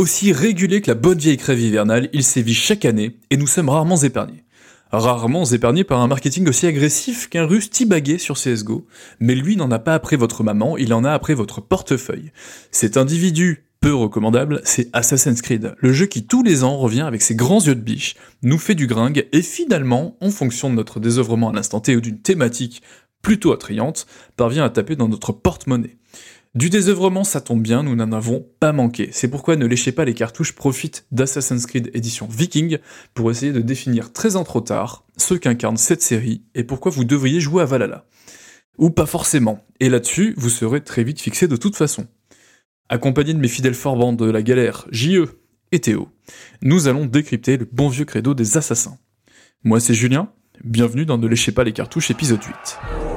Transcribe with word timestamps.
Aussi 0.00 0.32
régulier 0.32 0.80
que 0.80 0.90
la 0.90 0.94
bonne 0.94 1.18
vieille 1.18 1.36
crève 1.36 1.60
hivernale, 1.60 2.08
il 2.14 2.24
sévit 2.24 2.54
chaque 2.54 2.86
année 2.86 3.18
et 3.28 3.36
nous 3.36 3.46
sommes 3.46 3.68
rarement 3.68 3.98
épargnés. 3.98 4.44
Rarement 4.90 5.44
épargnés 5.44 5.84
par 5.84 6.00
un 6.00 6.06
marketing 6.06 6.48
aussi 6.48 6.66
agressif 6.66 7.28
qu'un 7.28 7.44
russe 7.44 7.68
tibagué 7.68 8.16
sur 8.16 8.36
CSGO, 8.36 8.86
mais 9.18 9.34
lui 9.34 9.56
n'en 9.56 9.70
a 9.70 9.78
pas 9.78 9.92
après 9.92 10.16
votre 10.16 10.42
maman, 10.42 10.78
il 10.78 10.94
en 10.94 11.04
a 11.04 11.12
après 11.12 11.34
votre 11.34 11.60
portefeuille. 11.60 12.32
Cet 12.70 12.96
individu 12.96 13.66
peu 13.82 13.94
recommandable, 13.94 14.62
c'est 14.64 14.88
Assassin's 14.94 15.42
Creed, 15.42 15.74
le 15.76 15.92
jeu 15.92 16.06
qui 16.06 16.24
tous 16.24 16.42
les 16.42 16.64
ans 16.64 16.78
revient 16.78 17.02
avec 17.02 17.20
ses 17.20 17.34
grands 17.34 17.60
yeux 17.60 17.74
de 17.74 17.82
biche, 17.82 18.14
nous 18.42 18.56
fait 18.56 18.74
du 18.74 18.86
gringue 18.86 19.28
et 19.32 19.42
finalement, 19.42 20.16
en 20.22 20.30
fonction 20.30 20.70
de 20.70 20.76
notre 20.76 20.98
désœuvrement 20.98 21.50
à 21.50 21.52
l'instant 21.52 21.80
T 21.80 21.94
ou 21.94 22.00
d'une 22.00 22.22
thématique 22.22 22.80
plutôt 23.20 23.52
attrayante, 23.52 24.06
parvient 24.38 24.64
à 24.64 24.70
taper 24.70 24.96
dans 24.96 25.08
notre 25.08 25.32
porte-monnaie. 25.32 25.98
Du 26.56 26.68
désœuvrement, 26.68 27.22
ça 27.22 27.40
tombe 27.40 27.62
bien, 27.62 27.84
nous 27.84 27.94
n'en 27.94 28.10
avons 28.10 28.44
pas 28.58 28.72
manqué. 28.72 29.10
C'est 29.12 29.28
pourquoi 29.28 29.54
ne 29.54 29.66
léchez 29.66 29.92
pas 29.92 30.04
les 30.04 30.14
cartouches, 30.14 30.52
profite 30.52 31.06
d'Assassin's 31.12 31.64
Creed 31.64 31.92
édition 31.94 32.26
Viking 32.28 32.78
pour 33.14 33.30
essayer 33.30 33.52
de 33.52 33.60
définir 33.60 34.12
très 34.12 34.34
en 34.34 34.42
trop 34.42 34.60
tard 34.60 35.06
ce 35.16 35.34
qu'incarne 35.34 35.76
cette 35.76 36.02
série 36.02 36.42
et 36.56 36.64
pourquoi 36.64 36.90
vous 36.90 37.04
devriez 37.04 37.38
jouer 37.38 37.62
à 37.62 37.66
Valhalla. 37.66 38.04
Ou 38.78 38.90
pas 38.90 39.06
forcément. 39.06 39.64
Et 39.78 39.88
là-dessus, 39.88 40.34
vous 40.36 40.48
serez 40.48 40.82
très 40.82 41.04
vite 41.04 41.20
fixé 41.20 41.46
de 41.46 41.54
toute 41.54 41.76
façon. 41.76 42.08
Accompagné 42.88 43.32
de 43.32 43.38
mes 43.38 43.46
fidèles 43.46 43.74
forbans 43.74 44.12
de 44.12 44.28
la 44.28 44.42
galère, 44.42 44.88
JE 44.90 45.26
et 45.70 45.78
Théo, 45.78 46.08
nous 46.62 46.88
allons 46.88 47.06
décrypter 47.06 47.58
le 47.58 47.68
bon 47.70 47.88
vieux 47.88 48.04
credo 48.04 48.34
des 48.34 48.56
assassins. 48.56 48.98
Moi 49.62 49.78
c'est 49.78 49.94
Julien, 49.94 50.32
bienvenue 50.64 51.06
dans 51.06 51.16
Ne 51.16 51.28
léchez 51.28 51.52
pas 51.52 51.62
les 51.62 51.72
cartouches 51.72 52.10
épisode 52.10 52.42
8. 52.42 53.09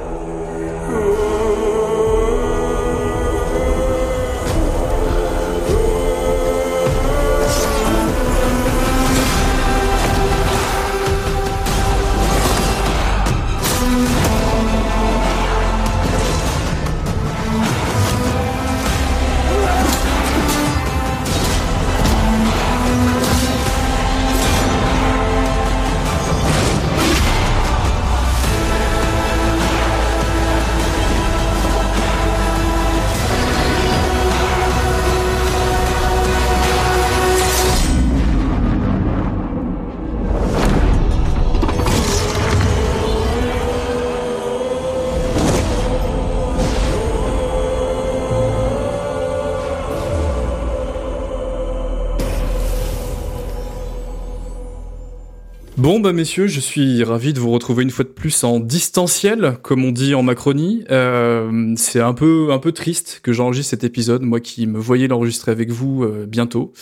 Bah 56.04 56.12
messieurs, 56.12 56.48
je 56.48 56.60
suis 56.60 57.02
ravi 57.02 57.32
de 57.32 57.40
vous 57.40 57.50
retrouver 57.50 57.82
une 57.82 57.90
fois 57.90 58.04
de 58.04 58.10
plus 58.10 58.44
en 58.44 58.60
distanciel, 58.60 59.56
comme 59.62 59.86
on 59.86 59.90
dit 59.90 60.14
en 60.14 60.22
Macronie. 60.22 60.84
Euh, 60.90 61.72
c'est 61.78 62.00
un 62.00 62.12
peu 62.12 62.48
un 62.52 62.58
peu 62.58 62.72
triste 62.72 63.20
que 63.22 63.32
j'enregistre 63.32 63.70
cet 63.70 63.84
épisode, 63.84 64.20
moi 64.20 64.38
qui 64.38 64.66
me 64.66 64.78
voyais 64.78 65.08
l'enregistrer 65.08 65.50
avec 65.50 65.70
vous 65.70 66.04
euh, 66.04 66.26
bientôt. 66.28 66.74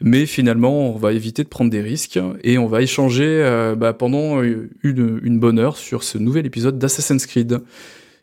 Mais 0.00 0.26
finalement, 0.26 0.92
on 0.92 0.98
va 0.98 1.12
éviter 1.12 1.44
de 1.44 1.48
prendre 1.48 1.70
des 1.70 1.82
risques 1.82 2.18
et 2.42 2.58
on 2.58 2.66
va 2.66 2.82
échanger 2.82 3.24
euh, 3.24 3.76
bah, 3.76 3.92
pendant 3.92 4.42
une, 4.42 4.68
une 4.82 5.38
bonne 5.38 5.60
heure 5.60 5.76
sur 5.76 6.02
ce 6.02 6.18
nouvel 6.18 6.44
épisode 6.44 6.76
d'Assassin's 6.76 7.26
Creed. 7.26 7.60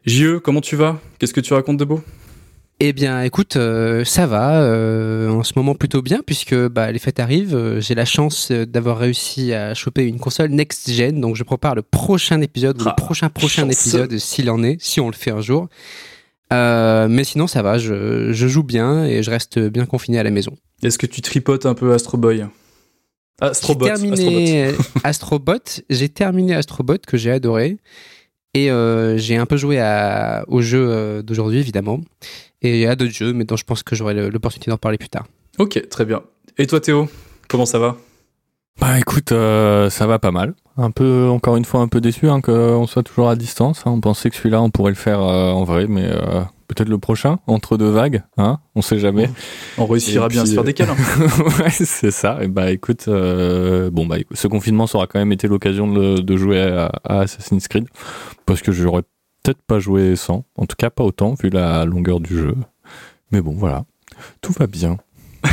JE, 0.05 0.39
comment 0.39 0.59
tu 0.59 0.75
vas? 0.75 0.99
Qu'est-ce 1.17 1.33
que 1.33 1.39
tu 1.39 1.53
racontes 1.53 1.77
de 1.77 1.85
beau? 1.85 2.01
Eh 2.83 2.93
bien, 2.93 3.21
écoute, 3.21 3.57
euh, 3.57 4.03
ça 4.03 4.25
va 4.25 4.63
euh, 4.63 5.29
en 5.29 5.43
ce 5.43 5.53
moment 5.55 5.75
plutôt 5.75 6.01
bien 6.01 6.21
puisque 6.25 6.55
bah, 6.55 6.91
les 6.91 6.97
fêtes 6.97 7.19
arrivent. 7.19 7.53
Euh, 7.53 7.79
j'ai 7.79 7.93
la 7.93 8.05
chance 8.05 8.51
d'avoir 8.51 8.97
réussi 8.97 9.53
à 9.53 9.75
choper 9.75 10.07
une 10.07 10.19
console 10.19 10.49
next 10.49 10.89
gen, 10.89 11.21
donc 11.21 11.35
je 11.35 11.43
prépare 11.43 11.75
le 11.75 11.83
prochain 11.83 12.41
épisode 12.41 12.81
ou 12.81 12.85
le 12.85 12.89
ah, 12.89 12.93
prochain 12.93 13.29
prochain 13.29 13.69
épisode 13.69 14.17
s'il 14.17 14.49
en 14.49 14.63
est, 14.63 14.81
si 14.81 14.99
on 14.99 15.09
le 15.09 15.13
fait 15.13 15.29
un 15.29 15.41
jour. 15.41 15.69
mais 16.49 17.23
sinon, 17.23 17.45
ça 17.45 17.61
va. 17.61 17.77
Je, 17.77 18.33
je, 18.33 18.47
joue 18.47 18.63
bien 18.63 19.05
et 19.05 19.21
je 19.21 19.29
reste 19.29 19.59
bien 19.59 19.85
confiné 19.85 20.17
à 20.17 20.23
la 20.23 20.31
maison. 20.31 20.57
Est-ce 20.81 20.97
que 20.97 21.05
tu 21.05 21.21
tripotes 21.21 21.67
un 21.67 21.75
peu 21.75 21.93
Astro 21.93 22.17
Boy 22.17 22.47
Astrobot. 23.41 23.85
J'ai 23.85 23.91
terminé 23.91 24.71
Astrobot. 25.03 25.83
j'ai 25.91 26.09
terminé 26.09 26.55
Astrobot 26.55 26.97
que 27.05 27.17
j'ai 27.17 27.29
adoré. 27.29 27.77
Et 28.55 28.69
j'ai 29.17 29.37
un 29.37 29.45
peu 29.45 29.55
joué 29.55 29.79
à, 29.79 30.45
au 30.47 30.61
jeu 30.61 31.21
d'aujourd'hui, 31.21 31.59
évidemment 31.59 32.01
et 32.61 32.87
à 32.87 32.95
d'autres 32.95 33.13
jeux, 33.13 33.33
mais 33.33 33.43
dont 33.43 33.57
je 33.57 33.63
pense 33.63 33.83
que 33.83 33.95
j'aurai 33.95 34.29
l'opportunité 34.29 34.71
d'en 34.71 34.77
parler 34.77 34.97
plus 34.97 35.09
tard. 35.09 35.25
Ok, 35.57 35.87
très 35.89 36.05
bien. 36.05 36.21
Et 36.57 36.67
toi 36.67 36.79
Théo, 36.79 37.09
comment 37.47 37.65
ça 37.65 37.79
va? 37.79 37.97
Bah 38.79 38.97
écoute, 38.97 39.31
euh, 39.31 39.89
ça 39.89 40.07
va 40.07 40.17
pas 40.17 40.31
mal. 40.31 40.53
Un 40.77 40.91
peu, 40.91 41.27
encore 41.29 41.57
une 41.57 41.65
fois, 41.65 41.81
un 41.81 41.87
peu 41.87 42.01
déçu 42.01 42.29
hein, 42.29 42.41
qu'on 42.41 42.87
soit 42.87 43.03
toujours 43.03 43.29
à 43.29 43.35
distance. 43.35 43.81
Hein. 43.85 43.91
On 43.91 44.01
pensait 44.01 44.29
que 44.29 44.35
celui-là, 44.35 44.61
on 44.61 44.69
pourrait 44.69 44.91
le 44.91 44.97
faire 44.97 45.21
euh, 45.21 45.51
en 45.51 45.63
vrai, 45.65 45.85
mais 45.87 46.05
euh, 46.05 46.41
peut-être 46.67 46.89
le 46.89 46.97
prochain, 46.97 47.37
entre 47.45 47.77
deux 47.77 47.89
vagues, 47.89 48.23
hein 48.37 48.57
on 48.73 48.81
sait 48.81 48.97
jamais. 48.97 49.29
On 49.77 49.85
réussira 49.85 50.29
bien 50.29 50.43
à 50.43 50.45
se 50.45 50.53
faire 50.53 50.63
des 50.63 50.73
câlins. 50.73 50.95
ouais, 51.59 51.69
c'est 51.69 52.11
ça. 52.11 52.39
Et 52.41 52.47
bah 52.47 52.71
écoute, 52.71 53.07
bon 53.07 54.05
bah 54.07 54.15
ce 54.31 54.47
confinement, 54.47 54.87
ça 54.87 54.97
aura 54.97 55.07
quand 55.07 55.19
même 55.19 55.33
été 55.33 55.47
l'occasion 55.47 55.91
de, 55.91 56.37
jouer 56.37 56.61
à, 56.61 56.91
à 57.03 57.19
Assassin's 57.19 57.67
Creed, 57.67 57.87
parce 58.45 58.61
que 58.61 58.71
j'aurais 58.71 59.03
peut-être 59.43 59.61
pas 59.61 59.79
joué 59.79 60.15
sans, 60.15 60.43
en 60.55 60.65
tout 60.65 60.75
cas 60.77 60.89
pas 60.89 61.03
autant 61.03 61.35
vu 61.41 61.49
la 61.49 61.85
longueur 61.85 62.19
du 62.19 62.37
jeu. 62.37 62.55
Mais 63.31 63.41
bon, 63.41 63.53
voilà, 63.53 63.85
tout 64.41 64.53
va 64.53 64.67
bien. 64.67 64.97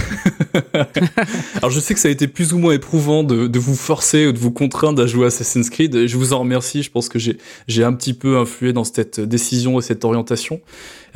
Alors 1.57 1.71
je 1.71 1.81
sais 1.81 1.95
que 1.95 2.01
ça 2.01 2.09
a 2.09 2.11
été 2.11 2.29
plus 2.29 2.53
ou 2.53 2.59
moins 2.59 2.73
éprouvant 2.73 3.25
de, 3.25 3.47
de, 3.47 3.59
vous 3.59 3.75
forcer 3.75 4.27
ou 4.27 4.33
de 4.33 4.39
vous 4.39 4.51
contraindre 4.51 5.03
à 5.03 5.07
jouer 5.07 5.27
Assassin's 5.27 5.71
Creed. 5.71 6.07
Je 6.07 6.17
vous 6.17 6.33
en 6.33 6.41
remercie. 6.41 6.83
Je 6.83 6.91
pense 6.91 7.09
que 7.09 7.19
j'ai 7.19 7.85
un 7.85 7.93
petit 7.95 8.13
peu 8.13 8.37
influé 8.37 8.73
dans 8.73 8.85
cette 8.85 9.21
décision 9.21 9.79
et 9.79 9.83
cette 9.83 10.05
orientation. 10.05 10.61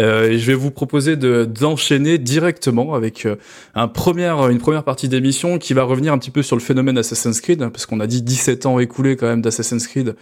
Euh, 0.01 0.31
et 0.31 0.39
je 0.39 0.47
vais 0.47 0.55
vous 0.55 0.71
proposer 0.71 1.17
d'enchaîner 1.17 2.19
directement 2.19 2.95
avec 2.95 3.27
euh, 3.27 3.37
un 3.75 3.89
premier, 3.89 4.29
une 4.29 4.59
première 4.59 4.85
partie 4.85 5.09
d'émission 5.09 5.59
qui 5.59 5.75
va 5.75 5.83
revenir 5.85 6.13
un 6.13 6.19
petit 6.19 6.31
peu 6.31 6.43
sur 6.43 6.57
le 6.57 6.63
phénomène 6.63 6.99
Assassin's 6.99 7.41
Creed, 7.41 7.69
parce 7.71 7.87
qu'on 7.87 8.01
a 8.01 8.07
dit 8.07 8.23
17 8.23 8.67
ans 8.67 8.79
écoulés 8.79 9.17
quand 9.17 9.27
même 9.27 9.43
d'Assassin's 9.43 9.87
Creed. 9.87 10.15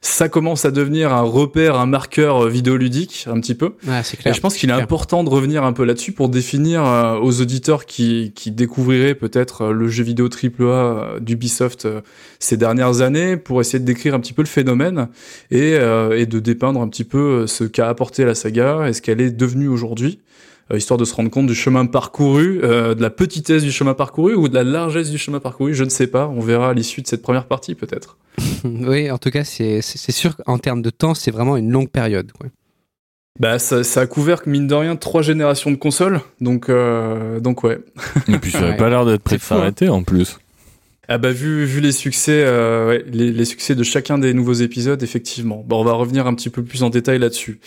Ça 0.00 0.28
commence 0.28 0.64
à 0.64 0.70
devenir 0.70 1.12
un 1.12 1.22
repère, 1.22 1.76
un 1.76 1.86
marqueur 1.86 2.44
euh, 2.44 2.48
vidéoludique 2.48 3.26
un 3.30 3.40
petit 3.40 3.54
peu. 3.54 3.74
Ouais, 3.86 4.02
c'est 4.04 4.16
clair. 4.16 4.32
Et 4.32 4.36
je 4.36 4.40
pense 4.40 4.56
qu'il 4.56 4.70
est 4.70 4.74
important 4.74 5.24
de 5.24 5.30
revenir 5.30 5.64
un 5.64 5.72
peu 5.72 5.84
là-dessus 5.84 6.12
pour 6.12 6.28
définir 6.28 6.82
aux 7.22 7.40
auditeurs 7.40 7.86
qui, 7.86 8.32
qui 8.34 8.50
découvriraient 8.50 9.14
peut-être 9.14 9.68
le 9.68 9.88
jeu 9.88 10.04
vidéo 10.04 10.28
AAA 10.28 11.20
d'Ubisoft 11.20 11.88
ces 12.38 12.56
dernières 12.56 13.00
années, 13.00 13.36
pour 13.36 13.60
essayer 13.60 13.78
de 13.78 13.84
décrire 13.84 14.14
un 14.14 14.20
petit 14.20 14.32
peu 14.32 14.42
le 14.42 14.48
phénomène 14.48 15.08
et, 15.50 15.72
et 15.72 16.26
de 16.26 16.38
dépeindre 16.38 16.80
un 16.80 16.88
petit 16.88 17.04
peu 17.04 17.46
ce 17.46 17.64
qu'a 17.64 17.88
apporté 17.88 18.24
la 18.24 18.34
saga 18.34 18.88
et 18.88 18.92
ce 18.92 19.02
qu'elle 19.02 19.15
est 19.20 19.30
devenue 19.30 19.68
aujourd'hui, 19.68 20.20
euh, 20.72 20.78
histoire 20.78 20.98
de 20.98 21.04
se 21.04 21.14
rendre 21.14 21.30
compte 21.30 21.46
du 21.46 21.54
chemin 21.54 21.86
parcouru, 21.86 22.60
euh, 22.62 22.94
de 22.94 23.02
la 23.02 23.10
petitesse 23.10 23.62
du 23.62 23.70
chemin 23.70 23.94
parcouru 23.94 24.34
ou 24.34 24.48
de 24.48 24.54
la 24.54 24.64
largesse 24.64 25.10
du 25.10 25.18
chemin 25.18 25.40
parcouru, 25.40 25.74
je 25.74 25.84
ne 25.84 25.90
sais 25.90 26.06
pas, 26.06 26.28
on 26.28 26.40
verra 26.40 26.70
à 26.70 26.74
l'issue 26.74 27.02
de 27.02 27.06
cette 27.06 27.22
première 27.22 27.46
partie 27.46 27.74
peut-être. 27.74 28.18
oui, 28.64 29.10
en 29.10 29.18
tout 29.18 29.30
cas, 29.30 29.44
c'est 29.44 29.82
sûr 29.82 30.36
qu'en 30.36 30.58
termes 30.58 30.82
de 30.82 30.90
temps, 30.90 31.14
c'est 31.14 31.30
vraiment 31.30 31.56
une 31.56 31.70
longue 31.70 31.88
période. 31.88 32.32
Bah, 33.38 33.58
ça, 33.58 33.84
ça, 33.84 34.00
a 34.00 34.06
couvert, 34.06 34.42
mine 34.46 34.66
de 34.66 34.74
rien, 34.74 34.96
trois 34.96 35.22
générations 35.22 35.70
de 35.70 35.76
consoles, 35.76 36.20
donc, 36.40 36.68
euh, 36.68 37.38
donc 37.38 37.64
ouais. 37.64 37.78
Et 38.28 38.38
puis 38.38 38.50
ça 38.50 38.62
n'avait 38.62 38.76
pas 38.76 38.88
l'air 38.88 39.04
d'être 39.04 39.22
prêt 39.22 39.36
de 39.36 39.42
hein. 39.42 39.46
s'arrêter 39.46 39.88
en 39.88 40.02
plus. 40.02 40.38
Ah 41.08 41.18
bah 41.18 41.30
vu 41.30 41.64
vu 41.64 41.80
les 41.80 41.92
succès 41.92 42.42
euh, 42.44 42.88
ouais, 42.88 43.04
les, 43.06 43.30
les, 43.30 43.44
succès 43.44 43.76
de 43.76 43.84
chacun 43.84 44.18
des 44.18 44.34
nouveaux 44.34 44.54
épisodes 44.54 45.00
effectivement. 45.04 45.64
Bon 45.64 45.80
on 45.80 45.84
va 45.84 45.92
revenir 45.92 46.26
un 46.26 46.34
petit 46.34 46.50
peu 46.50 46.64
plus 46.64 46.82
en 46.82 46.90
détail 46.90 47.20
là-dessus. 47.20 47.60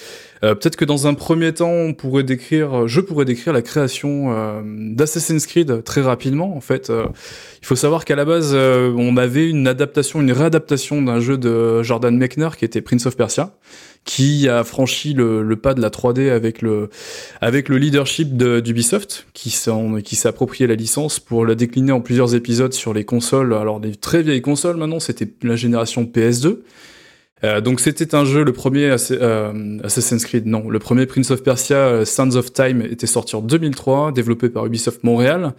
Euh, 0.43 0.55
peut-être 0.55 0.75
que 0.75 0.83
dans 0.83 1.07
un 1.07 1.13
premier 1.13 1.53
temps 1.53 1.71
on 1.71 1.93
pourrait 1.93 2.23
décrire 2.23 2.85
je 2.87 2.99
pourrais 2.99 3.23
décrire 3.23 3.53
la 3.53 3.61
création 3.61 4.33
euh, 4.33 4.61
d'Assassin's 4.65 5.45
Creed 5.47 5.85
très 5.85 6.01
rapidement 6.01 6.53
en 6.53 6.59
fait. 6.59 6.89
Euh, 6.89 7.05
il 7.61 7.65
faut 7.65 7.77
savoir 7.77 8.03
qu'à 8.03 8.17
la 8.17 8.25
base 8.25 8.53
on 8.53 9.15
avait 9.15 9.49
une 9.49 9.67
adaptation 9.67 10.19
une 10.19 10.33
réadaptation 10.33 11.01
d'un 11.01 11.21
jeu 11.21 11.37
de 11.37 11.81
Jordan 11.81 12.17
Mechner 12.17 12.49
qui 12.57 12.65
était 12.65 12.81
Prince 12.81 13.05
of 13.05 13.15
Persia 13.15 13.53
qui 14.09 14.49
a 14.49 14.63
franchi 14.63 15.13
le, 15.13 15.43
le, 15.43 15.55
pas 15.55 15.75
de 15.75 15.81
la 15.81 15.89
3D 15.89 16.31
avec 16.31 16.63
le 16.63 16.89
avec 17.41 17.69
le 17.69 17.77
leadership 17.77 18.35
d'Ubisoft 18.35 19.27
qui 19.33 19.51
s'est 19.51 20.27
approprié 20.27 20.65
la 20.65 20.73
licence 20.73 21.19
pour 21.19 21.45
la 21.45 21.53
décliner 21.53 21.91
en 21.91 22.01
plusieurs 22.01 22.33
épisodes 22.33 22.73
sur 22.73 22.91
les 22.91 23.05
consoles 23.05 23.53
alors 23.53 23.79
des 23.79 23.93
très 23.95 24.23
vieilles 24.23 24.41
consoles 24.41 24.77
maintenant 24.77 24.99
c'était 24.99 25.27
la 25.43 25.55
génération 25.55 26.05
PS2 26.05 26.57
euh, 27.43 27.61
donc 27.61 27.79
c'était 27.79 28.15
un 28.15 28.25
jeu, 28.25 28.43
le 28.43 28.51
premier 28.51 28.93
euh, 29.11 29.77
Assassin's 29.83 30.25
Creed, 30.25 30.45
non, 30.45 30.69
le 30.69 30.79
premier 30.79 31.05
Prince 31.05 31.31
of 31.31 31.41
Persia, 31.41 31.77
euh, 31.77 32.03
Sands 32.03 32.35
of 32.35 32.51
Time, 32.51 32.81
était 32.81 33.07
sorti 33.07 33.37
en 33.37 33.41
2003, 33.41 34.11
développé 34.11 34.49
par 34.49 34.65
Ubisoft 34.65 35.03
Montréal. 35.03 35.53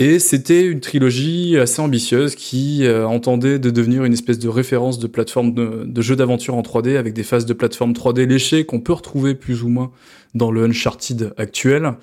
Et 0.00 0.20
c'était 0.20 0.64
une 0.64 0.78
trilogie 0.78 1.58
assez 1.58 1.82
ambitieuse 1.82 2.36
qui 2.36 2.84
euh, 2.84 3.04
entendait 3.04 3.58
de 3.58 3.68
devenir 3.68 4.04
une 4.04 4.12
espèce 4.12 4.38
de 4.38 4.48
référence 4.48 5.00
de 5.00 5.08
plateforme 5.08 5.52
de, 5.52 5.82
de 5.84 6.02
jeux 6.02 6.14
d'aventure 6.14 6.54
en 6.54 6.62
3D 6.62 6.96
avec 6.96 7.14
des 7.14 7.24
phases 7.24 7.46
de 7.46 7.52
plateforme 7.52 7.92
3D 7.94 8.24
léchées 8.24 8.64
qu'on 8.64 8.78
peut 8.78 8.92
retrouver 8.92 9.34
plus 9.34 9.64
ou 9.64 9.68
moins 9.68 9.90
dans 10.36 10.52
le 10.52 10.62
Uncharted 10.62 11.34
actuel 11.36 11.94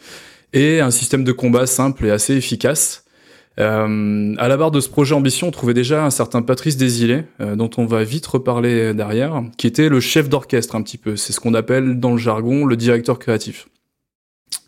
et 0.52 0.82
un 0.82 0.92
système 0.92 1.24
de 1.24 1.32
combat 1.32 1.68
simple 1.68 2.06
et 2.06 2.12
assez 2.12 2.36
efficace. 2.36 3.06
Euh, 3.62 4.36
à 4.40 4.50
la 4.50 4.58
barre 4.58 4.72
de 4.72 4.82
ce 4.82 4.90
projet 4.90 5.16
Ambition, 5.16 5.48
on 5.48 5.52
trouvait 5.52 5.74
déjà 5.74 6.04
un 6.04 6.10
certain 6.10 6.42
Patrice 6.42 6.76
Désilé, 6.76 7.24
euh, 7.40 7.56
dont 7.56 7.70
on 7.78 7.86
va 7.86 8.04
vite 8.04 8.28
reparler 8.28 8.94
derrière, 8.94 9.42
qui 9.58 9.68
était 9.68 9.88
le 9.88 10.02
chef 10.02 10.28
d'orchestre 10.28 10.76
un 10.76 10.82
petit 10.82 10.98
peu. 10.98 11.16
C'est 11.16 11.32
ce 11.32 11.40
qu'on 11.40 11.54
appelle 11.54 11.98
dans 12.02 12.12
le 12.12 12.18
jargon 12.18 12.66
le 12.66 12.76
directeur 12.76 13.20
créatif 13.20 13.70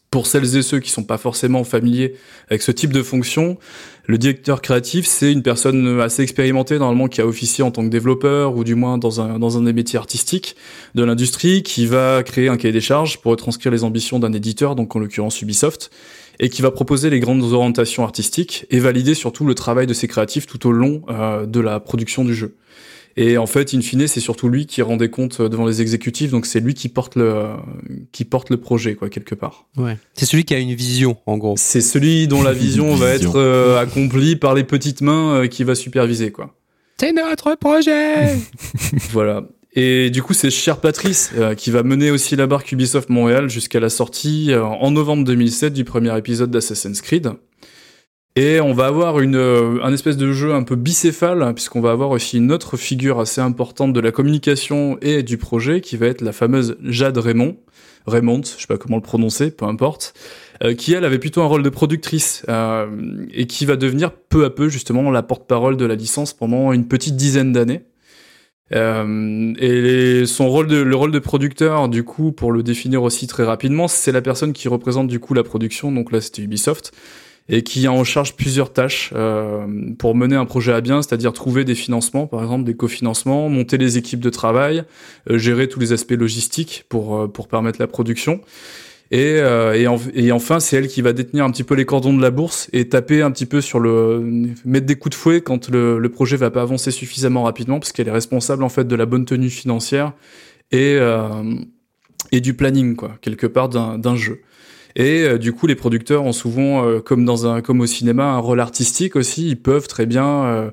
pour 0.09 0.25
celles 0.25 0.55
et 0.55 0.61
ceux 0.61 0.79
qui 0.79 0.89
sont 0.89 1.03
pas 1.03 1.17
forcément 1.17 1.63
familiers 1.63 2.15
avec 2.49 2.61
ce 2.61 2.71
type 2.71 2.93
de 2.93 3.03
fonction, 3.03 3.57
le 4.05 4.17
directeur 4.17 4.61
créatif, 4.61 5.05
c'est 5.05 5.33
une 5.33 5.43
personne 5.43 5.99
assez 5.99 6.23
expérimentée, 6.23 6.79
normalement, 6.79 7.09
qui 7.09 7.19
a 7.19 7.27
officié 7.27 7.61
en 7.61 7.71
tant 7.71 7.83
que 7.83 7.89
développeur, 7.89 8.55
ou 8.55 8.63
du 8.63 8.73
moins 8.73 8.97
dans 8.97 9.19
un, 9.19 9.37
dans 9.37 9.57
un 9.57 9.63
des 9.63 9.73
métiers 9.73 9.99
artistiques 9.99 10.55
de 10.95 11.03
l'industrie, 11.03 11.61
qui 11.61 11.85
va 11.87 12.23
créer 12.23 12.47
un 12.47 12.55
cahier 12.55 12.71
des 12.71 12.79
charges 12.79 13.17
pour 13.17 13.31
retranscrire 13.31 13.71
les 13.71 13.83
ambitions 13.83 14.17
d'un 14.17 14.31
éditeur, 14.31 14.75
donc 14.75 14.95
en 14.95 14.99
l'occurrence 14.99 15.41
Ubisoft, 15.41 15.91
et 16.39 16.49
qui 16.49 16.61
va 16.61 16.71
proposer 16.71 17.09
les 17.09 17.19
grandes 17.19 17.43
orientations 17.43 18.03
artistiques 18.03 18.65
et 18.69 18.79
valider 18.79 19.13
surtout 19.13 19.45
le 19.45 19.55
travail 19.55 19.87
de 19.87 19.93
ses 19.93 20.07
créatifs 20.07 20.45
tout 20.45 20.67
au 20.67 20.71
long 20.71 21.01
euh, 21.09 21.45
de 21.45 21.59
la 21.59 21.81
production 21.81 22.23
du 22.23 22.33
jeu. 22.33 22.55
Et 23.19 23.39
en 23.39 23.47
fait, 23.47 23.73
in 23.73 23.81
fine, 23.81 24.07
c'est 24.07 24.19
surtout 24.19 24.47
lui 24.47 24.67
qui 24.67 24.83
rendait 24.83 25.09
compte 25.09 25.41
devant 25.41 25.65
les 25.65 25.81
exécutifs, 25.81 26.29
donc 26.29 26.45
c'est 26.45 26.59
lui 26.59 26.75
qui 26.75 26.87
porte 26.87 27.15
le 27.15 27.47
qui 28.11 28.25
porte 28.25 28.51
le 28.51 28.57
projet, 28.57 28.93
quoi, 28.93 29.09
quelque 29.09 29.33
part. 29.33 29.65
Ouais. 29.75 29.97
C'est 30.13 30.27
celui 30.27 30.45
qui 30.45 30.53
a 30.53 30.59
une 30.59 30.75
vision, 30.75 31.17
en 31.25 31.39
gros. 31.39 31.55
C'est 31.57 31.81
celui 31.81 32.27
dont 32.27 32.43
la 32.43 32.53
vision 32.53 32.93
va 32.93 33.09
être 33.09 33.37
euh, 33.37 33.81
accomplie 33.81 34.35
par 34.35 34.53
les 34.53 34.63
petites 34.63 35.01
mains 35.01 35.33
euh, 35.33 35.47
qui 35.47 35.63
va 35.63 35.73
superviser, 35.73 36.31
quoi. 36.31 36.53
C'est 36.99 37.11
notre 37.11 37.55
projet. 37.55 38.35
voilà. 39.11 39.43
Et 39.73 40.11
du 40.11 40.21
coup, 40.21 40.35
c'est 40.35 40.51
cher 40.51 40.79
Patrice 40.79 41.31
euh, 41.37 41.55
qui 41.55 41.71
va 41.71 41.81
mener 41.81 42.11
aussi 42.11 42.35
la 42.35 42.45
barque 42.45 42.71
Ubisoft 42.71 43.09
Montréal 43.09 43.49
jusqu'à 43.49 43.79
la 43.79 43.89
sortie 43.89 44.53
en 44.53 44.91
novembre 44.91 45.23
2007 45.23 45.73
du 45.73 45.85
premier 45.85 46.15
épisode 46.15 46.51
d'Assassin's 46.51 47.01
Creed. 47.01 47.31
Et 48.39 48.61
on 48.61 48.71
va 48.71 48.85
avoir 48.85 49.19
une, 49.19 49.35
euh, 49.35 49.79
un 49.81 49.91
espèce 49.91 50.15
de 50.15 50.31
jeu 50.31 50.53
un 50.53 50.61
peu 50.61 50.75
bicéphale, 50.75 51.55
puisqu'on 51.55 51.81
va 51.81 51.89
avoir 51.89 52.11
aussi 52.11 52.37
une 52.37 52.51
autre 52.51 52.77
figure 52.77 53.19
assez 53.19 53.41
importante 53.41 53.93
de 53.93 53.99
la 53.99 54.11
communication 54.11 54.99
et 55.01 55.23
du 55.23 55.39
projet, 55.39 55.81
qui 55.81 55.97
va 55.97 56.05
être 56.05 56.21
la 56.21 56.31
fameuse 56.31 56.77
Jade 56.83 57.17
Raymond. 57.17 57.57
Raymond, 58.05 58.43
je 58.43 58.61
sais 58.61 58.67
pas 58.67 58.77
comment 58.77 58.97
le 58.97 59.01
prononcer, 59.01 59.49
peu 59.49 59.65
importe, 59.65 60.13
euh, 60.63 60.75
qui 60.75 60.93
elle 60.93 61.03
avait 61.03 61.17
plutôt 61.17 61.41
un 61.41 61.47
rôle 61.47 61.63
de 61.63 61.69
productrice 61.69 62.45
euh, 62.47 62.85
et 63.33 63.47
qui 63.47 63.65
va 63.65 63.75
devenir 63.75 64.11
peu 64.11 64.45
à 64.45 64.51
peu 64.51 64.69
justement 64.69 65.09
la 65.09 65.23
porte-parole 65.23 65.75
de 65.75 65.85
la 65.85 65.95
licence 65.95 66.33
pendant 66.33 66.71
une 66.73 66.87
petite 66.87 67.15
dizaine 67.15 67.51
d'années. 67.51 67.85
Et 68.69 70.23
son 70.27 70.47
rôle 70.47 70.67
de, 70.67 70.75
le 70.75 70.95
rôle 70.95 71.11
de 71.11 71.19
producteur, 71.19 71.89
du 71.89 72.03
coup, 72.03 72.33
pour 72.33 72.51
le 72.51 72.61
définir 72.61 73.01
aussi 73.01 73.25
très 73.25 73.45
rapidement, 73.45 73.87
c'est 73.87 74.11
la 74.11 74.21
personne 74.21 74.53
qui 74.53 74.67
représente 74.67 75.07
du 75.07 75.19
coup 75.19 75.33
la 75.33 75.43
production. 75.43 75.91
Donc 75.91 76.11
là, 76.11 76.21
c'était 76.21 76.43
Ubisoft 76.43 76.93
et 77.49 77.63
qui 77.63 77.87
a 77.87 77.91
en 77.91 78.03
charge 78.03 78.35
plusieurs 78.35 78.73
tâches 78.73 79.11
euh, 79.15 79.65
pour 79.97 80.15
mener 80.15 80.35
un 80.35 80.45
projet 80.45 80.73
à 80.73 80.81
bien, 80.81 81.01
c'est-à-dire 81.01 81.33
trouver 81.33 81.63
des 81.63 81.75
financements, 81.75 82.27
par 82.27 82.41
exemple 82.41 82.65
des 82.65 82.75
cofinancements, 82.75 83.49
monter 83.49 83.77
les 83.77 83.97
équipes 83.97 84.19
de 84.19 84.29
travail, 84.29 84.83
euh, 85.29 85.37
gérer 85.37 85.69
tous 85.69 85.79
les 85.79 85.93
aspects 85.93 86.11
logistiques 86.11 86.85
pour, 86.89 87.17
euh, 87.17 87.27
pour 87.27 87.47
permettre 87.47 87.79
la 87.79 87.87
production. 87.87 88.41
Et, 89.09 89.37
et, 89.37 89.87
et, 90.15 90.31
enfin, 90.33 90.59
c'est 90.59 90.75
elle 90.75 90.89
qui 90.89 91.01
va 91.01 91.13
détenir 91.13 91.45
un 91.45 91.51
petit 91.51 91.63
peu 91.63 91.75
les 91.75 91.85
cordons 91.85 92.13
de 92.13 92.21
la 92.21 92.29
bourse 92.29 92.67
et 92.73 92.89
taper 92.89 93.21
un 93.21 93.31
petit 93.31 93.45
peu 93.45 93.61
sur 93.61 93.79
le, 93.79 94.21
mettre 94.65 94.85
des 94.85 94.95
coups 94.95 95.15
de 95.15 95.17
fouet 95.17 95.39
quand 95.39 95.69
le, 95.69 95.97
le 95.97 96.09
projet 96.09 96.35
va 96.35 96.51
pas 96.51 96.61
avancer 96.61 96.91
suffisamment 96.91 97.43
rapidement, 97.43 97.79
parce 97.79 97.93
qu'elle 97.93 98.09
est 98.09 98.11
responsable 98.11 98.63
en 98.63 98.69
fait 98.69 98.85
de 98.85 98.95
la 98.97 99.05
bonne 99.05 99.23
tenue 99.23 99.49
financière 99.49 100.11
et 100.73 100.99
et 102.31 102.41
du 102.41 102.53
planning 102.53 102.95
quoi, 102.95 103.17
quelque 103.21 103.47
part 103.47 103.69
d'un 103.69 104.15
jeu. 104.15 104.41
Et 104.97 105.21
euh, 105.21 105.37
du 105.37 105.53
coup, 105.53 105.67
les 105.67 105.75
producteurs 105.75 106.25
ont 106.25 106.33
souvent, 106.33 106.83
euh, 106.83 106.99
comme 106.99 107.23
dans 107.23 107.45
un, 107.45 107.61
comme 107.61 107.81
au 107.81 107.85
cinéma, 107.85 108.25
un 108.31 108.39
rôle 108.39 108.59
artistique 108.59 109.15
aussi. 109.15 109.47
Ils 109.47 109.61
peuvent 109.61 109.87
très 109.87 110.07
bien 110.07 110.71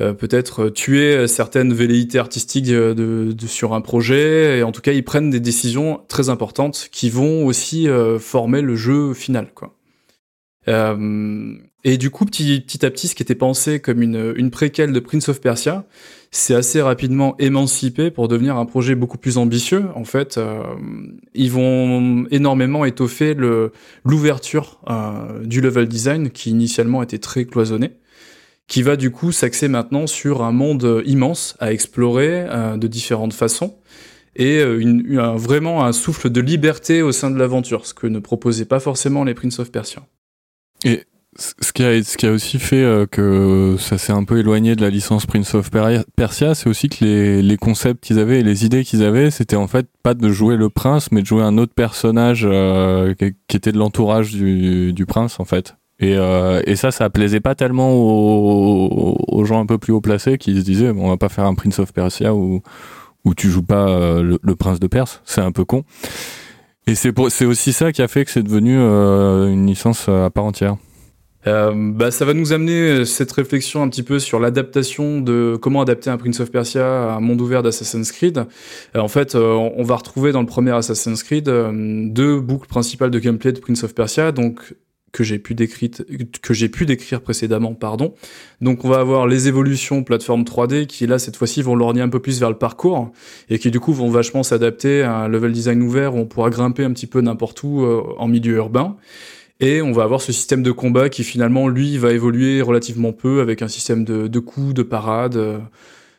euh, 0.00 0.14
peut-être 0.14 0.70
tuer 0.70 1.28
certaines 1.28 1.74
velléités 1.74 2.18
artistiques 2.18 2.64
de, 2.64 2.94
de, 2.94 3.46
sur 3.46 3.74
un 3.74 3.82
projet. 3.82 4.58
Et 4.58 4.62
en 4.62 4.72
tout 4.72 4.80
cas, 4.80 4.92
ils 4.92 5.04
prennent 5.04 5.28
des 5.28 5.40
décisions 5.40 6.00
très 6.08 6.30
importantes 6.30 6.88
qui 6.90 7.10
vont 7.10 7.44
aussi 7.44 7.86
former 8.18 8.62
le 8.62 8.76
jeu 8.76 9.12
final, 9.12 9.52
quoi. 9.54 9.76
et 10.66 11.98
du 11.98 12.08
coup, 12.08 12.24
petit, 12.24 12.62
petit 12.66 12.86
à 12.86 12.90
petit, 12.90 13.08
ce 13.08 13.14
qui 13.14 13.22
était 13.22 13.34
pensé 13.34 13.78
comme 13.78 14.00
une, 14.00 14.32
une 14.36 14.50
préquelle 14.50 14.94
de 14.94 15.00
Prince 15.00 15.28
of 15.28 15.42
Persia, 15.42 15.84
c'est 16.32 16.54
assez 16.54 16.80
rapidement 16.80 17.34
émancipé 17.38 18.10
pour 18.10 18.28
devenir 18.28 18.56
un 18.56 18.64
projet 18.64 18.94
beaucoup 18.94 19.18
plus 19.18 19.36
ambitieux. 19.36 19.86
En 19.96 20.04
fait, 20.04 20.38
euh, 20.38 20.62
ils 21.34 21.50
vont 21.50 22.26
énormément 22.30 22.84
étoffer 22.84 23.34
l'ouverture 24.04 24.80
euh, 24.88 25.44
du 25.44 25.60
level 25.60 25.88
design 25.88 26.30
qui 26.30 26.50
initialement 26.50 27.02
était 27.02 27.18
très 27.18 27.46
cloisonné, 27.46 27.92
qui 28.68 28.82
va 28.82 28.96
du 28.96 29.10
coup 29.10 29.32
s'axer 29.32 29.66
maintenant 29.66 30.06
sur 30.06 30.42
un 30.42 30.52
monde 30.52 31.02
immense 31.04 31.56
à 31.58 31.72
explorer 31.72 32.46
euh, 32.48 32.76
de 32.76 32.86
différentes 32.86 33.34
façons 33.34 33.76
et 34.36 34.62
vraiment 34.62 35.84
un 35.84 35.92
souffle 35.92 36.30
de 36.30 36.40
liberté 36.40 37.02
au 37.02 37.10
sein 37.10 37.32
de 37.32 37.36
l'aventure, 37.36 37.84
ce 37.84 37.92
que 37.92 38.06
ne 38.06 38.20
proposaient 38.20 38.64
pas 38.64 38.78
forcément 38.78 39.24
les 39.24 39.34
Prince 39.34 39.58
of 39.58 39.72
Persia. 39.72 40.06
Ce 41.38 41.72
qui 41.72 41.84
a, 41.84 42.02
ce 42.02 42.16
qui 42.16 42.26
a 42.26 42.32
aussi 42.32 42.58
fait 42.58 42.82
euh, 42.82 43.06
que 43.06 43.76
ça 43.78 43.98
s'est 43.98 44.12
un 44.12 44.24
peu 44.24 44.38
éloigné 44.38 44.74
de 44.74 44.82
la 44.82 44.90
licence 44.90 45.26
Prince 45.26 45.54
of 45.54 45.70
Persia, 46.16 46.54
c'est 46.54 46.68
aussi 46.68 46.88
que 46.88 47.04
les, 47.04 47.42
les 47.42 47.56
concepts 47.56 48.02
qu'ils 48.02 48.18
avaient 48.18 48.40
et 48.40 48.42
les 48.42 48.64
idées 48.64 48.84
qu'ils 48.84 49.04
avaient, 49.04 49.30
c'était 49.30 49.56
en 49.56 49.68
fait 49.68 49.86
pas 50.02 50.14
de 50.14 50.28
jouer 50.28 50.56
le 50.56 50.70
prince, 50.70 51.12
mais 51.12 51.22
de 51.22 51.26
jouer 51.26 51.42
un 51.42 51.56
autre 51.56 51.72
personnage 51.72 52.42
euh, 52.44 53.14
qui, 53.14 53.56
était 53.56 53.70
de 53.70 53.78
l'entourage 53.78 54.32
du, 54.32 54.92
du, 54.92 55.06
prince 55.06 55.38
en 55.38 55.44
fait. 55.44 55.76
Et, 56.00 56.16
euh, 56.16 56.62
et, 56.66 56.74
ça, 56.76 56.90
ça 56.90 57.10
plaisait 57.10 57.40
pas 57.40 57.54
tellement 57.54 57.92
aux, 57.92 59.16
aux, 59.28 59.44
gens 59.44 59.60
un 59.60 59.66
peu 59.66 59.78
plus 59.78 59.92
haut 59.92 60.00
placés 60.00 60.36
qui 60.36 60.56
se 60.56 60.64
disaient 60.64 60.90
on 60.90 61.08
va 61.08 61.16
pas 61.16 61.28
faire 61.28 61.44
un 61.44 61.54
Prince 61.54 61.78
of 61.78 61.92
Persia 61.92 62.34
où, 62.34 62.62
où 63.24 63.34
tu 63.34 63.50
joues 63.50 63.62
pas 63.62 63.86
le, 64.20 64.38
le 64.42 64.56
prince 64.56 64.80
de 64.80 64.86
Perse, 64.86 65.20
c'est 65.24 65.42
un 65.42 65.52
peu 65.52 65.64
con. 65.64 65.84
Et 66.86 66.94
c'est 66.94 67.44
aussi 67.44 67.72
ça 67.72 67.92
qui 67.92 68.02
a 68.02 68.08
fait 68.08 68.24
que 68.24 68.30
c'est 68.30 68.42
devenu 68.42 68.76
une 68.76 69.66
licence 69.66 70.08
à 70.08 70.30
part 70.30 70.44
entière. 70.44 70.76
Euh, 71.46 71.72
bah, 71.74 72.10
ça 72.10 72.24
va 72.24 72.34
nous 72.34 72.52
amener 72.52 72.72
euh, 72.72 73.04
cette 73.04 73.32
réflexion 73.32 73.82
un 73.82 73.88
petit 73.88 74.02
peu 74.02 74.18
sur 74.18 74.40
l'adaptation 74.40 75.20
de 75.20 75.58
comment 75.60 75.80
adapter 75.80 76.10
un 76.10 76.18
Prince 76.18 76.40
of 76.40 76.50
Persia 76.50 77.12
à 77.12 77.16
un 77.16 77.20
monde 77.20 77.40
ouvert 77.40 77.62
d'Assassin's 77.62 78.12
Creed. 78.12 78.38
Euh, 78.94 79.00
en 79.00 79.08
fait, 79.08 79.34
euh, 79.34 79.54
on 79.54 79.82
va 79.82 79.96
retrouver 79.96 80.32
dans 80.32 80.40
le 80.40 80.46
premier 80.46 80.72
Assassin's 80.72 81.22
Creed 81.22 81.50
deux 82.12 82.40
boucles 82.40 82.68
principales 82.68 83.10
de 83.10 83.18
gameplay 83.18 83.52
de 83.52 83.60
Prince 83.60 83.84
of 83.84 83.94
Persia, 83.94 84.32
donc 84.32 84.74
que 85.12 85.24
j'ai 85.24 85.40
pu 85.40 85.54
décrire 85.54 85.88
que 86.40 86.54
j'ai 86.54 86.68
pu 86.68 86.86
décrire 86.86 87.20
précédemment, 87.20 87.74
pardon. 87.74 88.14
Donc 88.60 88.84
on 88.84 88.88
va 88.88 89.00
avoir 89.00 89.26
les 89.26 89.48
évolutions 89.48 90.04
plateforme 90.04 90.42
3D 90.44 90.86
qui 90.86 91.08
là 91.08 91.18
cette 91.18 91.34
fois-ci 91.34 91.62
vont 91.62 91.74
lorgner 91.74 92.00
un 92.00 92.08
peu 92.08 92.20
plus 92.20 92.38
vers 92.38 92.50
le 92.50 92.56
parcours 92.56 93.10
et 93.48 93.58
qui 93.58 93.72
du 93.72 93.80
coup 93.80 93.92
vont 93.92 94.08
vachement 94.08 94.44
s'adapter 94.44 95.02
à 95.02 95.16
un 95.16 95.28
level 95.28 95.50
design 95.50 95.82
ouvert 95.82 96.14
où 96.14 96.18
on 96.18 96.26
pourra 96.26 96.50
grimper 96.50 96.84
un 96.84 96.92
petit 96.92 97.08
peu 97.08 97.20
n'importe 97.22 97.60
où 97.64 97.84
en 97.84 98.28
milieu 98.28 98.54
urbain. 98.54 98.96
Et 99.60 99.82
on 99.82 99.92
va 99.92 100.04
avoir 100.04 100.22
ce 100.22 100.32
système 100.32 100.62
de 100.62 100.72
combat 100.72 101.10
qui 101.10 101.22
finalement, 101.22 101.68
lui, 101.68 101.98
va 101.98 102.12
évoluer 102.12 102.62
relativement 102.62 103.12
peu 103.12 103.40
avec 103.40 103.60
un 103.60 103.68
système 103.68 104.04
de, 104.04 104.38
coups, 104.38 104.72
de 104.72 104.82
parades 104.82 105.36
euh, 105.36 105.58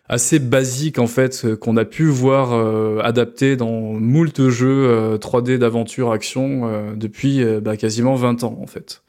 assez 0.07 0.37
basique 0.37 0.99
en 0.99 1.07
fait 1.07 1.43
euh, 1.45 1.55
qu'on 1.55 1.75
a 1.75 1.85
pu 1.85 2.05
voir 2.05 2.53
euh, 2.53 2.99
adapté 2.99 3.55
dans 3.55 3.93
moult 3.93 4.49
jeux 4.49 5.17
3D 5.19 5.57
d'aventure 5.57 6.11
action 6.11 6.93
depuis 6.95 7.43
bah, 7.61 7.77
quasiment 7.77 8.13
20 8.13 8.43
ans 8.43 8.59
en 8.61 8.67
fait. 8.67 9.01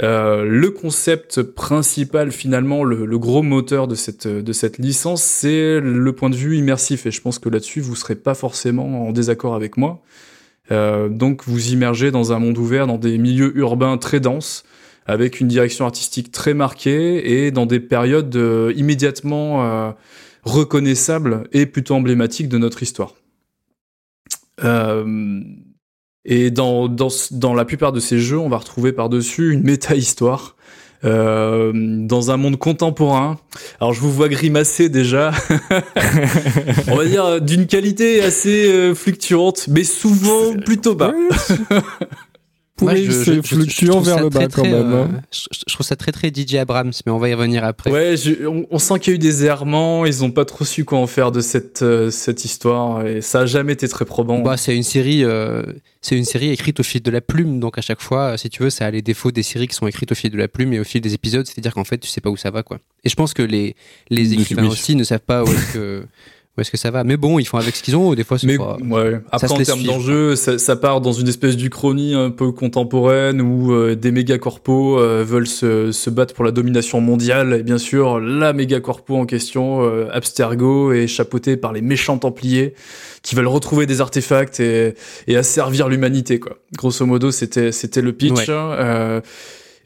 le 0.00 0.68
concept 0.68 1.42
principal 1.42 2.32
finalement, 2.32 2.82
le, 2.82 3.18
gros 3.18 3.42
moteur 3.42 3.88
de 3.88 3.94
cette, 3.94 4.26
de 4.26 4.52
cette 4.54 4.78
licence, 4.78 5.22
c'est 5.22 5.80
le 5.80 6.12
point 6.14 6.30
de 6.30 6.36
vue 6.36 6.56
immersif 6.56 7.04
et 7.04 7.10
je 7.10 7.20
pense 7.20 7.38
que 7.38 7.50
là-dessus 7.50 7.82
vous 7.82 7.96
serez 7.96 8.16
pas 8.16 8.34
forcément 8.34 9.06
en 9.08 9.12
désaccord 9.12 9.54
avec 9.54 9.76
moi. 9.76 10.02
Euh, 10.70 11.08
donc 11.08 11.44
vous 11.46 11.72
immergez 11.72 12.10
dans 12.10 12.32
un 12.32 12.38
monde 12.38 12.58
ouvert, 12.58 12.86
dans 12.86 12.98
des 12.98 13.18
milieux 13.18 13.56
urbains 13.56 13.98
très 13.98 14.20
denses, 14.20 14.64
avec 15.06 15.40
une 15.40 15.48
direction 15.48 15.84
artistique 15.84 16.30
très 16.30 16.54
marquée 16.54 17.44
et 17.44 17.50
dans 17.50 17.66
des 17.66 17.80
périodes 17.80 18.34
euh, 18.36 18.72
immédiatement 18.76 19.64
euh, 19.64 19.90
reconnaissables 20.44 21.48
et 21.52 21.66
plutôt 21.66 21.94
emblématiques 21.94 22.48
de 22.48 22.58
notre 22.58 22.82
histoire. 22.82 23.14
et 26.24 26.50
dans, 26.50 26.88
dans, 26.88 27.08
dans 27.30 27.54
la 27.54 27.64
plupart 27.64 27.92
de 27.92 28.00
ces 28.00 28.18
jeux, 28.18 28.38
on 28.38 28.48
va 28.48 28.58
retrouver 28.58 28.92
par-dessus 28.92 29.52
une 29.52 29.62
méta-histoire 29.62 30.56
euh, 31.04 31.72
dans 31.74 32.30
un 32.30 32.36
monde 32.36 32.58
contemporain. 32.58 33.38
Alors 33.80 33.94
je 33.94 34.00
vous 34.00 34.12
vois 34.12 34.28
grimacer 34.28 34.88
déjà. 34.88 35.32
On 36.88 36.96
va 36.96 37.04
dire 37.06 37.24
euh, 37.24 37.40
d'une 37.40 37.66
qualité 37.66 38.22
assez 38.22 38.70
euh, 38.70 38.94
fluctuante, 38.94 39.66
mais 39.68 39.84
souvent 39.84 40.54
plutôt 40.54 40.94
bas. 40.94 41.14
Oui, 42.80 43.08
c'est 43.12 43.44
fluctuant 43.46 44.00
vers 44.00 44.20
le 44.20 44.28
bas 44.28 44.48
quand 44.48 44.62
même. 44.62 44.92
Euh, 44.92 45.06
je, 45.32 45.74
trouve 45.74 45.86
ça 45.86 45.96
très 45.96 46.12
très 46.12 46.28
DJ 46.28 46.56
Abrams, 46.56 46.92
mais 47.04 47.12
on 47.12 47.18
va 47.18 47.28
y 47.28 47.34
revenir 47.34 47.64
après. 47.64 47.90
Ouais, 47.90 48.14
on, 48.70 48.78
sent 48.78 48.98
qu'il 48.98 49.12
y 49.12 49.14
a 49.14 49.16
eu 49.16 49.18
des 49.18 49.44
errements, 49.44 50.06
ils 50.06 50.24
ont 50.24 50.30
pas 50.30 50.44
trop 50.44 50.64
su 50.64 50.84
quoi 50.84 50.98
en 50.98 51.06
faire 51.06 51.32
de 51.32 51.40
cette, 51.40 51.82
euh, 51.82 52.10
cette 52.10 52.44
histoire, 52.44 53.06
et 53.06 53.20
ça 53.20 53.40
a 53.40 53.46
jamais 53.46 53.72
été 53.72 53.88
très 53.88 54.04
probant. 54.04 54.38
Bah, 54.40 54.56
c'est 54.56 54.76
une 54.76 54.82
série, 54.82 55.24
euh, 55.24 55.62
c'est 56.00 56.16
une 56.16 56.24
série 56.24 56.50
écrite 56.50 56.80
au 56.80 56.84
fil 56.84 57.02
de 57.02 57.10
la 57.10 57.20
plume, 57.20 57.60
donc 57.60 57.78
à 57.78 57.82
chaque 57.82 58.00
fois, 58.00 58.36
si 58.38 58.50
tu 58.50 58.62
veux, 58.62 58.70
ça 58.70 58.86
a 58.86 58.90
les 58.90 59.02
défauts 59.02 59.30
des 59.30 59.42
séries 59.42 59.68
qui 59.68 59.74
sont 59.74 59.86
écrites 59.86 60.12
au 60.12 60.16
fil 60.16 60.30
de 60.30 60.38
la 60.38 60.48
plume 60.48 60.72
et 60.72 60.80
au 60.80 60.84
fil 60.84 61.00
des 61.00 61.14
épisodes, 61.14 61.46
c'est-à-dire 61.46 61.74
qu'en 61.74 61.84
fait, 61.84 61.98
tu 61.98 62.08
sais 62.08 62.20
pas 62.20 62.30
où 62.30 62.36
ça 62.36 62.50
va, 62.50 62.62
quoi. 62.62 62.78
Et 63.04 63.08
je 63.08 63.14
pense 63.14 63.34
que 63.34 63.42
les, 63.42 63.76
les 64.10 64.32
écrivains 64.34 64.66
aussi 64.66 64.96
ne 64.96 65.04
savent 65.04 65.20
pas 65.20 65.42
où 65.44 65.48
est-ce 65.48 65.72
que 65.72 66.04
où 66.60 66.62
est-ce 66.62 66.70
que 66.70 66.76
ça 66.76 66.90
va? 66.90 67.04
Mais 67.04 67.16
bon, 67.16 67.38
ils 67.38 67.46
font 67.46 67.56
avec 67.56 67.74
ce 67.74 67.82
qu'ils 67.82 67.96
ont. 67.96 68.12
Des 68.12 68.22
fois, 68.22 68.38
c'est 68.38 68.58
pas. 68.58 68.76
Ouais. 68.82 69.18
Après, 69.32 69.50
en 69.50 69.56
termes 69.56 69.82
d'enjeu, 69.82 70.36
ça, 70.36 70.58
ça, 70.58 70.76
part 70.76 71.00
dans 71.00 71.12
une 71.12 71.26
espèce 71.26 71.56
d'uchronie 71.56 72.14
un 72.14 72.30
peu 72.30 72.52
contemporaine 72.52 73.40
où 73.40 73.72
euh, 73.72 73.96
des 73.96 74.12
méga 74.12 74.36
corpos 74.36 74.98
euh, 74.98 75.24
veulent 75.26 75.46
se, 75.46 75.90
se, 75.90 76.10
battre 76.10 76.34
pour 76.34 76.44
la 76.44 76.50
domination 76.50 77.00
mondiale. 77.00 77.54
Et 77.54 77.62
bien 77.62 77.78
sûr, 77.78 78.20
la 78.20 78.52
méga 78.52 78.78
corpo 78.80 79.16
en 79.16 79.24
question, 79.24 79.82
euh, 79.82 80.08
Abstergo, 80.12 80.92
est 80.92 81.06
chapeautée 81.06 81.56
par 81.56 81.72
les 81.72 81.80
méchants 81.80 82.18
templiers 82.18 82.74
qui 83.22 83.34
veulent 83.34 83.46
retrouver 83.46 83.86
des 83.86 84.02
artefacts 84.02 84.60
et, 84.60 84.94
et 85.26 85.36
asservir 85.36 85.88
l'humanité. 85.88 86.40
Quoi. 86.40 86.58
Grosso 86.76 87.06
modo, 87.06 87.30
c'était 87.30 87.72
c'était 87.72 88.02
le 88.02 88.12
pitch. 88.12 88.50
Hein, 88.50 89.22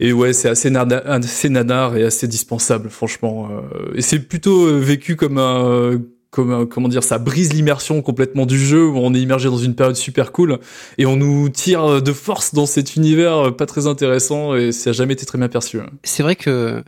et 0.00 0.12
ouais, 0.12 0.32
c'est 0.32 0.48
assez, 0.48 0.74
assez 0.74 1.48
nanar 1.48 1.96
et 1.96 2.02
assez 2.02 2.26
dispensable, 2.26 2.90
franchement. 2.90 3.48
et 3.94 4.02
c'est 4.02 4.18
plutôt 4.18 4.76
vécu 4.76 5.14
comme 5.14 5.38
un 5.38 6.00
euh, 6.42 6.66
comment 6.66 6.88
dire, 6.88 7.02
ça 7.02 7.18
brise 7.18 7.52
l'immersion 7.52 8.02
complètement 8.02 8.46
du 8.46 8.58
jeu 8.58 8.86
où 8.86 8.96
on 8.96 9.14
est 9.14 9.20
immergé 9.20 9.48
dans 9.48 9.58
une 9.58 9.74
période 9.74 9.96
super 9.96 10.32
cool 10.32 10.58
et 10.98 11.06
on 11.06 11.16
nous 11.16 11.48
tire 11.48 12.02
de 12.02 12.12
force 12.12 12.54
dans 12.54 12.66
cet 12.66 12.96
univers 12.96 13.46
euh, 13.46 13.50
pas 13.50 13.66
très 13.66 13.86
intéressant 13.86 14.54
et 14.54 14.72
ça 14.72 14.90
a 14.90 14.92
jamais 14.92 15.14
été 15.14 15.26
très 15.26 15.38
bien 15.38 15.48
perçu. 15.48 15.80
Hein. 15.80 15.86
C'est 16.02 16.22
vrai 16.22 16.36
que 16.36 16.82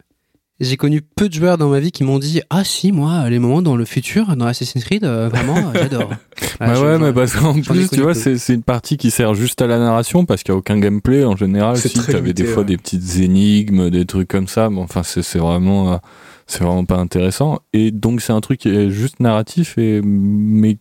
j'ai 0.59 0.77
connu 0.77 1.03
peu 1.03 1.29
de 1.29 1.35
joueurs 1.35 1.59
dans 1.59 1.69
ma 1.69 1.81
vie 1.81 1.93
qui 1.93 2.03
m'ont 2.03 2.19
dit 2.19 2.41
ah 2.49 2.65
si 2.65 2.91
moi 2.91 3.29
les 3.29 3.39
moments 3.39 3.61
dans 3.61 3.77
le 3.77 3.85
futur 3.85 4.37
dans 4.37 4.47
Assassin's 4.47 4.85
Creed 4.85 5.05
euh, 5.05 5.29
vraiment 5.29 5.73
j'adore. 5.75 6.11
bah 6.61 6.81
ouais 6.81 6.99
mais 6.99 7.13
parce 7.13 7.35
qu'en 7.35 7.61
plus 7.61 7.91
tu 7.91 8.01
vois 8.01 8.15
c'est 8.15 8.49
une 8.49 8.63
partie 8.63 8.97
qui 8.97 9.11
sert 9.11 9.35
juste 9.35 9.61
à 9.61 9.67
la 9.67 9.79
narration 9.79 10.25
parce 10.25 10.43
qu'il 10.43 10.53
y 10.53 10.55
a 10.55 10.59
aucun 10.59 10.79
gameplay 10.79 11.25
en 11.25 11.37
général. 11.37 11.77
Si 11.77 11.91
tu 11.91 12.17
avais 12.17 12.33
des 12.33 12.47
fois 12.47 12.65
des 12.65 12.79
petites 12.79 13.19
énigmes 13.19 13.91
des 13.91 14.07
trucs 14.07 14.29
comme 14.29 14.49
ça 14.49 14.71
mais 14.71 14.81
enfin 14.81 15.03
c'est 15.03 15.39
vraiment 15.39 16.01
c'est 16.47 16.63
vraiment 16.63 16.85
pas 16.85 16.97
intéressant. 16.97 17.61
Et 17.73 17.91
donc 17.91 18.21
c'est 18.21 18.33
un 18.33 18.41
truc 18.41 18.61
qui 18.61 18.69
est 18.69 18.91
juste 18.91 19.21
narratif, 19.21 19.79
et, 19.79 20.01
mais 20.03 20.79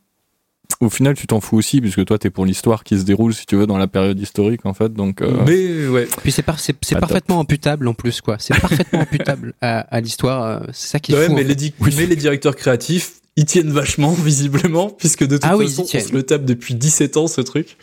au 0.82 0.90
final 0.90 1.16
tu 1.16 1.28
t'en 1.28 1.40
fous 1.40 1.58
aussi, 1.58 1.82
puisque 1.82 2.06
toi 2.06 2.18
t'es 2.18 2.30
pour 2.30 2.46
l'histoire 2.46 2.84
qui 2.84 3.00
se 3.00 3.04
déroule, 3.04 3.34
si 3.34 3.46
tu 3.46 3.56
veux, 3.56 3.68
dans 3.68 3.78
la 3.78 3.88
période 3.88 4.20
historique 4.20 4.66
en 4.66 4.74
fait. 4.74 4.94
Donc, 4.94 5.22
euh, 5.22 5.44
Mais 5.46 5.88
ouais. 5.88 6.08
Puis 6.22 6.32
c'est 6.32 6.46
c'est 6.82 7.00
parfaitement 7.00 7.40
imputable 7.40 7.88
en 7.88 7.94
plus, 7.94 8.22
quoi. 8.22 8.38
C'est 8.40 8.60
parfaitement 8.60 9.02
imputable 9.02 9.54
à, 9.62 9.80
à 9.80 10.02
l'histoire. 10.02 10.44
Euh, 10.44 10.60
c'est 10.72 10.90
ça 10.90 11.00
qui 11.00 11.14
est 11.14 11.16
ouais, 11.16 11.30
Mais, 11.30 11.44
les 11.44 11.74
mais 11.96 12.06
les 12.06 12.16
directeurs 12.16 12.56
créatifs, 12.56 13.22
ils 13.36 13.46
tiennent 13.46 13.72
vachement, 13.72 14.12
visiblement, 14.24 14.90
puisque 14.90 15.26
de 15.26 15.38
toute 15.38 15.46
ah 15.46 15.58
façon, 15.58 15.84
on 15.84 16.00
se 16.00 16.14
le 16.14 16.24
tape 16.24 16.46
depuis 16.46 16.76
17 16.76 17.18
ans, 17.18 17.28
ce 17.28 17.42
truc. 17.42 17.78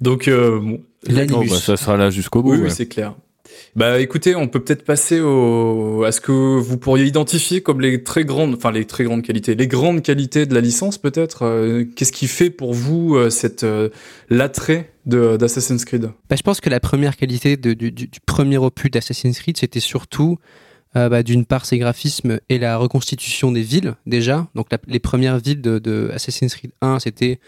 Donc, 0.00 0.26
euh, 0.26 0.58
bon. 0.58 0.80
bah, 1.46 1.56
ça 1.60 1.76
sera 1.76 1.96
là 1.96 2.10
jusqu'au 2.10 2.42
bout. 2.42 2.52
Oui, 2.52 2.58
oui 2.62 2.70
c'est 2.70 2.86
clair. 2.86 3.14
Bah 3.74 4.00
écoutez, 4.00 4.36
on 4.36 4.48
peut 4.48 4.62
peut-être 4.62 4.84
passer 4.84 5.16
à 5.16 6.12
ce 6.12 6.20
que 6.20 6.32
vous 6.32 6.76
pourriez 6.76 7.06
identifier 7.06 7.62
comme 7.62 7.80
les 7.80 8.02
très 8.02 8.24
grandes, 8.24 8.54
enfin 8.54 8.70
les 8.70 8.84
très 8.84 9.04
grandes 9.04 9.22
qualités, 9.22 9.54
les 9.54 9.66
grandes 9.66 10.02
qualités 10.02 10.44
de 10.44 10.54
la 10.54 10.60
licence 10.60 10.98
peut-être. 10.98 11.44
Euh, 11.44 11.84
qu'est-ce 11.96 12.12
qui 12.12 12.28
fait 12.28 12.50
pour 12.50 12.74
vous 12.74 13.16
euh, 13.16 13.30
cette 13.30 13.64
euh, 13.64 13.88
l'attrait 14.28 14.92
d'Assassin's 15.06 15.84
Creed? 15.84 16.10
Bah, 16.28 16.36
je 16.36 16.42
pense 16.42 16.60
que 16.60 16.68
la 16.68 16.80
première 16.80 17.16
qualité 17.16 17.56
du, 17.56 18.10
premier 18.26 18.58
opus 18.58 18.90
d'Assassin's 18.90 19.38
Creed, 19.38 19.56
c'était 19.56 19.80
surtout 19.80 20.38
bah, 20.94 21.22
d'une 21.22 21.46
part 21.46 21.64
ses 21.64 21.78
graphismes 21.78 22.38
et 22.50 22.58
la 22.58 22.76
reconstitution 22.76 23.50
des 23.50 23.62
villes 23.62 23.94
déjà. 24.06 24.46
Donc 24.54 24.68
les 24.86 25.00
premières 25.00 25.38
villes 25.38 25.62
de, 25.62 25.78
de 25.78 26.10
Assassin's 26.12 26.54
Creed 26.54 26.72
1, 26.82 27.00
c'était 27.00 27.40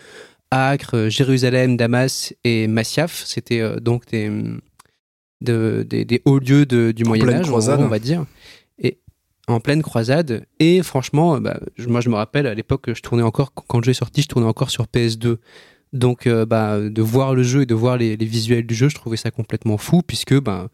Acre, 0.51 1.09
Jérusalem, 1.11 1.77
Damas 1.77 2.33
et 2.45 2.67
Masyaf. 2.67 3.23
C'était 3.27 3.81
donc 3.81 4.07
des 4.07 4.31
de, 5.45 5.87
des, 5.89 6.23
hauts 6.25 6.39
lieux 6.39 6.67
du 6.67 7.05
Moyen 7.05 7.29
Âge, 7.29 7.51
on 7.51 7.59
va 7.59 7.99
dire, 7.99 8.25
et 8.79 8.99
en 9.47 9.61
pleine 9.61 9.83
croisade. 9.83 10.47
Et 10.59 10.83
franchement, 10.83 11.41
bah, 11.41 11.61
moi 11.87 12.01
je 12.01 12.09
me 12.09 12.17
rappelle 12.17 12.47
à 12.47 12.55
l'époque, 12.55 12.93
je 12.93 13.01
tournais 13.01 13.23
encore 13.23 13.53
quand 13.55 13.79
le 13.79 13.85
jeu 13.85 13.91
est 13.91 13.95
sorti, 13.95 14.23
je 14.23 14.29
tournais 14.29 14.49
encore 14.49 14.71
sur 14.71 14.85
PS2. 14.87 15.37
Donc, 15.95 16.27
euh, 16.27 16.45
bah, 16.45 16.81
de 16.81 17.03
voir 17.03 17.35
le 17.35 17.45
jeu 17.45 17.63
et 17.63 17.67
de 17.67 17.75
voir 17.75 17.97
les, 17.97 18.17
visuels 18.17 18.67
du 18.67 18.75
jeu, 18.75 18.89
je 18.89 18.97
trouvais 18.97 19.17
ça 19.17 19.31
complètement 19.31 19.79
fou, 19.79 20.03
puisque 20.05 20.39
bah, 20.41 20.69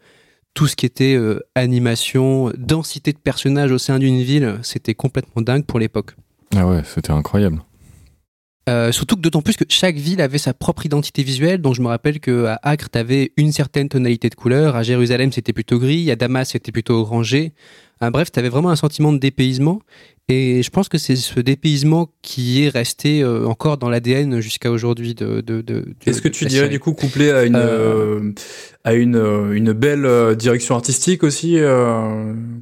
tout 0.55 0.65
ce 0.65 0.75
qui 0.75 0.87
était 0.87 1.13
euh, 1.13 1.39
animation, 1.53 2.51
densité 2.57 3.13
de 3.13 3.19
personnages 3.19 3.71
au 3.71 3.77
sein 3.77 3.99
d'une 3.99 4.21
ville, 4.21 4.57
c'était 4.63 4.95
complètement 4.95 5.43
dingue 5.43 5.63
pour 5.63 5.77
l'époque. 5.77 6.15
Ah 6.55 6.67
ouais, 6.67 6.81
c'était 6.83 7.11
incroyable. 7.11 7.61
Euh, 8.71 8.93
surtout 8.93 9.17
que 9.17 9.21
d'autant 9.21 9.41
plus 9.41 9.57
que 9.57 9.65
chaque 9.67 9.97
ville 9.97 10.21
avait 10.21 10.37
sa 10.37 10.53
propre 10.53 10.85
identité 10.85 11.23
visuelle. 11.23 11.61
Donc 11.61 11.75
je 11.75 11.81
me 11.81 11.87
rappelle 11.87 12.21
que 12.21 12.45
à 12.45 12.59
Acre, 12.63 12.89
tu 12.89 12.97
avais 12.97 13.33
une 13.35 13.51
certaine 13.51 13.89
tonalité 13.89 14.29
de 14.29 14.35
couleur. 14.35 14.77
À 14.77 14.83
Jérusalem, 14.83 15.31
c'était 15.33 15.51
plutôt 15.51 15.77
gris. 15.77 16.09
À 16.09 16.15
Damas, 16.15 16.49
c'était 16.49 16.71
plutôt 16.71 16.95
orangé. 16.95 17.51
Euh, 18.01 18.09
bref, 18.11 18.31
tu 18.31 18.39
avais 18.39 18.49
vraiment 18.49 18.69
un 18.69 18.77
sentiment 18.77 19.11
de 19.11 19.17
dépaysement. 19.17 19.81
Et 20.31 20.63
je 20.63 20.69
pense 20.69 20.87
que 20.87 20.97
c'est 20.97 21.17
ce 21.17 21.39
dépaysement 21.41 22.09
qui 22.21 22.63
est 22.63 22.69
resté 22.69 23.21
euh, 23.21 23.45
encore 23.45 23.77
dans 23.77 23.89
l'ADN 23.89 24.39
jusqu'à 24.39 24.71
aujourd'hui. 24.71 25.13
De, 25.13 25.41
de, 25.41 25.61
de, 25.61 25.85
Est-ce 26.05 26.21
que 26.21 26.29
tu 26.29 26.45
dirais 26.45 26.69
du 26.69 26.79
coup 26.79 26.93
couplé 26.93 27.31
à 27.31 27.43
une, 27.43 27.55
euh, 27.57 28.31
à 28.85 28.93
une, 28.93 29.17
une 29.51 29.73
belle 29.73 30.35
direction 30.37 30.75
artistique 30.75 31.23
aussi 31.23 31.57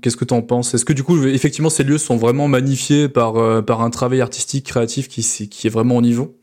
Qu'est-ce 0.02 0.18
que 0.18 0.26
tu 0.26 0.34
en 0.34 0.42
penses? 0.42 0.74
Est-ce 0.74 0.86
que 0.86 0.94
du 0.94 1.04
coup, 1.04 1.24
effectivement, 1.28 1.70
ces 1.70 1.84
lieux 1.84 2.00
sont 2.00 2.18
vraiment 2.18 2.48
magnifiés 2.48 3.08
par, 3.08 3.64
par 3.64 3.82
un 3.82 3.90
travail 3.92 4.22
artistique, 4.22 4.66
créatif 4.66 5.08
qui, 5.08 5.22
qui 5.48 5.68
est 5.68 5.70
vraiment 5.70 5.98
au 5.98 6.02
niveau? 6.02 6.36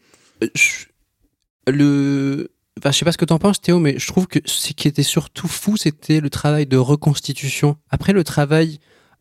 Le... 1.67 2.49
Enfin, 2.79 2.93
je 2.93 2.99
sais 2.99 3.05
pas 3.05 3.13
ce 3.13 3.19
que 3.19 3.25
tu 3.25 3.33
en 3.33 3.39
penses, 3.39 3.61
Théo, 3.61 3.81
mais 3.81 3.99
je 3.99 4.07
trouve 4.07 4.27
que 4.27 4.39
ce 4.45 4.73
qui 4.75 4.87
était 4.87 5.03
surtout 5.03 5.49
fou, 5.49 5.77
c'était 5.77 6.21
le 6.21 6.31
travail 6.31 6.67
de 6.67 6.77
reconstitution. 6.77 7.77
Après, 7.91 8.13
le 8.13 8.23
travail 8.23 8.79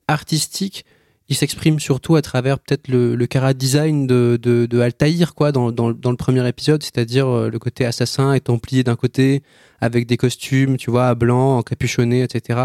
artistique, 0.07 0.85
il 1.27 1.35
s'exprime 1.35 1.79
surtout 1.79 2.15
à 2.15 2.21
travers 2.21 2.59
peut-être 2.59 2.87
le, 2.87 3.15
le 3.15 3.27
cara 3.27 3.53
design 3.53 4.05
de, 4.05 4.37
de, 4.41 4.65
de 4.67 4.79
Altaïr, 4.79 5.33
quoi, 5.33 5.51
dans, 5.51 5.71
dans, 5.71 5.91
dans, 5.91 6.11
le 6.11 6.17
premier 6.17 6.47
épisode, 6.47 6.83
c'est-à-dire 6.83 7.27
euh, 7.27 7.49
le 7.49 7.57
côté 7.57 7.85
assassin 7.85 8.33
et 8.33 8.39
templier 8.39 8.83
d'un 8.83 8.95
côté, 8.95 9.41
avec 9.81 10.05
des 10.05 10.17
costumes, 10.17 10.77
tu 10.77 10.91
vois, 10.91 11.15
blancs, 11.15 11.59
encapuchonnés, 11.59 12.21
etc. 12.21 12.59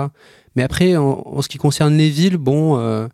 Mais 0.57 0.62
après, 0.62 0.97
en, 0.97 1.23
en, 1.25 1.43
ce 1.43 1.49
qui 1.49 1.59
concerne 1.59 1.97
les 1.97 2.11
villes, 2.11 2.37
bon, 2.37 2.79
euh, 2.79 3.09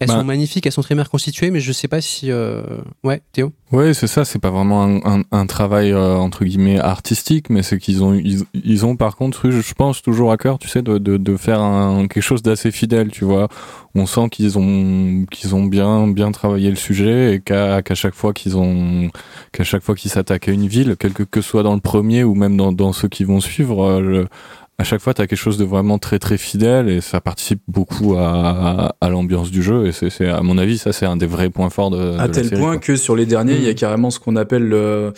elles 0.00 0.08
bah. 0.08 0.14
sont 0.14 0.24
magnifiques, 0.24 0.66
elles 0.66 0.72
sont 0.72 0.82
très 0.82 0.94
bien 0.94 1.04
reconstituées, 1.04 1.50
mais 1.50 1.60
je 1.60 1.72
sais 1.72 1.88
pas 1.88 2.00
si. 2.00 2.30
Euh... 2.30 2.62
Ouais, 3.02 3.22
Théo? 3.32 3.52
Ouais, 3.72 3.92
c'est 3.92 4.06
ça, 4.06 4.24
c'est 4.24 4.38
pas 4.38 4.50
vraiment 4.50 4.82
un, 4.84 4.96
un, 5.04 5.22
un 5.30 5.46
travail 5.46 5.92
euh, 5.92 6.16
entre 6.16 6.44
guillemets 6.44 6.78
artistique, 6.78 7.50
mais 7.50 7.62
c'est 7.62 7.78
qu'ils 7.78 8.02
ont, 8.02 8.14
ils, 8.14 8.44
ils, 8.54 8.86
ont 8.86 8.96
par 8.96 9.16
contre, 9.16 9.50
je 9.50 9.74
pense, 9.74 10.00
toujours 10.00 10.32
à 10.32 10.36
cœur, 10.36 10.58
tu 10.58 10.68
sais, 10.68 10.82
de, 10.82 10.98
de, 10.98 11.16
de 11.16 11.36
faire 11.36 11.60
un, 11.60 12.06
quelque 12.06 12.22
chose 12.22 12.42
d'assez 12.42 12.70
fidèle, 12.70 13.10
tu 13.10 13.24
vois. 13.24 13.48
On 13.96 14.06
sent 14.06 14.28
qu'ils 14.30 14.58
ont, 14.58 15.24
qu'ils 15.30 15.54
ont 15.54 15.64
bien, 15.64 16.08
bien 16.08 16.32
travaillé 16.32 16.70
le 16.70 16.76
sujet 16.76 17.34
et 17.34 17.40
qu'à 17.40 17.82
qu'à 17.82 17.94
chaque 17.94 18.14
fois 18.14 18.32
qu'ils 18.32 18.56
ont, 18.56 19.10
qu'à 19.52 19.64
chaque 19.64 19.82
fois 19.82 19.94
qu'ils 19.94 20.10
s'attaquent 20.10 20.48
à 20.48 20.52
une 20.52 20.66
ville, 20.66 20.96
quel 20.98 21.12
que, 21.12 21.22
que 21.22 21.40
soit 21.40 21.62
dans 21.62 21.74
le 21.74 21.80
premier 21.80 22.24
ou 22.24 22.34
même 22.34 22.56
dans, 22.56 22.72
dans 22.72 22.92
ceux 22.92 23.08
qui 23.08 23.24
vont 23.24 23.40
suivre, 23.40 23.84
euh, 23.84 24.00
le, 24.00 24.28
à 24.76 24.82
chaque 24.82 25.00
fois, 25.00 25.14
tu 25.14 25.22
as 25.22 25.28
quelque 25.28 25.38
chose 25.38 25.56
de 25.56 25.64
vraiment 25.64 25.98
très 25.98 26.18
très 26.18 26.36
fidèle 26.36 26.88
et 26.88 27.00
ça 27.00 27.20
participe 27.20 27.60
beaucoup 27.68 28.16
à, 28.16 28.96
à, 29.00 29.08
l'ambiance 29.08 29.52
du 29.52 29.62
jeu. 29.62 29.86
Et 29.86 29.92
c'est, 29.92 30.28
à 30.28 30.42
mon 30.42 30.58
avis, 30.58 30.78
ça 30.78 30.92
c'est 30.92 31.06
un 31.06 31.16
des 31.16 31.26
vrais 31.26 31.48
points 31.48 31.70
forts 31.70 31.90
de, 31.90 32.18
à 32.18 32.28
tel 32.28 32.50
point 32.50 32.78
que 32.78 32.96
sur 32.96 33.14
les 33.14 33.24
derniers, 33.24 33.54
il 33.54 33.62
y 33.62 33.68
a 33.68 33.72
mm. 33.72 33.76
carrément 33.76 34.10
ce 34.10 34.18
qu'on 34.18 34.34
appelle 34.34 34.64
le 34.64 35.12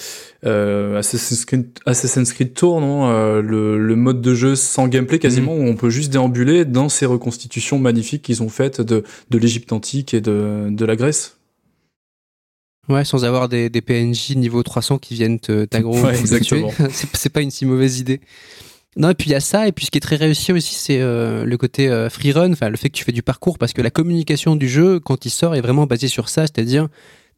euh, 0.44 0.98
Assassin's, 0.98 1.46
Creed, 1.46 1.68
Assassin's 1.86 2.34
Creed 2.34 2.52
Tour, 2.52 2.82
non 2.82 3.08
euh, 3.08 3.40
le, 3.40 3.78
le, 3.78 3.96
mode 3.96 4.20
de 4.20 4.34
jeu 4.34 4.56
sans 4.56 4.88
gameplay 4.88 5.18
quasiment, 5.18 5.56
mm. 5.56 5.60
où 5.60 5.68
on 5.68 5.74
peut 5.74 5.90
juste 5.90 6.12
déambuler 6.12 6.66
dans 6.66 6.90
ces 6.90 7.06
reconstitutions 7.06 7.78
magnifiques 7.78 8.22
qu'ils 8.22 8.42
ont 8.42 8.50
faites 8.50 8.82
de, 8.82 9.04
de 9.30 9.38
l'Égypte 9.38 9.72
antique 9.72 10.12
et 10.12 10.20
de, 10.20 10.66
de 10.68 10.84
la 10.84 10.96
Grèce. 10.96 11.38
Ouais, 12.90 13.04
sans 13.04 13.24
avoir 13.24 13.48
des, 13.48 13.70
des 13.70 13.80
PNJ 13.80 14.36
niveau 14.36 14.62
300 14.62 14.98
qui 14.98 15.14
viennent 15.14 15.40
t'aggro. 15.40 15.98
Ouais, 15.98 16.16
exactement. 16.18 16.70
c'est 16.90 17.30
pas 17.30 17.40
une 17.40 17.50
si 17.50 17.64
mauvaise 17.64 17.98
idée. 17.98 18.20
Non, 18.96 19.10
et 19.10 19.14
puis 19.14 19.28
il 19.28 19.32
y 19.32 19.36
a 19.36 19.40
ça, 19.40 19.68
et 19.68 19.72
puis 19.72 19.84
ce 19.84 19.90
qui 19.90 19.98
est 19.98 20.00
très 20.00 20.16
réussi 20.16 20.52
aussi, 20.52 20.74
c'est 20.74 21.00
euh, 21.00 21.44
le 21.44 21.56
côté 21.58 21.88
euh, 21.88 22.08
free 22.08 22.32
run, 22.32 22.52
enfin 22.52 22.70
le 22.70 22.78
fait 22.78 22.88
que 22.88 22.96
tu 22.96 23.04
fais 23.04 23.12
du 23.12 23.22
parcours, 23.22 23.58
parce 23.58 23.74
que 23.74 23.82
la 23.82 23.90
communication 23.90 24.56
du 24.56 24.68
jeu, 24.68 25.00
quand 25.00 25.26
il 25.26 25.30
sort, 25.30 25.54
est 25.54 25.60
vraiment 25.60 25.86
basée 25.86 26.08
sur 26.08 26.30
ça, 26.30 26.42
c'est-à-dire 26.42 26.88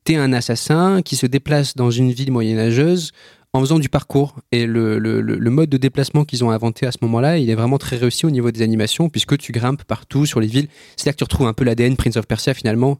t'es 0.05 0.15
un 0.15 0.33
assassin 0.33 1.03
qui 1.03 1.17
se 1.17 1.27
déplace 1.27 1.75
dans 1.75 1.91
une 1.91 2.13
ville 2.13 2.31
moyenâgeuse 2.31 3.11
en 3.53 3.61
faisant 3.61 3.79
du 3.79 3.89
parcours. 3.89 4.37
Et 4.53 4.67
le, 4.67 4.99
le, 4.99 5.51
mode 5.51 5.69
de 5.69 5.77
déplacement 5.77 6.25
qu'ils 6.25 6.45
ont 6.45 6.51
inventé 6.51 6.87
à 6.87 6.93
ce 6.93 6.99
moment-là, 7.03 7.39
il 7.39 7.51
est 7.51 7.55
vraiment 7.55 7.79
très 7.79 7.97
réussi 7.97 8.25
au 8.27 8.31
niveau 8.31 8.51
des 8.51 8.63
animations, 8.63 9.09
puisque 9.09 9.37
tu 9.39 9.53
grimpes 9.53 9.83
partout 9.85 10.27
sur 10.27 10.41
les 10.41 10.47
villes. 10.47 10.69
C'est 10.97 11.07
là 11.07 11.13
que 11.13 11.19
tu 11.19 11.25
retrouves 11.25 11.47
un 11.47 11.55
peu 11.55 11.65
l'ADN 11.65 11.97
Prince 11.97 12.17
of 12.17 12.27
Persia 12.27 12.55
finalement. 12.55 12.99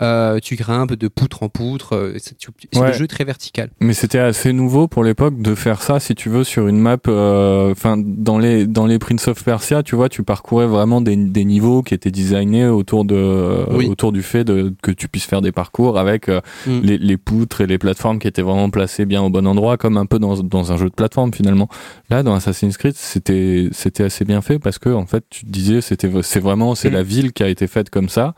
Euh, 0.00 0.38
tu 0.42 0.56
grimpes 0.56 0.94
de 0.94 1.06
poutre 1.08 1.42
en 1.42 1.50
poutre. 1.50 1.94
euh, 1.94 2.14
C'est 2.18 2.34
Ouais. 2.78 2.88
le 2.88 2.92
jeu 2.94 3.06
très 3.06 3.24
vertical. 3.24 3.68
Mais 3.78 3.92
c'était 3.92 4.18
assez 4.18 4.54
nouveau 4.54 4.88
pour 4.88 5.04
l'époque 5.04 5.42
de 5.42 5.54
faire 5.54 5.82
ça, 5.82 6.00
si 6.00 6.14
tu 6.14 6.30
veux, 6.30 6.44
sur 6.44 6.66
une 6.66 6.78
map. 6.78 6.96
euh, 7.08 7.70
Enfin, 7.72 7.96
dans 8.02 8.38
les 8.38 8.66
dans 8.66 8.86
les 8.86 8.98
Prince 8.98 9.28
of 9.28 9.44
Persia, 9.44 9.82
tu 9.82 9.94
vois, 9.94 10.08
tu 10.08 10.22
parcourais 10.22 10.66
vraiment 10.66 11.02
des, 11.02 11.14
des 11.16 11.44
niveaux 11.44 11.82
qui 11.82 11.92
étaient 11.92 12.10
designés 12.10 12.66
autour 12.68 13.04
de 13.04 13.66
Oui. 13.70 13.86
autour 13.88 14.12
du 14.12 14.22
fait 14.22 14.44
de 14.44 14.74
que 14.82 14.90
tu 14.90 15.08
puisses 15.08 15.26
faire 15.26 15.42
des 15.42 15.52
parcours 15.52 15.98
avec 15.98 16.28
euh, 16.30 16.40
Mm. 16.66 16.80
les, 16.82 16.98
les 16.98 17.16
poutres 17.18 17.60
et 17.60 17.66
les 17.66 17.76
plateformes 17.78 18.18
qui 18.18 18.28
étaient 18.28 18.40
vraiment 18.42 18.70
placées 18.70 19.04
bien 19.04 19.22
au 19.22 19.28
bon 19.28 19.46
endroit, 19.46 19.76
comme 19.76 19.98
un 19.98 20.06
peu 20.06 20.18
dans 20.18 20.36
dans 20.42 20.72
un 20.72 20.78
jeu 20.78 20.88
de 20.88 20.94
plateforme 20.94 21.34
finalement. 21.34 21.68
Là, 22.08 22.22
dans 22.22 22.34
Assassin's 22.34 22.78
Creed, 22.78 22.94
c'était 22.96 23.68
c'était 23.72 24.04
assez 24.04 24.24
bien 24.24 24.40
fait 24.40 24.58
parce 24.58 24.78
que 24.78 24.88
en 24.88 25.04
fait, 25.06 25.24
tu 25.28 25.44
te 25.44 25.50
disais, 25.50 25.82
c'était 25.82 26.10
c'est 26.22 26.40
vraiment 26.40 26.74
c'est 26.74 26.88
Mm. 26.88 26.94
la 26.94 27.02
ville 27.02 27.32
qui 27.34 27.42
a 27.42 27.48
été 27.48 27.66
faite 27.66 27.90
comme 27.90 28.08
ça. 28.08 28.34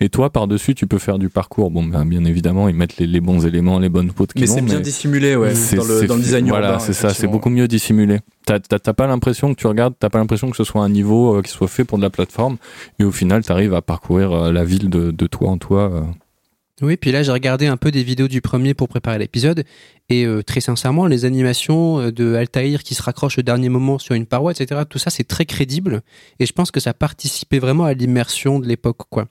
Et 0.00 0.10
toi, 0.10 0.30
par-dessus, 0.30 0.76
tu 0.76 0.86
peux 0.86 0.98
faire 0.98 1.18
du 1.18 1.28
parcours. 1.28 1.72
Bon, 1.72 1.82
ben, 1.82 2.04
bien 2.04 2.24
évidemment, 2.24 2.68
ils 2.68 2.74
mettent 2.74 2.98
les, 2.98 3.06
les 3.08 3.20
bons 3.20 3.44
éléments, 3.44 3.80
les 3.80 3.88
bonnes 3.88 4.12
poutres 4.12 4.32
qu'ils 4.32 4.42
Mais 4.42 4.46
c'est 4.46 4.62
bien 4.62 4.78
dissimulé, 4.80 5.34
ouais, 5.34 5.56
c'est- 5.56 5.74
dans 5.76 5.84
le, 5.84 6.00
c'est 6.00 6.06
dans 6.06 6.14
le 6.14 6.22
design 6.22 6.48
Voilà, 6.48 6.78
c'est 6.78 6.92
ça, 6.92 7.12
c'est 7.14 7.26
beaucoup 7.26 7.50
mieux 7.50 7.66
dissimulé. 7.66 8.20
T'as 8.46 8.60
t'as- 8.60 8.78
t'as 8.78 8.92
pas 8.92 9.08
l'impression 9.08 9.52
que 9.52 9.60
tu 9.60 9.66
regardes, 9.66 9.94
t'as 9.98 10.08
pas 10.08 10.18
l'impression 10.18 10.50
que 10.50 10.56
ce 10.56 10.62
soit 10.62 10.82
un 10.84 10.88
niveau 10.88 11.34
euh, 11.36 11.42
qui 11.42 11.50
soit 11.50 11.66
fait 11.66 11.84
pour 11.84 11.98
de 11.98 12.02
la 12.04 12.10
plateforme. 12.10 12.58
Et 13.00 13.04
au 13.04 13.10
final, 13.10 13.44
t'arrives 13.44 13.74
à 13.74 13.82
parcourir 13.82 14.30
euh, 14.32 14.52
la 14.52 14.64
ville 14.64 14.88
de, 14.88 15.10
de 15.10 15.26
toi 15.26 15.48
en 15.50 15.58
toi. 15.58 15.90
euh. 15.92 16.02
Oui, 16.80 16.96
puis 16.96 17.10
là 17.10 17.24
j'ai 17.24 17.32
regardé 17.32 17.66
un 17.66 17.76
peu 17.76 17.90
des 17.90 18.04
vidéos 18.04 18.28
du 18.28 18.40
premier 18.40 18.72
pour 18.72 18.88
préparer 18.88 19.18
l'épisode 19.18 19.64
et 20.10 20.24
euh, 20.24 20.44
très 20.44 20.60
sincèrement 20.60 21.06
les 21.08 21.24
animations 21.24 22.12
de 22.12 22.34
Altaïr 22.36 22.84
qui 22.84 22.94
se 22.94 23.02
raccroche 23.02 23.36
au 23.38 23.42
dernier 23.42 23.68
moment 23.68 23.98
sur 23.98 24.14
une 24.14 24.26
paroi, 24.26 24.52
etc. 24.52 24.82
Tout 24.88 24.98
ça 25.00 25.10
c'est 25.10 25.26
très 25.26 25.44
crédible 25.44 26.02
et 26.38 26.46
je 26.46 26.52
pense 26.52 26.70
que 26.70 26.78
ça 26.78 26.94
participait 26.94 27.58
vraiment 27.58 27.82
à 27.82 27.94
l'immersion 27.94 28.60
de 28.60 28.68
l'époque, 28.68 28.98
quoi. 29.10 29.26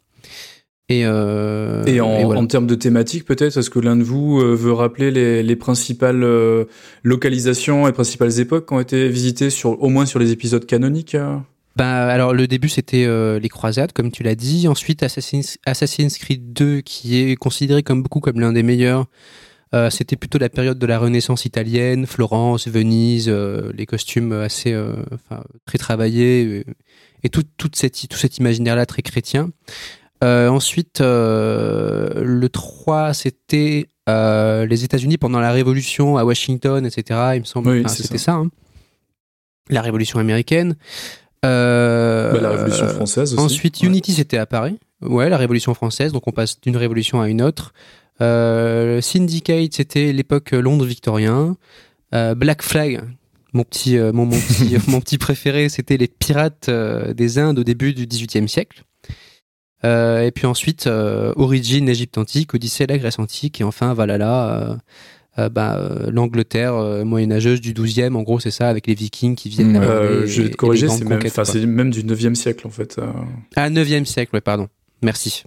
Et, 0.89 1.01
euh, 1.05 1.83
Et 1.85 1.99
en, 1.99 2.23
voilà. 2.23 2.39
en 2.39 2.47
termes 2.47 2.67
de 2.67 2.75
thématique, 2.75 3.25
peut-être, 3.25 3.57
est-ce 3.57 3.69
que 3.69 3.79
l'un 3.79 3.97
de 3.97 4.03
vous 4.03 4.39
euh, 4.39 4.55
veut 4.55 4.71
rappeler 4.71 5.11
les, 5.11 5.43
les 5.43 5.55
principales 5.57 6.23
euh, 6.23 6.63
localisations 7.03 7.87
et 7.87 7.91
principales 7.91 8.39
époques 8.39 8.67
qui 8.69 8.73
ont 8.73 8.79
été 8.79 9.09
visitées 9.09 9.49
sur, 9.49 9.81
au 9.83 9.89
moins 9.89 10.05
sur 10.05 10.17
les 10.19 10.31
épisodes 10.31 10.65
canoniques 10.65 11.17
Bah, 11.75 12.07
alors 12.07 12.33
le 12.33 12.47
début 12.47 12.69
c'était 12.69 13.05
euh, 13.05 13.37
les 13.37 13.49
croisades 13.49 13.91
comme 13.91 14.11
tu 14.11 14.23
l'as 14.23 14.35
dit, 14.35 14.67
ensuite 14.69 15.03
Assassin's, 15.03 15.57
Assassin's 15.65 16.17
Creed 16.17 16.53
2 16.53 16.81
qui 16.81 17.19
est 17.19 17.35
considéré 17.35 17.83
comme 17.83 18.01
beaucoup 18.01 18.21
comme 18.21 18.39
l'un 18.39 18.53
des 18.53 18.63
meilleurs. 18.63 19.05
Euh, 19.75 19.89
c'était 19.89 20.15
plutôt 20.15 20.37
la 20.37 20.47
période 20.47 20.79
de 20.79 20.85
la 20.87 20.97
Renaissance 20.97 21.43
italienne, 21.43 22.05
Florence, 22.05 22.69
Venise, 22.69 23.27
euh, 23.27 23.73
les 23.75 23.85
costumes 23.85 24.31
assez 24.31 24.73
enfin, 25.13 25.43
très 25.65 25.77
travaillés 25.77 26.63
et 27.23 27.29
tout, 27.29 27.43
toute 27.57 27.75
cette, 27.75 28.07
tout 28.09 28.17
cet 28.17 28.37
imaginaire-là 28.37 28.85
très 28.85 29.01
chrétien. 29.01 29.49
Euh, 30.23 30.47
ensuite, 30.49 31.01
euh, 31.01 32.23
le 32.23 32.49
3, 32.49 33.13
c'était 33.13 33.89
euh, 34.09 34.65
les 34.65 34.83
États-Unis 34.83 35.17
pendant 35.17 35.39
la 35.39 35.51
Révolution 35.51 36.17
à 36.17 36.23
Washington, 36.25 36.85
etc. 36.85 37.19
Il 37.35 37.39
me 37.41 37.45
semble. 37.45 37.69
Oui, 37.69 37.79
Enfin, 37.85 37.89
c'était 37.89 38.17
ça. 38.17 38.33
hein. 38.33 38.49
La 39.69 39.81
Révolution 39.81 40.19
américaine. 40.19 40.75
Bah, 41.43 42.33
La 42.41 42.49
Révolution 42.49 42.87
française 42.87 43.33
aussi. 43.33 43.41
Ensuite, 43.43 43.79
Ouais. 43.81 43.87
Unity, 43.87 44.13
c'était 44.13 44.37
à 44.37 44.45
Paris. 44.45 44.79
Ouais, 45.01 45.29
la 45.29 45.37
Révolution 45.37 45.73
française. 45.73 46.11
Donc, 46.13 46.27
on 46.27 46.31
passe 46.31 46.59
d'une 46.61 46.77
révolution 46.77 47.21
à 47.21 47.29
une 47.29 47.41
autre. 47.41 47.73
Syndicate, 49.01 49.73
c'était 49.73 50.11
l'époque 50.13 50.51
Londres 50.51 50.85
victorien. 50.85 51.55
Black 52.11 52.61
Flag, 52.63 53.01
mon 53.53 53.63
petit, 53.63 53.97
mon, 53.97 54.25
mon 54.25 54.39
petit, 54.39 54.75
mon 54.87 54.99
petit 54.99 55.17
préféré, 55.17 55.69
c'était 55.69 55.97
les 55.97 56.07
pirates 56.07 56.69
des 56.69 57.37
Indes 57.39 57.59
au 57.59 57.63
début 57.63 57.93
du 57.93 58.07
XVIIIe 58.07 58.49
siècle. 58.49 58.83
Euh, 59.83 60.21
et 60.21 60.31
puis 60.31 60.45
ensuite, 60.45 60.87
euh, 60.87 61.33
Origine, 61.35 61.85
l'Égypte 61.85 62.17
antique, 62.17 62.53
Odyssée, 62.53 62.87
la 62.87 62.97
Grèce 62.97 63.19
antique, 63.19 63.61
et 63.61 63.63
enfin 63.63 63.93
Valhalla, 63.93 64.49
euh, 64.49 64.75
euh, 65.39 65.49
bah, 65.49 65.79
l'Angleterre 66.11 66.73
moyenâgeuse 67.05 67.61
du 67.61 67.73
XIIe. 67.73 68.13
En 68.13 68.23
gros, 68.23 68.39
c'est 68.39 68.51
ça, 68.51 68.69
avec 68.69 68.87
les 68.87 68.95
Vikings 68.95 69.35
qui 69.35 69.49
viennent. 69.49 69.79
Je 70.25 70.41
vais 70.41 70.49
te 70.49 70.57
corriger, 70.57 70.87
c'est 70.89 71.65
même, 71.65 71.91
du 71.91 72.03
9e 72.03 72.35
siècle 72.35 72.65
en 72.67 72.71
fait. 72.71 72.99
Ah, 73.55 73.69
9e 73.69 74.05
siècle, 74.05 74.35
ouais, 74.35 74.41
pardon. 74.41 74.67
Merci. 75.01 75.43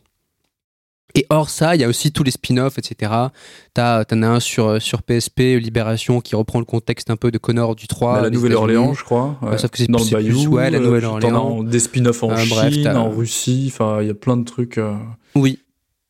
Et 1.15 1.27
hors 1.31 1.51
ça, 1.51 1.75
il 1.75 1.81
y 1.81 1.85
a 1.85 1.89
aussi 1.89 2.13
tous 2.13 2.23
les 2.23 2.31
spin-offs, 2.31 2.79
etc. 2.79 3.11
T'as- 3.75 4.05
T'en 4.05 4.23
as 4.23 4.29
un 4.29 4.41
sur, 4.41 4.81
sur 4.81 5.03
PSP, 5.03 5.59
Libération, 5.61 6.21
qui 6.21 6.37
reprend 6.37 6.59
le 6.59 6.65
contexte 6.65 7.11
un 7.11 7.17
peu 7.17 7.31
de 7.31 7.39
Connor 7.39 7.75
du 7.75 7.87
3. 7.89 8.15
Bah, 8.15 8.21
la 8.23 8.31
Nouvelle-Orléans, 8.31 8.95
je 8.95 9.05
crois. 9.05 9.37
Ouais, 9.43 9.59
sauf 9.59 9.71
que 9.71 9.79
c'est- 9.79 9.91
dans 9.91 9.99
le 9.99 10.05
c'est 10.05 10.15
plus- 10.17 10.25
Bayou. 10.33 10.49
ouais, 10.55 10.71
la 10.71 10.79
euh, 10.79 10.81
Nouvelle-Orléans. 10.83 11.63
des 11.63 11.79
spin-offs 11.81 12.23
en 12.23 12.31
Euh, 12.31 12.37
bref, 12.49 12.73
Chine, 12.73 12.89
en 12.89 13.11
Russie. 13.11 13.71
Enfin, 13.73 13.99
il 14.03 14.07
y 14.09 14.11
a 14.11 14.15
plein 14.15 14.37
de 14.37 14.45
trucs, 14.45 14.79
euh, 14.79 14.95
Oui, 15.35 15.59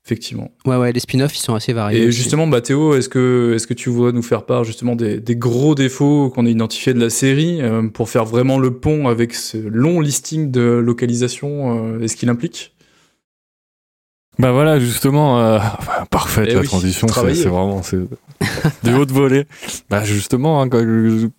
effectivement. 0.04 0.50
ouais, 0.66 0.76
ouais, 0.76 0.92
les 0.92 1.00
spin-offs, 1.00 1.36
ils 1.36 1.40
sont 1.42 1.54
assez 1.54 1.72
variés. 1.72 2.02
Et 2.02 2.08
aussi. 2.08 2.18
justement, 2.18 2.46
bah, 2.46 2.60
Théo, 2.60 2.94
est-ce 2.94 3.08
que, 3.08 3.52
est-ce 3.54 3.66
que 3.66 3.74
tu 3.74 3.90
voudrais 3.90 4.12
nous 4.12 4.22
faire 4.22 4.44
part 4.44 4.64
justement 4.64 4.96
des, 4.96 5.18
des 5.20 5.36
gros 5.36 5.74
défauts 5.74 6.30
qu'on 6.30 6.46
a 6.46 6.50
identifiés 6.50 6.92
de 6.94 7.00
la 7.00 7.10
série 7.10 7.62
euh, 7.62 7.88
pour 7.88 8.08
faire 8.10 8.24
vraiment 8.24 8.58
le 8.58 8.74
pont 8.74 9.08
avec 9.08 9.34
ce 9.34 9.56
long 9.56 10.00
listing 10.00 10.50
de 10.50 10.60
localisation 10.60 11.94
euh, 11.96 12.00
Est-ce 12.00 12.16
qu'il 12.16 12.28
implique? 12.28 12.72
Bah 14.40 14.52
voilà, 14.52 14.78
justement, 14.78 15.38
euh, 15.38 15.58
enfin, 15.58 16.06
parfaite 16.10 16.46
Eh 16.50 16.54
la 16.54 16.60
oui, 16.60 16.66
transition, 16.66 17.06
c'est 17.08 17.44
vraiment 17.48 17.82
c'est 17.82 17.98
des 18.82 18.94
hauts 18.94 19.04
de 19.04 19.12
volée. 19.12 19.44
Bah 19.90 20.02
justement, 20.02 20.62
hein, 20.62 20.68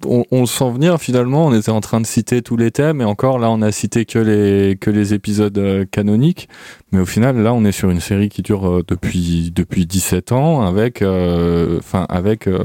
on, 0.05 0.23
on 0.29 0.41
le 0.41 0.45
sent 0.45 0.69
venir 0.71 0.99
finalement. 0.99 1.47
On 1.47 1.53
était 1.53 1.71
en 1.71 1.81
train 1.81 1.99
de 1.99 2.05
citer 2.05 2.43
tous 2.43 2.57
les 2.57 2.69
thèmes 2.69 3.01
et 3.01 3.03
encore 3.03 3.39
là, 3.39 3.49
on 3.49 3.63
a 3.63 3.71
cité 3.71 4.05
que 4.05 4.19
les 4.19 4.77
que 4.77 4.91
les 4.91 5.15
épisodes 5.15 5.57
euh, 5.57 5.83
canoniques. 5.89 6.47
Mais 6.91 6.99
au 6.99 7.07
final, 7.07 7.37
là, 7.41 7.55
on 7.55 7.65
est 7.65 7.71
sur 7.71 7.89
une 7.89 8.01
série 8.01 8.29
qui 8.29 8.43
dure 8.43 8.69
euh, 8.69 8.83
depuis 8.87 9.51
depuis 9.51 9.87
17 9.87 10.31
ans 10.31 10.61
avec 10.61 11.01
euh, 11.01 11.79
enfin 11.79 12.05
avec 12.07 12.45
euh, 12.45 12.63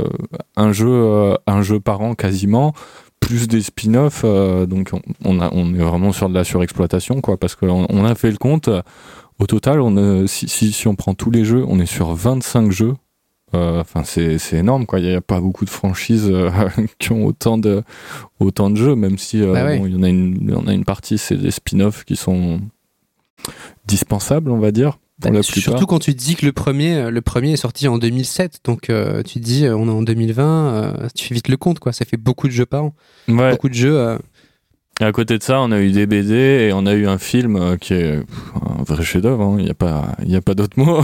un 0.56 0.72
jeu 0.72 0.90
euh, 0.90 1.34
un 1.46 1.62
jeu 1.62 1.80
par 1.80 2.02
an 2.02 2.14
quasiment 2.14 2.74
plus 3.20 3.48
des 3.48 3.62
spin-offs 3.62 4.22
euh, 4.24 4.66
donc 4.66 4.90
on, 4.92 5.00
on 5.24 5.40
a 5.40 5.48
on 5.52 5.74
est 5.74 5.78
vraiment 5.78 6.12
sur 6.12 6.28
de 6.28 6.34
la 6.34 6.44
surexploitation 6.44 7.22
quoi 7.22 7.38
parce 7.38 7.54
qu'on 7.56 7.86
on 7.88 8.04
a 8.04 8.14
fait 8.14 8.30
le 8.30 8.36
compte 8.36 8.68
au 9.38 9.46
total, 9.46 9.80
on 9.80 9.96
a- 9.96 10.26
si, 10.26 10.48
si, 10.48 10.72
si 10.72 10.88
on 10.88 10.94
prend 10.94 11.14
tous 11.14 11.30
les 11.30 11.44
jeux, 11.44 11.64
on 11.68 11.78
est 11.80 11.86
sur 11.86 12.14
25 12.14 12.70
jeux. 12.70 12.94
Euh, 13.54 13.80
Enfin, 13.80 14.02
c'est 14.04 14.38
c'est 14.38 14.56
énorme, 14.56 14.86
quoi. 14.86 14.98
Il 14.98 15.06
n'y 15.08 15.14
a, 15.14 15.20
pas 15.20 15.40
beaucoup 15.40 15.64
de 15.64 15.70
franchises 15.70 16.28
euh, 16.30 16.50
qui 16.98 17.12
ont 17.12 17.24
autant 17.26 17.58
de, 17.58 17.82
autant 18.40 18.70
de 18.70 18.76
jeux, 18.76 18.96
même 18.96 19.18
si 19.18 19.40
euh, 19.40 19.52
Bah 19.52 19.64
ouais. 19.66 19.78
bon, 19.78 19.86
il 19.86 19.94
y 19.94 19.96
en 19.96 20.02
a 20.02 20.08
une, 20.08 20.52
en 20.54 20.66
a 20.66 20.72
une 20.72 20.84
partie, 20.84 21.16
c'est 21.18 21.36
des 21.36 21.50
spin-offs 21.52 22.04
qui 22.04 22.16
sont 22.16 22.60
dispensables, 23.86 24.50
on 24.50 24.58
va 24.58 24.72
dire, 24.72 24.98
pour 25.20 25.32
la 25.32 25.40
plupart. 25.40 25.62
Surtout 25.62 25.86
quand 25.86 25.98
tu 26.00 26.14
te 26.14 26.18
dis 26.18 26.34
que 26.36 26.44
le 26.44 26.52
premier, 26.52 26.94
euh, 26.96 27.10
le 27.10 27.20
premier 27.20 27.52
est 27.52 27.56
sorti 27.56 27.88
en 27.88 27.98
2007, 27.98 28.60
donc 28.64 28.90
euh, 28.90 29.22
tu 29.22 29.34
te 29.40 29.44
dis 29.44 29.64
euh, 29.64 29.76
on 29.76 29.86
est 29.88 29.92
en 29.92 30.02
2020, 30.02 30.44
euh, 30.44 31.08
tu 31.14 31.26
fais 31.26 31.34
vite 31.34 31.48
le 31.48 31.56
compte 31.56 31.78
quoi. 31.78 31.92
Ça 31.92 32.04
fait 32.04 32.16
beaucoup 32.16 32.48
de 32.48 32.52
jeux 32.52 32.66
par 32.66 32.84
an, 32.84 32.94
Ouais. 33.28 33.50
beaucoup 33.52 33.68
de 33.68 33.74
jeux. 33.74 33.96
euh, 33.98 34.18
à 35.00 35.12
côté 35.12 35.36
de 35.38 35.42
ça, 35.42 35.60
on 35.60 35.70
a 35.72 35.80
eu 35.80 35.90
des 35.92 36.06
BD 36.06 36.34
et 36.34 36.70
on 36.72 36.86
a 36.86 36.94
eu 36.94 37.06
un 37.06 37.18
film 37.18 37.56
euh, 37.56 37.76
qui 37.76 37.92
est 37.94 38.16
un 38.16 38.82
vrai 38.82 39.02
chef-d'œuvre. 39.04 39.42
hein. 39.42 39.56
Il 39.58 39.64
n'y 39.64 39.70
a 39.70 39.74
pas, 39.74 40.12
il 40.24 40.30
y 40.30 40.36
a 40.36 40.40
pas 40.40 40.54
d'autre 40.54 40.78
mot. 40.78 41.00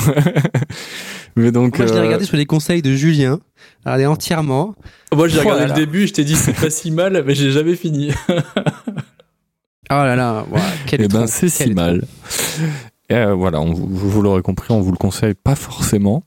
Mais 1.36 1.50
donc, 1.52 1.78
Moi 1.78 1.86
je 1.86 1.92
l'ai 1.92 1.98
euh, 1.98 2.02
regardé 2.02 2.24
sur 2.24 2.36
les 2.36 2.46
conseils 2.46 2.82
de 2.82 2.92
Julien, 2.92 3.38
regardé 3.84 4.06
entièrement. 4.06 4.74
Moi, 5.14 5.28
j'ai 5.28 5.38
Oh 5.38 5.40
regardé 5.40 5.60
là 5.60 5.66
le 5.66 5.72
là. 5.72 5.78
début, 5.78 6.06
je 6.06 6.12
t'ai 6.12 6.24
dit 6.24 6.36
c'est 6.36 6.52
pas 6.58 6.70
si 6.70 6.90
mal, 6.90 7.22
mais 7.26 7.34
j'ai 7.34 7.50
jamais 7.52 7.76
fini. 7.76 8.10
Oh 9.90 9.94
là 9.94 10.16
là, 10.16 10.46
ouah, 10.50 10.60
quel 10.86 11.02
Eh 11.02 11.08
ben, 11.08 11.26
c'est 11.26 11.50
si 11.50 11.74
mal. 11.74 12.04
Et 13.10 13.14
euh, 13.14 13.34
voilà, 13.34 13.60
on, 13.60 13.74
vous, 13.74 13.86
vous 14.08 14.22
l'aurez 14.22 14.40
compris, 14.40 14.68
on 14.72 14.80
vous 14.80 14.92
le 14.92 14.96
conseille 14.96 15.34
pas 15.34 15.54
forcément. 15.54 16.22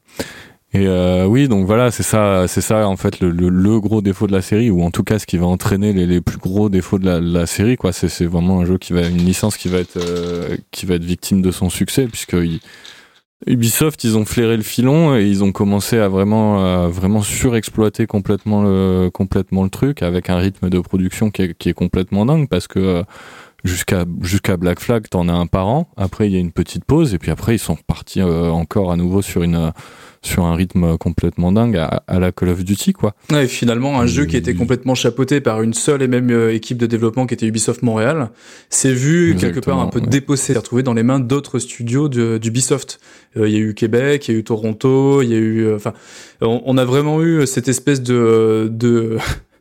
Et 0.75 0.87
euh, 0.87 1.25
oui, 1.25 1.47
donc 1.47 1.65
voilà, 1.65 1.89
c'est 1.89 2.03
ça, 2.03 2.49
c'est 2.49 2.59
ça 2.59 2.85
en 2.85 2.97
fait 2.97 3.21
le, 3.21 3.29
le, 3.29 3.47
le 3.47 3.79
gros 3.79 4.01
défaut 4.01 4.27
de 4.27 4.33
la 4.33 4.41
série, 4.41 4.69
ou 4.69 4.83
en 4.83 4.91
tout 4.91 5.05
cas 5.05 5.19
ce 5.19 5.25
qui 5.25 5.37
va 5.37 5.45
entraîner 5.45 5.93
les, 5.93 6.05
les 6.05 6.19
plus 6.19 6.37
gros 6.37 6.67
défauts 6.67 6.99
de 6.99 7.05
la, 7.05 7.21
la 7.21 7.45
série, 7.45 7.77
quoi. 7.77 7.93
C'est, 7.93 8.25
vraiment 8.25 8.59
un 8.59 8.65
jeu 8.65 8.77
qui 8.77 8.91
va, 8.91 9.07
une 9.07 9.19
licence 9.19 9.55
qui 9.55 9.69
va 9.69 9.77
être, 9.77 9.95
euh, 9.95 10.57
qui 10.71 10.85
va 10.85 10.95
être 10.95 11.05
victime 11.05 11.41
de 11.41 11.51
son 11.51 11.69
succès, 11.69 12.07
puisque 12.07 12.35
Ubisoft, 13.47 14.03
ils 14.03 14.17
ont 14.17 14.25
flairé 14.25 14.57
le 14.57 14.63
filon 14.63 15.15
et 15.15 15.25
ils 15.25 15.45
ont 15.45 15.53
commencé 15.53 15.97
à 15.97 16.09
vraiment, 16.09 16.89
vraiment 16.89 17.21
surexploiter 17.21 18.05
complètement 18.05 18.63
le, 18.63 19.09
complètement 19.13 19.63
le 19.63 19.69
truc 19.69 20.03
avec 20.03 20.29
un 20.29 20.37
rythme 20.37 20.69
de 20.69 20.79
production 20.79 21.29
qui 21.31 21.43
est, 21.43 21.53
qui 21.57 21.69
est 21.69 21.73
complètement 21.73 22.25
dingue 22.25 22.49
parce 22.49 22.67
que 22.67 22.79
euh, 22.79 23.03
jusqu'à 23.65 24.05
jusqu'à 24.21 24.55
Black 24.55 24.79
Flag, 24.79 25.09
t'en 25.09 25.27
as 25.27 25.33
un 25.33 25.47
par 25.47 25.67
an. 25.67 25.89
Après, 25.97 26.27
il 26.27 26.33
y 26.33 26.37
a 26.37 26.39
une 26.39 26.53
petite 26.53 26.85
pause 26.85 27.13
et 27.13 27.17
puis 27.17 27.31
après, 27.31 27.55
ils 27.55 27.59
sont 27.59 27.73
repartis 27.75 28.21
euh, 28.21 28.49
encore 28.49 28.91
à 28.91 28.95
nouveau 28.95 29.21
sur 29.21 29.43
une 29.43 29.55
euh, 29.55 29.71
sur 30.25 30.43
un 30.43 30.55
rythme 30.55 30.97
complètement 30.97 31.51
dingue 31.51 31.77
à, 31.77 32.03
à 32.07 32.19
la 32.19 32.31
Call 32.31 32.49
of 32.49 32.63
Duty, 32.63 32.93
quoi. 32.93 33.15
Ouais, 33.31 33.45
et 33.45 33.47
finalement, 33.47 33.99
un 33.99 34.07
jeu 34.07 34.25
qui 34.25 34.35
était 34.35 34.55
complètement 34.55 34.95
chapeauté 34.95 35.39
par 35.39 35.61
une 35.61 35.73
seule 35.73 36.01
et 36.01 36.07
même 36.07 36.31
euh, 36.31 36.53
équipe 36.53 36.77
de 36.77 36.87
développement 36.87 37.27
qui 37.27 37.35
était 37.35 37.45
Ubisoft 37.45 37.83
Montréal, 37.83 38.31
s'est 38.69 38.93
vu 38.93 39.35
quelque 39.39 39.59
part 39.59 39.79
un 39.79 39.87
peu 39.87 39.99
ouais. 39.99 40.07
dépossé, 40.07 40.53
s'est 40.53 40.59
retrouvé 40.59 40.81
dans 40.83 40.93
les 40.93 41.03
mains 41.03 41.19
d'autres 41.19 41.59
studios 41.59 42.09
d'Ubisoft. 42.09 42.99
Euh, 43.37 43.47
Il 43.47 43.53
y 43.53 43.57
a 43.57 43.59
eu 43.59 43.73
Québec, 43.75 44.27
il 44.27 44.31
y 44.31 44.35
a 44.35 44.39
eu 44.39 44.43
Toronto, 44.43 45.21
il 45.21 45.29
y 45.29 45.33
a 45.35 45.37
eu, 45.37 45.65
euh, 45.65 45.75
enfin, 45.75 45.93
on, 46.41 46.61
on 46.65 46.77
a 46.77 46.85
vraiment 46.85 47.21
eu 47.21 47.45
cette 47.45 47.67
espèce 47.67 48.01
de, 48.01 48.67
de 48.71 49.17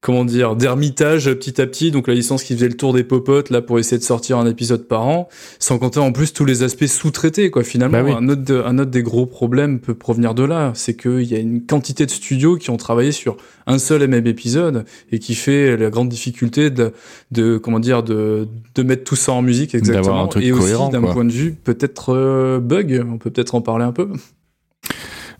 comment 0.00 0.24
dire 0.24 0.56
d'ermitage 0.56 1.26
petit 1.34 1.60
à 1.60 1.66
petit. 1.66 1.90
Donc 1.90 2.08
la 2.08 2.14
licence 2.14 2.42
qui 2.42 2.54
faisait 2.54 2.68
le 2.68 2.76
tour 2.76 2.92
des 2.94 3.04
popotes 3.04 3.50
là 3.50 3.60
pour 3.60 3.78
essayer 3.78 3.98
de 3.98 4.02
sortir 4.02 4.38
un 4.38 4.46
épisode 4.46 4.86
par 4.88 5.06
an 5.06 5.28
sans 5.58 5.78
compter 5.78 6.00
en 6.00 6.12
plus 6.12 6.32
tous 6.32 6.44
les 6.44 6.62
aspects 6.62 6.86
sous-traités 6.86 7.50
quoi. 7.50 7.64
Finalement 7.64 7.98
Bah 7.98 8.04
oui. 8.04 8.12
un 8.16 8.28
autre 8.28 8.64
un 8.66 8.78
autre 8.78 8.90
des 8.90 9.02
gros 9.02 9.26
problèmes 9.26 9.78
peut 9.80 9.94
provenir 9.94 10.34
de 10.34 10.42
là. 10.42 10.72
C'est 10.74 10.96
qu'il 10.96 11.22
y 11.24 11.34
a 11.34 11.38
une 11.38 11.66
quantité 11.66 12.06
de 12.06 12.10
studios 12.10 12.56
qui 12.56 12.70
ont 12.70 12.76
travaillé 12.76 13.12
sur 13.12 13.36
un 13.66 13.78
seul 13.78 14.02
et 14.02 14.06
même 14.06 14.26
épisode 14.26 14.84
et 15.12 15.18
qui 15.18 15.34
fait 15.34 15.76
la 15.76 15.90
grande 15.90 16.08
difficulté 16.08 16.70
de, 16.70 16.92
de 17.30 17.58
comment 17.58 17.78
dire 17.78 18.02
de, 18.02 18.48
de 18.74 18.82
mettre 18.82 19.04
tout 19.04 19.16
ça 19.16 19.32
en 19.32 19.42
musique 19.42 19.74
exactement 19.74 20.24
un 20.24 20.28
truc 20.28 20.44
et 20.44 20.52
aussi 20.52 20.72
d'un 20.90 21.02
point 21.02 21.24
de 21.24 21.32
vue 21.32 21.52
peut-être 21.52 22.14
euh, 22.14 22.58
bug. 22.58 23.04
On 23.06 23.18
peut 23.18 23.30
peut-être 23.30 23.54
en 23.54 23.60
parler 23.60 23.84
un 23.84 23.92
peu 23.92 24.08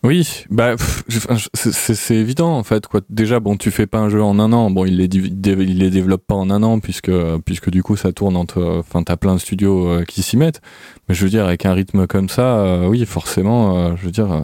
Oui, 0.02 0.44
bah 0.50 0.76
c'est- 1.52 2.14
évident 2.14 2.56
en 2.56 2.62
fait 2.62 2.86
quoi. 2.86 3.02
Déjà 3.10 3.38
bon, 3.38 3.56
tu 3.56 3.70
fais 3.70 3.86
pas 3.86 3.98
un 3.98 4.08
jeu 4.08 4.22
en 4.22 4.38
un 4.38 4.50
an. 4.54 4.70
Bon, 4.70 4.86
il 4.86 4.96
les 4.96 5.04
il 5.04 5.78
les 5.78 5.90
développe 5.90 6.26
pas 6.26 6.34
en 6.34 6.48
un 6.48 6.62
an 6.62 6.80
puisque 6.80 7.12
puisque 7.44 7.68
du 7.70 7.82
coup 7.82 7.96
ça 7.96 8.10
tourne 8.12 8.36
entre. 8.36 8.62
Enfin, 8.78 9.02
t'as 9.02 9.16
plein 9.16 9.34
de 9.34 9.40
studios 9.40 9.86
euh, 9.88 10.04
qui 10.04 10.22
s'y 10.22 10.38
mettent. 10.38 10.62
Mais 11.08 11.14
je 11.14 11.22
veux 11.22 11.28
dire 11.30 11.44
avec 11.44 11.66
un 11.66 11.74
rythme 11.74 12.06
comme 12.06 12.30
ça, 12.30 12.60
euh, 12.60 12.86
oui, 12.88 13.04
forcément, 13.04 13.76
euh, 13.76 13.92
je 13.96 14.06
veux 14.06 14.10
dire, 14.10 14.32
euh, 14.32 14.40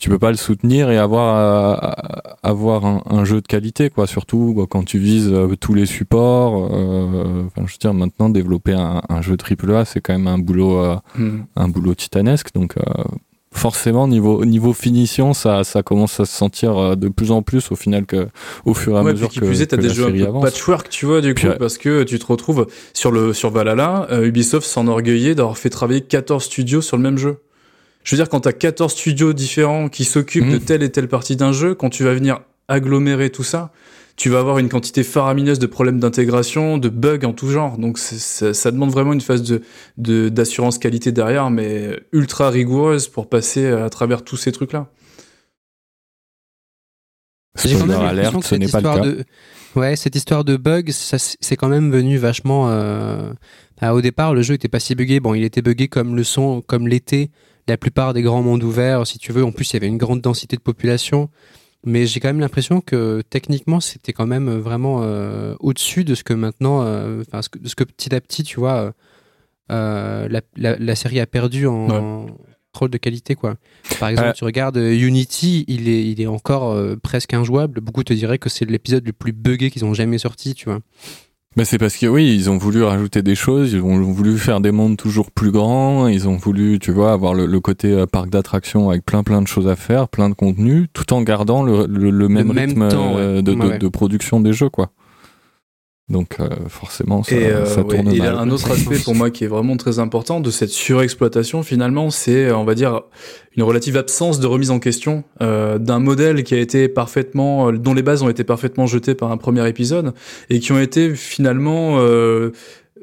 tu 0.00 0.08
peux 0.08 0.18
pas 0.18 0.30
le 0.30 0.38
soutenir 0.38 0.90
et 0.90 0.96
avoir 0.96 1.94
avoir 2.42 2.86
un, 2.86 3.02
un 3.04 3.24
jeu 3.26 3.42
de 3.42 3.46
qualité 3.46 3.90
quoi. 3.90 4.06
Surtout 4.06 4.54
bah, 4.56 4.64
quand 4.66 4.84
tu 4.84 4.98
vises 4.98 5.30
tous 5.60 5.74
les 5.74 5.84
supports. 5.84 6.54
Enfin, 6.54 7.66
je 7.66 7.72
veux 7.72 7.78
dire 7.78 7.92
maintenant 7.92 8.30
développer 8.30 8.72
un, 8.72 9.02
un 9.10 9.20
jeu 9.20 9.36
triple 9.36 9.74
A, 9.74 9.84
c'est 9.84 10.00
quand 10.00 10.14
même 10.14 10.26
un 10.28 10.38
boulot 10.38 10.96
Hmm. 11.18 11.40
un 11.54 11.68
boulot 11.68 11.94
titanesque. 11.94 12.54
Donc, 12.54 12.76
forcément, 13.56 14.06
niveau, 14.08 14.44
niveau 14.44 14.72
finition, 14.72 15.34
ça, 15.34 15.64
ça 15.64 15.82
commence 15.82 16.20
à 16.20 16.24
se 16.24 16.36
sentir 16.36 16.76
euh, 16.76 16.94
de 16.96 17.08
plus 17.08 17.30
en 17.30 17.42
plus 17.42 17.70
au 17.72 17.76
final 17.76 18.06
que, 18.06 18.28
au 18.64 18.74
fur 18.74 18.94
et 18.94 18.98
à 18.98 19.02
Ouais, 19.02 19.12
mesure 19.12 19.28
puis 19.28 19.40
que, 19.40 19.46
plus 19.46 19.62
est, 19.62 19.66
t'as 19.66 19.76
des 19.76 19.88
jeux 19.92 20.06
un 20.06 20.12
peu 20.12 20.40
patchwork, 20.40 20.88
tu 20.88 21.06
vois, 21.06 21.20
du 21.20 21.34
Puis, 21.34 21.44
coup, 21.44 21.50
ouais. 21.52 21.58
parce 21.58 21.78
que 21.78 22.02
tu 22.04 22.18
te 22.18 22.26
retrouves 22.26 22.66
sur 22.94 23.10
le 23.10 23.32
sur 23.32 23.50
Valhalla, 23.50 24.06
euh, 24.10 24.26
Ubisoft 24.26 24.66
s'enorgueillait 24.66 25.34
d'avoir 25.34 25.58
fait 25.58 25.70
travailler 25.70 26.00
14 26.02 26.44
studios 26.44 26.80
sur 26.82 26.96
le 26.96 27.02
même 27.02 27.18
jeu. 27.18 27.38
Je 28.04 28.14
veux 28.14 28.20
dire, 28.22 28.28
quand 28.28 28.40
t'as 28.40 28.52
14 28.52 28.92
studios 28.92 29.32
différents 29.32 29.88
qui 29.88 30.04
s'occupent 30.04 30.44
Mhm. 30.46 30.52
de 30.52 30.58
telle 30.58 30.82
et 30.84 30.90
telle 30.92 31.08
partie 31.08 31.34
d'un 31.36 31.52
jeu, 31.52 31.74
quand 31.74 31.90
tu 31.90 32.04
vas 32.04 32.14
venir 32.14 32.40
agglomérer 32.68 33.30
tout 33.30 33.42
ça, 33.44 33.72
tu 34.16 34.30
vas 34.30 34.38
avoir 34.40 34.58
une 34.58 34.68
quantité 34.68 35.02
faramineuse 35.04 35.58
de 35.58 35.66
problèmes 35.66 36.00
d'intégration, 36.00 36.78
de 36.78 36.88
bugs 36.88 37.24
en 37.24 37.32
tout 37.32 37.48
genre. 37.50 37.78
Donc 37.78 37.98
ça, 37.98 38.54
ça 38.54 38.70
demande 38.70 38.90
vraiment 38.90 39.12
une 39.12 39.20
phase 39.20 39.42
de 39.42 39.62
de- 39.98 40.28
d'assurance 40.30 40.78
qualité 40.78 41.12
derrière, 41.12 41.50
mais 41.50 42.00
ultra 42.12 42.50
rigoureuse 42.50 43.08
pour 43.08 43.28
passer 43.28 43.66
à 43.66 43.90
travers 43.90 44.24
tous 44.24 44.36
ces 44.36 44.52
trucs-là. 44.52 44.90
J'ai 47.64 47.74
quand 47.76 47.86
même 47.86 48.02
l'impression 48.02 48.40
que 48.40 48.46
ce 48.46 48.50
cette 48.50 48.58
n'est 48.58 48.68
pas 48.68 48.80
le 48.80 48.86
histoire 48.86 49.00
cas. 49.00 49.06
de 49.06 49.24
ouais 49.76 49.96
cette 49.96 50.14
histoire 50.14 50.44
de 50.44 50.56
bug 50.56 50.90
ça, 50.90 51.16
c'est 51.18 51.56
quand 51.56 51.68
même 51.68 51.90
venu 51.90 52.18
vachement 52.18 52.68
euh, 52.70 53.32
ah, 53.80 53.94
au 53.94 54.00
départ 54.02 54.34
le 54.34 54.42
jeu 54.42 54.54
était 54.54 54.68
pas 54.68 54.78
si 54.80 54.94
buggé 54.94 55.20
bon 55.20 55.34
il 55.34 55.42
était 55.42 55.62
buggé 55.62 55.88
comme 55.88 56.16
le 56.16 56.24
son 56.24 56.60
comme 56.60 56.86
l'était 56.86 57.30
la 57.66 57.76
plupart 57.78 58.12
des 58.12 58.22
grands 58.22 58.42
mondes 58.42 58.62
ouverts 58.62 59.06
si 59.06 59.18
tu 59.18 59.32
veux 59.32 59.42
en 59.44 59.52
plus 59.52 59.70
il 59.70 59.74
y 59.74 59.76
avait 59.78 59.86
une 59.88 59.96
grande 59.96 60.20
densité 60.20 60.56
de 60.56 60.60
population 60.62 61.30
mais 61.84 62.06
j'ai 62.06 62.20
quand 62.20 62.28
même 62.28 62.40
l'impression 62.40 62.80
que 62.80 63.22
techniquement 63.30 63.80
c'était 63.80 64.12
quand 64.12 64.26
même 64.26 64.50
vraiment 64.50 65.00
euh, 65.02 65.54
au-dessus 65.60 66.04
de 66.04 66.14
ce 66.14 66.24
que 66.24 66.34
maintenant 66.34 66.82
euh, 66.82 67.22
enfin 67.26 67.42
ce 67.42 67.48
que- 67.48 67.58
de 67.58 67.68
ce 67.68 67.74
que 67.74 67.84
petit 67.84 68.14
à 68.14 68.20
petit 68.20 68.42
tu 68.42 68.58
vois 68.60 68.92
euh, 69.70 70.28
la, 70.28 70.40
la, 70.56 70.76
la 70.78 70.94
série 70.94 71.20
a 71.20 71.26
perdu 71.26 71.66
en 71.66 72.26
contrôle 72.72 72.90
de 72.90 72.98
qualité 72.98 73.34
quoi. 73.34 73.56
Par 73.98 74.08
exemple 74.10 74.28
Euh, 74.28 74.32
tu 74.32 74.44
regardes 74.44 74.76
euh, 74.76 74.92
Unity 74.92 75.64
il 75.66 75.88
est 75.88 76.04
il 76.10 76.20
est 76.20 76.26
encore 76.26 76.72
euh, 76.72 76.94
presque 76.96 77.32
injouable. 77.34 77.80
Beaucoup 77.80 78.04
te 78.04 78.12
diraient 78.12 78.38
que 78.38 78.48
c'est 78.50 78.64
l'épisode 78.70 79.04
le 79.06 79.12
plus 79.12 79.32
buggé 79.32 79.70
qu'ils 79.70 79.84
ont 79.84 79.94
jamais 79.94 80.18
sorti 80.18 80.54
tu 80.54 80.66
vois 80.66 80.80
Mais 81.56 81.64
c'est 81.64 81.78
parce 81.78 81.96
que 81.96 82.06
oui, 82.06 82.34
ils 82.34 82.50
ont 82.50 82.58
voulu 82.58 82.82
rajouter 82.82 83.22
des 83.22 83.34
choses, 83.34 83.72
ils 83.72 83.80
ont 83.80 83.98
voulu 84.02 84.36
faire 84.36 84.60
des 84.60 84.72
mondes 84.72 84.98
toujours 84.98 85.30
plus 85.30 85.50
grands, 85.50 86.06
ils 86.06 86.28
ont 86.28 86.36
voulu, 86.36 86.78
tu 86.78 86.92
vois, 86.92 87.12
avoir 87.12 87.32
le, 87.32 87.46
le 87.46 87.60
côté 87.60 87.92
euh, 87.92 88.04
parc 88.06 88.28
d'attractions 88.28 88.90
avec 88.90 89.06
plein 89.06 89.22
plein 89.22 89.40
de 89.40 89.46
choses 89.48 89.66
à 89.66 89.74
faire, 89.74 90.08
plein 90.08 90.28
de 90.28 90.34
contenu, 90.34 90.88
tout 90.92 91.14
en 91.14 91.22
gardant 91.22 91.62
le, 91.62 91.86
le, 91.86 92.10
le 92.10 92.28
même 92.28 92.52
même 92.52 92.68
rythme 92.68 92.88
temps, 92.88 93.14
euh, 93.16 93.36
ouais. 93.36 93.42
de, 93.42 93.52
Ouais, 93.52 93.56
de, 93.64 93.70
ouais. 93.70 93.78
de 93.78 93.88
production 93.88 94.40
des 94.40 94.52
jeux, 94.52 94.68
quoi. 94.68 94.90
Donc 96.08 96.36
euh, 96.38 96.48
forcément, 96.68 97.24
ça, 97.24 97.34
Et 97.34 97.46
euh, 97.46 97.66
ça 97.66 97.82
ouais, 97.82 97.96
tourne 97.96 98.12
il 98.12 98.18
y 98.18 98.20
mal. 98.20 98.36
a 98.36 98.38
un 98.38 98.48
autre 98.50 98.70
aspect 98.70 98.98
pour 99.00 99.16
moi 99.16 99.30
qui 99.30 99.42
est 99.42 99.48
vraiment 99.48 99.76
très 99.76 99.98
important 99.98 100.38
de 100.38 100.52
cette 100.52 100.70
surexploitation 100.70 101.64
finalement, 101.64 102.10
c'est 102.10 102.52
on 102.52 102.64
va 102.64 102.76
dire 102.76 103.02
une 103.56 103.64
relative 103.64 103.96
absence 103.96 104.38
de 104.38 104.46
remise 104.46 104.70
en 104.70 104.78
question 104.78 105.24
euh, 105.42 105.78
d'un 105.78 105.98
modèle 105.98 106.44
qui 106.44 106.54
a 106.54 106.58
été 106.58 106.86
parfaitement, 106.88 107.72
dont 107.72 107.92
les 107.92 108.02
bases 108.02 108.22
ont 108.22 108.28
été 108.28 108.44
parfaitement 108.44 108.86
jetées 108.86 109.16
par 109.16 109.32
un 109.32 109.36
premier 109.36 109.68
épisode 109.68 110.12
et 110.48 110.60
qui 110.60 110.70
ont 110.70 110.78
été 110.78 111.12
finalement 111.16 111.96
euh, 111.98 112.50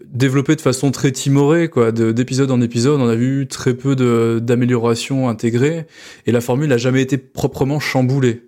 développées 0.06 0.56
de 0.56 0.62
façon 0.62 0.92
très 0.92 1.12
timorée 1.12 1.68
quoi. 1.68 1.92
De- 1.92 2.14
D'épisode 2.14 2.52
en 2.52 2.62
épisode, 2.62 3.02
on 3.02 3.10
a 3.10 3.16
vu 3.16 3.48
très 3.48 3.74
peu 3.74 3.98
d'améliorations 4.40 5.28
intégrées 5.28 5.88
et 6.26 6.32
la 6.32 6.40
formule 6.40 6.70
n'a 6.70 6.78
jamais 6.78 7.02
été 7.02 7.18
proprement 7.18 7.82
chamboulée. 7.82 8.44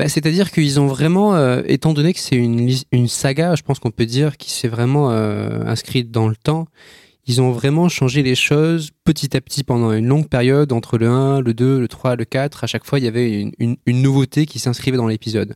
Bah, 0.00 0.08
C'est-à-dire 0.08 0.50
qu'ils 0.50 0.80
ont 0.80 0.86
vraiment, 0.86 1.34
euh, 1.34 1.60
étant 1.66 1.92
donné 1.92 2.14
que 2.14 2.20
c'est 2.20 2.36
une, 2.36 3.06
saga, 3.06 3.54
je 3.54 3.62
pense 3.62 3.78
qu'on 3.78 3.90
peut 3.90 4.06
dire, 4.06 4.38
qui 4.38 4.50
s'est 4.50 4.66
vraiment 4.68 5.10
euh, 5.10 5.60
inscrite 5.66 6.10
dans 6.10 6.26
le 6.26 6.36
temps, 6.36 6.68
ils 7.26 7.42
ont 7.42 7.52
vraiment 7.52 7.90
changé 7.90 8.22
les 8.22 8.34
choses 8.34 8.92
petit 9.04 9.36
à 9.36 9.42
petit 9.42 9.62
pendant 9.62 9.92
une 9.92 10.06
longue 10.06 10.26
période, 10.26 10.72
entre 10.72 10.96
le 10.96 11.06
1, 11.08 11.42
le 11.42 11.52
2, 11.52 11.78
le 11.80 11.86
3, 11.86 12.16
le 12.16 12.24
4. 12.24 12.64
À 12.64 12.66
chaque 12.66 12.86
fois, 12.86 12.98
il 12.98 13.04
y 13.04 13.08
avait 13.08 13.42
une, 13.42 13.52
une- 13.58 13.76
une 13.84 14.00
nouveauté 14.00 14.46
qui 14.46 14.58
s'inscrivait 14.58 14.96
dans 14.96 15.06
l'épisode. 15.06 15.54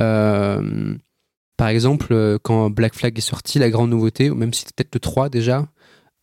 Euh, 0.00 0.94
par 1.56 1.68
exemple, 1.68 2.38
quand 2.44 2.70
Black 2.70 2.94
Flag 2.94 3.18
est 3.18 3.20
sorti, 3.20 3.58
la 3.58 3.68
grande 3.68 3.90
nouveauté, 3.90 4.30
ou 4.30 4.36
même 4.36 4.52
si 4.54 4.60
c'était 4.60 4.84
peut-être 4.84 4.94
le 4.94 5.00
3 5.00 5.28
déjà, 5.28 5.66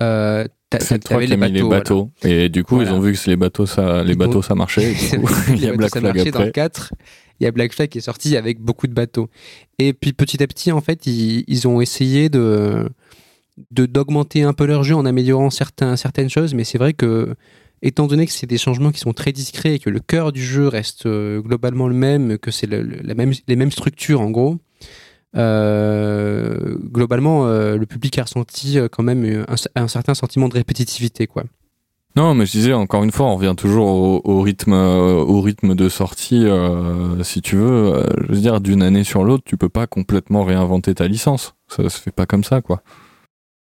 euh, 0.02 0.46
C'est 0.80 1.00
3 1.00 1.22
qui 1.24 1.36
mis 1.36 1.52
les 1.52 1.62
voilà. 1.62 1.80
bateaux. 1.80 2.10
Et 2.24 2.48
du 2.50 2.64
coup, 2.64 2.76
Voilà. 2.76 2.92
ils 2.92 2.94
ont 2.94 3.00
vu 3.00 3.14
que 3.14 3.30
les 3.30 3.36
bateaux, 3.36 3.66
ça, 3.66 4.04
les 4.04 4.16
bateaux, 4.16 4.42
ça 4.42 4.56
marchait. 4.56 4.92
Et 4.94 5.18
du 5.18 5.20
coup, 5.24 5.34
il 5.50 5.64
y 5.64 5.68
a 5.68 5.74
Black 5.74 5.92
Flag 5.92 6.04
marchait 6.04 6.32
dans 6.32 6.40
le 6.40 6.46
après. 6.48 6.52
4. 6.54 6.94
Il 7.40 7.46
y 7.46 7.48
a 7.48 7.52
Black 7.52 7.74
Flag 7.74 7.90
qui 7.90 7.98
est 7.98 8.02
sorti 8.02 8.36
avec 8.38 8.60
beaucoup 8.60 8.88
de 8.88 8.94
bateaux. 8.94 9.30
Et 9.78 9.94
puis 9.94 10.14
petit 10.14 10.42
à 10.44 10.48
petit, 10.48 10.72
en 10.72 10.82
fait, 10.82 11.06
ils, 11.06 11.68
ont 11.68 11.82
essayé 11.82 12.30
de 12.30 12.90
d'augmenter 13.72 14.44
un 14.44 14.54
peu 14.54 14.66
leur 14.66 14.84
jeu 14.84 14.96
en 14.96 15.06
améliorant 15.06 15.50
certains, 15.50 15.98
certaines 15.98 16.30
choses. 16.30 16.54
Mais 16.54 16.64
c'est 16.64 16.78
vrai 16.78 16.94
que, 16.94 17.36
étant 17.82 18.08
donné 18.08 18.26
que 18.26 18.32
c'est 18.32 18.48
des 18.48 18.58
changements 18.58 18.92
qui 18.92 19.00
sont 19.00 19.14
très 19.14 19.32
discrets 19.32 19.76
et 19.76 19.80
que 19.80 19.90
le 19.90 20.00
cœur 20.00 20.32
du 20.32 20.44
jeu 20.44 20.68
reste 20.68 21.06
euh, 21.06 21.42
globalement 21.42 21.88
le 21.88 21.96
même, 21.96 22.38
que 22.38 22.52
c'est 22.52 22.68
le- 22.68 22.84
même, 23.14 23.34
les 23.48 23.56
mêmes 23.56 23.72
structures 23.72 24.22
en 24.22 24.32
gros, 24.32 24.58
euh, 25.36 26.78
globalement, 26.86 27.48
euh, 27.48 27.78
le 27.78 27.86
public 27.86 28.18
a 28.18 28.24
ressenti 28.24 28.78
quand 28.92 29.04
même 29.04 29.46
un, 29.76 29.88
certain 29.88 30.14
sentiment 30.14 30.50
de 30.50 30.54
répétitivité. 30.56 31.28
Non, 32.20 32.36
mais 32.36 32.46
je 32.46 32.52
disais 32.52 32.74
encore 32.74 33.06
une 33.06 33.14
fois, 33.14 33.28
on 33.28 33.38
revient 33.38 33.54
toujours 33.56 34.26
au, 34.26 34.42
rythme, 34.42 34.74
euh, 34.74 35.14
au 35.14 35.40
rythme 35.40 35.74
de 35.74 35.88
sortie. 35.88 36.44
euh, 36.44 37.24
si 37.24 37.42
tu 37.42 37.56
veux, 37.56 37.94
euh, 37.94 38.04
je 38.28 38.34
veux 38.34 38.42
dire, 38.42 38.60
d'une 38.60 38.84
année 38.84 39.06
sur 39.06 39.24
l'autre, 39.24 39.46
tu 39.46 39.56
peux 39.56 39.70
pas 39.70 39.88
complètement 39.88 40.44
réinventer 40.44 40.94
ta 40.94 41.08
licence. 41.08 41.56
Ça 41.70 41.88
se 41.88 41.98
fait 41.98 42.12
pas 42.12 42.26
comme 42.26 42.44
ça, 42.44 42.60
quoi. 42.60 42.84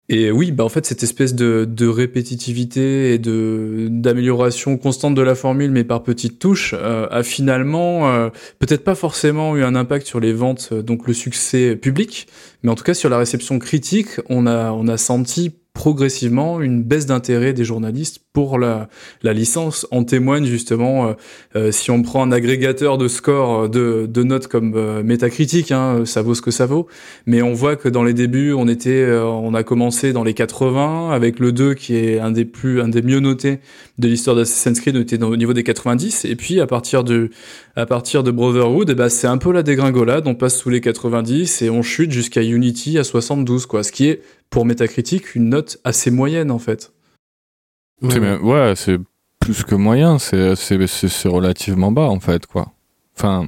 Et 0.09 0.31
oui, 0.31 0.53
bah 0.53 0.64
en 0.64 0.71
fait 0.71 0.87
cette 0.87 1.03
espèce 1.03 1.35
de, 1.35 1.87
répétitivité 1.87 3.12
et 3.12 3.19
de 3.19 3.88
d'amélioration 3.90 4.79
constante 4.79 5.14
de 5.14 5.21
la 5.21 5.35
formule, 5.35 5.71
mais 5.71 5.85
par 5.85 6.03
petites 6.03 6.38
touches, 6.38 6.75
a 6.75 7.23
finalement 7.25 8.31
peut-être 8.61 8.85
pas 8.85 8.95
forcément 8.95 9.57
eu 9.57 9.64
un 9.64 9.75
impact 9.75 10.07
sur 10.07 10.21
les 10.21 10.33
ventes, 10.33 10.73
donc 10.73 11.09
le 11.09 11.12
succès 11.12 11.75
public, 11.75 12.29
mais 12.62 12.71
en 12.71 12.77
tout 12.77 12.85
cas 12.85 12.95
sur 12.95 13.11
la 13.11 13.19
réception 13.19 13.59
critique, 13.59 14.21
on 14.29 14.47
a 14.47 14.71
on 14.71 14.87
a 14.87 14.97
senti 14.97 15.53
progressivement 15.77 16.62
une 16.62 16.83
baisse 16.83 17.05
d'intérêt 17.05 17.53
des 17.53 17.65
journalistes 17.65 18.21
pour 18.33 18.59
la, 18.59 18.89
la 19.23 19.35
licence. 19.35 19.87
En 19.91 20.05
témoigne 20.05 20.47
justement, 20.47 21.09
euh, 21.09 21.12
euh, 21.55 21.71
si 21.71 21.91
on 21.91 22.01
prend 22.03 22.23
un 22.23 22.33
agrégateur 22.33 22.97
de 22.97 23.09
scores 23.09 23.65
euh, 23.65 23.69
de, 23.69 24.07
de 24.07 24.23
notes 24.23 24.47
comme 24.47 24.73
euh, 24.75 25.03
Metacritic, 25.03 25.73
hein, 25.73 26.07
ça 26.07 26.23
vaut 26.23 26.35
ce 26.35 26.41
que 26.41 26.51
ça 26.51 26.65
vaut, 26.65 26.87
mais 27.27 27.43
on 27.43 27.53
voit 27.53 27.77
que 27.77 27.91
dans 27.91 28.05
les 28.05 28.15
débuts, 28.15 28.55
on 28.55 28.69
était, 28.69 29.03
euh, 29.03 29.23
on 29.23 29.53
a 29.53 29.62
commencé 29.62 30.15
dans 30.15 30.25
les 30.25 30.33
80 30.33 31.11
avec 31.11 31.39
le 31.41 31.53
2 31.53 31.75
qui 31.75 31.95
est 31.95 32.21
un 32.21 32.31
des 32.31 32.47
plus, 32.47 32.81
un 32.81 32.89
des 32.89 33.03
mieux 33.03 33.21
notés 33.21 33.59
de 33.99 34.09
l'histoire 34.09 34.35
d'Assassin's 34.35 34.81
Creed, 34.81 34.97
on 34.97 35.01
était 35.01 35.23
au 35.23 35.37
niveau 35.37 35.53
des 35.53 35.62
90, 35.62 36.25
et 36.25 36.37
puis 36.37 36.59
à 36.59 36.67
partir 36.67 37.05
de, 37.05 37.29
à 37.77 37.85
partir 37.85 38.23
de 38.23 38.31
Brotherhood, 38.31 38.89
eh 38.89 38.95
ben, 38.95 39.11
c'est 39.11 39.27
un 39.27 39.37
peu 39.37 39.53
la 39.53 39.62
dégringolade, 39.62 40.27
on 40.27 40.35
passe 40.35 40.57
sous 40.57 40.71
les 40.71 40.81
90 40.81 41.61
et 41.61 41.69
on 41.69 41.83
chute 41.83 42.12
jusqu'à 42.12 42.43
Unity 42.43 42.99
à 42.99 43.05
72, 43.05 43.67
quoi, 43.67 43.83
ce 43.83 43.93
qui 43.93 44.09
est 44.09 44.23
pour 44.51 44.65
Metacritic 44.67 45.35
une 45.35 45.49
note 45.51 45.79
assez 45.85 46.11
moyenne 46.11 46.51
en 46.51 46.59
fait. 46.59 46.93
Ouais, 48.03 48.75
c'est 48.77 48.99
plus 49.41 49.65
que 49.65 49.75
moyen. 49.75 50.19
C'est, 50.19 50.55
c'est, 50.57 50.87
c'est, 50.87 51.09
c'est 51.09 51.29
relativement 51.29 51.93
bas, 51.93 52.09
en 52.09 52.21
fait, 52.21 52.47
quoi. 52.47 52.73
Enfin, 53.17 53.47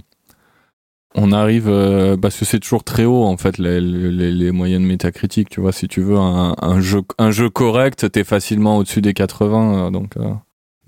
on 1.15 1.33
arrive, 1.33 1.69
euh, 1.69 2.17
parce 2.17 2.39
que 2.39 2.45
c'est 2.45 2.61
toujours 2.61 2.85
très 2.85 3.05
haut, 3.05 3.25
en 3.25 3.37
fait, 3.37 3.59
les, 3.59 3.81
les, 3.81 4.31
les 4.33 4.51
moyennes 4.53 4.85
métacritiques, 4.85 5.49
tu 5.51 5.61
vois. 5.61 5.73
Si 5.73 5.89
tu 5.89 6.01
veux 6.01 6.17
un, 6.17 6.55
un 6.61 6.81
jeu, 6.81 7.03
un 7.19 7.31
jeu 7.31 7.51
correct, 7.51 8.11
t'es 8.11 8.25
facilement 8.25 8.79
au-dessus 8.79 9.03
des 9.03 9.13
80, 9.15 9.87
euh, 9.87 9.91
donc. 9.91 10.17
euh, 10.17 10.33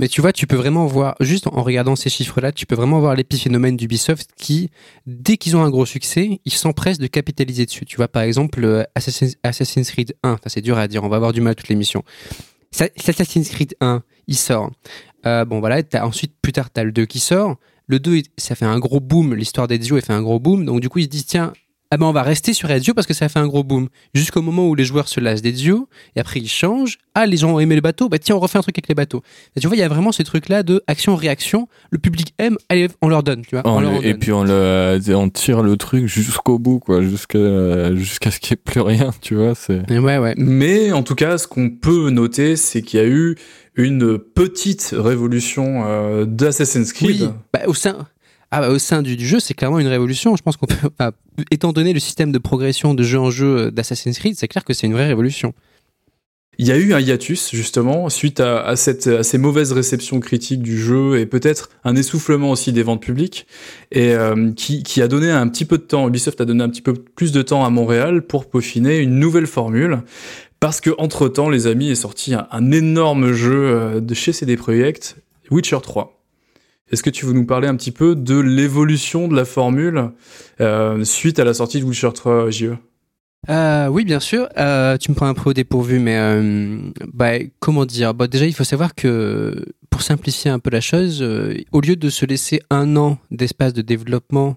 Mais 0.01 0.09
tu 0.09 0.23
vois, 0.23 0.33
tu 0.33 0.47
peux 0.47 0.57
vraiment 0.57 0.87
voir, 0.87 1.15
juste 1.21 1.47
en 1.47 1.63
regardant 1.63 1.95
ces 1.95 2.09
chiffres-là, 2.09 2.53
tu 2.53 2.65
peux 2.65 2.75
vraiment 2.75 3.01
voir 3.01 3.15
l'épiphénomène 3.15 3.77
d'Ubisoft 3.77 4.31
qui, 4.35 4.71
dès 5.05 5.37
qu'ils 5.37 5.59
ont 5.59 5.63
un 5.63 5.69
gros 5.69 5.85
succès, 5.85 6.41
ils 6.47 6.53
s'empressent 6.53 6.99
de 6.99 7.07
capitaliser 7.07 7.67
dessus. 7.67 7.85
Tu 7.85 7.97
vois, 7.99 8.09
par 8.09 8.23
exemple, 8.23 8.65
euh, 8.65 8.83
Assassin's 8.95 9.91
Creed 9.91 10.17
1, 10.23 10.39
c'est 10.47 10.63
dur 10.63 10.79
à 10.79 10.89
dire, 10.89 11.05
on 11.05 11.11
va 11.11 11.17
avoir 11.17 11.35
du 11.35 11.43
mal 11.43 11.55
toute 11.55 11.69
l'émission. 11.69 12.03
Assassin's 12.73 13.51
Creed 13.51 13.77
1, 13.83 14.03
il 14.27 14.37
sort. 14.39 14.71
Euh, 15.27 15.45
bon, 15.45 15.61
voilà, 15.61 15.83
as, 15.93 16.07
ensuite, 16.07 16.33
plus 16.41 16.53
tard, 16.53 16.73
tu 16.73 16.81
as 16.81 16.85
le 16.85 16.93
2 16.93 17.05
qui 17.05 17.21
sort. 17.21 17.57
Le 17.87 18.01
2, 18.01 18.23
ça 18.39 18.55
fait 18.55 18.65
un 18.65 18.79
gros 18.79 19.01
boom, 19.01 19.35
l'histoire 19.35 19.69
d'Ezio 19.69 19.97
a 19.97 20.01
fait 20.01 20.15
un 20.15 20.23
gros 20.23 20.41
boom. 20.41 20.65
Donc, 20.65 20.81
du 20.81 20.89
coup, 20.89 21.01
ils 21.01 21.05
se 21.05 21.09
disent, 21.11 21.27
tiens, 21.27 21.53
ah 21.93 21.97
ben 21.97 22.07
on 22.07 22.13
va 22.13 22.23
rester 22.23 22.53
sur 22.53 22.71
Ezio 22.71 22.95
parce 22.95 23.09
que 23.09 23.15
ça 23.15 23.25
a 23.25 23.29
fait 23.29 23.41
un 23.41 23.49
gros 23.49 23.65
boom. 23.65 23.89
Jusqu'au 24.15 24.43
moment 24.43 24.69
où 24.69 24.77
les 24.77 24.85
joueurs 24.85 25.09
se 25.09 25.19
lassent 25.19 25.43
d'Ezio, 25.43 25.89
et 26.15 26.21
après 26.21 26.39
ils 26.39 26.49
changent. 26.49 26.99
Ah, 27.17 27.27
les 27.27 27.37
gens 27.37 27.55
ont 27.55 27.59
aimé 27.59 27.75
le 27.75 27.81
bateau, 27.81 28.09
bah 28.09 28.21
tiens, 28.21 28.37
on 28.37 28.39
refait 28.39 28.59
un 28.59 28.63
truc 28.63 28.79
avec 28.79 28.87
les 28.87 28.95
bateaux. 28.95 29.23
tu 29.61 29.67
vois, 29.67 29.77
il 29.77 29.81
y 29.81 29.83
a 29.83 29.89
vraiment 29.89 30.13
ce 30.13 30.23
truc-là 30.23 30.63
de 30.63 30.85
action-réaction. 30.87 31.67
Le 31.91 31.99
public 31.99 32.33
aime, 32.39 32.57
allez, 32.69 32.89
on 33.03 33.09
leur 33.09 33.25
donne, 33.25 33.43
tu 33.43 33.57
vois. 33.57 33.65
et 34.05 34.15
puis 34.15 34.31
on, 34.31 34.45
le, 34.45 35.01
on 35.09 35.29
tire 35.29 35.63
le 35.63 35.77
truc 35.77 36.07
jusqu'au 36.07 36.61
bout, 36.61 36.79
quoi, 36.79 37.03
jusqu'à 37.03 37.93
jusqu'à 37.97 38.31
ce 38.31 38.39
qu'il 38.39 38.55
n'y 38.55 38.61
ait 38.61 38.63
plus 38.65 38.81
rien, 38.81 39.11
tu 39.21 39.35
vois. 39.35 39.57
C'est... 39.57 39.91
Ouais, 39.91 40.19
ouais. 40.19 40.35
Mais 40.37 40.93
en 40.93 41.03
tout 41.03 41.17
cas, 41.17 41.39
ce 41.39 41.49
qu'on 41.49 41.71
peut 41.71 42.11
noter, 42.11 42.55
c'est 42.55 42.83
qu'il 42.83 43.01
y 43.01 43.03
a 43.03 43.07
eu 43.07 43.37
une 43.75 44.19
petite 44.19 44.95
révolution 44.97 45.85
euh, 45.87 46.25
d'Assassin's 46.25 46.93
Creed. 46.93 47.23
Oui, 47.23 47.29
bah, 47.53 47.63
au 47.67 47.75
sein 47.75 48.07
ah, 48.51 48.61
bah, 48.61 48.69
au 48.71 48.79
sein 48.79 49.03
du, 49.03 49.17
jeu, 49.25 49.39
c'est 49.39 49.55
clairement 49.55 49.79
une 49.79 49.87
révolution. 49.87 50.35
Je 50.37 50.43
pense 50.43 50.57
qu'on 50.57 50.67
peut, 50.67 50.89
bah, 50.99 51.13
étant 51.51 51.73
donné 51.73 51.93
le 51.93 52.01
système 52.01 52.33
de 52.33 52.39
progression 52.39 52.95
de 52.95 53.03
jeu 53.03 53.19
en 53.19 53.31
jeu 53.31 53.57
euh, 53.57 53.71
d'Assassin's 53.71 54.19
Creed, 54.19 54.35
c'est 54.37 54.49
clair 54.49 54.65
que 54.65 54.73
c'est 54.73 54.87
une 54.87 54.93
vraie 54.93 55.07
révolution. 55.07 55.55
Il 56.59 56.67
y 56.67 56.73
a 56.73 56.77
eu 56.77 56.93
un 56.93 57.01
hiatus 57.01 57.53
justement 57.55 58.11
suite 58.11 58.41
à, 58.41 58.77
cette, 58.77 59.07
à 59.07 59.23
ces 59.23 59.39
mauvaises 59.39 59.73
réceptions 59.73 60.21
critiques 60.21 60.61
du 60.61 60.79
jeu 60.79 61.19
et 61.19 61.25
peut-être 61.25 61.71
un 61.85 61.97
essoufflement 61.97 62.51
aussi 62.51 62.71
des 62.73 62.83
ventes 62.83 63.01
publiques 63.01 63.47
et 63.93 64.13
euh, 64.13 64.53
qui, 64.53 64.83
qui, 64.83 65.01
a 65.01 65.09
donné 65.09 65.31
un 65.31 65.49
petit 65.49 65.65
peu 65.65 65.79
de 65.79 65.85
temps. 65.85 66.07
Ubisoft 66.07 66.39
a 66.39 66.45
donné 66.45 66.63
un 66.63 66.69
petit 66.69 66.83
peu 66.83 66.93
plus 66.93 67.33
de 67.33 67.41
temps 67.41 67.65
à 67.65 67.71
Montréal 67.71 68.27
pour 68.27 68.51
peaufiner 68.51 68.99
une 68.99 69.19
nouvelle 69.19 69.47
formule 69.47 70.03
parce 70.59 70.83
que 70.83 70.91
entre 70.99 71.29
temps, 71.29 71.49
les 71.49 71.67
amis, 71.67 71.89
est 71.89 71.95
sorti 71.95 72.35
un, 72.35 72.47
un 72.51 72.71
énorme 72.73 73.33
jeu 73.33 73.55
euh, 73.55 74.01
de 74.01 74.13
chez 74.13 74.35
CD 74.35 74.59
Projekt, 74.59 75.17
Witcher 75.51 75.79
3. 75.83 76.20
Est-ce 76.91 77.03
que 77.05 77.11
tu 77.11 77.25
veux 77.25 77.33
nous 77.33 77.47
parler 77.47 77.69
un 77.69 77.77
petit 77.77 77.93
peu 77.93 78.17
de 78.17 78.39
l'évolution 78.39 79.29
de 79.29 79.37
la 79.37 79.45
formule 79.45 80.11
euh, 80.61 81.05
suite 81.05 81.39
à 81.39 81.45
la 81.45 81.55
sortie 81.55 81.81
de 81.81 81.85
Witcher 81.85 82.11
3 82.13 82.51
JE 82.51 82.75
euh, 83.49 83.87
oui, 83.87 84.05
bien 84.05 84.21
sûr. 84.21 84.51
Euh, 84.59 84.99
tu 84.99 85.11
me 85.11 85.17
prends 85.17 85.27
un 85.27 85.33
peu 85.33 85.49
au 85.49 85.53
dépourvu, 85.55 85.99
mais 85.99 86.19
bah, 87.15 87.39
comment 87.59 87.87
dire? 87.87 88.13
Bah, 88.13 88.27
Déjà, 88.27 88.45
il 88.45 88.53
faut 88.53 88.65
savoir 88.65 88.95
que 88.95 89.65
pour 89.89 90.03
simplifier 90.03 90.51
un 90.51 90.59
peu 90.59 90.69
la 90.69 90.83
chose, 90.83 91.27
au 91.73 91.81
lieu 91.81 91.97
de 91.97 92.11
se 92.11 92.27
laisser 92.27 92.61
un 92.69 92.97
an 92.97 93.17
d'espace 93.31 93.73
de 93.73 93.81
développement 93.81 94.57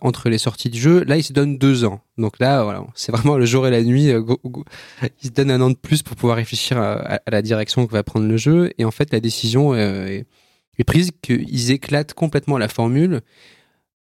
entre 0.00 0.30
les 0.30 0.38
sorties 0.38 0.68
de 0.68 0.74
jeu, 0.74 1.04
là, 1.04 1.16
il 1.16 1.22
se 1.22 1.32
donne 1.32 1.58
deux 1.58 1.84
ans. 1.84 2.00
Donc 2.18 2.40
là, 2.40 2.64
voilà, 2.64 2.84
c'est 2.96 3.12
vraiment 3.12 3.38
le 3.38 3.44
jour 3.44 3.68
et 3.68 3.70
la 3.70 3.84
nuit. 3.84 4.10
il 4.10 5.28
se 5.28 5.32
donne 5.32 5.52
un 5.52 5.60
an 5.60 5.70
de 5.70 5.76
plus 5.76 6.02
pour 6.02 6.16
pouvoir 6.16 6.36
réfléchir 6.36 6.76
à, 6.76 6.94
à, 6.94 7.30
la 7.30 7.40
direction 7.40 7.86
que 7.86 7.92
va 7.92 8.02
prendre 8.02 8.26
le 8.26 8.36
jeu. 8.36 8.72
Et 8.78 8.84
en 8.84 8.90
fait, 8.90 9.12
la 9.12 9.20
décision 9.20 9.76
est 9.76 10.26
est 10.78 10.84
prise 10.84 11.10
qu'ils 11.22 11.70
éclatent 11.70 12.14
complètement 12.14 12.58
la 12.58 12.68
formule 12.68 13.22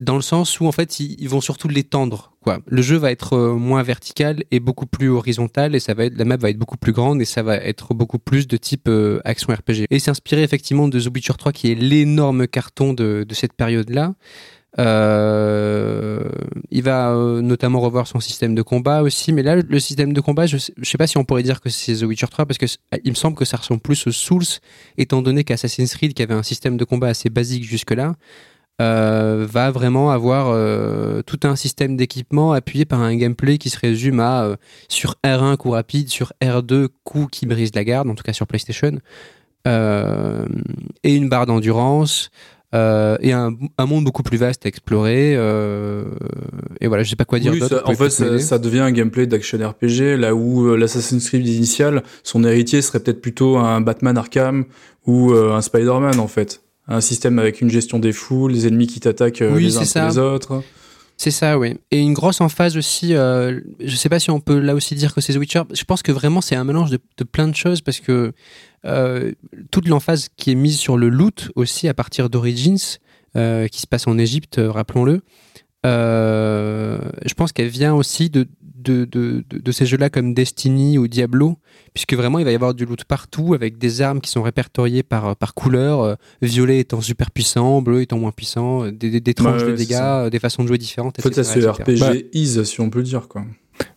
dans 0.01 0.17
le 0.17 0.23
sens 0.23 0.61
où 0.61 0.67
en 0.67 0.73
fait 0.73 1.01
ils, 1.01 1.29
vont 1.29 1.41
surtout 1.41 1.69
l'étendre 1.69 2.33
quoi. 2.43 2.59
Le 2.67 2.83
jeu 2.83 2.97
va 2.97 3.11
être 3.11 3.33
euh, 3.33 3.55
moins 3.55 3.83
vertical 3.83 4.45
et 4.51 4.61
beaucoup 4.61 4.87
plus 4.87 5.09
horizontal 5.09 5.75
et 5.75 5.81
ça 5.81 5.95
va 5.95 6.05
être 6.05 6.19
la 6.19 6.25
map 6.27 6.37
va 6.37 6.51
être 6.51 6.59
beaucoup 6.59 6.77
plus 6.77 6.93
grande 6.93 7.23
et 7.23 7.25
ça 7.25 7.43
va 7.43 7.57
être 7.57 7.95
beaucoup 7.95 8.19
plus 8.19 8.47
de 8.47 8.57
type 8.59 8.89
euh, 8.89 9.21
action 9.25 9.53
RPG. 9.55 9.87
Et 9.91 9.99
s'inspirer 9.99 10.43
effectivement 10.43 10.89
de 10.89 11.01
The 11.01 11.09
Witcher 11.15 11.33
3 11.39 11.53
qui 11.53 11.73
est 11.73 11.75
l'énorme 11.75 12.47
carton 12.47 12.93
de, 12.93 13.25
de 13.27 13.35
cette 13.35 13.55
période 13.55 13.89
là. 13.89 14.15
Euh, 14.79 16.21
il 16.71 16.83
va 16.83 17.11
euh, 17.11 17.41
notamment 17.41 17.81
revoir 17.81 18.07
son 18.07 18.21
système 18.21 18.55
de 18.55 18.63
combat 18.63 19.03
aussi, 19.03 19.33
mais 19.33 19.43
là, 19.43 19.57
le 19.57 19.81
système 19.81 20.13
de 20.13 20.21
combat, 20.21 20.47
je 20.47 20.59
sais, 20.59 20.73
sais 20.83 20.99
pas 20.99 21.07
si 21.07 21.17
on 21.17 21.25
pourrait 21.25 21.43
dire 21.43 21.61
que 21.61 21.71
c'est 21.71 21.97
The 21.97 22.03
Witcher 22.03 22.27
3 22.27 22.47
parce 22.47 22.59
que 22.59 22.67
il 23.05 23.11
me 23.11 23.17
semble 23.17 23.37
que 23.37 23.45
ça 23.45 23.57
ressemble 23.57 23.81
plus 23.81 24.07
aux 24.07 24.13
Souls, 24.13 24.45
étant 24.99 25.23
donné 25.23 25.45
qu'Assassin's 25.45 25.95
Creed, 25.95 26.13
qui 26.13 26.23
avait 26.23 26.35
un 26.35 26.43
système 26.43 26.77
de 26.77 26.85
combat 26.85 27.09
assez 27.09 27.31
basique 27.31 27.65
jusque-là, 27.65 28.15
euh, 28.83 29.47
va 29.49 29.71
vraiment 29.71 30.11
avoir 30.11 30.55
tout 31.25 31.41
un 31.45 31.57
système 31.57 31.97
d'équipement 31.97 32.53
appuyé 32.53 32.85
par 32.85 33.01
un 33.01 33.17
gameplay 33.17 33.57
qui 33.57 33.71
se 33.71 33.79
résume 33.79 34.21
à 34.21 34.57
sur 34.89 35.15
R1 35.25 35.57
coup 35.57 35.71
rapide, 35.71 36.11
sur 36.11 36.35
R2 36.43 36.89
coup 37.03 37.29
qui 37.31 37.47
brise 37.47 37.75
la 37.75 37.85
garde, 37.85 38.11
en 38.11 38.15
tout 38.15 38.25
cas 38.25 38.35
sur 38.35 38.47
PlayStation, 38.47 38.99
et 39.65 41.15
une 41.15 41.31
barre 41.31 41.47
d'endurance. 41.47 42.31
Euh, 42.77 43.17
et 43.21 43.33
un, 43.33 43.57
un, 43.79 43.87
monde 43.87 44.05
beaucoup 44.05 44.23
plus 44.23 44.37
vaste 44.37 44.67
à 44.67 44.69
explorer. 44.69 45.35
Euh, 45.37 46.05
et 46.81 46.89
voilà, 46.89 47.03
je 47.03 47.11
sais 47.11 47.17
pas 47.17 47.25
quoi 47.25 47.39
dire. 47.39 47.55
En 47.85 47.95
fait, 47.95 48.11
ça, 48.11 48.39
ça, 48.39 48.59
devient 48.59 48.81
un 48.81 48.93
gameplay 48.93 49.27
d'action 49.27 49.59
RPG, 49.59 50.19
là 50.19 50.35
où 50.35 50.69
euh, 50.69 50.77
l'Assassin's 50.77 51.27
Creed 51.29 51.47
initial, 51.47 52.03
son 52.23 52.45
héritier 52.45 52.83
serait 52.83 53.01
peut-être 53.01 53.23
plutôt 53.23 53.57
un 53.57 53.81
Batman 53.81 54.19
Arkham 54.19 54.67
ou 55.07 55.33
un 55.33 55.61
Spider-Man 55.61 56.19
en 56.19 56.29
fait. 56.29 56.61
Un 56.89 57.01
système 57.01 57.39
avec 57.39 57.61
une 57.61 57.71
gestion 57.71 57.99
des 57.99 58.13
foules, 58.13 58.53
les 58.53 58.69
ennemis 58.69 58.87
qui 58.87 59.01
t'attaquent 59.01 59.43
euh, 59.43 59.59
les 59.59 59.77
uns 59.77 60.09
les 60.09 60.19
autres. 60.19 60.63
C'est 61.17 61.31
ça, 61.31 61.59
oui. 61.59 61.79
Et 61.91 62.01
une 62.01 62.13
grosse 62.13 62.43
emphase 62.43 62.77
aussi, 62.77 63.15
euh, 63.15 63.61
je 63.81 63.97
sais 63.97 64.11
pas 64.11 64.19
si 64.19 64.31
on 64.31 64.39
peut 64.39 64.59
là 64.59 64.75
aussi 64.75 64.95
dire 64.95 65.15
que 65.15 65.23
c'est 65.23 65.33
The 65.33 65.39
Witcher, 65.39 65.63
je 65.73 65.85
pense 65.85 66.03
que 66.03 66.13
vraiment 66.13 66.43
c'est 66.43 66.57
un 66.57 66.65
mélange 66.65 66.91
de, 66.91 67.25
plein 67.25 67.49
de 67.49 67.57
choses 67.57 67.81
parce 67.81 68.01
que 68.01 68.33
euh, 68.85 69.33
toute 69.71 69.89
l'emphase 69.89 70.29
qui 70.37 70.51
est 70.51 70.55
mise 70.55 70.79
sur 70.79 70.99
le 70.99 71.09
loot 71.09 71.51
aussi 71.55 71.89
à 71.89 71.95
partir 71.95 72.29
d'Origins, 72.29 72.99
euh, 73.35 73.67
qui 73.69 73.81
se 73.81 73.87
passe 73.87 74.07
en 74.07 74.19
Égypte, 74.19 74.59
euh, 74.59 74.71
rappelons-le, 74.71 75.23
je 75.85 77.35
pense 77.35 77.53
qu'elle 77.53 77.69
vient 77.69 77.95
aussi 77.95 78.29
de, 78.29 78.47
de, 78.87 79.05
de, 79.05 79.45
de 79.51 79.73
ces 79.73 79.87
jeux-là 79.87 80.11
comme 80.11 80.35
Destiny 80.35 80.99
ou 80.99 81.09
Diablo, 81.09 81.57
puisque 81.95 82.15
vraiment 82.15 82.39
il 82.39 82.45
va 82.45 82.53
y 82.53 82.55
avoir 82.55 82.75
du 82.75 82.85
loot 82.85 83.05
partout 83.05 83.55
avec 83.55 83.79
des 83.79 84.03
armes 84.03 84.21
qui 84.21 84.31
sont 84.31 84.43
répertoriées 84.43 85.03
par, 85.03 85.37
par 85.37 85.55
couleur, 85.55 86.01
euh, 86.03 86.15
violet 86.43 86.81
étant 86.81 87.01
super 87.01 87.31
puissant, 87.31 87.83
bleu 87.83 88.03
étant 88.03 88.19
moins 88.19 88.33
puissant, 88.33 88.91
des, 88.91 89.21
des, 89.21 89.35
tranches 89.35 89.65
de 89.65 89.75
dégâts, 89.75 90.29
des 90.31 90.39
façons 90.39 90.63
de 90.63 90.69
jouer 90.69 90.79
différentes. 90.79 91.19
En 91.19 91.23
fait, 91.23 91.43
c'est 91.43 91.61
ce 91.61 91.67
RPG 91.67 91.99
bah, 91.99 92.13
ease, 92.33 92.63
si 92.65 92.81
on 92.81 92.91
peut 92.91 93.01
le 93.01 93.05
dire, 93.05 93.29
quoi. 93.29 93.45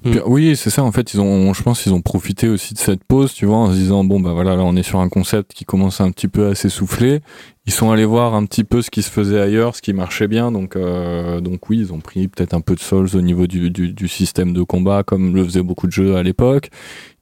Mm. 0.03 0.19
Oui, 0.25 0.55
c'est 0.55 0.69
ça. 0.69 0.83
En 0.83 0.91
fait, 0.91 1.13
ils 1.13 1.19
ont, 1.19 1.53
je 1.53 1.61
pense, 1.61 1.83
qu'ils 1.83 1.93
ont 1.93 2.01
profité 2.01 2.47
aussi 2.47 2.73
de 2.73 2.79
cette 2.79 3.03
pause, 3.03 3.33
tu 3.33 3.45
vois, 3.45 3.57
en 3.57 3.71
se 3.71 3.75
disant 3.75 4.03
bon 4.03 4.19
bah 4.19 4.31
voilà, 4.31 4.55
là 4.55 4.63
on 4.63 4.75
est 4.75 4.83
sur 4.83 4.99
un 4.99 5.09
concept 5.09 5.53
qui 5.53 5.65
commence 5.65 5.99
un 5.99 6.11
petit 6.11 6.27
peu 6.27 6.47
à 6.47 6.55
s'essouffler. 6.55 7.21
Ils 7.65 7.73
sont 7.73 7.91
allés 7.91 8.05
voir 8.05 8.33
un 8.33 8.45
petit 8.45 8.63
peu 8.63 8.81
ce 8.81 8.89
qui 8.89 9.03
se 9.03 9.11
faisait 9.11 9.39
ailleurs, 9.39 9.75
ce 9.75 9.81
qui 9.81 9.93
marchait 9.93 10.27
bien. 10.27 10.51
Donc 10.51 10.75
euh, 10.75 11.41
donc 11.41 11.69
oui, 11.69 11.79
ils 11.79 11.93
ont 11.93 11.99
pris 11.99 12.27
peut-être 12.27 12.53
un 12.53 12.61
peu 12.61 12.75
de 12.75 12.79
Souls 12.79 13.09
au 13.13 13.21
niveau 13.21 13.45
du, 13.45 13.69
du, 13.69 13.91
du, 13.91 14.07
système 14.07 14.53
de 14.53 14.63
combat, 14.63 15.03
comme 15.03 15.35
le 15.35 15.43
faisaient 15.43 15.61
beaucoup 15.61 15.85
de 15.85 15.91
jeux 15.91 16.15
à 16.15 16.23
l'époque. 16.23 16.69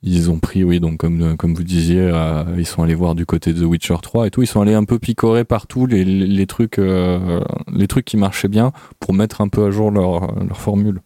Ils 0.04 0.30
ont 0.30 0.39
pris, 0.39 0.63
oui, 0.63 0.80
donc 0.80 0.98
comme 0.98 1.36
comme 1.36 1.56
vous 1.56 1.63
disiez, 1.63 2.00
euh, 2.00 2.43
ils 2.58 2.67
sont 2.67 2.84
allés 2.84 2.96
voir 2.96 3.15
du 3.15 3.26
côté 3.26 3.52
de 3.54 3.62
The 3.62 3.65
Witcher 3.65 3.98
3 4.02 4.28
et 4.28 4.30
tout. 4.32 4.43
Ils 4.43 4.48
sont 4.48 4.62
allés 4.62 4.76
un 4.76 4.86
peu 4.86 5.00
picorer 5.00 5.43
partout 5.43 5.88
les, 5.88 6.06
les, 6.06 6.28
les 6.28 6.46
trucs 6.48 6.80
euh, 6.80 7.41
les 7.74 7.88
trucs 7.88 8.06
qui 8.06 8.17
marchaient 8.17 8.48
bien 8.48 8.72
pour 9.00 9.13
mettre 9.13 9.41
un 9.41 9.48
peu 9.50 9.65
à 9.65 9.72
jour 9.72 9.89
leur 9.91 10.34
leur 10.46 10.62
formule. 10.62 11.02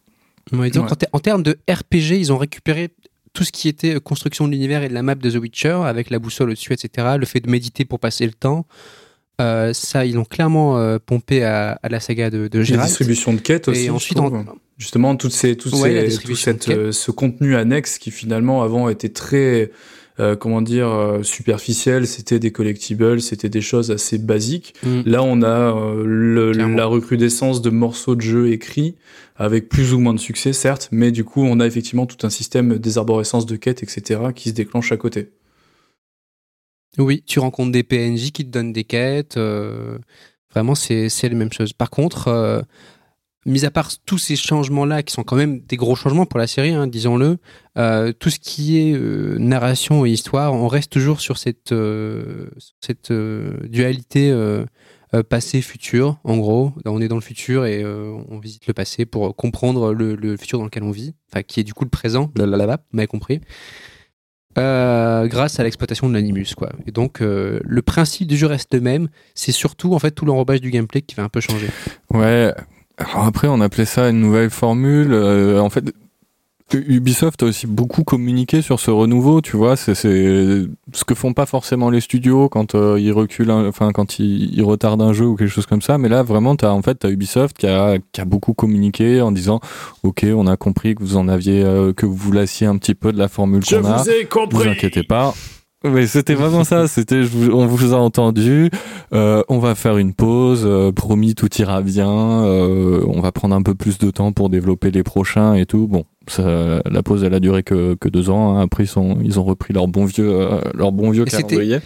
Ouais, 0.52 0.70
donc 0.70 0.90
ouais. 0.90 1.08
en, 1.12 1.18
en, 1.18 1.20
termes 1.20 1.44
de 1.44 1.58
RPG, 1.70 2.18
ils 2.18 2.32
ont 2.32 2.38
récupéré 2.38 2.90
tout 3.34 3.44
ce 3.44 3.52
qui 3.52 3.68
était 3.68 4.00
construction 4.00 4.48
de 4.48 4.52
l'univers 4.52 4.84
et 4.84 4.90
de 4.90 4.94
la 4.94 5.04
map 5.04 5.16
de 5.16 5.30
The 5.30 5.36
Witcher, 5.36 5.82
avec 5.86 6.10
la 6.10 6.20
boussole 6.20 6.50
au-dessus, 6.50 6.74
etc. 6.74 7.16
Le 7.18 7.26
fait 7.26 7.40
de 7.40 7.50
méditer 7.50 7.86
pour 7.86 8.00
passer 8.00 8.26
le 8.26 8.34
temps. 8.34 8.66
Euh, 9.40 9.74
ça, 9.74 10.06
ils 10.06 10.16
l'ont 10.16 10.26
clairement 10.26 10.78
euh, 10.78 11.00
pompé 11.04 11.44
à, 11.44 11.80
à, 11.82 11.90
la 11.90 12.00
saga 12.00 12.30
de, 12.30 12.48
de 12.48 12.62
Gérald. 12.62 12.84
La 12.84 12.88
distribution 12.88 13.34
de 13.34 13.40
quêtes 13.40 13.68
aussi. 13.68 13.86
Et 13.86 13.90
ensuite, 13.90 14.20
en... 14.20 14.46
justement, 14.78 15.16
toutes 15.16 15.32
ces, 15.32 15.56
toutes 15.56 15.74
ouais, 15.74 16.10
ces, 16.10 16.18
tout 16.20 16.36
cette, 16.36 16.70
euh, 16.70 16.92
ce 16.92 17.12
contenu 17.12 17.56
annexe 17.56 17.98
qui 17.98 18.12
finalement 18.12 18.62
avant 18.62 18.90
était 18.90 19.10
très 19.10 19.72
euh, 20.20 20.36
comment 20.36 20.62
dire 20.62 20.90
euh, 20.90 21.24
superficiel, 21.24 22.06
c'était 22.06 22.40
des 22.40 22.52
collectibles, 22.52 23.22
c'était 23.22 23.50
des 23.50 23.62
choses 23.62 23.92
assez 23.92 24.18
basiques. 24.18 24.74
Mm. 24.84 25.02
Là, 25.06 25.24
on 25.24 25.42
a 25.42 25.76
euh, 25.76 26.04
le, 26.06 26.52
la 26.52 26.86
recrudescence 26.86 27.62
de 27.62 27.70
morceaux 27.70 28.16
de 28.16 28.22
jeu 28.22 28.52
écrits 28.52 28.96
avec 29.36 29.70
plus 29.70 29.94
ou 29.94 30.00
moins 30.00 30.14
de 30.14 30.20
succès, 30.20 30.54
certes, 30.54 30.90
mais 30.92 31.12
du 31.12 31.24
coup, 31.24 31.44
on 31.44 31.60
a 31.60 31.66
effectivement 31.66 32.06
tout 32.06 32.28
un 32.28 32.30
système 32.30 32.78
des 32.78 32.98
arborescences 32.98 33.46
de 33.46 33.56
quêtes, 33.56 33.82
etc., 33.84 34.22
qui 34.36 34.50
se 34.50 34.54
déclenche 34.54 34.92
à 34.92 34.98
côté. 34.98 35.30
Oui, 36.98 37.24
tu 37.26 37.40
rencontres 37.40 37.72
des 37.72 37.84
PNJ 37.84 38.32
qui 38.32 38.46
te 38.46 38.52
donnent 38.52 38.74
des 38.74 38.84
quêtes. 38.84 39.38
Euh, 39.38 39.98
vraiment, 40.54 40.76
c'est 40.76 41.10
les 41.24 41.36
mêmes 41.36 41.54
choses. 41.54 41.74
Par 41.74 41.90
contre, 41.90 42.64
mis 43.46 43.66
à 43.66 43.72
part 43.72 43.92
tous 44.06 44.18
ces 44.18 44.36
changements-là, 44.36 45.04
qui 45.04 45.14
sont 45.14 45.24
quand 45.24 45.36
même 45.36 45.62
des 45.62 45.78
gros 45.78 45.96
changements 45.96 46.26
pour 46.26 46.40
la 46.40 46.48
série, 46.48 46.72
hein, 46.72 46.88
disons-le, 46.88 47.38
euh, 47.78 48.14
tout 48.14 48.30
ce 48.30 48.40
qui 48.40 48.78
est 48.78 48.94
euh, 48.94 49.38
narration 49.40 50.06
et 50.06 50.12
histoire, 50.12 50.54
on 50.54 50.68
reste 50.68 50.92
toujours 50.92 51.22
sur 51.22 51.38
cette, 51.38 51.72
euh, 51.72 52.50
dualité 53.68 54.34
passé-futur, 55.28 56.20
en 56.24 56.38
gros. 56.38 56.72
On 56.86 57.02
est 57.02 57.10
dans 57.10 57.16
le 57.16 57.22
futur 57.22 57.66
et 57.66 57.84
on 57.86 58.40
visite 58.40 58.68
le 58.68 58.74
passé 58.74 59.06
pour 59.06 59.36
comprendre 59.36 59.94
le, 59.94 60.38
futur 60.38 60.58
dans 60.60 60.66
lequel 60.66 60.84
on 60.84 60.92
vit, 60.92 61.16
enfin, 61.32 61.44
qui 61.44 61.60
est 61.60 61.64
du 61.64 61.74
coup 61.74 61.84
le 61.84 61.90
présent, 61.90 62.32
là, 62.38 62.46
là, 62.46 62.66
là, 62.66 62.78
vous 62.94 63.08
compris. 63.08 63.42
grâce 64.56 65.60
à 65.60 65.64
l'exploitation 65.64 66.08
de 66.08 66.14
l'animus 66.14 66.56
quoi. 66.56 66.72
Et 66.88 66.92
donc 66.92 67.20
le 67.20 67.82
principe 67.82 68.28
du 68.28 68.38
jeu 68.38 68.48
reste 68.48 68.74
le 68.74 68.80
même, 68.80 69.10
c'est 69.36 69.52
surtout 69.52 69.94
en 69.94 70.00
fait 70.00 70.12
tout 70.12 70.24
l'enrobage 70.24 70.62
du 70.62 70.72
gameplay 70.72 71.02
qui 71.02 71.16
va 71.16 71.24
un 71.24 71.30
peu 71.30 71.42
changer. 71.42 71.68
Ouais. 72.12 72.54
Alors 73.10 73.26
après, 73.26 73.48
on 73.48 73.62
appelait 73.62 73.86
ça 73.86 74.10
une 74.10 74.20
nouvelle 74.20 74.50
formule. 74.50 75.14
Euh, 75.14 75.60
en 75.60 75.70
fait, 75.70 75.94
Ubisoft 76.74 77.44
a 77.44 77.48
aussi 77.48 77.68
beaucoup 77.68 78.04
communiqué 78.04 78.62
sur 78.62 78.80
ce 78.80 78.92
renouveau, 78.92 79.42
tu 79.42 79.58
vois. 79.58 79.76
C'est 79.76 79.94
ce 79.96 80.68
que 81.06 81.16
font 81.16 81.34
pas 81.34 81.46
forcément 81.46 81.90
les 81.90 82.02
studios 82.02 82.50
quand 82.50 82.76
euh, 82.76 83.00
ils 83.00 83.12
reculent, 83.12 83.52
enfin 83.52 83.92
quand 83.92 84.20
ils, 84.20 84.54
ils, 84.54 84.64
retardent 84.64 85.02
un 85.02 85.14
jeu 85.14 85.26
ou 85.26 85.36
quelque 85.36 85.50
chose 85.50 85.66
comme 85.66 85.82
ça. 85.82 85.98
Mais 85.98 86.10
là, 86.10 86.24
vraiment, 86.24 86.56
t'as 86.56 86.72
en 86.72 86.82
fait 86.82 87.04
as 87.04 87.10
Ubisoft 87.10 87.58
qui 87.58 87.68
a, 87.68 87.98
qui 88.12 88.22
a 88.22 88.26
beaucoup 88.26 88.54
communiqué 88.54 89.22
en 89.22 89.32
disant, 89.32 89.60
ok, 90.04 90.26
on 90.34 90.48
a 90.48 90.56
compris 90.56 90.96
que 90.96 91.04
vous 91.04 91.18
en 91.18 91.28
aviez, 91.28 91.64
euh, 91.64 91.94
que 91.94 92.06
vous 92.06 92.16
vous 92.16 92.32
lassiez 92.32 92.68
un 92.68 92.78
petit 92.78 92.96
peu 92.96 93.12
de 93.12 93.18
la 93.18 93.28
formule 93.28 93.64
qu'on 93.66 93.84
a. 93.84 93.98
vous 94.04 94.10
ai 94.10 94.26
compris. 94.26 94.58
Vous 94.58 94.68
inquiétez 94.70 95.04
pas. 95.04 95.34
Oui, 95.84 96.08
c'était 96.08 96.36
vraiment 96.36 96.64
ça. 96.64 96.88
C'était, 96.88 97.22
on 97.52 97.66
vous 97.66 97.94
a 97.94 97.98
entendu. 97.98 98.70
Euh, 99.14 99.44
on 99.50 99.58
va 99.58 99.74
faire 99.74 99.98
une 99.98 100.14
pause. 100.14 100.64
Euh, 100.64 100.92
promis, 100.92 101.34
tout 101.34 101.50
ira 101.58 101.82
bien. 101.82 102.10
Euh, 102.10 103.04
on 103.08 103.20
va 103.20 103.32
prendre 103.32 103.56
un 103.56 103.64
peu 103.64 103.74
plus 103.74 103.98
de 103.98 104.12
temps 104.12 104.32
pour 104.32 104.50
développer 104.50 104.92
les 104.92 105.02
prochains 105.02 105.56
et 105.56 105.66
tout. 105.66 105.88
Bon, 105.88 106.06
ça, 106.28 106.82
la 106.86 107.04
pause, 107.04 107.24
elle 107.24 107.34
a 107.34 107.40
duré 107.40 107.64
que, 107.64 107.96
que 107.96 108.10
deux 108.10 108.30
ans. 108.30 108.58
Hein. 108.58 108.62
Après, 108.62 108.84
ils, 108.84 108.88
sont, 108.88 109.18
ils 109.24 109.40
ont 109.40 109.44
repris 109.44 109.74
leur 109.74 109.88
bon 109.88 110.06
vieux, 110.06 110.30
euh, 110.30 110.62
leur 110.76 110.92
bon 110.92 111.10
vieux 111.10 111.26
calendrier. 111.26 111.80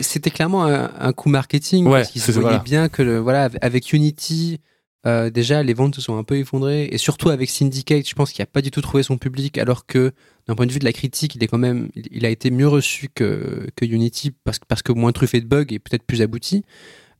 C'était 0.00 0.30
clairement 0.30 0.66
un, 0.66 0.90
un, 0.98 1.12
coup 1.12 1.28
marketing 1.28 1.86
ouais, 1.86 2.00
parce 2.00 2.08
qu'ils 2.10 2.22
voyaient 2.22 2.40
voilà. 2.40 2.58
bien 2.58 2.88
que 2.88 3.02
le, 3.02 3.18
voilà, 3.18 3.48
avec 3.62 3.92
Unity. 3.92 4.58
Euh, 5.06 5.30
déjà, 5.30 5.62
les 5.62 5.72
ventes 5.72 5.94
se 5.94 6.00
sont 6.00 6.18
un 6.18 6.24
peu 6.24 6.36
effondrées, 6.36 6.88
et 6.90 6.98
surtout 6.98 7.30
avec 7.30 7.48
Syndicate, 7.48 8.08
je 8.08 8.14
pense 8.14 8.32
qu'il 8.32 8.42
n'a 8.42 8.46
pas 8.46 8.62
du 8.62 8.70
tout 8.70 8.80
trouvé 8.80 9.02
son 9.02 9.18
public, 9.18 9.56
alors 9.56 9.86
que 9.86 10.12
d'un 10.48 10.54
point 10.54 10.66
de 10.66 10.72
vue 10.72 10.80
de 10.80 10.84
la 10.84 10.92
critique, 10.92 11.36
il 11.36 11.44
est 11.44 11.46
quand 11.46 11.58
même, 11.58 11.90
il 11.94 12.26
a 12.26 12.30
été 12.30 12.50
mieux 12.50 12.68
reçu 12.68 13.08
que, 13.14 13.66
Unity 13.80 14.32
parce, 14.44 14.58
parce 14.58 14.82
que 14.82 14.92
moins 14.92 15.12
truffé 15.12 15.40
de 15.40 15.46
bugs 15.46 15.66
et 15.70 15.78
peut-être 15.78 16.02
plus 16.02 16.22
abouti. 16.22 16.64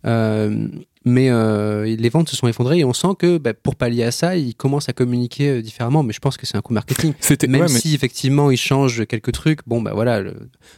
Euh, 0.04 0.68
mais 1.06 1.30
euh, 1.30 1.84
les 1.84 2.08
ventes 2.08 2.28
se 2.28 2.34
sont 2.34 2.48
effondrées 2.48 2.80
et 2.80 2.84
on 2.84 2.92
sent 2.92 3.14
que 3.16 3.38
bah, 3.38 3.54
pour 3.54 3.76
pallier 3.76 4.02
à 4.02 4.10
ça, 4.10 4.36
ils 4.36 4.56
commencent 4.56 4.88
à 4.88 4.92
communiquer 4.92 5.48
euh, 5.48 5.62
différemment. 5.62 6.02
Mais 6.02 6.12
je 6.12 6.18
pense 6.18 6.36
que 6.36 6.46
c'est 6.46 6.56
un 6.56 6.60
coup 6.60 6.74
marketing. 6.74 7.14
Même 7.48 7.62
ouais, 7.62 7.68
si 7.68 7.94
effectivement 7.94 8.50
ils 8.50 8.56
changent 8.56 9.06
quelques 9.06 9.30
trucs, 9.30 9.60
bon 9.68 9.80
bah 9.80 9.92
voilà, 9.94 10.20
le... 10.20 10.34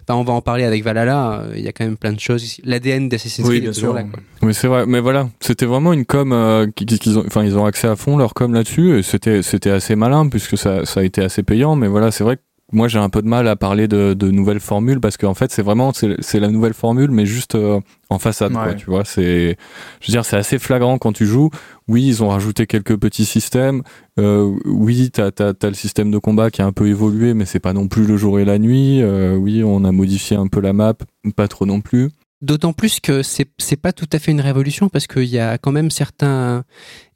enfin, 0.07 0.19
on 0.21 0.25
va 0.25 0.35
en 0.35 0.43
parler 0.43 0.65
avec 0.65 0.85
Valhalla. 0.85 1.45
Il 1.57 1.63
y 1.63 1.69
a 1.69 1.73
quand 1.73 1.85
même 1.85 1.97
plein 1.97 2.13
de 2.13 2.21
choses. 2.21 2.59
L'ADN 2.63 3.09
d'Assassin's 3.09 3.49
oui, 3.49 3.55
Creed 3.55 3.63
bien 3.63 3.71
est 3.71 3.75
sûr. 3.75 3.95
là. 3.95 4.03
Quoi. 4.03 4.21
Oui, 4.43 4.53
c'est 4.53 4.69
vrai. 4.69 4.85
Mais 4.87 5.01
voilà, 5.01 5.31
c'était 5.41 5.67
vraiment 5.67 5.95
une 5.95 6.05
com 6.05 6.33
euh, 6.33 6.67
qu'ils 6.77 7.19
ont, 7.19 7.25
enfin 7.27 7.43
ils 7.43 7.57
ont 7.57 7.65
accès 7.65 7.89
à 7.89 7.97
fond 7.97 8.19
leur 8.19 8.35
com 8.35 8.53
là-dessus 8.53 8.99
et 8.99 9.03
c'était 9.03 9.43
c'était 9.43 9.71
assez 9.71 9.97
malin 9.97 10.29
puisque 10.29 10.59
ça 10.59 10.85
ça 10.85 11.01
a 11.01 11.05
été 11.05 11.23
assez 11.23 11.43
payant. 11.43 11.75
Mais 11.75 11.89
voilà, 11.89 12.11
c'est 12.11 12.23
vrai 12.23 12.37
que 12.37 12.43
moi 12.73 12.87
j'ai 12.89 12.99
un 12.99 13.09
peu 13.09 13.23
de 13.23 13.29
mal 13.29 13.49
à 13.49 13.57
parler 13.57 13.89
de, 13.89 14.13
de 14.15 14.31
nouvelles 14.31 14.61
formules 14.61 15.01
parce 15.01 15.17
qu'en 15.17 15.35
fait 15.35 15.51
c'est 15.51 15.63
vraiment 15.63 15.93
c'est 15.95 16.41
la 16.41 16.49
nouvelle 16.49 16.75
formule 16.75 17.11
mais 17.11 17.25
juste 17.25 17.55
euh, 17.55 17.81
en 18.11 18.19
façade 18.19 18.53
Ouais. 18.53 18.63
quoi 18.63 18.75
tu 18.75 18.87
vois. 18.87 19.05
C'est 19.05 19.57
je 20.01 20.07
veux 20.09 20.13
dire 20.13 20.25
c'est 20.25 20.37
assez 20.37 20.59
flagrant 20.59 20.99
quand 20.99 21.13
tu 21.13 21.25
joues. 21.27 21.51
Oui 21.89 22.07
ils 22.07 22.23
ont 22.23 22.29
rajouté 22.29 22.67
quelques 22.67 22.97
petits 22.97 23.25
systèmes. 23.25 23.83
Euh, 24.19 24.55
oui 24.67 25.11
t'as 25.13 25.31
as, 25.39 25.55
as, 25.63 25.69
le 25.69 25.75
système 25.75 26.11
de 26.11 26.19
combat 26.19 26.51
qui 26.51 26.61
a 26.61 26.67
un 26.67 26.73
peu 26.73 26.89
évolué 26.89 27.33
mais 27.35 27.47
c'est 27.47 27.61
pas 27.61 27.73
non 27.73 27.89
plus 27.89 28.05
le 28.07 28.17
jour 28.17 28.39
et 28.39 28.45
la 28.45 28.59
nuit. 28.59 29.01
Euh, 29.03 29.35
oui 29.37 29.63
on 29.65 29.85
a 29.85 29.93
modifié 29.93 30.37
un 30.37 30.47
peu 30.49 30.61
la 30.61 30.73
map 30.75 30.95
pas 31.37 31.49
trop 31.49 31.65
non 31.67 31.81
plus 31.81 32.11
D'autant 32.41 32.73
plus 32.73 33.01
que 33.01 33.23
c'est 33.23 33.77
pas 33.83 33.93
tout 33.93 34.09
à 34.13 34.21
fait 34.21 34.31
une 34.31 34.41
révolution 34.41 34.89
parce 34.89 35.09
qu'il 35.09 35.25
y 35.25 35.41
a 35.41 35.59
quand 35.59 35.73
même 35.73 35.91
certains 35.91 36.65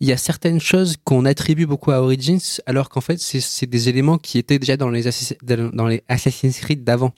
il 0.01 0.09
y 0.09 0.13
a 0.13 0.17
certaines 0.17 0.59
choses 0.59 0.97
qu'on 1.05 1.25
attribue 1.25 1.65
beaucoup 1.65 1.93
à 1.93 2.03
Origins 2.03 2.41
alors 2.67 2.89
qu'en 2.89 3.01
fait 3.01 3.21
c'est 3.21 3.67
des 3.67 3.89
éléments 3.89 4.19
qui 4.19 4.39
étaient 4.39 4.59
déjà 4.59 4.77
dans 4.77 4.91
les 4.91 5.05
dans 5.45 5.87
les 5.87 6.03
Assassin's 6.09 6.59
Creed 6.59 6.83
d'avant. 6.83 7.13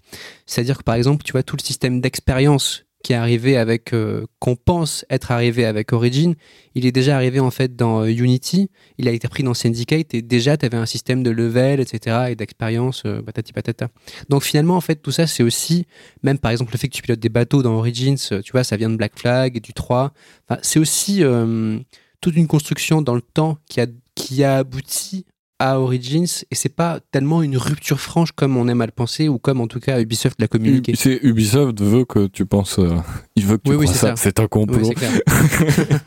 C'est-à-dire 0.45 0.77
que 0.77 0.83
par 0.83 0.97
exemple 0.97 1.25
tu 1.25 1.33
vois 1.33 1.43
tout 1.43 1.57
le 1.57 1.62
système 1.62 2.03
d'expérience 2.03 2.85
qui 3.05 3.12
est 3.12 3.17
arrivé 3.17 3.59
avec 3.59 3.93
euh, 3.93 4.25
qu'on 4.40 4.57
pense 4.57 5.05
être 5.11 5.31
arrivé 5.31 5.67
avec 5.67 5.93
Origin, 5.93 6.35
il 6.75 6.87
est 6.87 6.90
déjà 6.90 7.14
arrivé 7.14 7.38
en 7.38 7.51
fait 7.51 7.77
dans 7.77 8.01
euh, 8.01 8.09
Unity, 8.09 8.71
il 8.97 9.07
a 9.09 9.12
été 9.12 9.29
pris 9.29 9.43
dans 9.43 9.53
Syndicate 9.53 10.14
et 10.14 10.23
déjà 10.23 10.57
tu 10.57 10.64
avais 10.64 10.79
un 10.79 10.87
système 10.87 11.23
de 11.23 11.31
level 11.31 11.81
etc 11.81 12.29
et 12.31 12.35
d'expérience 12.35 13.03
euh, 13.05 13.21
patati 13.21 13.53
patata. 13.53 13.88
Donc 14.31 14.43
finalement 14.43 14.77
en 14.77 14.81
fait 14.81 14.97
tout 14.97 15.11
ça 15.12 15.27
c'est 15.27 15.43
aussi 15.43 15.87
même 16.23 16.38
par 16.38 16.51
exemple 16.51 16.73
le 16.73 16.79
fait 16.79 16.88
que 16.88 16.95
tu 16.95 17.03
pilotes 17.03 17.21
des 17.21 17.29
bateaux 17.29 17.62
dans 17.62 17.75
Origins, 17.75 18.17
euh, 18.33 18.40
tu 18.40 18.53
vois 18.53 18.64
ça 18.64 18.79
vient 18.79 18.88
de 18.88 18.97
Black 18.97 19.12
Flag 19.19 19.61
du 19.61 19.75
3. 19.75 20.12
Enfin, 20.49 20.59
c'est 20.62 20.79
aussi 20.79 21.23
euh, 21.23 21.79
toute 22.23 22.37
une 22.37 22.49
construction 22.49 23.03
dans 23.03 23.14
le 23.14 23.23
temps 23.23 23.59
qui 23.69 23.83
a 23.83 23.87
qui 24.14 24.45
a 24.45 24.57
abouti 24.57 25.27
à 25.64 25.81
Origins 25.81 26.27
et 26.50 26.55
c'est 26.55 26.68
pas 26.68 27.00
tellement 27.11 27.42
une 27.42 27.57
rupture 27.57 27.98
franche 27.98 28.33
comme 28.33 28.59
on 28.59 28.68
aime 28.68 28.83
à 28.83 28.87
le 28.87 28.92
penser 28.92 29.29
ou 29.29 29.38
comme 29.38 29.62
en 29.62 29.66
tout 29.66 29.81
cas 29.81 29.98
Ubisoft 29.98 30.38
l'a 30.38 30.46
communiqué. 30.46 30.92
c'est 30.94 31.18
Ubisoft 31.22 31.81
veut 31.81 32.05
que 32.05 32.27
tu 32.27 32.44
penses 32.44 32.79
euh, 32.79 32.90
il 33.35 33.46
veut 33.46 33.57
que 33.57 33.62
tu 33.62 33.70
Oui, 33.70 33.77
oui, 33.77 33.88
ça 33.88 34.14
c'est 34.14 34.40
un 34.40 34.46
complot 34.46 34.77
Oui, 34.77 34.85
c'est 34.88 34.94
clair. 34.94 35.11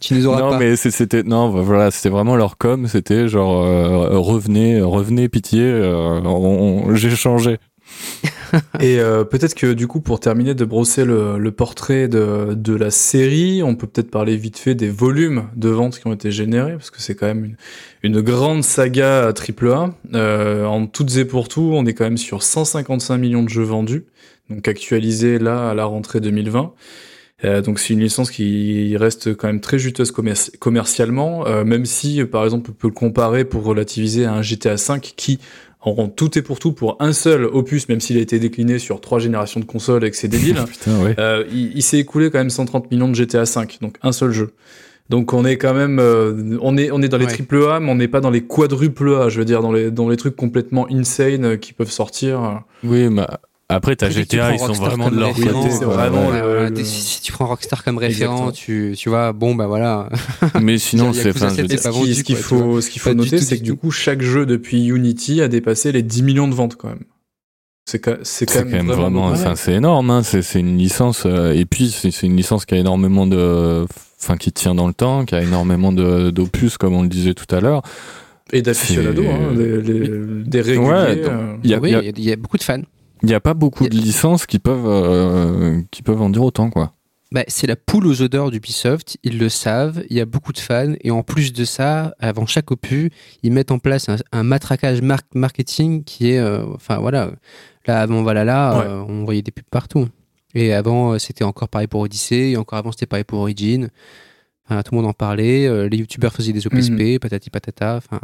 tu 0.00 0.14
nous 0.14 0.26
auras 0.28 0.40
non 0.40 0.50
pas. 0.50 0.58
mais 0.60 0.76
c'était 0.76 1.24
non 1.24 1.52
bah, 1.52 1.62
voilà 1.62 1.90
c'était 1.90 2.10
vraiment 2.10 2.36
leur 2.36 2.58
com 2.58 2.86
c'était 2.86 3.26
genre 3.26 3.64
euh, 3.64 4.18
revenez 4.20 4.80
revenez 4.80 5.28
pitié 5.28 5.62
euh, 5.62 6.94
j'ai 6.94 7.10
changé 7.10 7.58
Et 8.80 8.98
euh, 9.00 9.24
peut-être 9.24 9.54
que 9.54 9.72
du 9.72 9.86
coup, 9.86 10.00
pour 10.00 10.20
terminer 10.20 10.54
de 10.54 10.64
brosser 10.64 11.04
le, 11.04 11.50
portrait 11.50 12.08
de, 12.08 12.74
la 12.74 12.90
série, 12.90 13.62
on 13.62 13.74
peut 13.74 13.86
peut-être 13.86 14.10
parler 14.10 14.36
vite 14.36 14.58
fait 14.58 14.74
des 14.74 14.88
volumes 14.88 15.48
de 15.56 15.68
ventes 15.68 15.98
qui 15.98 16.06
ont 16.06 16.12
été 16.12 16.30
générés, 16.30 16.72
parce 16.72 16.90
que 16.90 17.00
c'est 17.00 17.14
quand 17.14 17.26
même 17.26 17.56
une, 18.02 18.20
grande 18.20 18.62
saga 18.62 19.32
AAA. 19.32 19.94
Euh, 20.14 20.64
en 20.64 20.86
toutes 20.86 21.16
et 21.16 21.24
pour 21.24 21.48
tout, 21.48 21.70
on 21.72 21.86
est 21.86 21.94
quand 21.94 22.04
même 22.04 22.18
sur 22.18 22.42
155 22.42 23.18
millions 23.18 23.42
de 23.42 23.48
jeux 23.48 23.62
vendus, 23.62 24.04
donc 24.50 24.66
actualisés 24.68 25.38
là 25.38 25.70
à 25.70 25.74
la 25.74 25.84
rentrée 25.84 26.20
2020. 26.20 26.72
Euh, 27.44 27.60
donc 27.60 27.78
c'est 27.78 27.92
une 27.92 28.00
licence 28.00 28.30
qui 28.30 28.96
reste 28.96 29.34
quand 29.36 29.46
même 29.46 29.60
très 29.60 29.78
juteuse 29.78 30.10
commerci- 30.10 30.56
commercialement, 30.56 31.46
euh, 31.46 31.64
même 31.64 31.84
si 31.84 32.24
par 32.24 32.44
exemple 32.44 32.70
on 32.70 32.72
peut 32.72 32.88
le 32.88 32.94
comparer 32.94 33.44
pour 33.44 33.62
relativiser 33.62 34.24
à 34.24 34.32
un 34.32 34.40
GTA 34.40 34.76
V 34.76 35.00
qui 35.00 35.38
en 35.86 36.08
tout 36.08 36.36
et 36.38 36.42
pour 36.42 36.58
tout 36.58 36.72
pour 36.72 36.96
un 37.00 37.12
seul 37.12 37.44
opus, 37.44 37.88
même 37.88 38.00
s'il 38.00 38.16
a 38.18 38.20
été 38.20 38.38
décliné 38.38 38.78
sur 38.78 39.00
trois 39.00 39.18
générations 39.18 39.60
de 39.60 39.64
consoles 39.64 40.04
et 40.04 40.10
que 40.10 40.16
c'est 40.16 40.28
débile, 40.28 40.56
putain 40.68 41.02
ouais 41.02 41.14
euh, 41.18 41.44
il, 41.50 41.72
il 41.76 41.82
s'est 41.82 41.98
écoulé 41.98 42.30
quand 42.30 42.38
même 42.38 42.50
130 42.50 42.90
millions 42.90 43.08
de 43.08 43.14
GTA 43.14 43.44
V, 43.44 43.66
donc 43.80 43.96
un 44.02 44.12
seul 44.12 44.32
jeu. 44.32 44.50
Donc 45.08 45.32
on 45.32 45.44
est 45.44 45.56
quand 45.56 45.72
même, 45.74 46.00
euh, 46.00 46.58
on 46.60 46.76
est 46.76 46.90
on 46.90 47.00
est 47.00 47.08
dans 47.08 47.16
les 47.18 47.26
Ouais. 47.26 47.32
triple 47.32 47.62
A, 47.70 47.78
mais 47.78 47.92
on 47.92 47.94
n'est 47.94 48.08
pas 48.08 48.20
dans 48.20 48.30
les 48.30 48.40
quadruple 48.42 49.14
A, 49.14 49.28
je 49.28 49.38
veux 49.38 49.44
dire 49.44 49.62
dans 49.62 49.70
les 49.70 49.92
dans 49.92 50.08
les 50.08 50.16
trucs 50.16 50.34
complètement 50.34 50.88
insane 50.90 51.58
qui 51.58 51.72
peuvent 51.72 51.92
sortir. 51.92 52.62
oui 52.82 53.08
mais 53.08 53.24
après 53.68 53.96
t'as 53.96 54.10
GTA 54.10 54.54
ils 54.54 54.58
sont 54.58 54.72
vraiment 54.72 55.10
de 55.10 55.18
leur 55.18 55.34
côté 55.34 55.50
vraiment 55.84 56.30
le- 56.30 56.70
si, 56.84 56.84
si 56.84 57.22
tu 57.22 57.32
prends 57.32 57.46
Rockstar 57.46 57.82
comme 57.82 57.98
référent, 57.98 58.52
tu, 58.52 58.94
tu 58.96 59.08
vois, 59.08 59.32
bon 59.32 59.54
bah 59.54 59.66
voilà. 59.66 60.08
mais 60.60 60.78
sinon 60.78 61.12
c'est 61.12 61.26
Yakuza 61.26 61.46
enfin 61.46 61.54
je 61.56 61.62
veux 61.62 61.68
7, 61.68 61.76
dire, 61.76 61.78
Et 61.78 61.82
pas 61.82 62.14
ce 62.14 62.22
qu'il 62.22 62.36
faut, 62.36 62.80
ce 62.80 62.90
qu'il 62.90 63.00
faut 63.00 63.14
noter, 63.14 63.38
c'est 63.38 63.58
que 63.58 63.64
du 63.64 63.74
coup, 63.74 63.90
chaque 63.90 64.22
jeu 64.22 64.46
depuis 64.46 64.86
Unity 64.86 65.42
a 65.42 65.48
dépassé 65.48 65.92
les 65.92 66.02
10 66.02 66.22
millions 66.22 66.48
de 66.48 66.54
ventes 66.54 66.76
quand 66.76 66.88
même. 66.88 67.04
C'est 67.88 68.04
c'est 68.24 68.46
quand, 68.46 68.64
même 68.64 68.90
vraiment, 68.90 69.26
enfin, 69.26 69.54
c'est 69.54 69.74
énorme 69.74 70.10
hein. 70.10 70.22
c'est 70.24 70.42
c'est 70.42 70.58
une 70.58 70.76
licence 70.76 71.22
euh, 71.24 71.52
et 71.52 71.64
puis 71.64 71.90
c'est 71.92 72.26
une 72.26 72.36
licence 72.36 72.66
qui 72.66 72.74
a 72.74 72.78
énormément 72.78 73.28
de 73.28 73.86
enfin 74.20 74.36
qui 74.36 74.50
tient 74.50 74.74
dans 74.74 74.88
le 74.88 74.92
temps 74.92 75.24
qui 75.24 75.36
a 75.36 75.42
énormément 75.42 75.92
de 75.92 76.30
d'opus 76.30 76.78
comme 76.78 76.94
on 76.94 77.02
le 77.02 77.08
disait 77.08 77.34
tout 77.34 77.46
à 77.54 77.60
l'heure 77.60 77.82
et 78.52 78.62
d'aficionados, 78.62 79.24
hein, 79.24 79.54
des, 79.54 80.60
réguliers. 80.60 82.12
Il 82.16 82.24
y 82.24 82.32
a 82.32 82.36
beaucoup 82.36 82.58
de 82.58 82.62
fans. 82.62 82.82
Il 83.22 83.30
y 83.30 83.34
a 83.34 83.40
pas 83.40 83.54
beaucoup 83.54 83.88
de 83.88 83.96
licences 83.96 84.46
qui 84.46 84.58
peuvent 84.58 84.86
euh, 84.86 85.80
qui 85.90 86.02
peuvent 86.02 86.20
en 86.22 86.30
dire 86.30 86.42
autant 86.44 86.70
quoi 86.70 86.92
Bah, 87.32 87.42
c'est 87.48 87.66
la 87.66 87.76
poule 87.76 88.06
aux 88.06 88.22
odeurs 88.22 88.50
d'Ubisoft, 88.50 89.16
ils 89.24 89.38
le 89.38 89.48
savent, 89.48 90.04
il 90.10 90.16
y 90.16 90.20
a 90.20 90.26
beaucoup 90.26 90.52
de 90.52 90.58
fans, 90.58 90.94
et 91.00 91.10
en 91.10 91.22
plus 91.22 91.52
de 91.52 91.64
ça, 91.64 92.14
avant 92.20 92.46
chaque 92.46 92.70
opus, 92.70 93.10
ils 93.42 93.52
mettent 93.52 93.72
en 93.72 93.78
place 93.78 94.08
un, 94.08 94.16
un 94.32 94.42
matraquage 94.42 95.02
mar- 95.02 95.20
marketing 95.34 96.04
qui 96.04 96.30
est, 96.32 96.38
euh, 96.38 96.64
enfin 96.74 96.98
voilà, 96.98 97.30
là 97.86 98.00
avant 98.00 98.22
Valhalla, 98.22 98.78
Ouais. 98.78 98.84
euh, 98.86 99.02
on 99.08 99.24
voyait 99.24 99.42
des 99.42 99.50
pubs 99.52 99.64
partout. 99.70 100.08
Et 100.54 100.72
avant, 100.72 101.18
c'était 101.18 101.44
encore 101.44 101.68
pareil 101.68 101.86
pour 101.88 102.00
Odyssey, 102.00 102.52
et 102.52 102.56
encore 102.56 102.78
avant, 102.78 102.92
c'était 102.92 103.06
pareil 103.06 103.24
pour 103.24 103.40
Origin. 103.40 103.88
Enfin, 104.68 104.82
tout 104.82 104.94
le 104.94 105.00
monde 105.00 105.10
en 105.10 105.12
parlait, 105.12 105.66
euh, 105.66 105.88
les 105.88 105.98
youtubeurs 105.98 106.32
faisaient 106.32 106.52
des 106.52 106.66
OPSP, 106.66 107.18
patati 107.20 107.50
patata, 107.50 107.96
enfin... 107.98 108.20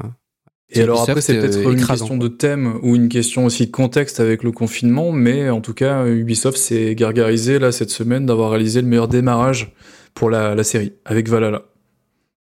Et 0.75 0.83
alors 0.83 1.03
après, 1.03 1.21
c'est 1.21 1.39
peut-être 1.39 1.71
une 1.71 1.85
question 1.85 2.17
de 2.17 2.29
thème 2.29 2.79
ou 2.83 2.97
une 2.97 3.09
question 3.09 3.45
aussi 3.45 3.67
de 3.67 3.71
contexte 3.71 4.21
avec 4.21 4.43
le 4.43 4.53
confinement, 4.53 5.13
mais 5.13 5.51
en 5.51 5.61
tout 5.61 5.75
cas, 5.75 6.07
Ubisoft 6.07 6.57
s'est 6.57 6.95
gargarisé 6.95 7.59
là 7.59 7.73
cette 7.73 7.91
semaine 7.91 8.27
d'avoir 8.27 8.51
réalisé 8.51 8.81
le 8.81 8.87
meilleur 8.87 9.09
démarrage 9.09 9.75
pour 10.15 10.31
la, 10.31 10.55
la 10.55 10.65
série 10.65 10.95
avec 11.05 11.29
Valhalla. 11.29 11.63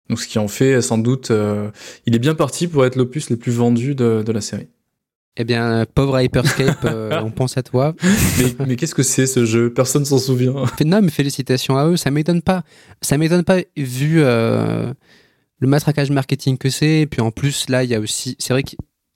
Donc 0.08 0.20
ce 0.20 0.28
qui 0.28 0.38
en 0.38 0.48
fait 0.48 0.82
sans 0.82 0.98
doute, 0.98 1.30
euh, 1.30 1.70
il 2.06 2.14
est 2.14 2.18
bien 2.18 2.34
parti 2.34 2.68
pour 2.68 2.84
être 2.84 2.96
l'opus 2.96 3.30
le 3.30 3.36
plus 3.36 3.52
vendu 3.52 3.94
de, 3.94 4.22
de 4.22 4.32
la 4.32 4.40
série. 4.40 4.68
Eh 5.38 5.44
bien, 5.44 5.86
pauvre 5.94 6.20
Hyperscape, 6.20 6.84
euh, 6.84 7.18
on 7.24 7.30
pense 7.30 7.56
à 7.56 7.62
toi. 7.62 7.94
Mais, 8.38 8.66
mais 8.66 8.76
qu'est-ce 8.76 8.94
que 8.94 9.02
c'est 9.02 9.26
ce 9.26 9.46
jeu? 9.46 9.72
Personne 9.72 10.04
s'en 10.04 10.18
souvient. 10.18 10.52
Non, 10.84 11.00
mais 11.00 11.10
félicitations 11.10 11.78
à 11.78 11.86
eux. 11.86 11.96
Ça 11.96 12.10
m'étonne 12.10 12.42
pas. 12.42 12.64
Ça 13.00 13.16
m'étonne 13.16 13.42
pas 13.42 13.60
vu 13.74 14.16
euh, 14.18 14.92
le 15.62 15.68
matraquage 15.68 16.10
marketing 16.10 16.58
que 16.58 16.70
c'est. 16.70 17.02
Et 17.02 17.06
puis 17.06 17.20
en 17.20 17.30
plus, 17.30 17.68
là, 17.70 17.84
il 17.84 17.90
y 17.90 17.94
a 17.94 18.00
aussi. 18.00 18.34
C'est 18.40 18.52
vrai 18.52 18.64
que 18.64 18.72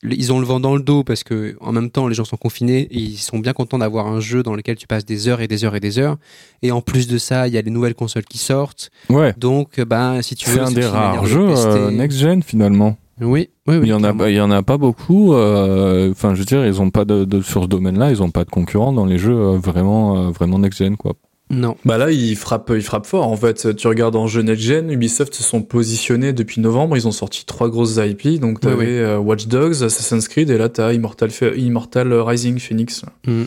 ils 0.09 0.33
ont 0.33 0.39
le 0.39 0.47
vent 0.47 0.61
dans 0.61 0.77
le 0.77 0.83
dos 0.83 1.03
parce 1.03 1.25
que 1.25 1.57
en 1.61 1.73
même 1.73 1.91
temps 1.91 2.07
les 2.07 2.15
gens 2.15 2.25
sont 2.27 2.37
confinés 2.37 2.83
et 2.83 2.99
ils 2.99 3.17
sont 3.17 3.39
bien 3.41 3.53
contents 3.55 3.79
d'avoir 3.79 4.07
un 4.07 4.21
jeu 4.21 4.43
dans 4.45 4.55
lequel 4.55 4.77
tu 4.77 4.87
passes 4.87 5.05
des 5.07 5.27
heures 5.27 5.41
et 5.41 5.49
des 5.49 5.65
heures 5.65 5.75
et 5.75 5.81
des 5.81 5.99
heures. 5.99 6.19
Et 6.63 6.71
en 6.71 6.81
plus 6.83 7.09
de 7.09 7.19
ça, 7.19 7.49
il 7.49 7.55
y 7.55 7.59
a 7.59 7.63
les 7.63 7.71
nouvelles 7.71 7.95
consoles 7.95 8.25
qui 8.27 8.39
sortent. 8.39 8.91
Ouais. 9.11 9.35
Donc, 9.39 9.81
ben, 9.81 10.23
si 10.23 10.37
tu 10.37 10.49
veux, 10.51 10.57
C'est 10.57 10.61
un 10.61 10.71
des 10.71 10.85
rares 10.87 11.27
jeux 11.27 11.49
euh, 11.49 11.91
next-gen 11.91 12.43
finalement. 12.45 12.97
Oui, 13.21 13.49
oui, 13.67 13.77
oui. 13.79 13.81
il 13.85 13.89
y 13.89 13.93
en 13.95 13.97
a, 14.05 14.13
clairement. 14.13 14.27
il 14.27 14.35
y 14.37 14.41
en 14.41 14.51
a 14.51 14.63
pas 14.63 14.77
beaucoup. 14.77 15.33
euh, 15.33 16.11
Enfin, 16.13 16.35
je 16.35 16.41
veux 16.41 16.45
dire, 16.45 16.65
ils 16.67 16.81
ont 16.83 16.91
pas 16.91 17.07
de, 17.07 17.25
de- 17.25 17.41
sur 17.41 17.63
ce 17.65 17.67
domaine-là, 17.69 18.11
ils 18.11 18.23
ont 18.23 18.31
pas 18.31 18.45
de 18.45 18.51
concurrents 18.51 18.93
dans 18.93 19.07
les 19.07 19.17
jeux 19.19 19.35
euh, 19.37 19.57
vraiment, 19.57 20.31
vraiment 20.31 20.59
next-gen 20.61 20.97
quoi. 20.99 21.15
Non. 21.49 21.77
Bah 21.85 21.97
là, 21.97 22.11
il 22.11 22.35
frappe, 22.37 22.73
il 22.75 22.83
frappe 22.83 23.07
fort. 23.07 23.29
En 23.29 23.37
fait, 23.37 23.77
tu 23.77 23.87
regardes 23.87 24.17
en 24.17 24.27
jeu 24.27 24.43
next-gen, 24.43 24.91
Ubisoft 24.91 25.33
se 25.35 25.45
sont 25.45 25.63
positionnés 25.63 26.33
depuis 26.33 26.61
novembre. 26.61 26.97
Ils 26.97 27.07
ont 27.07 27.13
sorti 27.13 27.45
trois 27.47 27.69
grosses 27.69 27.99
IP. 27.99 28.41
Donc, 28.41 28.61
t'avais 28.61 28.75
Oui, 28.75 28.85
oui. 28.85 28.91
euh, 28.99 29.19
Watch 29.19 29.47
Dogs, 29.47 29.83
Assassin's 29.85 30.27
Creed, 30.27 30.51
et 30.51 30.59
là, 30.59 30.69
t'as 30.69 30.93
Immortal, 30.93 31.31
Immortal 31.57 32.13
Rising 32.13 32.59
Phoenix. 32.59 33.05
Mm. 33.27 33.45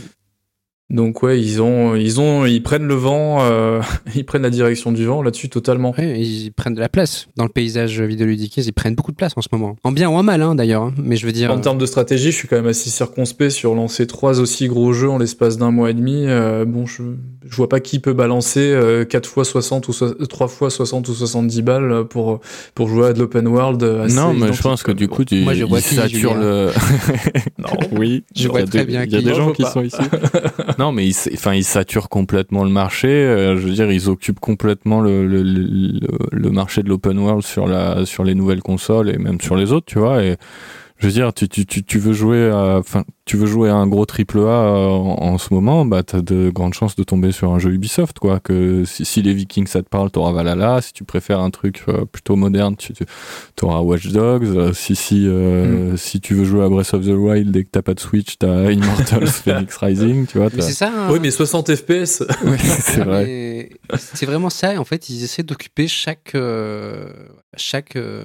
Donc, 0.92 1.22
ouais, 1.22 1.40
ils 1.40 1.62
ont, 1.62 1.96
ils 1.96 2.20
ont, 2.20 2.46
ils 2.48 2.64
prennent 2.64 2.88
le 2.88 2.96
vent, 2.96 3.38
euh, 3.42 3.80
ils 4.16 4.26
prennent 4.26 4.42
la 4.42 4.50
direction 4.50 4.92
du 4.92 5.06
vent 5.06 5.22
là-dessus 5.22 5.48
totalement. 5.48 5.94
Ouais, 5.96 6.20
ils 6.20 6.50
prennent 6.52 6.74
de 6.74 6.80
la 6.80 6.90
place 6.90 7.28
dans 7.38 7.44
le 7.44 7.50
paysage 7.52 8.02
vidéoludique. 8.02 8.58
Ils 8.58 8.72
prennent 8.74 8.96
beaucoup 8.96 9.12
de 9.12 9.16
place 9.18 9.34
en 9.36 9.42
ce 9.42 9.50
moment. 9.52 9.76
En 9.84 9.92
bien 9.92 10.10
ou 10.10 10.14
en 10.14 10.24
mal, 10.24 10.42
hein, 10.42 10.56
d'ailleurs. 10.56 10.82
hein. 10.82 10.94
Mais 10.98 11.16
je 11.16 11.28
veux 11.28 11.32
dire. 11.32 11.52
En 11.52 11.60
termes 11.60 11.78
de 11.78 11.86
stratégie, 11.86 12.32
je 12.32 12.36
suis 12.38 12.48
quand 12.48 12.56
même 12.56 12.66
assez 12.68 12.90
circonspect 12.90 13.52
sur 13.52 13.76
lancer 13.76 14.08
trois 14.08 14.40
aussi 14.40 14.68
gros 14.68 14.92
jeux 14.94 15.10
en 15.10 15.20
l'espace 15.20 15.58
d'un 15.60 15.70
mois 15.70 15.92
et 15.92 15.94
demi. 15.94 16.24
Euh, 16.26 16.66
bon, 16.66 16.88
je, 16.88 17.04
je 17.48 17.56
vois 17.56 17.70
pas 17.70 17.80
qui 17.80 18.00
peut 18.00 18.14
balancer 18.14 18.60
euh, 18.74 19.06
4 19.06 19.28
fois 19.30 19.46
60 19.46 19.88
ou 19.90 19.94
so- 19.94 20.14
3 20.14 20.48
fois 20.48 20.72
60 20.72 21.08
ou 21.08 21.14
70 21.14 21.62
balles 21.62 22.06
pour, 22.10 22.40
pour 22.74 22.88
jouer 22.88 23.10
à 23.10 23.14
de 23.14 23.20
l'open 23.20 23.48
world. 23.48 23.84
assez 23.84 24.16
non, 24.16 24.34
mais 24.34 24.54
je 24.54 24.62
pense 24.64 24.82
que 24.82 24.92
du 24.92 25.08
coup, 25.08 25.24
tu, 25.24 25.42
Moi, 25.44 25.54
je 25.54 25.66
vois 25.66 25.80
ils 25.80 25.84
qui, 25.86 25.94
saturent 25.96 26.34
le. 26.36 26.72
Non. 27.60 27.68
oui, 27.92 28.24
Je 28.36 28.42
il 28.42 28.46
y 28.46 28.48
vois 28.48 28.60
a 28.62 28.64
très 28.64 28.80
des- 28.80 28.86
bien 28.86 29.04
Il 29.04 29.12
y 29.12 29.16
a 29.16 29.20
qui. 29.20 29.24
des 29.26 29.32
Moi, 29.32 29.40
je 29.40 29.46
gens 29.46 29.52
qui 29.54 29.62
pas. 29.62 29.72
sont 29.72 29.84
ici. 29.84 29.98
non, 30.80 30.92
mais 30.94 31.06
ils, 31.08 31.16
enfin, 31.34 31.54
ils 31.54 31.64
saturent 31.66 32.10
complètement 32.10 32.64
le 32.64 32.70
marché. 32.70 33.08
euh, 33.10 33.58
je 33.58 33.68
veux 33.68 33.74
dire, 33.74 33.92
ils 33.92 34.10
occupent 34.10 34.40
complètement 34.40 35.02
le, 35.02 35.28
le, 35.28 35.44
le, 35.44 36.00
le 36.32 36.50
marché 36.50 36.82
de 36.84 36.90
l'open 36.90 37.20
world 37.20 37.44
sur 37.44 37.68
la, 37.68 38.06
sur 38.06 38.24
les 38.24 38.34
nouvelles 38.36 38.62
consoles 38.62 39.10
et 39.10 39.18
même 39.18 39.42
sur 39.42 39.56
les 39.56 39.72
autres, 39.74 39.86
tu 39.88 40.00
vois. 40.00 40.24
Et 40.24 40.38
je 41.00 41.08
veux 41.08 41.14
dire, 41.14 41.34
tu, 41.34 41.48
tu, 41.50 41.66
tu, 41.66 41.84
tu 41.84 41.98
veux 41.98 42.14
jouer 42.14 42.52
enfin, 42.54 43.04
tu 43.26 43.38
veux 43.38 43.46
jouer 43.46 43.70
à 43.70 43.76
un 43.76 43.88
gros 43.88 44.06
triple 44.06 44.40
A 44.40 44.42
euh, 44.42 44.88
en, 44.88 45.18
en 45.34 45.38
ce 45.38 45.54
moment, 45.54 45.86
bah, 45.86 46.04
t'as 46.04 46.22
de 46.22 46.50
grandes 46.50 46.74
chances 46.74 46.96
de 46.96 47.04
tomber 47.04 47.32
sur 47.32 47.52
un 47.54 47.60
jeu 47.60 47.72
Ubisoft, 47.72 48.20
quoi. 48.20 48.40
Que 48.40 48.84
si, 48.86 49.06
si 49.06 49.22
les 49.22 49.34
Vikings 49.34 49.68
ça 49.68 49.82
te 49.82 49.88
parle, 49.88 50.12
t'auras 50.12 50.32
Valhalla. 50.34 50.82
Si 50.82 50.92
tu 50.94 51.04
préfères 51.04 51.40
un 51.40 51.52
truc 51.52 51.84
euh, 51.88 52.06
plutôt 52.06 52.36
moderne, 52.36 52.76
tu, 52.76 52.94
tu 52.94 53.06
auras 53.64 53.80
Watch 53.82 54.08
Dogs. 54.08 54.44
Euh, 54.46 54.74
si, 54.74 54.96
si, 54.96 55.28
euh, 55.28 55.96
si 55.96 56.20
tu 56.20 56.34
veux 56.34 56.44
jouer 56.44 56.64
à 56.66 56.70
Breath 56.70 56.94
of 56.94 57.06
the 57.06 57.10
Wild 57.16 57.56
et 57.56 57.64
que 57.64 57.70
t'as 57.72 57.82
pas 57.82 57.94
de 57.94 58.00
Switch, 58.00 58.38
t'as 58.38 58.70
Immortals 58.72 59.28
Phoenix 59.28 59.78
Rising, 59.78 60.26
tu 60.28 60.38
vois. 60.40 60.50
C'est 60.52 60.72
ça. 60.74 60.92
hein. 60.94 61.10
Oui, 61.12 61.20
mais 61.22 61.32
60 61.32 61.76
FPS. 61.76 62.24
C'est 62.60 63.04
vrai. 63.04 63.24
Mais 63.26 63.70
C'est 63.98 64.26
vraiment 64.26 64.50
ça. 64.50 64.80
En 64.80 64.86
fait, 64.86 65.10
ils 65.10 65.24
essaient 65.24 65.44
d'occuper 65.44 65.88
chaque. 65.88 66.34
euh, 66.36 67.14
chaque 67.56 67.96
euh, 67.96 68.24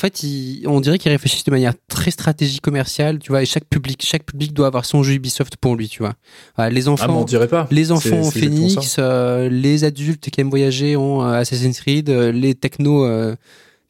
En 0.00 0.02
fait, 0.02 0.22
ils- 0.22 0.66
on 0.66 0.80
dirait 0.80 0.96
qu'ils 0.98 1.12
réfléchissent 1.12 1.44
de 1.44 1.50
manière 1.50 1.74
très 1.86 2.10
stratégie 2.10 2.60
commerciale, 2.60 3.18
tu 3.18 3.32
vois, 3.32 3.42
et 3.42 3.44
chaque 3.44 3.66
public, 3.66 4.02
chaque 4.02 4.24
public 4.24 4.54
doit 4.54 4.66
avoir 4.66 4.86
son 4.86 5.02
jeu 5.02 5.12
Ubisoft 5.12 5.56
pour 5.58 5.76
lui, 5.76 5.90
tu 5.90 5.98
vois. 5.98 6.14
Voilà, 6.56 6.70
les 6.70 6.88
Ah, 6.88 6.92
enfants, 6.92 7.20
on 7.20 7.24
dirait 7.24 7.48
pas. 7.48 7.68
les 7.70 7.92
enfants 7.92 8.16
ont 8.16 8.30
Phoenix, 8.30 8.96
euh, 8.98 9.50
les 9.50 9.84
adultes 9.84 10.30
qui 10.30 10.40
aiment 10.40 10.48
voyager 10.48 10.96
ont 10.96 11.22
euh, 11.22 11.40
Assassin's 11.40 11.78
Creed, 11.78 12.08
euh, 12.08 12.32
les 12.32 12.54
techno 12.54 13.06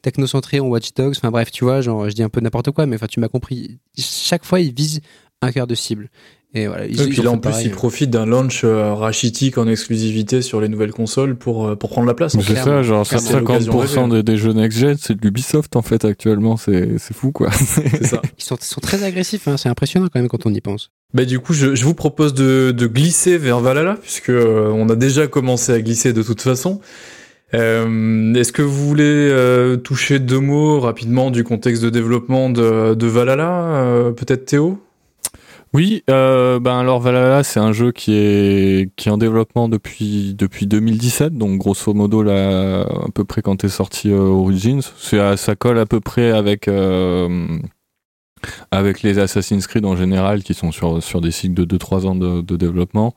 technocentrés 0.01 0.59
ont 0.59 0.67
Watch 0.67 0.93
Dogs. 0.95 1.13
Enfin 1.15 1.31
bref, 1.31 1.49
tu 1.49 1.63
vois, 1.63 1.79
genre 1.79 2.09
je 2.09 2.13
dis 2.13 2.23
un 2.23 2.29
peu 2.29 2.41
n'importe 2.41 2.71
quoi, 2.71 2.85
mais 2.85 2.97
enfin 2.97 3.07
tu 3.07 3.21
m'as 3.21 3.29
compris. 3.29 3.77
Chaque 3.97 4.43
fois, 4.43 4.59
ils 4.59 4.73
visent 4.73 4.99
un 5.41 5.53
cœur 5.53 5.65
de 5.65 5.75
cible. 5.75 6.09
Et 6.53 6.67
voilà. 6.67 6.85
Ils, 6.85 7.01
Et 7.01 7.07
puis 7.07 7.21
là, 7.21 7.31
en 7.31 7.37
plus, 7.37 7.49
pareil. 7.51 7.67
ils 7.67 7.71
profitent 7.71 8.09
d'un 8.09 8.25
launch 8.25 8.63
euh, 8.65 8.93
rachitique 8.93 9.57
en 9.57 9.67
exclusivité 9.67 10.41
sur 10.41 10.59
les 10.59 10.67
nouvelles 10.67 10.91
consoles 10.91 11.35
pour, 11.37 11.65
euh, 11.67 11.75
pour 11.77 11.89
prendre 11.91 12.07
la 12.07 12.13
place. 12.13 12.35
en 12.35 12.39
Mais 12.39 12.43
fait. 12.43 12.55
C'est 12.55 12.61
clairement, 12.63 12.81
ça, 12.81 12.83
genre 12.83 13.07
clairement. 13.07 13.27
C'est 13.29 13.39
l'occasion 13.39 13.73
50% 13.81 13.95
rêvée. 14.11 14.23
des, 14.23 14.23
des 14.33 14.37
jeux 14.37 14.51
next-gen, 14.53 14.97
c'est 14.99 15.15
de 15.15 15.21
l'Ubisoft 15.21 15.75
en 15.77 15.81
fait 15.81 16.03
actuellement, 16.03 16.57
c'est 16.57 16.97
c'est 16.97 17.15
fou 17.15 17.31
quoi. 17.31 17.51
Ça. 18.01 18.21
Ils 18.37 18.43
sont, 18.43 18.57
ils 18.57 18.65
sont 18.65 18.81
très 18.81 19.03
agressifs, 19.03 19.47
hein, 19.47 19.55
c'est 19.55 19.69
impressionnant 19.69 20.07
quand 20.11 20.19
même 20.19 20.27
quand 20.27 20.45
on 20.45 20.53
y 20.53 20.59
pense. 20.59 20.91
Bah 21.13 21.23
du 21.23 21.39
coup, 21.39 21.53
je, 21.53 21.73
je 21.73 21.85
vous 21.85 21.93
propose 21.93 22.33
de, 22.33 22.71
de 22.71 22.87
glisser 22.87 23.37
vers 23.37 23.59
Valhalla, 23.61 23.97
puisque 24.01 24.29
euh, 24.29 24.69
on 24.73 24.89
a 24.89 24.95
déjà 24.95 25.27
commencé 25.27 25.71
à 25.71 25.81
glisser 25.81 26.11
de 26.11 26.21
toute 26.23 26.41
façon. 26.41 26.81
Euh, 27.53 28.33
Est-ce 28.33 28.51
que 28.53 28.61
vous 28.61 28.87
voulez 28.87 29.03
euh, 29.05 29.75
toucher 29.77 30.19
deux 30.19 30.39
mots 30.39 30.79
rapidement 30.79 31.31
du 31.31 31.43
contexte 31.43 31.83
de 31.83 31.89
développement 31.89 32.49
de, 32.49 32.93
de 32.93 33.07
Valhalla 33.07 33.63
euh, 33.65 34.11
Peut-être 34.11 34.45
Théo? 34.45 34.79
Oui, 35.73 36.03
euh, 36.09 36.59
ben 36.59 36.79
alors 36.79 36.99
Valhalla, 36.99 37.43
c'est 37.43 37.59
un 37.61 37.71
jeu 37.71 37.93
qui 37.93 38.13
est 38.13 38.91
qui 38.97 39.07
est 39.07 39.11
en 39.11 39.17
développement 39.17 39.69
depuis 39.69 40.33
depuis 40.33 40.67
2017, 40.67 41.37
donc 41.37 41.59
grosso 41.59 41.93
modo 41.93 42.23
là, 42.23 42.81
à 42.81 43.09
peu 43.13 43.23
près 43.23 43.41
quand 43.41 43.63
est 43.63 43.69
sorti 43.69 44.11
euh, 44.11 44.19
Origins, 44.19 44.81
c'est 44.97 45.37
ça 45.37 45.55
colle 45.55 45.79
à 45.79 45.85
peu 45.85 46.01
près 46.01 46.31
avec 46.31 46.67
euh, 46.67 47.57
avec 48.71 49.01
les 49.01 49.17
Assassin's 49.17 49.65
Creed 49.65 49.85
en 49.85 49.95
général 49.95 50.43
qui 50.43 50.53
sont 50.53 50.73
sur 50.73 51.01
sur 51.01 51.21
des 51.21 51.31
cycles 51.31 51.65
de 51.65 51.77
2-3 51.77 52.05
ans 52.05 52.15
de, 52.15 52.41
de 52.41 52.55
développement. 52.57 53.15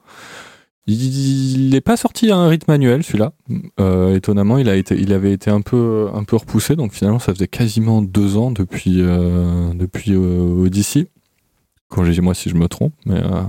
Il 0.87 1.71
n'est 1.71 1.81
pas 1.81 1.97
sorti 1.97 2.31
à 2.31 2.37
un 2.37 2.49
rythme 2.49 2.71
manuel 2.71 3.03
celui-là. 3.03 3.33
Euh, 3.81 4.15
étonnamment, 4.15 4.59
il 4.59 4.69
a 4.69 4.77
été, 4.77 4.95
il 5.01 5.15
avait 5.15 5.33
été 5.33 5.51
un 5.51 5.63
peu, 5.63 6.09
un 6.13 6.25
peu 6.25 6.37
repoussé. 6.37 6.77
Donc 6.77 6.93
finalement, 6.93 7.19
ça 7.19 7.33
faisait 7.33 7.49
quasiment 7.49 8.03
deux 8.03 8.37
ans 8.37 8.51
depuis, 8.51 9.01
euh, 9.01 9.73
depuis 9.75 10.15
Odyssey. 10.15 11.09
Corrigez-moi 11.95 12.34
si 12.34 12.51
je 12.51 12.57
me 12.57 12.66
trompe, 12.66 12.92
mais 13.07 13.20
euh, 13.20 13.42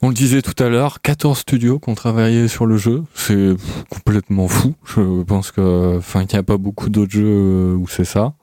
on 0.00 0.10
le 0.10 0.14
disait 0.14 0.42
tout 0.42 0.62
à 0.62 0.68
l'heure, 0.68 1.00
14 1.02 1.36
studios 1.36 1.80
qui 1.80 1.90
ont 1.90 1.96
travaillé 1.96 2.46
sur 2.46 2.66
le 2.66 2.76
jeu. 2.76 3.02
C'est 3.14 3.54
complètement 3.90 4.46
fou. 4.46 4.74
Je 4.86 5.24
pense 5.24 5.50
que, 5.50 5.96
enfin, 5.98 6.22
il 6.22 6.28
n'y 6.32 6.38
a 6.38 6.44
pas 6.44 6.56
beaucoup 6.56 6.90
d'autres 6.90 7.10
jeux 7.10 7.26
euh, 7.26 7.74
où 7.74 7.88
c'est 7.88 8.04
ça. 8.04 8.34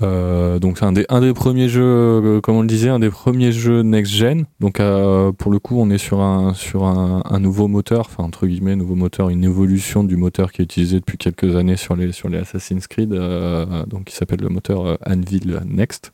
Euh, 0.00 0.58
donc 0.58 0.78
c'est 0.78 0.86
un 0.86 0.92
des, 1.20 1.34
premiers 1.34 1.68
jeux, 1.68 2.40
comme 2.42 2.56
on 2.56 2.62
le 2.62 2.68
disait, 2.68 2.88
un 2.88 3.00
des 3.00 3.10
premiers 3.10 3.52
jeux 3.52 3.82
next-gen. 3.82 4.46
Donc 4.60 4.78
pour 4.78 5.52
le 5.52 5.58
coup, 5.58 5.78
on 5.78 5.90
est 5.90 5.98
sur 5.98 6.22
un 6.22 7.38
nouveau 7.38 7.68
moteur, 7.68 8.06
enfin 8.08 8.24
entre 8.24 8.46
guillemets 8.46 8.76
nouveau 8.76 8.94
moteur, 8.94 9.28
une 9.28 9.44
évolution 9.44 10.04
du 10.04 10.16
moteur 10.16 10.52
qui 10.52 10.62
est 10.62 10.64
utilisé 10.64 11.00
depuis 11.00 11.18
quelques 11.18 11.54
années 11.54 11.76
sur 11.76 11.96
les 11.96 12.08
Assassin's 12.38 12.86
Creed, 12.86 13.10
donc 13.10 14.04
qui 14.04 14.14
s'appelle 14.14 14.40
le 14.40 14.48
moteur 14.48 14.96
Anvil 15.04 15.60
Next. 15.66 16.12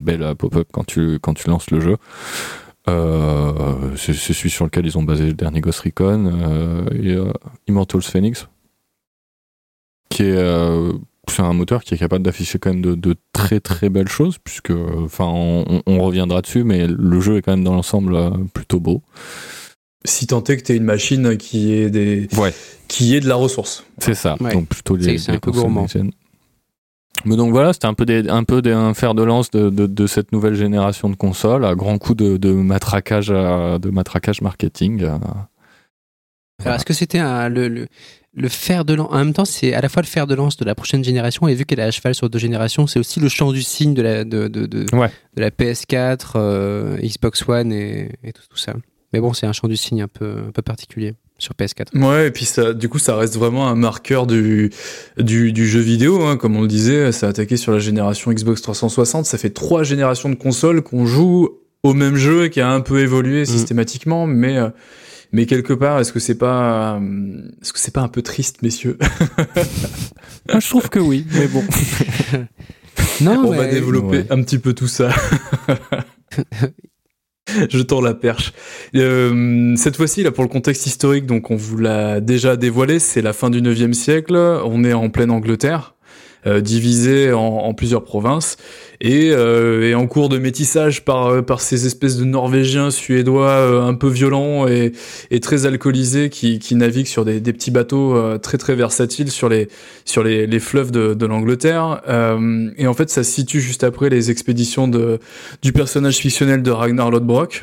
Belle 0.00 0.34
pop-up 0.36 0.68
quand 0.72 0.84
tu 0.84 1.18
quand 1.20 1.34
tu 1.34 1.48
lances 1.48 1.70
le 1.70 1.80
jeu. 1.80 1.96
Euh, 2.88 3.94
c'est 3.96 4.14
celui 4.14 4.50
sur 4.50 4.64
lequel 4.64 4.86
ils 4.86 4.96
ont 4.96 5.02
basé 5.02 5.26
le 5.26 5.34
dernier 5.34 5.60
Ghost 5.60 5.80
Recon 5.80 6.32
euh, 6.34 6.84
et 6.92 7.12
euh, 7.14 7.30
Immortals 7.68 8.02
Phoenix, 8.02 8.48
qui 10.08 10.22
est 10.22 10.34
euh, 10.36 10.92
c'est 11.28 11.42
un 11.42 11.52
moteur 11.52 11.84
qui 11.84 11.94
est 11.94 11.98
capable 11.98 12.24
d'afficher 12.24 12.58
quand 12.58 12.70
même 12.70 12.82
de, 12.82 12.94
de 12.94 13.14
très 13.32 13.60
très 13.60 13.90
belles 13.90 14.08
choses, 14.08 14.38
puisque 14.42 14.70
enfin 14.72 15.26
on, 15.26 15.82
on 15.86 16.00
reviendra 16.00 16.40
dessus, 16.40 16.64
mais 16.64 16.86
le 16.88 17.20
jeu 17.20 17.36
est 17.36 17.42
quand 17.42 17.52
même 17.52 17.64
dans 17.64 17.74
l'ensemble 17.74 18.14
euh, 18.14 18.30
plutôt 18.52 18.80
beau. 18.80 19.02
Si 20.06 20.26
tant 20.26 20.42
est 20.44 20.56
que 20.56 20.62
tu 20.62 20.74
une 20.74 20.84
machine 20.84 21.36
qui 21.36 21.74
est, 21.74 21.90
des, 21.90 22.26
Ouais. 22.38 22.54
qui 22.88 23.14
est 23.14 23.20
de 23.20 23.28
la 23.28 23.34
ressource. 23.34 23.84
C'est 23.98 24.14
ça. 24.14 24.36
Ouais. 24.40 24.54
Donc 24.54 24.68
plutôt 24.68 24.96
les, 24.96 25.18
C'est- 25.18 25.32
un 25.32 25.38
peu 25.38 25.50
gourmand. 25.50 25.86
Mais 27.24 27.36
donc 27.36 27.50
voilà, 27.52 27.72
c'était 27.72 27.86
un 27.86 27.94
peu 27.94 28.06
des, 28.06 28.28
un 28.28 28.44
peu 28.44 28.62
des, 28.62 28.72
un 28.72 28.94
fer 28.94 29.14
de 29.14 29.22
lance 29.22 29.50
de, 29.50 29.68
de, 29.70 29.86
de 29.86 30.06
cette 30.06 30.32
nouvelle 30.32 30.54
génération 30.54 31.08
de 31.10 31.16
consoles, 31.16 31.64
à 31.64 31.74
grand 31.74 31.98
coup 31.98 32.14
de, 32.14 32.36
de 32.36 32.52
matraquage, 32.52 33.28
euh, 33.30 33.78
de 33.78 33.90
matraquage 33.90 34.40
marketing. 34.40 35.02
euh. 35.02 35.18
Alors, 36.64 36.76
est-ce 36.76 36.84
que 36.84 36.92
c'était 36.92 37.18
un- 37.18 37.48
le, 37.48 37.68
le, 37.68 37.86
le 38.34 38.48
fer 38.48 38.84
de 38.84 38.94
lance 38.94 39.08
En 39.10 39.16
même 39.18 39.32
temps, 39.32 39.44
c'est 39.44 39.72
à 39.74 39.80
la 39.80 39.88
fois 39.88 40.02
le 40.02 40.06
fer 40.06 40.26
de 40.26 40.34
lance 40.34 40.56
de 40.56 40.64
la 40.64 40.74
prochaine 40.74 41.02
génération, 41.04 41.48
et 41.48 41.54
vu 41.54 41.64
qu'elle 41.64 41.80
est 41.80 41.84
à 41.84 41.90
cheval 41.90 42.14
sur 42.14 42.28
deux 42.30 42.38
générations, 42.38 42.86
c'est 42.86 42.98
aussi 42.98 43.18
le 43.20 43.28
champ 43.28 43.52
du 43.52 43.62
signe 43.62 43.94
de 43.94 44.02
la, 44.02 44.24
de, 44.24 44.48
de, 44.48 44.66
de, 44.66 44.86
Ouais. 44.96 45.10
de 45.36 45.40
la 45.40 45.50
PS4, 45.50 46.32
euh, 46.36 46.96
Xbox 46.98 47.46
One 47.48 47.72
et, 47.72 48.12
et 48.22 48.32
tout, 48.32 48.42
tout 48.48 48.56
ça. 48.58 48.74
Mais 49.12 49.20
bon, 49.20 49.32
c'est 49.32 49.46
un 49.46 49.52
champ 49.52 49.68
du 49.68 49.76
signe 49.76 50.02
un 50.02 50.08
peu, 50.08 50.44
un 50.48 50.52
peu 50.52 50.62
particulier 50.62 51.14
sur 51.40 51.54
PS4. 51.54 51.98
Ouais, 51.98 52.28
et 52.28 52.30
puis 52.30 52.44
ça, 52.44 52.72
du 52.72 52.88
coup, 52.88 52.98
ça 52.98 53.16
reste 53.16 53.36
vraiment 53.36 53.68
un 53.68 53.74
marqueur 53.74 54.26
du, 54.26 54.70
du, 55.18 55.52
du 55.52 55.66
jeu 55.68 55.80
vidéo, 55.80 56.22
hein, 56.24 56.36
comme 56.36 56.56
on 56.56 56.62
le 56.62 56.68
disait, 56.68 57.10
ça 57.12 57.26
a 57.26 57.30
attaqué 57.30 57.56
sur 57.56 57.72
la 57.72 57.78
génération 57.78 58.32
Xbox 58.32 58.62
360, 58.62 59.26
ça 59.26 59.38
fait 59.38 59.50
trois 59.50 59.82
générations 59.82 60.28
de 60.28 60.34
consoles 60.36 60.82
qu'on 60.82 61.06
joue 61.06 61.48
au 61.82 61.94
même 61.94 62.16
jeu 62.16 62.44
et 62.44 62.50
qui 62.50 62.60
a 62.60 62.70
un 62.70 62.80
peu 62.82 63.00
évolué 63.00 63.44
systématiquement, 63.46 64.26
mais, 64.26 64.58
euh, 64.58 64.68
mais 65.32 65.46
quelque 65.46 65.72
part, 65.72 65.98
est-ce 66.00 66.12
que 66.12 66.20
c'est 66.20 66.34
pas, 66.36 66.96
euh, 67.00 67.40
est-ce 67.62 67.72
que 67.72 67.78
c'est 67.78 67.94
pas 67.94 68.02
un 68.02 68.08
peu 68.08 68.20
triste, 68.22 68.60
messieurs? 68.62 68.98
Ah, 70.48 70.60
je 70.60 70.68
trouve 70.68 70.88
que 70.90 70.98
oui, 70.98 71.26
mais 71.32 71.46
bon. 71.48 71.64
Non, 73.22 73.44
On 73.46 73.52
va 73.54 73.66
développer 73.66 74.18
Ouais. 74.18 74.26
un 74.30 74.42
petit 74.42 74.58
peu 74.58 74.72
tout 74.74 74.88
ça. 74.88 75.10
Je 77.70 77.82
tends 77.82 78.00
la 78.00 78.14
perche. 78.14 78.52
Euh, 78.94 79.74
cette 79.76 79.96
fois-ci, 79.96 80.22
là, 80.22 80.30
pour 80.30 80.44
le 80.44 80.48
contexte 80.48 80.86
historique, 80.86 81.26
donc 81.26 81.50
on 81.50 81.56
vous 81.56 81.78
l'a 81.78 82.20
déjà 82.20 82.56
dévoilé, 82.56 82.98
c'est 82.98 83.22
la 83.22 83.32
fin 83.32 83.50
du 83.50 83.60
9e 83.62 83.92
siècle. 83.92 84.36
On 84.36 84.84
est 84.84 84.92
en 84.92 85.08
pleine 85.08 85.30
Angleterre. 85.30 85.94
Divisé 86.46 87.32
en, 87.32 87.74
plusieurs 87.74 88.04
provinces. 88.04 88.56
Et, 89.00 89.34
en 89.94 90.06
cours 90.06 90.28
de 90.28 90.38
métissage 90.38 91.04
par 91.04 91.44
par 91.44 91.60
ces 91.60 91.86
espèces 91.86 92.16
de 92.16 92.24
Norvégiens 92.24 92.90
suédois 92.90 93.84
un 93.84 93.94
peu 93.94 94.08
violents 94.08 94.66
et, 94.66 94.92
très 95.40 95.66
alcoolisés 95.66 96.30
qui, 96.30 96.58
qui 96.58 96.74
naviguent 96.74 97.06
sur 97.06 97.24
des, 97.24 97.40
petits 97.40 97.70
bateaux 97.70 98.38
très 98.38 98.58
très 98.58 98.74
versatiles 98.74 99.30
sur 99.30 99.48
les 99.48 99.68
sur 100.04 100.22
les, 100.22 100.60
fleuves 100.60 100.90
de, 100.90 101.14
de 101.14 101.26
l'Angleterre. 101.26 102.02
Et 102.76 102.86
en 102.86 102.94
fait 102.94 103.10
ça 103.10 103.22
se 103.22 103.30
situe 103.30 103.60
juste 103.60 103.84
après 103.84 104.08
les 104.08 104.30
expéditions 104.30 104.88
de 104.88 105.18
du 105.62 105.72
personnage 105.72 106.16
fictionnel 106.16 106.62
de 106.62 106.70
Ragnar 106.70 107.10
Lodbrok 107.10 107.62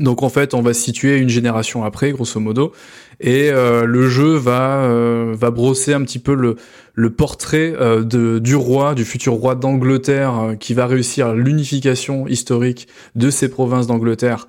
donc 0.00 0.22
en 0.22 0.30
fait, 0.30 0.54
on 0.54 0.62
va 0.62 0.74
se 0.74 0.80
situer 0.80 1.18
une 1.18 1.28
génération 1.28 1.84
après, 1.84 2.10
grosso 2.10 2.40
modo, 2.40 2.72
et 3.20 3.50
euh, 3.50 3.84
le 3.84 4.08
jeu 4.08 4.34
va 4.34 4.82
euh, 4.84 5.34
va 5.36 5.50
brosser 5.50 5.92
un 5.92 6.02
petit 6.02 6.18
peu 6.18 6.34
le 6.34 6.56
le 6.94 7.10
portrait 7.10 7.74
euh, 7.78 8.02
de 8.02 8.38
du 8.38 8.56
roi, 8.56 8.94
du 8.94 9.04
futur 9.04 9.34
roi 9.34 9.54
d'Angleterre, 9.54 10.56
qui 10.58 10.72
va 10.72 10.86
réussir 10.86 11.34
l'unification 11.34 12.26
historique 12.26 12.88
de 13.14 13.30
ces 13.30 13.50
provinces 13.50 13.86
d'Angleterre, 13.86 14.48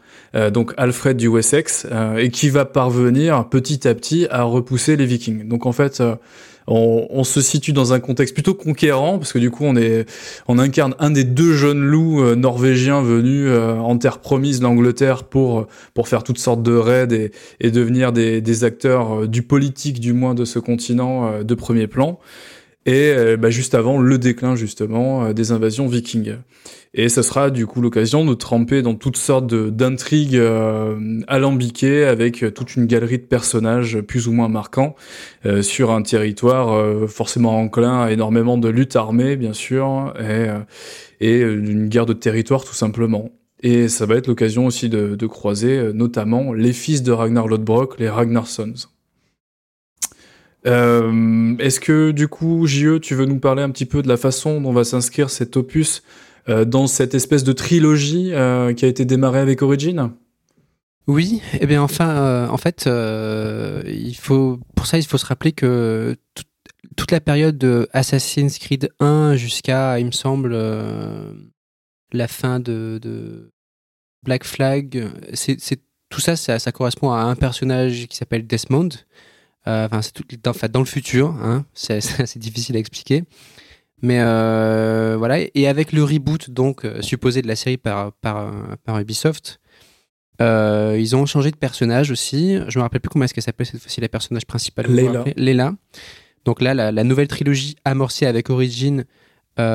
donc 0.53 0.73
Alfred 0.77 1.17
du 1.17 1.27
Wessex, 1.27 1.85
et 2.17 2.29
qui 2.29 2.49
va 2.49 2.63
parvenir 2.63 3.49
petit 3.49 3.85
à 3.87 3.93
petit 3.93 4.27
à 4.29 4.43
repousser 4.43 4.95
les 4.95 5.05
Vikings. 5.05 5.47
Donc 5.47 5.65
en 5.65 5.73
fait 5.73 6.01
on, 6.67 7.23
se 7.23 7.41
situe 7.41 7.73
dans 7.73 7.93
un 7.93 7.99
contexte 7.99 8.33
plutôt 8.33 8.53
conquérant 8.53 9.17
parce 9.17 9.33
que 9.33 9.39
du 9.39 9.51
coup 9.51 9.63
on 9.63 9.75
est 9.75 10.05
on 10.47 10.59
incarne 10.59 10.95
un 10.99 11.11
des 11.11 11.23
deux 11.23 11.53
jeunes 11.53 11.81
loups 11.81 12.21
euh, 12.21 12.35
norvégiens 12.35 13.01
venus 13.01 13.45
euh, 13.47 13.75
en 13.77 13.97
terre 13.97 14.19
promise 14.19 14.61
l'Angleterre 14.61 15.23
pour 15.23 15.67
pour 15.93 16.07
faire 16.07 16.23
toutes 16.23 16.37
sortes 16.37 16.63
de 16.63 16.73
raids 16.73 17.07
et, 17.11 17.31
et 17.59 17.71
devenir 17.71 18.11
des, 18.11 18.41
des 18.41 18.63
acteurs 18.63 19.21
euh, 19.21 19.27
du 19.27 19.43
politique 19.43 19.99
du 19.99 20.13
moins 20.13 20.33
de 20.33 20.45
ce 20.45 20.59
continent 20.59 21.43
de 21.43 21.55
premier 21.55 21.87
plan 21.87 22.19
et 22.85 23.13
bah, 23.37 23.49
juste 23.49 23.75
avant 23.75 23.99
le 23.99 24.17
déclin 24.17 24.55
justement 24.55 25.33
des 25.33 25.51
invasions 25.51 25.87
vikings. 25.87 26.35
Et 26.93 27.07
ce 27.07 27.21
sera 27.21 27.51
du 27.51 27.67
coup 27.67 27.79
l'occasion 27.79 28.25
de 28.25 28.33
tremper 28.33 28.81
dans 28.81 28.95
toutes 28.95 29.15
sortes 29.15 29.53
d'intrigues 29.53 30.35
euh, 30.35 31.21
alambiquées 31.27 32.03
avec 32.03 32.43
toute 32.53 32.75
une 32.75 32.85
galerie 32.85 33.17
de 33.17 33.23
personnages 33.23 34.01
plus 34.01 34.27
ou 34.27 34.33
moins 34.33 34.49
marquants 34.49 34.95
euh, 35.45 35.61
sur 35.61 35.91
un 35.91 36.01
territoire 36.01 36.73
euh, 36.73 37.07
forcément 37.07 37.57
enclin 37.57 38.01
à 38.01 38.11
énormément 38.11 38.57
de 38.57 38.67
luttes 38.67 38.97
armées 38.97 39.37
bien 39.37 39.53
sûr 39.53 40.13
et, 40.19 40.49
et 41.25 41.39
une 41.39 41.87
guerre 41.87 42.05
de 42.05 42.13
territoire 42.13 42.65
tout 42.65 42.73
simplement. 42.73 43.29
Et 43.63 43.87
ça 43.87 44.05
va 44.05 44.15
être 44.15 44.27
l'occasion 44.27 44.65
aussi 44.65 44.89
de, 44.89 45.15
de, 45.15 45.27
croiser 45.27 45.93
notamment 45.93 46.51
les 46.51 46.73
fils 46.73 47.03
de 47.03 47.11
Ragnar 47.11 47.47
Lodbrok, 47.47 47.99
les 47.99 48.09
Ragnarsons. 48.09 48.73
Euh, 50.67 51.57
Est-ce 51.57 51.79
que 51.79 52.11
du 52.11 52.27
coup, 52.27 52.65
JE, 52.67 52.99
tu 52.99 53.15
veux 53.15 53.25
nous 53.25 53.39
parler 53.39 53.63
un 53.63 53.69
petit 53.69 53.85
peu 53.85 54.01
de 54.01 54.07
la 54.07 54.17
façon 54.17 54.61
dont 54.61 54.73
va 54.73 54.83
s'inscrire 54.83 55.29
cet 55.29 55.57
opus 55.57 56.03
euh, 56.49 56.65
dans 56.65 56.87
cette 56.87 57.15
espèce 57.15 57.43
de 57.43 57.53
trilogie 57.53 58.31
euh, 58.33 58.73
qui 58.73 58.85
a 58.85 58.87
été 58.87 59.05
démarrée 59.05 59.39
avec 59.39 59.61
Origin? 59.61 60.11
Oui, 61.07 61.41
et 61.53 61.59
eh 61.61 61.65
bien 61.65 61.81
enfin, 61.81 62.47
en 62.49 62.57
fait, 62.57 62.87
il 62.87 64.15
faut 64.15 64.59
pour 64.75 64.85
ça 64.85 64.99
il 64.99 65.05
faut 65.05 65.17
se 65.17 65.25
rappeler 65.25 65.51
que 65.51 66.15
toute 66.95 67.11
la 67.11 67.19
période 67.19 67.57
de 67.57 67.89
Assassin's 67.91 68.59
Creed 68.59 68.91
1 68.99 69.35
jusqu'à, 69.35 69.99
il 69.99 70.05
me 70.05 70.11
semble, 70.11 70.55
la 72.13 72.27
fin 72.27 72.59
de, 72.59 73.49
Black 74.23 74.43
Flag, 74.43 75.09
c'est 75.33 75.57
tout 76.09 76.21
ça, 76.21 76.35
ça, 76.35 76.71
correspond 76.71 77.11
à 77.11 77.21
un 77.21 77.35
personnage 77.35 78.07
qui 78.07 78.15
s'appelle 78.15 78.45
Desmond. 78.45 78.89
Enfin, 79.65 80.01
c'est 80.01 80.13
tout, 80.13 80.23
dans 80.69 80.79
le 80.79 80.85
futur, 80.85 81.29
hein, 81.41 81.65
c'est 81.73 82.37
difficile 82.39 82.75
à 82.75 82.79
expliquer. 82.79 83.23
Mais 84.01 84.19
euh, 84.19 85.15
voilà, 85.17 85.37
et 85.53 85.67
avec 85.67 85.91
le 85.91 86.03
reboot 86.03 86.49
donc 86.49 86.85
euh, 86.85 87.01
supposé 87.01 87.41
de 87.41 87.47
la 87.47 87.55
série 87.55 87.77
par, 87.77 88.13
par, 88.13 88.51
par 88.83 88.99
Ubisoft, 88.99 89.59
euh, 90.41 90.97
ils 90.99 91.15
ont 91.15 91.27
changé 91.27 91.51
de 91.51 91.55
personnage 91.55 92.09
aussi. 92.09 92.57
Je 92.67 92.79
me 92.79 92.83
rappelle 92.83 92.99
plus 92.99 93.09
comment 93.09 93.25
est-ce 93.25 93.33
qu'elle 93.35 93.43
s'appelait 93.43 93.65
cette 93.65 93.79
fois-ci 93.79 94.01
la 94.01 94.09
personnage 94.09 94.47
principale. 94.47 94.87
Leila. 94.87 95.23
Leila. 95.35 95.75
Donc 96.45 96.61
là, 96.61 96.73
la, 96.73 97.03
nouvelle 97.03 97.27
trilogie 97.27 97.75
amorcée 97.85 98.25
avec 98.25 98.49
Origin, 98.49 99.05
du 99.59 99.65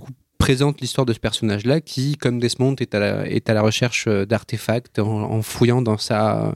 coup, 0.00 0.12
présente 0.38 0.80
l'histoire 0.80 1.04
de 1.04 1.12
ce 1.12 1.18
personnage-là 1.18 1.82
qui, 1.82 2.16
comme 2.16 2.38
Desmond, 2.38 2.76
est 2.76 2.94
à 2.94 3.00
la, 3.00 3.28
est 3.28 3.50
à 3.50 3.54
la 3.54 3.60
recherche 3.60 4.08
d'artefacts 4.08 4.98
en, 4.98 5.42
fouillant 5.42 5.82
dans 5.82 5.98
sa, 5.98 6.54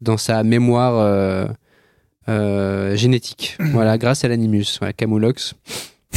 dans 0.00 0.16
sa 0.16 0.42
mémoire 0.42 1.46
euh, 2.28 2.96
génétique. 2.96 3.56
voilà, 3.72 3.98
grâce 3.98 4.24
à 4.24 4.28
l'animus, 4.28 4.78
voilà, 4.78 4.92
Camulox. 4.92 5.54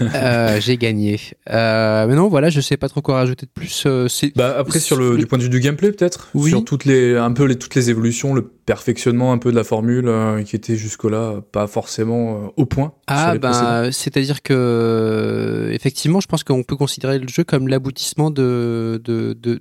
euh, 0.00 0.60
j'ai 0.60 0.76
gagné. 0.76 1.20
Euh, 1.50 2.06
mais 2.06 2.14
non, 2.14 2.28
voilà, 2.28 2.50
je 2.50 2.60
sais 2.60 2.76
pas 2.76 2.88
trop 2.88 3.00
quoi 3.00 3.16
rajouter 3.16 3.46
de 3.46 3.50
plus. 3.50 3.84
Euh, 3.86 4.08
bah 4.34 4.56
après 4.58 4.80
sur 4.80 4.96
le 4.96 5.16
du 5.16 5.26
point 5.26 5.38
de 5.38 5.44
vue 5.44 5.48
du 5.48 5.60
gameplay 5.60 5.92
peut-être, 5.92 6.28
oui. 6.34 6.50
sur 6.50 6.64
toutes 6.64 6.84
les 6.84 7.16
un 7.16 7.32
peu 7.32 7.44
les 7.44 7.56
toutes 7.56 7.74
les 7.74 7.90
évolutions, 7.90 8.34
le 8.34 8.42
perfectionnement 8.42 9.32
un 9.32 9.38
peu 9.38 9.50
de 9.50 9.56
la 9.56 9.64
formule 9.64 10.08
euh, 10.08 10.42
qui 10.42 10.56
était 10.56 10.76
jusque-là 10.76 11.42
pas 11.52 11.66
forcément 11.66 12.52
au 12.56 12.66
point. 12.66 12.92
Ah 13.06 13.36
bah 13.38 13.90
c'est-à-dire 13.92 14.42
que 14.42 15.70
effectivement, 15.72 16.20
je 16.20 16.26
pense 16.26 16.44
qu'on 16.44 16.62
peut 16.62 16.76
considérer 16.76 17.18
le 17.18 17.28
jeu 17.28 17.44
comme 17.44 17.68
l'aboutissement 17.68 18.30
de 18.30 19.00
de, 19.04 19.34
de 19.34 19.60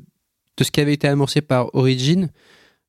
de 0.57 0.63
ce 0.63 0.71
qui 0.71 0.81
avait 0.81 0.93
été 0.93 1.07
amorcé 1.07 1.41
par 1.41 1.73
Origin. 1.75 2.29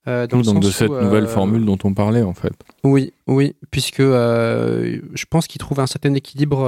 Euh, 0.08 0.26
donc 0.26 0.60
de 0.60 0.70
cette 0.70 0.90
nouvelle 0.90 1.24
euh, 1.24 1.28
formule 1.28 1.64
dont 1.66 1.78
on 1.84 1.92
parlait 1.92 2.22
en 2.22 2.32
fait. 2.32 2.52
Oui, 2.82 3.12
oui, 3.26 3.54
puisque 3.70 4.00
euh, 4.00 5.00
je 5.12 5.24
pense 5.28 5.46
qu'il 5.46 5.58
trouve 5.58 5.80
un 5.80 5.86
certain 5.86 6.14
équilibre 6.14 6.64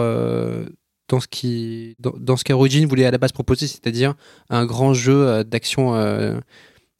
dans 1.08 1.20
ce 1.20 1.26
qui 1.26 1.96
dans, 1.98 2.36
ce 2.36 2.44
qu'Origin 2.44 2.86
voulait 2.86 3.06
à 3.06 3.10
la 3.10 3.18
base 3.18 3.32
proposer, 3.32 3.66
c'est-à-dire 3.66 4.14
un 4.50 4.66
grand 4.66 4.92
jeu 4.92 5.42
d'action 5.44 5.94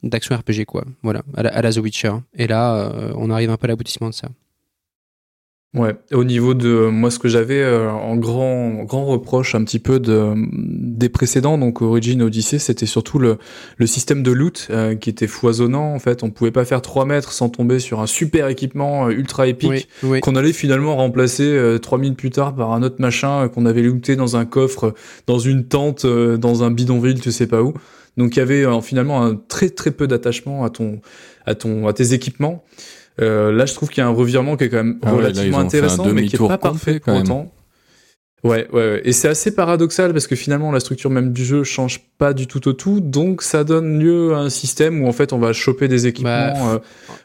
d'action 0.03 0.34
RPG 0.34 0.64
quoi. 0.66 0.84
Voilà, 1.03 1.22
à 1.36 1.43
la, 1.43 1.51
à 1.51 1.62
la, 1.62 1.72
The 1.72 1.78
Witcher. 1.78 2.14
Et 2.34 2.47
là, 2.47 2.91
on 3.16 3.30
arrive 3.30 3.51
un 3.51 3.57
peu 3.57 3.66
à 3.66 3.68
l'aboutissement 3.68 4.09
de 4.09 4.14
ça. 4.14 4.28
Ouais, 5.73 5.95
au 6.12 6.25
niveau 6.25 6.55
de 6.55 6.89
moi 6.89 7.12
ce 7.12 7.21
que 7.21 7.29
j'avais 7.29 7.62
euh, 7.62 7.89
en 7.93 8.16
grand 8.16 8.83
grand 8.83 9.05
reproche 9.05 9.55
un 9.55 9.62
petit 9.62 9.79
peu 9.79 10.01
de 10.01 10.35
des 10.53 11.09
précédents 11.09 11.59
donc 11.59 11.81
Origin 11.81 12.23
Odyssey, 12.23 12.59
c'était 12.59 12.87
surtout 12.87 13.21
le 13.21 13.39
le 13.77 13.87
système 13.87 14.25
de 14.25 14.33
loot 14.33 14.66
euh, 14.71 14.97
qui 14.97 15.11
était 15.11 15.29
foisonnant 15.29 15.95
en 15.95 16.01
fait, 16.01 16.25
on 16.25 16.31
pouvait 16.31 16.51
pas 16.51 16.64
faire 16.64 16.83
3 16.83 17.05
mètres 17.05 17.31
sans 17.31 17.51
tomber 17.51 17.79
sur 17.79 18.01
un 18.01 18.09
super 18.09 18.49
équipement 18.49 19.07
euh, 19.07 19.11
ultra 19.11 19.47
épique 19.47 19.89
qu'on 20.23 20.35
allait 20.35 20.53
finalement 20.53 20.97
remplacer 20.97 21.79
3000 21.81 22.16
plus 22.16 22.31
tard 22.31 22.57
par 22.57 22.73
un 22.73 22.83
autre 22.83 22.97
machin 22.99 23.47
qu'on 23.47 23.64
avait 23.64 23.83
looté 23.83 24.16
dans 24.16 24.37
un 24.37 24.47
coffre, 24.47 24.95
dans 25.29 25.39
une 25.39 25.66
tente, 25.66 26.05
dans 26.05 26.64
un 26.64 26.73
bidonville, 26.73 27.21
tu 27.21 27.31
sais 27.31 27.47
pas 27.47 27.62
où. 27.62 27.75
Donc 28.16 28.35
il 28.35 28.41
y 28.41 28.43
avait 28.43 28.64
finalement 28.83 29.23
un 29.23 29.37
très 29.37 29.71
très 29.71 29.93
peu 29.93 30.09
d'attachement 30.09 30.64
à 30.64 30.71
ton 30.71 31.01
à 31.47 31.55
ton 31.55 31.87
à 31.87 31.93
tes 31.93 32.12
équipements. 32.12 32.64
Euh, 33.21 33.53
là, 33.53 33.66
je 33.66 33.75
trouve 33.75 33.89
qu'il 33.89 34.03
y 34.03 34.05
a 34.05 34.09
un 34.09 34.12
revirement 34.12 34.57
qui 34.57 34.64
est 34.64 34.68
quand 34.68 34.79
même 34.79 34.99
ah 35.03 35.12
relativement 35.12 35.59
intéressant, 35.59 36.07
mais 36.12 36.27
qui 36.27 36.37
est 36.37 36.39
pas 36.39 36.59
parfait 36.59 37.01
pour 37.01 37.14
autant. 37.14 37.51
Ouais, 38.43 38.66
ouais, 38.73 39.03
et 39.05 39.12
c'est 39.12 39.29
assez 39.29 39.55
paradoxal 39.55 40.12
parce 40.12 40.27
que 40.27 40.35
finalement 40.35 40.73
la 40.73 40.81
structure 40.81 41.11
même 41.11 41.31
du 41.33 41.45
jeu 41.45 41.62
change 41.62 42.01
pas 42.16 42.33
du 42.33 42.47
tout 42.47 42.68
au 42.68 42.73
tout, 42.73 43.01
donc 43.01 43.43
ça 43.43 43.64
donne 43.64 43.99
lieu 43.99 44.35
à 44.35 44.39
un 44.39 44.49
système 44.49 45.03
où 45.03 45.09
en 45.09 45.12
fait 45.12 45.35
on 45.35 45.39
va 45.39 45.53
choper 45.53 45.89
des 45.89 46.07
équipements 46.07 46.55
bah, 46.55 46.75
euh, 46.75 46.79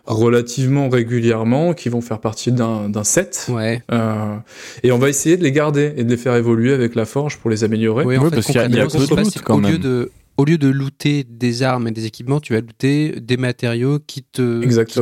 relativement 0.06 0.90
régulièrement 0.90 1.74
qui 1.74 1.88
vont 1.88 2.02
faire 2.02 2.20
partie 2.20 2.52
d'un 2.52 3.04
set, 3.04 3.48
ouais. 3.50 3.82
euh, 3.94 4.36
et 4.84 4.92
on 4.92 4.98
va 4.98 5.08
essayer 5.08 5.38
de 5.38 5.44
les 5.44 5.54
garder 5.54 5.94
et 5.96 6.04
de 6.04 6.10
les 6.10 6.18
faire 6.18 6.36
évoluer 6.36 6.74
avec 6.74 6.96
la 6.96 7.06
forge 7.06 7.38
pour 7.38 7.50
les 7.50 7.64
améliorer. 7.64 8.04
Oui, 8.04 8.18
en 8.18 8.26
fait, 8.26 8.32
parce 8.32 8.48
qu'il 8.48 8.56
y 8.56 8.60
a, 8.60 8.68
de 8.68 9.40
quand 9.42 9.58
même. 9.58 9.72
Lieu 9.72 9.78
de 9.78 10.12
au 10.38 10.46
lieu 10.46 10.58
de 10.58 10.68
looter 10.68 11.24
des 11.24 11.64
armes 11.64 11.88
et 11.88 11.92
des 11.92 12.06
équipements, 12.06 12.40
tu 12.40 12.54
vas 12.54 12.62
looter 12.62 13.20
des 13.22 13.38
matériaux 13.38 14.00
qui 14.00 14.24
te, 14.24 14.62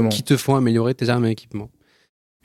Qui, 0.10 0.24
te 0.24 0.38
font 0.38 0.56
améliorer 0.56 0.94
tes 0.94 1.10
armes 1.10 1.26
et 1.26 1.32
équipements. 1.32 1.70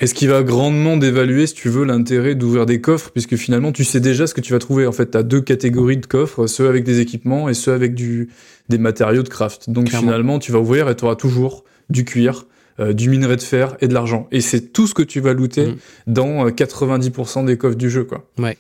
Et 0.01 0.07
ce 0.07 0.15
qui 0.15 0.29
va 0.29 0.45
grandement 0.45 0.97
dévaluer, 0.97 1.47
si 1.49 1.55
tu 1.55 1.69
veux, 1.69 1.85
l'intérêt 1.85 2.37
d'ouvrir 2.37 2.67
des 2.67 2.81
coffres, 2.81 3.11
puisque 3.11 3.35
finalement, 3.35 3.73
tu 3.73 3.85
sais 3.85 3.99
déjà 3.99 4.29
ce 4.29 4.35
que 4.35 4.41
tu 4.41 4.53
vas 4.53 4.61
trouver. 4.61 4.87
En 4.87 4.93
fait, 4.93 5.11
tu 5.11 5.19
as 5.19 5.25
deux 5.25 5.41
catégories 5.41 5.97
de 5.97 6.07
coffres, 6.07 6.47
ceux 6.47 6.69
avec 6.69 6.85
des 6.85 7.01
équipements 7.01 7.49
et 7.49 7.55
ceux 7.55 7.73
avec 7.73 7.95
du, 7.95 8.29
des 8.69 8.79
matériaux 8.79 9.25
de 9.25 9.29
craft. 9.29 9.71
Donc 9.71 9.89
finalement, 9.89 10.39
tu 10.39 10.53
vas 10.53 10.61
ouvrir 10.61 10.89
et 10.89 10.95
tu 10.95 11.05
auras 11.05 11.17
toujours 11.17 11.65
du 11.91 12.05
cuir, 12.05 12.47
euh, 12.79 12.93
du 12.93 13.11
minerai 13.11 13.35
de 13.35 13.43
fer 13.43 13.77
et 13.81 13.89
de 13.89 13.95
l'argent. 13.95 14.29
Et 14.31 14.41
c'est 14.41 14.73
tout 14.73 14.87
ce 14.87 14.95
que 14.95 15.03
tu 15.03 15.19
vas 15.21 15.33
looter 15.33 15.67
mm. 15.67 15.77
dans 16.07 16.47
90% 16.47 17.43
euh, 17.43 17.47
des 17.47 17.59
coffres 17.59 17.77
du 17.77 17.91
jeu, 17.91 18.05
quoi. 18.05 18.31
Ouais. 18.39 18.57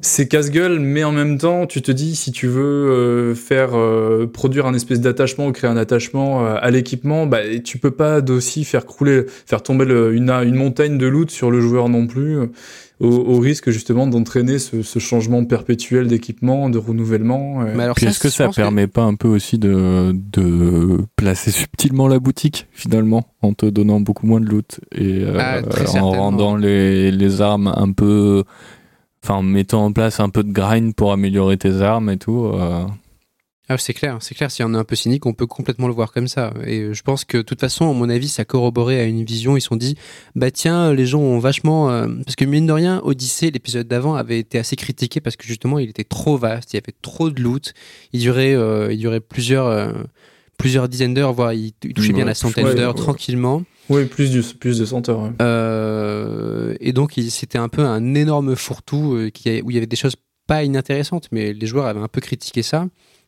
C'est 0.00 0.28
casse-gueule, 0.28 0.78
mais 0.78 1.02
en 1.02 1.10
même 1.10 1.38
temps, 1.38 1.66
tu 1.66 1.82
te 1.82 1.90
dis, 1.90 2.14
si 2.14 2.30
tu 2.30 2.46
veux 2.46 2.62
euh, 2.62 3.34
faire 3.34 3.70
euh, 3.74 4.28
produire 4.32 4.66
un 4.66 4.74
espèce 4.74 5.00
d'attachement 5.00 5.48
ou 5.48 5.52
créer 5.52 5.68
un 5.68 5.76
attachement 5.76 6.46
euh, 6.46 6.54
à 6.60 6.70
l'équipement, 6.70 7.26
bah, 7.26 7.40
tu 7.64 7.78
peux 7.78 7.90
pas 7.90 8.20
d'aussi 8.20 8.62
faire 8.64 8.86
crouler, 8.86 9.24
faire 9.46 9.60
tomber 9.60 9.86
une, 9.86 10.30
une 10.30 10.54
montagne 10.54 10.98
de 10.98 11.06
loot 11.08 11.32
sur 11.32 11.50
le 11.50 11.60
joueur 11.60 11.88
non 11.88 12.06
plus, 12.06 12.38
au, 13.00 13.38
risque 13.38 13.70
justement 13.70 14.06
d'entraîner 14.06 14.58
ce, 14.58 14.82
ce, 14.82 14.98
changement 14.98 15.44
perpétuel 15.44 16.08
d'équipement, 16.08 16.68
de 16.68 16.78
renouvellement. 16.78 17.58
Mais 17.58 17.84
alors, 17.84 17.96
est-ce 18.00 18.18
que 18.18 18.28
ça 18.28 18.48
permet 18.48 18.88
pas 18.88 19.02
un 19.02 19.14
peu 19.14 19.28
aussi 19.28 19.58
de, 19.58 20.12
de 20.12 20.98
placer 21.16 21.52
subtilement 21.52 22.08
la 22.08 22.18
boutique 22.18 22.66
finalement, 22.72 23.26
en 23.42 23.52
te 23.52 23.66
donnant 23.66 24.00
beaucoup 24.00 24.26
moins 24.26 24.40
de 24.40 24.46
loot 24.46 24.80
et 24.92 25.24
ah, 25.38 25.60
en 26.00 26.10
rendant 26.10 26.56
les, 26.56 27.12
les 27.12 27.40
armes 27.40 27.72
un 27.76 27.92
peu 27.92 28.44
enfin 29.22 29.34
en 29.34 29.42
mettant 29.42 29.84
en 29.84 29.92
place 29.92 30.20
un 30.20 30.30
peu 30.30 30.42
de 30.42 30.52
grind 30.52 30.94
pour 30.94 31.12
améliorer 31.12 31.56
tes 31.56 31.82
armes 31.82 32.10
et 32.10 32.18
tout. 32.18 32.46
Euh. 32.46 32.86
Ah, 33.70 33.76
c'est 33.76 33.92
clair, 33.92 34.16
c'est 34.20 34.34
clair. 34.34 34.50
Si 34.50 34.62
on 34.62 34.72
est 34.72 34.78
un 34.78 34.84
peu 34.84 34.96
cynique, 34.96 35.26
on 35.26 35.34
peut 35.34 35.46
complètement 35.46 35.88
le 35.88 35.92
voir 35.92 36.10
comme 36.10 36.26
ça. 36.26 36.54
Et 36.64 36.94
je 36.94 37.02
pense 37.02 37.26
que, 37.26 37.36
de 37.36 37.42
toute 37.42 37.60
façon, 37.60 37.90
à 37.90 37.92
mon 37.92 38.08
avis, 38.08 38.28
ça 38.28 38.46
corroboré 38.46 38.98
à 38.98 39.04
une 39.04 39.24
vision. 39.24 39.58
Ils 39.58 39.60
se 39.60 39.68
sont 39.68 39.76
dit, 39.76 39.94
bah 40.34 40.50
tiens, 40.50 40.94
les 40.94 41.04
gens 41.04 41.20
ont 41.20 41.38
vachement. 41.38 41.90
Euh, 41.90 42.06
parce 42.24 42.34
que, 42.34 42.46
mine 42.46 42.66
de 42.66 42.72
rien, 42.72 43.02
Odyssey, 43.04 43.50
l'épisode 43.50 43.86
d'avant, 43.86 44.14
avait 44.14 44.38
été 44.38 44.58
assez 44.58 44.74
critiqué 44.74 45.20
parce 45.20 45.36
que 45.36 45.46
justement, 45.46 45.78
il 45.78 45.90
était 45.90 46.04
trop 46.04 46.38
vaste, 46.38 46.72
il 46.72 46.76
y 46.76 46.78
avait 46.78 46.96
trop 47.02 47.28
de 47.28 47.42
loot. 47.42 47.74
Il 48.14 48.20
durait, 48.20 48.54
euh, 48.54 48.90
il 48.90 48.98
durait 48.98 49.20
plusieurs, 49.20 49.92
plusieurs 50.56 50.88
dizaines 50.88 51.12
d'heures, 51.12 51.34
voire 51.34 51.52
il, 51.52 51.72
touchait 51.72 52.14
bien 52.14 52.24
la 52.24 52.34
centaine 52.34 52.74
d'heures 52.74 52.94
tranquillement. 52.94 53.64
Oui, 53.88 54.04
plus, 54.04 54.30
du, 54.30 54.42
plus 54.42 54.78
de 54.78 54.84
100 54.84 55.08
heures. 55.08 55.32
Euh, 55.40 56.74
et 56.80 56.92
donc, 56.92 57.14
c'était 57.30 57.58
un 57.58 57.68
peu 57.68 57.82
un 57.82 58.14
énorme 58.14 58.54
fourre-tout 58.54 59.14
euh, 59.14 59.30
où 59.62 59.70
il 59.70 59.74
y 59.74 59.76
avait 59.78 59.86
des 59.86 59.96
choses 59.96 60.16
pas 60.46 60.62
inintéressantes, 60.64 61.28
mais 61.32 61.52
les 61.52 61.66
joueurs 61.66 61.86
avaient 61.86 62.00
un 62.00 62.08
peu 62.08 62.20
critiqué 62.20 62.62
ça. 62.62 62.86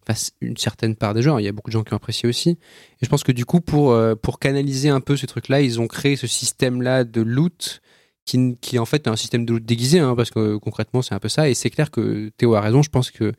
Enfin, 0.09 0.19
une 0.41 0.57
certaine 0.57 0.97
part 0.97 1.15
des 1.15 1.23
joueurs, 1.23 1.41
il 1.41 1.45
y 1.45 1.49
a 1.49 1.53
beaucoup 1.53 1.71
de 1.71 1.73
gens 1.73 1.83
qui 1.83 1.93
ont 1.93 1.97
apprécié 1.97 2.29
aussi. 2.29 2.51
Et 2.51 3.05
je 3.05 3.09
pense 3.09 3.23
que 3.23 3.33
du 3.33 3.45
coup, 3.45 3.61
pour, 3.61 3.93
euh, 3.93 4.15
pour 4.15 4.39
canaliser 4.39 4.89
un 4.89 5.01
peu 5.01 5.17
ce 5.17 5.27
truc-là, 5.27 5.61
ils 5.61 5.81
ont 5.81 5.87
créé 5.87 6.17
ce 6.17 6.27
système-là 6.27 7.05
de 7.05 7.21
loot 7.21 7.81
qui, 8.27 8.57
qui, 8.61 8.79
en 8.79 8.85
fait 8.85 9.07
est 9.07 9.11
un 9.11 9.17
système 9.17 9.45
de 9.45 9.55
loot 9.55 9.65
déguisé, 9.65 9.99
hein, 9.99 10.15
parce 10.15 10.31
que 10.31 10.57
concrètement, 10.57 11.01
c'est 11.03 11.15
un 11.15 11.19
peu 11.19 11.29
ça. 11.29 11.49
Et 11.49 11.55
c'est 11.55 11.71
clair 11.71 11.91
que 11.91 12.31
Théo 12.37 12.55
a 12.55 12.61
raison, 12.61 12.83
je 12.83 12.91
pense 12.91 13.11
que 13.11 13.33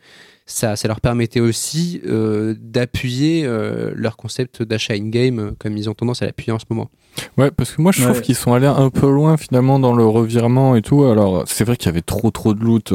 ça, 0.46 0.76
ça 0.76 0.88
leur 0.88 1.02
permettait 1.02 1.40
aussi 1.40 2.02
d'appuyer 2.04 3.48
leur 3.96 4.18
concept 4.18 4.64
d'achat 4.64 4.96
in-game, 4.96 5.56
comme 5.60 5.78
ils 5.78 5.90
ont 5.90 5.94
tendance 5.94 6.22
à 6.22 6.26
l'appuyer 6.26 6.52
en 6.52 6.60
ce 6.60 6.66
moment. 6.70 6.90
Ouais, 7.38 7.52
parce 7.52 7.72
que 7.72 7.82
moi 7.82 7.92
je 7.92 8.04
trouve 8.04 8.22
qu'ils 8.22 8.36
sont 8.36 8.54
allés 8.54 8.68
un 8.68 8.90
peu 8.90 9.10
loin 9.10 9.38
finalement 9.38 9.80
dans 9.80 9.94
le 9.94 10.06
revirement 10.06 10.76
et 10.76 10.82
tout. 10.82 11.04
Alors 11.04 11.44
c'est 11.46 11.64
vrai 11.64 11.76
qu'il 11.78 11.88
y 11.88 11.90
avait 11.90 12.02
trop 12.02 12.32
trop 12.32 12.54
de 12.54 12.62
loot 12.64 12.94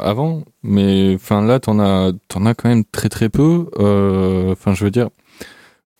avant, 0.00 0.42
mais 0.62 1.14
enfin 1.14 1.42
là 1.42 1.60
t'en 1.60 1.78
as 1.80 2.12
t'en 2.28 2.46
as 2.46 2.54
quand 2.54 2.68
même 2.68 2.84
très 2.84 3.08
très 3.08 3.28
peu. 3.28 3.66
Enfin 4.52 4.74
je 4.74 4.84
veux 4.84 4.90
dire, 4.90 5.08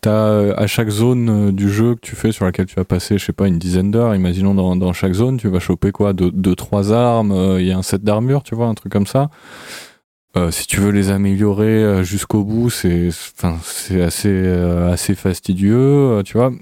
t'as 0.00 0.52
à 0.54 0.66
chaque 0.66 0.90
zone 0.90 1.50
du 1.50 1.70
jeu 1.70 1.96
que 1.96 2.00
tu 2.00 2.14
fais 2.14 2.32
sur 2.32 2.44
laquelle 2.44 2.66
tu 2.66 2.76
vas 2.76 2.84
passer, 2.84 3.18
je 3.18 3.24
sais 3.24 3.32
pas, 3.32 3.48
une 3.48 3.58
dizaine 3.58 3.90
d'heures. 3.90 4.14
Imaginons 4.14 4.54
dans, 4.54 4.76
dans 4.76 4.92
chaque 4.92 5.14
zone, 5.14 5.38
tu 5.38 5.48
vas 5.48 5.60
choper 5.60 5.90
quoi, 5.90 6.12
deux, 6.12 6.30
deux 6.30 6.54
trois 6.54 6.92
armes, 6.92 7.56
il 7.58 7.66
y 7.66 7.72
a 7.72 7.78
un 7.78 7.82
set 7.82 8.02
d'armure, 8.04 8.42
tu 8.42 8.54
vois, 8.54 8.66
un 8.66 8.74
truc 8.74 8.92
comme 8.92 9.06
ça. 9.06 9.28
Euh, 10.36 10.50
si 10.50 10.66
tu 10.66 10.78
veux 10.80 10.90
les 10.90 11.10
améliorer 11.10 11.82
euh, 11.82 12.02
jusqu'au 12.04 12.44
bout, 12.44 12.70
c'est 12.70 13.08
enfin 13.08 13.56
c'est 13.62 14.02
assez 14.02 14.28
euh, 14.30 14.92
assez 14.92 15.14
fastidieux, 15.14 16.22
tu 16.24 16.36
vois. 16.36 16.52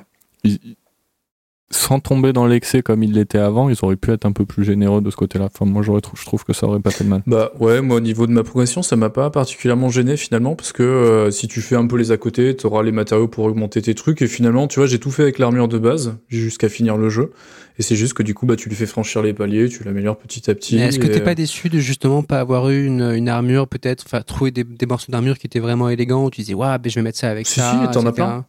Sans 1.68 1.98
tomber 1.98 2.32
dans 2.32 2.46
l'excès 2.46 2.80
comme 2.80 3.02
il 3.02 3.12
l'était 3.12 3.38
avant, 3.38 3.68
ils 3.68 3.76
auraient 3.82 3.96
pu 3.96 4.12
être 4.12 4.24
un 4.24 4.30
peu 4.30 4.46
plus 4.46 4.62
généreux 4.64 5.00
de 5.00 5.10
ce 5.10 5.16
côté-là. 5.16 5.46
Enfin, 5.46 5.64
moi, 5.64 5.82
j'aurais, 5.82 6.00
je 6.14 6.24
trouve 6.24 6.44
que 6.44 6.52
ça 6.52 6.66
aurait 6.68 6.78
pas 6.78 6.92
fait 6.92 7.02
de 7.02 7.08
mal. 7.08 7.24
Bah 7.26 7.50
ouais, 7.58 7.80
moi 7.80 7.96
au 7.96 8.00
niveau 8.00 8.28
de 8.28 8.32
ma 8.32 8.44
progression, 8.44 8.82
ça 8.82 8.94
m'a 8.94 9.10
pas 9.10 9.30
particulièrement 9.30 9.88
gêné 9.88 10.16
finalement, 10.16 10.54
parce 10.54 10.72
que 10.72 11.28
si 11.32 11.48
tu 11.48 11.60
fais 11.60 11.74
un 11.74 11.86
peu 11.88 11.96
les 11.96 12.12
à 12.12 12.18
côté, 12.18 12.54
tu 12.54 12.66
auras 12.66 12.84
les 12.84 12.92
matériaux 12.92 13.26
pour 13.26 13.46
augmenter 13.46 13.82
tes 13.82 13.96
trucs, 13.96 14.22
et 14.22 14.28
finalement, 14.28 14.68
tu 14.68 14.78
vois, 14.78 14.86
j'ai 14.86 15.00
tout 15.00 15.10
fait 15.10 15.24
avec 15.24 15.40
l'armure 15.40 15.66
de 15.66 15.78
base 15.78 16.16
jusqu'à 16.28 16.68
finir 16.68 16.96
le 16.96 17.08
jeu. 17.08 17.32
Et 17.78 17.82
c'est 17.82 17.96
juste 17.96 18.14
que 18.14 18.22
du 18.22 18.32
coup, 18.32 18.46
bah, 18.46 18.54
tu 18.56 18.68
lui 18.68 18.76
fais 18.76 18.86
franchir 18.86 19.20
les 19.22 19.34
paliers, 19.34 19.68
tu 19.68 19.82
l'améliores 19.82 20.16
petit 20.16 20.48
à 20.48 20.54
petit. 20.54 20.78
Est-ce 20.78 21.00
que 21.00 21.08
t'es 21.08 21.20
pas 21.20 21.34
déçu 21.34 21.68
de 21.68 21.80
justement 21.80 22.22
pas 22.22 22.38
avoir 22.38 22.70
eu 22.70 22.86
une, 22.86 23.02
une 23.02 23.28
armure, 23.28 23.66
peut-être, 23.66 24.04
enfin, 24.06 24.22
trouver 24.22 24.52
des, 24.52 24.62
des 24.62 24.86
morceaux 24.86 25.10
d'armure 25.10 25.36
qui 25.36 25.48
étaient 25.48 25.58
vraiment 25.58 25.88
élégants, 25.88 26.26
où 26.26 26.30
tu 26.30 26.42
disais, 26.42 26.54
waouh, 26.54 26.78
ben, 26.78 26.88
je 26.88 26.94
vais 26.94 27.02
mettre 27.02 27.18
ça 27.18 27.28
avec 27.28 27.48
ça. 27.48 27.82
Si, 27.82 27.92
t'en 27.92 28.06
as 28.06 28.12
plein. 28.12 28.46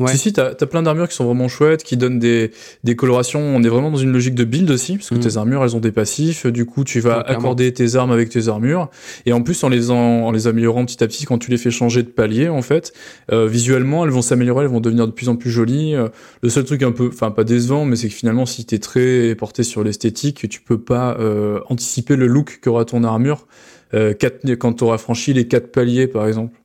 Ouais. 0.00 0.10
Si, 0.10 0.18
si, 0.18 0.32
t'as 0.32 0.50
as 0.60 0.66
plein 0.66 0.82
d'armures 0.82 1.08
qui 1.08 1.14
sont 1.14 1.24
vraiment 1.24 1.46
chouettes, 1.46 1.84
qui 1.84 1.96
donnent 1.96 2.18
des, 2.18 2.50
des 2.82 2.96
colorations. 2.96 3.40
On 3.40 3.62
est 3.62 3.68
vraiment 3.68 3.92
dans 3.92 3.96
une 3.96 4.12
logique 4.12 4.34
de 4.34 4.42
build 4.42 4.68
aussi, 4.70 4.96
parce 4.96 5.10
que 5.10 5.14
mm. 5.14 5.20
tes 5.20 5.36
armures, 5.36 5.62
elles 5.62 5.76
ont 5.76 5.80
des 5.80 5.92
passifs. 5.92 6.46
Du 6.46 6.66
coup, 6.66 6.82
tu 6.82 6.98
vas 7.00 7.20
accorder 7.20 7.72
tes 7.72 7.94
armes 7.94 8.10
avec 8.10 8.28
tes 8.28 8.48
armures. 8.48 8.90
Et 9.24 9.32
en 9.32 9.42
plus, 9.42 9.62
en 9.62 9.68
les, 9.68 9.90
en, 9.90 10.32
les 10.32 10.48
améliorant 10.48 10.84
petit 10.84 11.02
à 11.04 11.06
petit, 11.06 11.26
quand 11.26 11.38
tu 11.38 11.50
les 11.50 11.58
fais 11.58 11.70
changer 11.70 12.02
de 12.02 12.08
palier, 12.08 12.48
en 12.48 12.62
fait, 12.62 12.92
euh, 13.30 13.46
visuellement, 13.46 14.04
elles 14.04 14.10
vont 14.10 14.22
s'améliorer, 14.22 14.64
elles 14.64 14.70
vont 14.70 14.80
devenir 14.80 15.06
de 15.06 15.12
plus 15.12 15.28
en 15.28 15.36
plus 15.36 15.50
jolies. 15.50 15.94
Euh, 15.94 16.08
le 16.42 16.48
seul 16.48 16.64
truc 16.64 16.82
un 16.82 16.92
peu, 16.92 17.08
enfin, 17.12 17.30
pas 17.30 17.44
décevant, 17.44 17.84
mais 17.84 17.94
c'est 17.94 18.08
que 18.08 18.14
finalement, 18.14 18.46
si 18.46 18.64
t'es 18.64 18.78
très 18.78 19.34
porté 19.36 19.62
sur 19.62 19.84
l'esthétique, 19.84 20.48
tu 20.48 20.60
peux 20.60 20.80
pas 20.80 21.16
euh, 21.20 21.60
anticiper 21.68 22.16
le 22.16 22.26
look 22.26 22.58
qu'aura 22.62 22.84
ton 22.84 23.04
armure 23.04 23.46
euh, 23.94 24.12
quatre, 24.12 24.44
quand 24.54 24.72
t'auras 24.74 24.98
franchi 24.98 25.32
les 25.32 25.46
quatre 25.46 25.70
paliers, 25.70 26.08
par 26.08 26.26
exemple. 26.26 26.58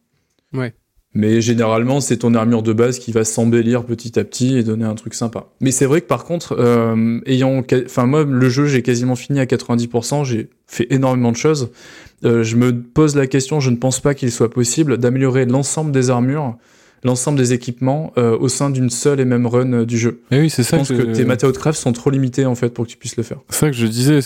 Ouais. 0.54 0.74
Mais 1.16 1.42
généralement, 1.42 2.02
c'est 2.02 2.18
ton 2.18 2.36
armure 2.36 2.62
de 2.62 2.72
base 2.72 3.00
qui 3.00 3.12
va 3.12 3.24
s'embellir 3.24 3.84
petit 3.84 4.20
à 4.20 4.24
petit 4.24 4.58
et 4.58 4.64
donner 4.64 4.86
un 4.86 4.94
truc 4.94 5.16
sympa. 5.16 5.48
Mais 5.60 5.72
c'est 5.72 5.86
vrai 5.86 6.02
que 6.02 6.06
par 6.08 6.24
contre, 6.24 6.56
euh, 6.60 7.20
ayant, 7.26 7.64
enfin 7.86 8.06
moi, 8.06 8.24
le 8.24 8.50
jeu, 8.50 8.68
j'ai 8.68 8.84
quasiment 8.84 9.16
fini 9.16 9.40
à 9.40 9.46
90%. 9.46 10.24
J'ai 10.24 10.50
fait 10.68 10.86
énormément 10.92 11.32
de 11.32 11.38
choses. 11.38 11.72
Euh, 12.26 12.44
je 12.44 12.56
me 12.58 12.78
pose 12.80 13.16
la 13.16 13.26
question, 13.26 13.60
je 13.60 13.72
ne 13.72 13.78
pense 13.78 14.00
pas 14.02 14.14
qu'il 14.14 14.32
soit 14.32 14.52
possible 14.52 14.98
d'améliorer 14.98 15.46
l'ensemble 15.46 15.92
des 15.92 16.12
armures 16.12 16.56
l'ensemble 17.04 17.38
des 17.38 17.54
équipements 17.54 18.12
euh, 18.18 18.38
au 18.38 18.50
sein 18.50 18.70
d'une 18.70 18.90
seule 18.90 19.20
et 19.20 19.26
même 19.26 19.46
run 19.46 19.74
euh, 19.74 19.86
du 19.86 19.98
jeu. 19.98 20.22
Et 20.32 20.40
oui, 20.40 20.50
c'est 20.50 20.64
ça. 20.64 20.78
Je 20.78 20.82
pense 20.82 20.90
que, 20.90 21.14
tes 21.14 21.26
matériaux 21.26 21.54
de 21.54 21.58
craft 21.58 21.80
sont 21.80 21.94
trop 21.94 22.10
limités 22.10 22.46
en 22.46 22.56
fait 22.56 22.70
pour 22.70 22.86
que 22.86 22.92
tu 22.92 22.98
puisses 22.98 23.18
le 23.18 23.24
faire. 23.24 23.38
C'est 23.50 23.60
ça 23.60 23.68
que 23.68 23.76
je 23.76 23.88
disais. 23.88 24.20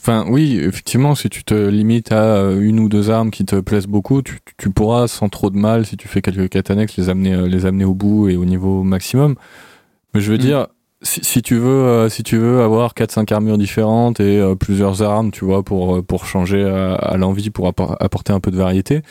Enfin, 0.00 0.24
oui, 0.28 0.58
effectivement, 0.60 1.14
si 1.14 1.28
tu 1.28 1.44
te 1.44 1.54
limites 1.54 2.12
à 2.12 2.22
euh, 2.22 2.60
une 2.60 2.80
ou 2.80 2.88
deux 2.88 3.10
armes 3.10 3.30
qui 3.30 3.44
te 3.44 3.56
plaisent 3.60 3.86
beaucoup, 3.86 4.22
tu, 4.22 4.38
tu 4.56 4.70
pourras 4.70 5.08
sans 5.08 5.28
trop 5.28 5.50
de 5.50 5.56
mal, 5.56 5.86
si 5.86 5.96
tu 5.96 6.08
fais 6.08 6.22
quelques 6.22 6.48
quêtes 6.48 6.70
les 6.96 7.08
amener, 7.08 7.48
les 7.48 7.66
amener 7.66 7.84
au 7.84 7.94
bout 7.94 8.28
et 8.28 8.36
au 8.36 8.44
niveau 8.44 8.82
maximum. 8.82 9.34
Mais 10.14 10.20
je 10.20 10.30
veux 10.32 10.38
mm. 10.38 10.40
dire, 10.40 10.66
si, 11.02 11.20
si, 11.22 11.42
tu 11.42 11.56
veux, 11.56 12.08
si 12.08 12.22
tu 12.22 12.36
veux 12.36 12.60
avoir 12.60 12.94
4-5 12.94 13.32
armures 13.32 13.58
différentes 13.58 14.20
et 14.20 14.42
plusieurs 14.58 15.02
armes, 15.02 15.30
tu 15.30 15.44
vois, 15.44 15.62
pour, 15.62 16.04
pour 16.04 16.26
changer 16.26 16.64
à, 16.64 16.94
à 16.94 17.16
l'envie, 17.16 17.50
pour 17.50 17.68
apporter 17.68 18.32
un 18.32 18.40
peu 18.40 18.50
de 18.50 18.56
variété, 18.56 19.02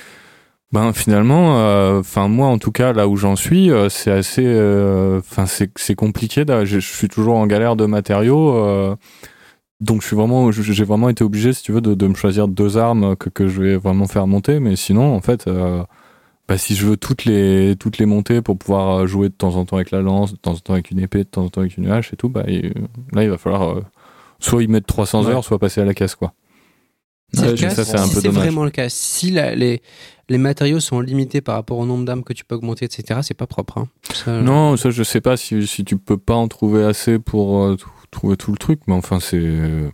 ben 0.73 0.91
finalement, 0.91 1.59
euh, 1.59 2.01
enfin 2.01 2.27
moi 2.27 2.47
en 2.47 2.57
tout 2.57 2.73
cas 2.73 2.91
là 2.91 3.07
où 3.07 3.15
j'en 3.15 3.37
suis, 3.37 3.71
euh, 3.71 3.87
c'est 3.87 4.11
assez, 4.11 4.43
euh, 4.45 5.19
enfin 5.19 5.45
c'est 5.45 5.71
c'est 5.77 5.95
compliqué. 5.95 6.43
Je, 6.65 6.79
suis 6.79 7.07
toujours 7.07 7.37
en 7.37 7.47
galère 7.47 7.77
de 7.77 7.85
matériaux, 7.85 8.97
donc 9.79 10.01
je 10.01 10.07
suis 10.07 10.15
vraiment, 10.15 10.51
j'ai 10.51 10.83
vraiment 10.83 11.09
été 11.09 11.23
obligé, 11.23 11.53
si 11.53 11.63
tu 11.63 11.71
veux, 11.71 11.81
de, 11.81 11.93
de 11.93 12.07
me 12.07 12.15
choisir 12.15 12.47
deux 12.47 12.77
armes 12.77 13.15
que, 13.15 13.29
que 13.29 13.47
je 13.47 13.61
vais 13.61 13.77
vraiment 13.77 14.07
faire 14.07 14.27
monter. 14.27 14.59
Mais 14.59 14.75
sinon, 14.75 15.15
en 15.15 15.21
fait, 15.21 15.49
bah, 16.47 16.57
si 16.57 16.75
je 16.75 16.85
veux 16.85 16.97
toutes 16.97 17.25
les 17.25 17.75
toutes 17.79 17.97
les 17.97 18.05
monter 18.05 18.41
pour 18.41 18.57
pouvoir 18.57 19.07
jouer 19.07 19.29
de 19.29 19.33
temps 19.33 19.55
en 19.55 19.65
temps 19.65 19.77
avec 19.77 19.91
la 19.91 20.01
lance, 20.01 20.33
de 20.33 20.37
temps 20.37 20.53
en 20.53 20.57
temps 20.57 20.73
avec 20.73 20.91
une 20.91 20.99
épée, 20.99 21.19
de 21.19 21.23
temps 21.23 21.45
en 21.45 21.49
temps 21.49 21.61
avec 21.61 21.77
une 21.77 21.89
hache 21.89 22.13
et 22.13 22.17
tout, 22.17 22.29
bah 22.29 22.43
là 23.13 23.23
il 23.23 23.29
va 23.29 23.37
falloir 23.37 23.81
soit 24.39 24.63
y 24.63 24.67
mettre 24.67 24.87
300 24.87 25.27
heures, 25.27 25.43
soit 25.43 25.59
passer 25.59 25.81
à 25.81 25.85
la 25.85 25.93
caisse 25.93 26.15
quoi. 26.15 26.33
C'est 27.33 27.69
ça, 27.69 28.01
un 28.01 28.07
dommage. 28.07 28.33
vraiment 28.33 28.63
le 28.63 28.71
cas. 28.71 28.89
Si 28.89 29.31
la, 29.31 29.53
les, 29.53 29.81
les 30.29 30.37
matériaux 30.37 30.79
sont 30.79 30.99
limités 30.99 31.41
par 31.41 31.55
rapport 31.55 31.77
au 31.77 31.85
nombre 31.85 32.05
d'armes 32.05 32.23
que 32.23 32.33
tu 32.33 32.45
peux 32.45 32.55
augmenter, 32.55 32.85
etc., 32.85 33.19
c'est 33.23 33.33
pas 33.33 33.47
propre. 33.47 33.79
Hein. 33.79 34.41
non, 34.41 34.77
ça, 34.77 34.89
je 34.89 35.03
sais 35.03 35.21
pas 35.21 35.37
si, 35.37 35.67
si 35.67 35.83
tu 35.83 35.97
peux 35.97 36.17
pas 36.17 36.35
en 36.35 36.47
trouver 36.47 36.83
assez 36.83 37.19
pour 37.19 37.63
euh, 37.63 37.77
trouver 38.11 38.37
tout 38.37 38.51
le 38.51 38.57
truc, 38.57 38.81
mais 38.87 38.93
enfin, 38.93 39.19
c'est 39.19 39.91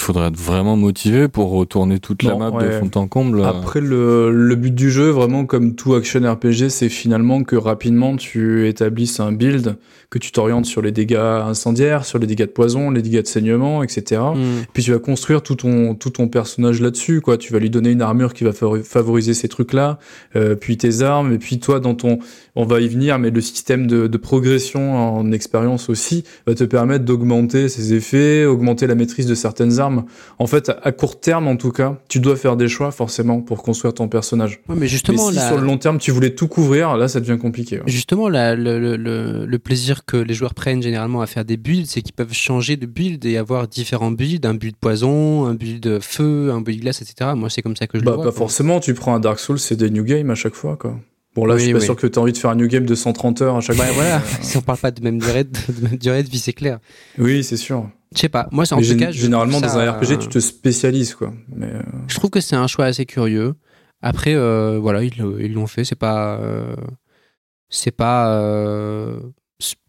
il 0.00 0.02
faudrait 0.02 0.28
être 0.28 0.36
vraiment 0.36 0.76
motivé 0.76 1.28
pour 1.28 1.50
retourner 1.50 1.98
toute 1.98 2.22
la 2.22 2.34
map 2.34 2.50
de 2.50 2.70
fond 2.70 2.90
en 2.94 3.06
comble. 3.06 3.44
Après, 3.44 3.82
le, 3.82 4.32
le, 4.32 4.54
but 4.54 4.74
du 4.74 4.90
jeu, 4.90 5.10
vraiment 5.10 5.44
comme 5.44 5.74
tout 5.74 5.94
action 5.94 6.20
RPG, 6.20 6.70
c'est 6.70 6.88
finalement 6.88 7.44
que 7.44 7.54
rapidement 7.54 8.16
tu 8.16 8.66
établisses 8.66 9.20
un 9.20 9.30
build, 9.30 9.76
que 10.08 10.18
tu 10.18 10.32
t'orientes 10.32 10.64
sur 10.64 10.80
les 10.80 10.90
dégâts 10.90 11.16
incendiaires, 11.16 12.06
sur 12.06 12.18
les 12.18 12.26
dégâts 12.26 12.46
de 12.46 12.46
poison, 12.46 12.90
les 12.90 13.02
dégâts 13.02 13.20
de 13.20 13.26
saignement, 13.26 13.82
etc. 13.82 14.22
Mm. 14.34 14.64
Puis 14.72 14.84
tu 14.84 14.90
vas 14.92 14.98
construire 14.98 15.42
tout 15.42 15.56
ton, 15.56 15.94
tout 15.94 16.10
ton 16.10 16.28
personnage 16.28 16.80
là-dessus, 16.80 17.20
quoi. 17.20 17.36
Tu 17.36 17.52
vas 17.52 17.58
lui 17.58 17.68
donner 17.68 17.90
une 17.90 18.02
armure 18.02 18.32
qui 18.32 18.44
va 18.44 18.52
favoriser 18.52 19.34
ces 19.34 19.48
trucs-là, 19.48 19.98
euh, 20.34 20.54
puis 20.54 20.78
tes 20.78 21.02
armes, 21.02 21.34
et 21.34 21.38
puis 21.38 21.58
toi, 21.58 21.78
dans 21.78 21.94
ton, 21.94 22.20
on 22.56 22.64
va 22.64 22.80
y 22.80 22.88
venir, 22.88 23.18
mais 23.18 23.30
le 23.30 23.40
système 23.42 23.86
de, 23.86 24.06
de 24.06 24.16
progression 24.16 24.96
en 24.96 25.30
expérience 25.30 25.90
aussi 25.90 26.24
va 26.46 26.54
te 26.54 26.64
permettre 26.64 27.04
d'augmenter 27.04 27.68
ses 27.68 27.92
effets, 27.92 28.46
augmenter 28.46 28.86
la 28.86 28.94
maîtrise 28.94 29.26
de 29.26 29.34
certaines 29.34 29.78
armes 29.78 29.89
terme. 29.96 30.04
En 30.38 30.46
fait, 30.46 30.70
à 30.82 30.92
court 30.92 31.20
terme, 31.20 31.48
en 31.48 31.56
tout 31.56 31.72
cas, 31.72 31.98
tu 32.08 32.20
dois 32.20 32.36
faire 32.36 32.56
des 32.56 32.68
choix 32.68 32.90
forcément 32.90 33.40
pour 33.40 33.62
construire 33.62 33.94
ton 33.94 34.08
personnage. 34.08 34.60
Ouais, 34.68 34.74
mais 34.76 34.86
justement, 34.88 35.26
mais 35.26 35.32
si 35.32 35.36
la- 35.38 35.48
sur 35.48 35.58
le 35.58 35.64
long 35.66 35.78
terme, 35.78 35.98
tu 35.98 36.10
voulais 36.10 36.34
tout 36.34 36.48
couvrir, 36.48 36.96
là, 36.96 37.08
ça 37.08 37.20
devient 37.20 37.38
compliqué. 37.38 37.76
ouais. 37.76 37.82
Justement, 37.86 38.28
la- 38.28 38.54
le, 38.54 38.78
le- 38.78 38.96
le- 38.96 39.46
le 39.46 39.58
plaisir 39.58 40.04
que 40.04 40.16
les 40.16 40.34
joueurs 40.34 40.54
prennent 40.54 40.82
généralement 40.82 41.20
à 41.22 41.26
faire 41.26 41.44
des 41.44 41.56
builds, 41.56 41.86
c'est 41.86 42.02
qu'ils 42.02 42.14
peuvent 42.14 42.32
changer 42.32 42.76
de 42.76 42.86
build 42.86 43.24
et 43.24 43.36
avoir 43.36 43.68
différents 43.68 44.10
builds, 44.10 44.46
un 44.46 44.54
build 44.54 44.76
poison, 44.76 45.46
un 45.46 45.54
build 45.54 46.00
feu, 46.00 46.50
un 46.52 46.60
build 46.60 46.80
glace, 46.82 47.02
etc. 47.02 47.30
Moi, 47.36 47.50
c'est 47.50 47.62
comme 47.62 47.76
ça 47.76 47.86
que 47.86 47.98
je 47.98 48.04
Bah, 48.04 48.12
le 48.12 48.16
vois. 48.16 48.24
pas 48.26 48.30
quoi. 48.30 48.38
forcément, 48.38 48.80
tu 48.80 48.94
prends 48.94 49.14
un 49.14 49.20
Dark 49.20 49.38
Souls, 49.38 49.58
c'est 49.58 49.76
des 49.76 49.90
new 49.90 50.04
games 50.04 50.30
à 50.30 50.34
chaque 50.34 50.54
fois, 50.54 50.76
quoi. 50.76 50.96
Bon, 51.36 51.44
là, 51.46 51.54
Oui, 51.54 51.60
je 51.60 51.64
suis 51.66 51.72
pas 51.74 51.78
oui. 51.78 51.84
sûr 51.84 51.94
que 51.96 52.06
tu 52.08 52.18
as 52.18 52.22
envie 52.22 52.32
de 52.32 52.38
faire 52.38 52.50
un 52.50 52.56
new 52.56 52.66
game 52.66 52.84
de 52.84 52.94
130 52.96 53.40
heures 53.40 53.56
à 53.56 53.60
chaque 53.60 53.76
Bah 53.76 53.84
fois. 53.84 53.94
voilà, 53.94 54.20
si 54.42 54.56
on 54.56 54.62
parle 54.62 54.78
pas 54.78 54.90
de 54.90 55.00
même 55.00 55.18
durée 55.20 55.44
de, 55.44 55.50
de 55.50 55.82
même 55.88 55.96
durée 55.96 56.24
de 56.24 56.28
vie, 56.28 56.40
c'est 56.40 56.52
clair. 56.52 56.80
Oui, 57.18 57.44
c'est 57.44 57.56
sûr. 57.56 57.88
Je 58.14 58.20
sais 58.20 58.28
pas, 58.28 58.48
moi, 58.50 58.66
c'est 58.66 58.74
en 58.74 58.80
tout 58.80 58.96
cas. 58.96 59.12
généralement, 59.12 59.60
dans 59.60 59.78
un 59.78 59.90
RPG, 59.92 60.12
euh, 60.12 60.16
tu 60.16 60.28
te 60.28 60.40
spécialises, 60.40 61.14
quoi. 61.14 61.32
Mais, 61.54 61.66
euh, 61.66 61.82
Je 62.08 62.16
trouve 62.16 62.30
que 62.30 62.40
c'est 62.40 62.56
un 62.56 62.66
choix 62.66 62.86
assez 62.86 63.06
curieux. 63.06 63.54
Après, 64.02 64.34
euh, 64.34 64.78
voilà, 64.80 65.04
ils 65.04 65.52
l'ont 65.52 65.66
fait. 65.68 65.84
C'est 65.84 65.94
pas, 65.94 66.38
euh, 66.40 66.74
c'est 67.68 67.92
pas, 67.92 68.34
euh, 68.34 69.20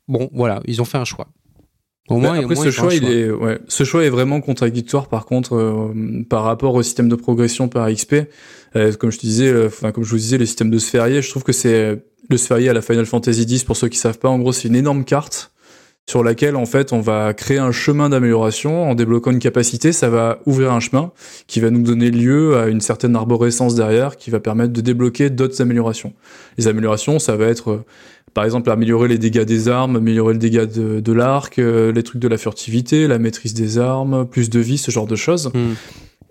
bon, 0.08 0.30
voilà, 0.34 0.62
ils 0.66 0.82
ont 0.82 0.86
fait 0.86 1.00
un 1.00 1.06
choix. 1.06 1.28
Au 2.10 2.18
moins, 2.18 2.38
au 2.38 2.42
après, 2.44 2.56
moins, 2.56 2.66
ce 2.66 2.72
choix, 2.72 2.94
il 2.94 3.06
est, 3.06 3.32
ouais, 3.32 3.60
ce 3.68 3.84
choix 3.84 4.04
est 4.04 4.10
vraiment 4.10 4.42
contradictoire, 4.42 5.08
par 5.08 5.26
contre, 5.26 5.56
euh, 5.56 6.24
par 6.30 6.44
rapport 6.44 6.76
au 6.76 6.84
système 6.84 7.10
de 7.10 7.16
progression 7.16 7.70
par 7.70 7.90
XP. 7.90 8.28
Euh, 8.76 8.92
comme 8.94 9.12
je 9.12 9.18
te 9.18 9.26
disais, 9.26 9.48
euh, 9.48 9.68
enfin, 9.68 9.92
comme 9.92 10.04
je 10.04 10.12
vous 10.12 10.18
disais, 10.18 10.38
le 10.38 10.46
système 10.46 10.70
de 10.70 10.78
sphérié, 10.78 11.22
je 11.22 11.30
trouve 11.30 11.44
que 11.44 11.54
c'est 11.54 12.04
le 12.30 12.38
sphérié 12.38 12.70
à 12.70 12.74
la 12.74 12.82
Final 12.82 13.06
Fantasy 13.06 13.44
X, 13.44 13.64
pour 13.64 13.78
ceux 13.78 13.88
qui 13.88 13.98
savent 13.98 14.20
pas, 14.20 14.30
en 14.30 14.40
gros, 14.40 14.52
c'est 14.52 14.68
une 14.68 14.76
énorme 14.76 15.06
carte 15.06 15.52
sur 16.10 16.24
laquelle, 16.24 16.56
en 16.56 16.66
fait, 16.66 16.94
on 16.94 17.00
va 17.00 17.34
créer 17.34 17.58
un 17.58 17.72
chemin 17.72 18.10
d'amélioration 18.10 18.90
en 18.90 18.96
débloquant 18.96 19.32
une 19.32 19.40
capacité. 19.40 19.92
Ça 19.92 20.10
va 20.10 20.40
ouvrir 20.46 20.72
un 20.74 20.80
chemin 20.80 21.12
qui 21.48 21.60
va 21.60 21.70
nous 21.70 21.84
donner 21.84 22.12
lieu 22.12 22.58
à 22.58 22.68
une 22.68 22.82
certaine 22.82 23.16
arborescence 23.16 23.76
derrière 23.76 24.18
qui 24.18 24.30
va 24.30 24.40
permettre 24.40 24.74
de 24.74 24.82
débloquer 24.82 25.30
d'autres 25.30 25.62
améliorations. 25.62 26.14
Les 26.58 26.68
améliorations, 26.68 27.20
ça 27.20 27.36
va 27.38 27.46
être, 27.46 27.72
euh, 27.72 27.86
par 28.34 28.44
exemple, 28.44 28.70
améliorer 28.72 29.08
les 29.08 29.18
dégâts 29.18 29.44
des 29.44 29.70
armes, 29.70 29.96
améliorer 29.96 30.34
le 30.34 30.40
dégât 30.40 30.66
de, 30.66 31.14
l'arc, 31.14 31.60
euh, 31.60 31.92
les 31.94 32.04
trucs 32.04 32.22
de 32.22 32.28
la 32.28 32.38
furtivité, 32.38 33.08
la 33.08 33.20
maîtrise 33.20 33.54
des 33.54 33.78
armes, 33.78 34.26
plus 34.26 34.50
de 34.50 34.60
vie, 34.60 34.78
ce 34.78 34.92
genre 34.92 35.08
de 35.08 35.16
choses. 35.16 35.52
Hmm. 35.54 35.76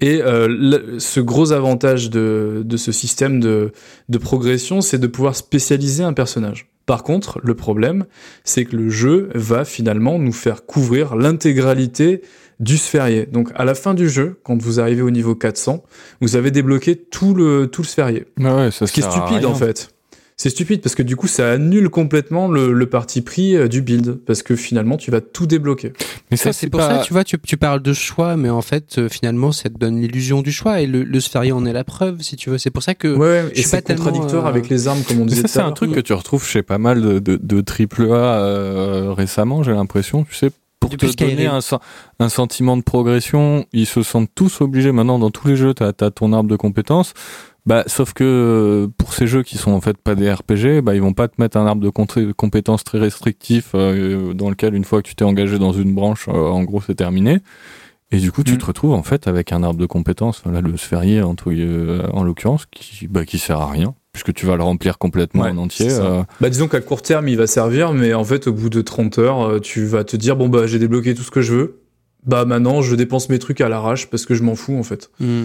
Et 0.00 0.22
euh, 0.22 0.48
le- 0.48 0.98
ce 0.98 1.20
gros 1.20 1.52
avantage 1.52 2.10
de, 2.10 2.62
de 2.64 2.76
ce 2.76 2.92
système 2.92 3.40
de, 3.40 3.72
de 4.08 4.18
progression, 4.18 4.80
c'est 4.80 4.98
de 4.98 5.06
pouvoir 5.06 5.36
spécialiser 5.36 6.02
un 6.04 6.12
personnage. 6.12 6.66
Par 6.86 7.02
contre, 7.04 7.38
le 7.44 7.54
problème, 7.54 8.06
c'est 8.42 8.64
que 8.64 8.74
le 8.76 8.88
jeu 8.90 9.28
va 9.34 9.64
finalement 9.64 10.18
nous 10.18 10.32
faire 10.32 10.64
couvrir 10.66 11.14
l'intégralité 11.16 12.22
du 12.58 12.76
sphérié. 12.78 13.26
Donc 13.26 13.50
à 13.54 13.64
la 13.64 13.74
fin 13.74 13.94
du 13.94 14.08
jeu, 14.08 14.40
quand 14.42 14.60
vous 14.60 14.80
arrivez 14.80 15.02
au 15.02 15.10
niveau 15.10 15.34
400, 15.34 15.82
vous 16.20 16.36
avez 16.36 16.50
débloqué 16.50 16.96
tout 16.96 17.34
le, 17.34 17.66
tout 17.68 17.82
le 17.82 17.86
sphérié. 17.86 18.26
Ouais, 18.38 18.50
ouais, 18.52 18.70
ça 18.70 18.86
Ce 18.86 18.92
qui 18.92 19.00
est 19.00 19.04
stupide 19.10 19.44
en 19.46 19.54
fait. 19.54 19.90
C'est 20.42 20.48
stupide 20.48 20.80
parce 20.80 20.94
que 20.94 21.02
du 21.02 21.16
coup 21.16 21.26
ça 21.26 21.50
annule 21.52 21.90
complètement 21.90 22.48
le, 22.48 22.72
le 22.72 22.86
parti 22.88 23.20
pris 23.20 23.54
euh, 23.54 23.68
du 23.68 23.82
build 23.82 24.20
parce 24.24 24.42
que 24.42 24.56
finalement 24.56 24.96
tu 24.96 25.10
vas 25.10 25.20
tout 25.20 25.44
débloquer. 25.46 25.92
Mais 26.30 26.38
ça, 26.38 26.44
Ça, 26.44 26.52
c'est 26.54 26.70
pour 26.70 26.80
pas... 26.80 26.88
ça, 26.88 27.02
tu 27.04 27.12
vois, 27.12 27.24
tu, 27.24 27.38
tu 27.38 27.58
parles 27.58 27.82
de 27.82 27.92
choix, 27.92 28.38
mais 28.38 28.48
en 28.48 28.62
fait, 28.62 28.96
euh, 28.96 29.10
finalement, 29.10 29.52
ça 29.52 29.68
te 29.68 29.76
donne 29.76 30.00
l'illusion 30.00 30.40
du 30.40 30.50
choix 30.50 30.80
et 30.80 30.86
le, 30.86 31.02
le 31.02 31.52
en 31.52 31.66
est 31.66 31.74
la 31.74 31.84
preuve, 31.84 32.22
si 32.22 32.36
tu 32.36 32.48
veux. 32.48 32.56
C'est 32.56 32.70
pour 32.70 32.82
ça 32.82 32.94
que. 32.94 33.14
Ouais, 33.14 33.50
et 33.52 33.56
suis 33.56 33.64
c'est 33.64 33.76
pas 33.76 33.82
tellement, 33.82 34.04
contradictoire 34.06 34.46
euh, 34.46 34.48
avec 34.48 34.70
les 34.70 34.88
armes 34.88 35.02
comme 35.02 35.18
on 35.18 35.24
Mais 35.24 35.32
disait. 35.32 35.42
ça, 35.42 35.48
c'est 35.48 35.60
un 35.60 35.72
truc 35.72 35.92
que 35.92 36.00
tu 36.00 36.14
retrouves 36.14 36.46
chez 36.46 36.62
pas 36.62 36.78
mal 36.78 37.02
de, 37.02 37.18
de, 37.18 37.36
de 37.36 37.60
triple 37.60 38.04
A 38.10 38.14
euh, 38.14 39.12
récemment, 39.12 39.62
j'ai 39.62 39.72
l'impression, 39.72 40.24
tu 40.24 40.34
sais, 40.34 40.50
pour 40.80 40.88
Depuis 40.88 41.14
te 41.14 41.22
donner 41.22 41.46
un, 41.46 41.58
un 42.18 42.28
sentiment 42.30 42.78
de 42.78 42.82
progression, 42.82 43.66
ils 43.74 43.84
se 43.84 44.02
sentent 44.02 44.30
tous 44.34 44.62
obligés 44.62 44.92
maintenant 44.92 45.18
dans 45.18 45.30
tous 45.30 45.48
les 45.48 45.56
jeux, 45.56 45.74
t'as 45.74 45.92
as 46.00 46.10
ton 46.10 46.32
arbre 46.32 46.48
de 46.48 46.56
compétences. 46.56 47.12
Bah, 47.66 47.84
sauf 47.86 48.12
que 48.14 48.24
euh, 48.24 48.88
pour 48.96 49.12
ces 49.12 49.26
jeux 49.26 49.42
qui 49.42 49.58
sont 49.58 49.72
en 49.72 49.80
fait 49.80 49.96
pas 49.98 50.14
des 50.14 50.32
RPG, 50.32 50.80
bah 50.82 50.94
ils 50.94 51.02
vont 51.02 51.12
pas 51.12 51.28
te 51.28 51.34
mettre 51.38 51.56
un 51.58 51.66
arbre 51.66 51.82
de 51.82 51.90
compétences 52.32 52.84
très 52.84 52.98
restrictif 52.98 53.72
euh, 53.74 54.32
dans 54.32 54.48
lequel 54.50 54.74
une 54.74 54.84
fois 54.84 55.02
que 55.02 55.08
tu 55.08 55.14
t'es 55.14 55.24
engagé 55.24 55.58
dans 55.58 55.72
une 55.72 55.94
branche, 55.94 56.26
euh, 56.28 56.32
en 56.48 56.62
gros 56.64 56.80
c'est 56.80 56.94
terminé. 56.94 57.38
Et 58.12 58.18
du 58.18 58.32
coup, 58.32 58.42
tu 58.42 58.54
Mm. 58.54 58.58
te 58.58 58.64
retrouves 58.66 58.92
en 58.92 59.04
fait 59.04 59.28
avec 59.28 59.52
un 59.52 59.62
arbre 59.62 59.78
de 59.78 59.86
compétences, 59.86 60.42
là 60.50 60.60
le 60.60 60.76
sphérié 60.76 61.22
en, 61.22 61.34
tout- 61.36 61.50
euh, 61.50 62.02
en 62.12 62.24
l'occurrence, 62.24 62.66
qui 62.70 63.06
bah 63.06 63.24
qui 63.24 63.38
sert 63.38 63.60
à 63.60 63.70
rien 63.70 63.94
puisque 64.12 64.34
tu 64.34 64.44
vas 64.46 64.56
le 64.56 64.64
remplir 64.64 64.98
complètement 64.98 65.44
Ouais, 65.44 65.50
en 65.50 65.58
entier. 65.58 65.86
euh, 65.92 66.24
Bah 66.40 66.50
disons 66.50 66.66
qu'à 66.66 66.80
court 66.80 67.02
terme 67.02 67.28
il 67.28 67.36
va 67.36 67.46
servir, 67.46 67.92
mais 67.92 68.12
en 68.14 68.24
fait 68.24 68.48
au 68.48 68.52
bout 68.52 68.68
de 68.70 68.80
30 68.80 69.18
heures, 69.18 69.42
euh, 69.42 69.60
tu 69.60 69.84
vas 69.86 70.02
te 70.02 70.16
dire 70.16 70.34
bon 70.34 70.48
bah 70.48 70.66
j'ai 70.66 70.80
débloqué 70.80 71.14
tout 71.14 71.22
ce 71.22 71.30
que 71.30 71.40
je 71.42 71.52
veux. 71.54 71.80
Bah 72.26 72.44
maintenant 72.44 72.82
je 72.82 72.96
dépense 72.96 73.28
mes 73.28 73.38
trucs 73.38 73.60
à 73.60 73.68
l'arrache 73.68 74.10
parce 74.10 74.26
que 74.26 74.34
je 74.34 74.42
m'en 74.42 74.56
fous 74.56 74.76
en 74.76 74.82
fait. 74.82 75.10
Hmm. 75.20 75.44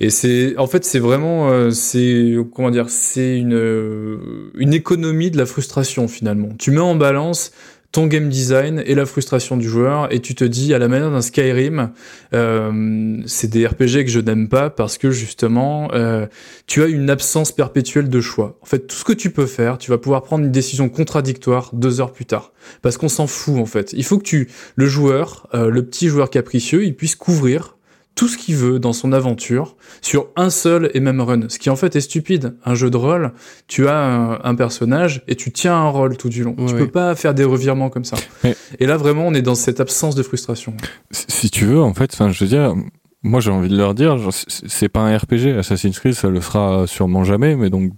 Et 0.00 0.10
c'est 0.10 0.56
en 0.58 0.66
fait 0.66 0.84
c'est 0.84 0.98
vraiment 0.98 1.50
euh, 1.50 1.70
c'est 1.70 2.36
comment 2.54 2.70
dire 2.70 2.88
c'est 2.88 3.36
une 3.36 3.54
euh, 3.54 4.50
une 4.56 4.72
économie 4.72 5.30
de 5.30 5.38
la 5.38 5.46
frustration 5.46 6.08
finalement. 6.08 6.50
Tu 6.58 6.70
mets 6.70 6.78
en 6.80 6.94
balance 6.94 7.52
ton 7.90 8.06
game 8.06 8.28
design 8.28 8.82
et 8.84 8.94
la 8.94 9.06
frustration 9.06 9.56
du 9.56 9.68
joueur 9.68 10.12
et 10.12 10.20
tu 10.20 10.34
te 10.34 10.44
dis 10.44 10.74
à 10.74 10.78
la 10.78 10.88
manière 10.88 11.10
d'un 11.10 11.22
Skyrim 11.22 11.90
euh, 12.34 13.22
c'est 13.26 13.48
des 13.48 13.66
RPG 13.66 14.04
que 14.04 14.08
je 14.08 14.20
n'aime 14.20 14.48
pas 14.48 14.68
parce 14.68 14.98
que 14.98 15.10
justement 15.10 15.88
euh, 15.94 16.26
tu 16.66 16.82
as 16.82 16.86
une 16.86 17.08
absence 17.08 17.50
perpétuelle 17.50 18.10
de 18.10 18.20
choix. 18.20 18.58
En 18.62 18.66
fait 18.66 18.86
tout 18.86 18.96
ce 18.96 19.04
que 19.04 19.14
tu 19.14 19.30
peux 19.30 19.46
faire 19.46 19.78
tu 19.78 19.90
vas 19.90 19.96
pouvoir 19.96 20.22
prendre 20.22 20.44
une 20.44 20.52
décision 20.52 20.90
contradictoire 20.90 21.70
deux 21.72 22.00
heures 22.02 22.12
plus 22.12 22.26
tard 22.26 22.52
parce 22.82 22.98
qu'on 22.98 23.08
s'en 23.08 23.26
fout 23.26 23.56
en 23.56 23.66
fait. 23.66 23.94
Il 23.94 24.04
faut 24.04 24.18
que 24.18 24.24
tu 24.24 24.50
le 24.76 24.86
joueur 24.86 25.48
euh, 25.54 25.70
le 25.70 25.82
petit 25.82 26.08
joueur 26.08 26.28
capricieux 26.28 26.84
il 26.84 26.94
puisse 26.94 27.16
couvrir 27.16 27.77
tout 28.18 28.26
ce 28.26 28.36
qu'il 28.36 28.56
veut 28.56 28.80
dans 28.80 28.92
son 28.92 29.12
aventure 29.12 29.76
sur 30.02 30.26
un 30.34 30.50
seul 30.50 30.90
et 30.92 30.98
même 30.98 31.20
run. 31.20 31.42
Ce 31.48 31.56
qui 31.60 31.70
en 31.70 31.76
fait 31.76 31.94
est 31.94 32.00
stupide. 32.00 32.56
Un 32.64 32.74
jeu 32.74 32.90
de 32.90 32.96
rôle, 32.96 33.32
tu 33.68 33.86
as 33.86 33.96
un, 33.96 34.40
un 34.42 34.54
personnage 34.56 35.22
et 35.28 35.36
tu 35.36 35.52
tiens 35.52 35.76
un 35.76 35.88
rôle 35.88 36.16
tout 36.16 36.28
du 36.28 36.42
long. 36.42 36.56
tu 36.56 36.64
Ouais. 36.74 36.78
peux 36.80 36.88
pas 36.88 37.14
faire 37.14 37.32
des 37.32 37.44
revirements 37.44 37.90
comme 37.90 38.02
ça. 38.04 38.16
Mais- 38.42 38.56
Et 38.80 38.86
là 38.86 38.96
vraiment 38.96 39.24
on 39.28 39.34
est 39.34 39.42
dans 39.42 39.54
cette 39.54 39.78
absence 39.78 40.16
de 40.16 40.24
frustration. 40.24 40.74
si 41.12 41.48
tu 41.48 41.64
veux, 41.66 41.80
en 41.80 41.94
fait, 41.94 42.10
enfin, 42.12 42.30
je 42.32 42.42
veux 42.42 42.48
dire, 42.50 42.74
moi 43.22 43.38
j'ai 43.38 43.52
envie 43.52 43.68
de 43.68 43.76
leur 43.76 43.94
dire, 43.94 44.16
c'est- 44.32 44.66
c'est 44.66 44.88
pas 44.88 45.00
un 45.02 45.16
RPG. 45.16 45.56
Assassin's 45.56 45.96
Creed, 46.00 46.14
ça 46.14 46.28
le 46.28 46.40
sera 46.40 46.88
sûrement 46.88 47.22
jamais, 47.22 47.54
mais 47.54 47.70
donc 47.70 47.92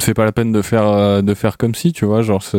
c'est 0.00 0.14
pas 0.14 0.24
la 0.24 0.32
peine 0.32 0.50
de 0.50 0.60
faire 0.62 0.88
euh, 0.88 1.22
de 1.22 1.34
faire 1.34 1.56
comme 1.56 1.76
si, 1.76 1.92
tu 1.92 2.04
vois, 2.04 2.22
genre 2.22 2.42
ça- 2.42 2.58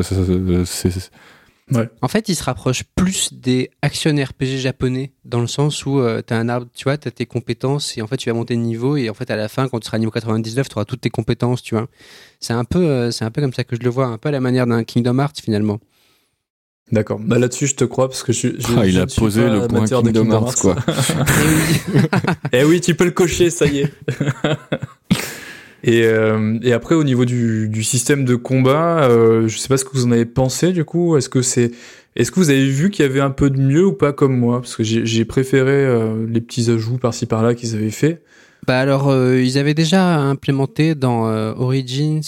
En 2.01 2.07
fait, 2.07 2.29
il 2.29 2.35
se 2.35 2.43
rapproche 2.43 2.83
plus 2.95 3.33
des 3.33 3.71
action 3.81 4.11
RPG 4.15 4.57
japonais, 4.59 5.11
dans 5.25 5.39
le 5.41 5.47
sens 5.47 5.85
où 5.85 6.01
tu 6.17 6.23
t'as 6.23 6.37
un 6.37 6.49
arbre, 6.49 6.67
tu 6.73 6.83
vois, 6.83 6.97
t'as 6.97 7.09
tes 7.11 7.25
compétences, 7.25 7.97
et 7.97 8.01
en 8.01 8.07
fait, 8.07 8.17
tu 8.17 8.29
vas 8.29 8.35
monter 8.35 8.55
de 8.55 8.59
niveau, 8.61 8.95
et 8.97 9.09
en 9.09 9.13
fait, 9.13 9.31
à 9.31 9.35
la 9.35 9.47
fin, 9.47 9.67
quand 9.67 9.79
tu 9.79 9.85
seras 9.87 9.97
niveau 9.97 10.11
99, 10.11 10.67
tu 10.69 10.75
auras 10.75 10.85
toutes 10.85 11.01
tes 11.01 11.09
compétences, 11.09 11.63
tu 11.63 11.75
vois. 11.75 11.87
C'est 12.39 12.53
un, 12.53 12.65
peu, 12.65 12.79
euh, 12.85 13.11
c'est 13.11 13.25
un 13.25 13.31
peu 13.31 13.41
comme 13.41 13.53
ça 13.53 13.63
que 13.63 13.75
je 13.75 13.81
le 13.81 13.89
vois, 13.89 14.07
un 14.07 14.17
peu 14.17 14.29
à 14.29 14.31
la 14.31 14.41
manière 14.41 14.67
d'un 14.67 14.83
Kingdom 14.83 15.17
Hearts, 15.19 15.39
finalement. 15.41 15.79
D'accord. 16.91 17.17
Bah 17.19 17.39
là-dessus 17.39 17.67
je 17.67 17.75
te 17.75 17.85
crois 17.85 18.09
parce 18.09 18.23
que 18.23 18.33
je, 18.33 18.49
je- 18.49 18.77
Ah, 18.77 18.85
il 18.85 18.99
a 18.99 19.07
suis 19.07 19.19
posé 19.21 19.49
le 19.49 19.67
point 19.67 19.87
Kingdom 19.87 20.03
Kingdom 20.03 20.31
Hearts, 20.31 20.55
quoi. 20.55 20.75
Et 20.87 21.47
oui. 21.47 22.01
Eh 22.51 22.63
oui, 22.65 22.81
tu 22.81 22.93
peux 22.93 23.05
le 23.05 23.11
cocher, 23.11 23.49
ça 23.49 23.65
y 23.65 23.79
est. 23.79 23.93
et, 25.83 26.05
euh, 26.05 26.57
et 26.63 26.71
après, 26.71 26.95
au 26.95 27.03
niveau 27.03 27.25
du, 27.25 27.83
système 27.83 28.23
de 28.23 28.35
combat, 28.35 29.03
euh, 29.03 29.47
je 29.49 29.57
sais 29.57 29.67
pas 29.67 29.77
ce 29.77 29.83
que 29.83 29.91
vous 29.93 30.05
en 30.05 30.11
avez 30.11 30.25
pensé 30.25 30.71
du 30.71 30.85
coup. 30.85 31.17
Est-ce 31.17 31.27
que 31.27 31.41
c'est, 31.41 31.71
est-ce 32.15 32.31
que 32.31 32.39
vous 32.39 32.49
avez 32.49 32.69
vu 32.69 32.89
qu'il 32.89 33.03
y 33.03 33.07
avait 33.07 33.19
un 33.19 33.31
peu 33.31 33.49
de 33.49 33.59
mieux 33.59 33.85
ou 33.85 33.93
pas 33.93 34.13
comme 34.13 34.37
moi? 34.37 34.61
Parce 34.61 34.77
que 34.77 34.83
j'ai 34.83 35.25
préféré 35.25 35.71
euh, 35.71 36.25
les 36.27 36.39
petits 36.39 36.71
ajouts 36.71 36.97
par-ci 36.97 37.25
par-là 37.25 37.53
qu'ils 37.53 37.75
avaient 37.75 37.91
fait. 37.91 38.23
Bah 38.65 38.79
alors, 38.79 39.09
euh, 39.09 39.41
ils 39.41 39.57
avaient 39.57 39.73
déjà 39.73 40.15
implémenté 40.19 40.95
dans 40.95 41.25
Origins 41.57 42.21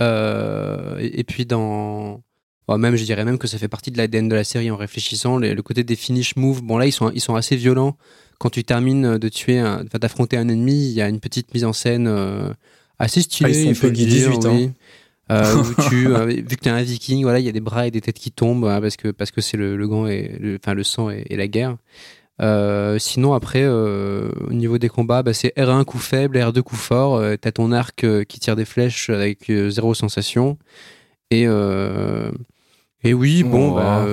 et, 0.00 1.24
puis 1.26 1.46
dans. 1.46 2.22
Bon, 2.66 2.76
même, 2.76 2.96
je 2.96 3.04
dirais 3.04 3.24
même 3.24 3.38
que 3.38 3.46
ça 3.46 3.56
fait 3.56 3.68
partie 3.68 3.90
de 3.90 3.96
l'ADN 3.96 4.28
de 4.28 4.34
la 4.34 4.44
série 4.44 4.70
en 4.70 4.76
réfléchissant. 4.76 5.38
le 5.38 5.62
côté 5.62 5.82
des 5.82 5.96
finish 5.96 6.36
moves, 6.36 6.62
bon 6.62 6.76
là, 6.76 6.84
ils 6.84 6.92
sont, 6.92 7.10
ils 7.14 7.22
sont 7.22 7.36
assez 7.36 7.56
violents. 7.56 7.96
Quand 8.38 8.50
tu 8.50 8.62
termines 8.64 9.16
de 9.16 9.28
tuer, 9.30 9.64
d'affronter 9.98 10.36
un 10.36 10.48
ennemi, 10.48 10.74
il 10.74 10.92
y 10.92 11.00
a 11.00 11.08
une 11.08 11.20
petite 11.20 11.54
mise 11.54 11.64
en 11.64 11.72
scène 11.72 12.06
assez 12.98 13.22
stylée. 13.22 13.50
Ah, 13.50 13.56
ils 13.56 13.62
sont 13.64 13.68
il 13.70 13.74
faut 13.74 13.86
le 13.86 13.92
Peggy 13.92 14.06
dire, 14.06 14.30
18, 14.30 14.46
hein. 14.46 14.52
oui. 14.54 14.70
Euh, 15.30 15.56
où 15.62 15.82
tu, 15.88 16.08
euh, 16.08 16.24
vu 16.24 16.44
que 16.44 16.54
tu 16.62 16.68
es 16.68 16.72
un 16.72 16.82
viking, 16.82 17.22
voilà, 17.22 17.38
il 17.38 17.44
y 17.44 17.48
a 17.48 17.52
des 17.52 17.60
bras 17.60 17.86
et 17.86 17.90
des 17.90 18.00
têtes 18.00 18.18
qui 18.18 18.30
tombent 18.30 18.64
hein, 18.64 18.80
parce 18.80 18.96
que 18.96 19.08
parce 19.08 19.30
que 19.30 19.42
c'est 19.42 19.58
le, 19.58 19.76
le 19.76 19.86
gant 19.88 20.06
et 20.06 20.36
le, 20.40 20.56
enfin 20.56 20.72
le 20.72 20.82
sang 20.82 21.10
et, 21.10 21.24
et 21.28 21.36
la 21.36 21.48
guerre. 21.48 21.76
Euh, 22.40 22.98
sinon 22.98 23.34
après 23.34 23.66
au 23.66 24.52
niveau 24.52 24.78
des 24.78 24.88
combats, 24.88 25.22
bah, 25.22 25.34
c'est 25.34 25.52
R1 25.56 25.84
coup 25.84 25.98
faible, 25.98 26.38
R2 26.38 26.62
coup 26.62 26.76
fort. 26.76 27.16
Euh, 27.16 27.36
T'as 27.36 27.52
ton 27.52 27.72
arc 27.72 28.06
qui 28.24 28.40
tire 28.40 28.56
des 28.56 28.64
flèches 28.64 29.10
avec 29.10 29.52
zéro 29.68 29.92
sensation. 29.92 30.56
Et 31.30 31.42
et 33.04 33.12
oui 33.14 33.42
bon 33.42 33.72
Oh. 33.72 33.74
bah, 33.74 34.06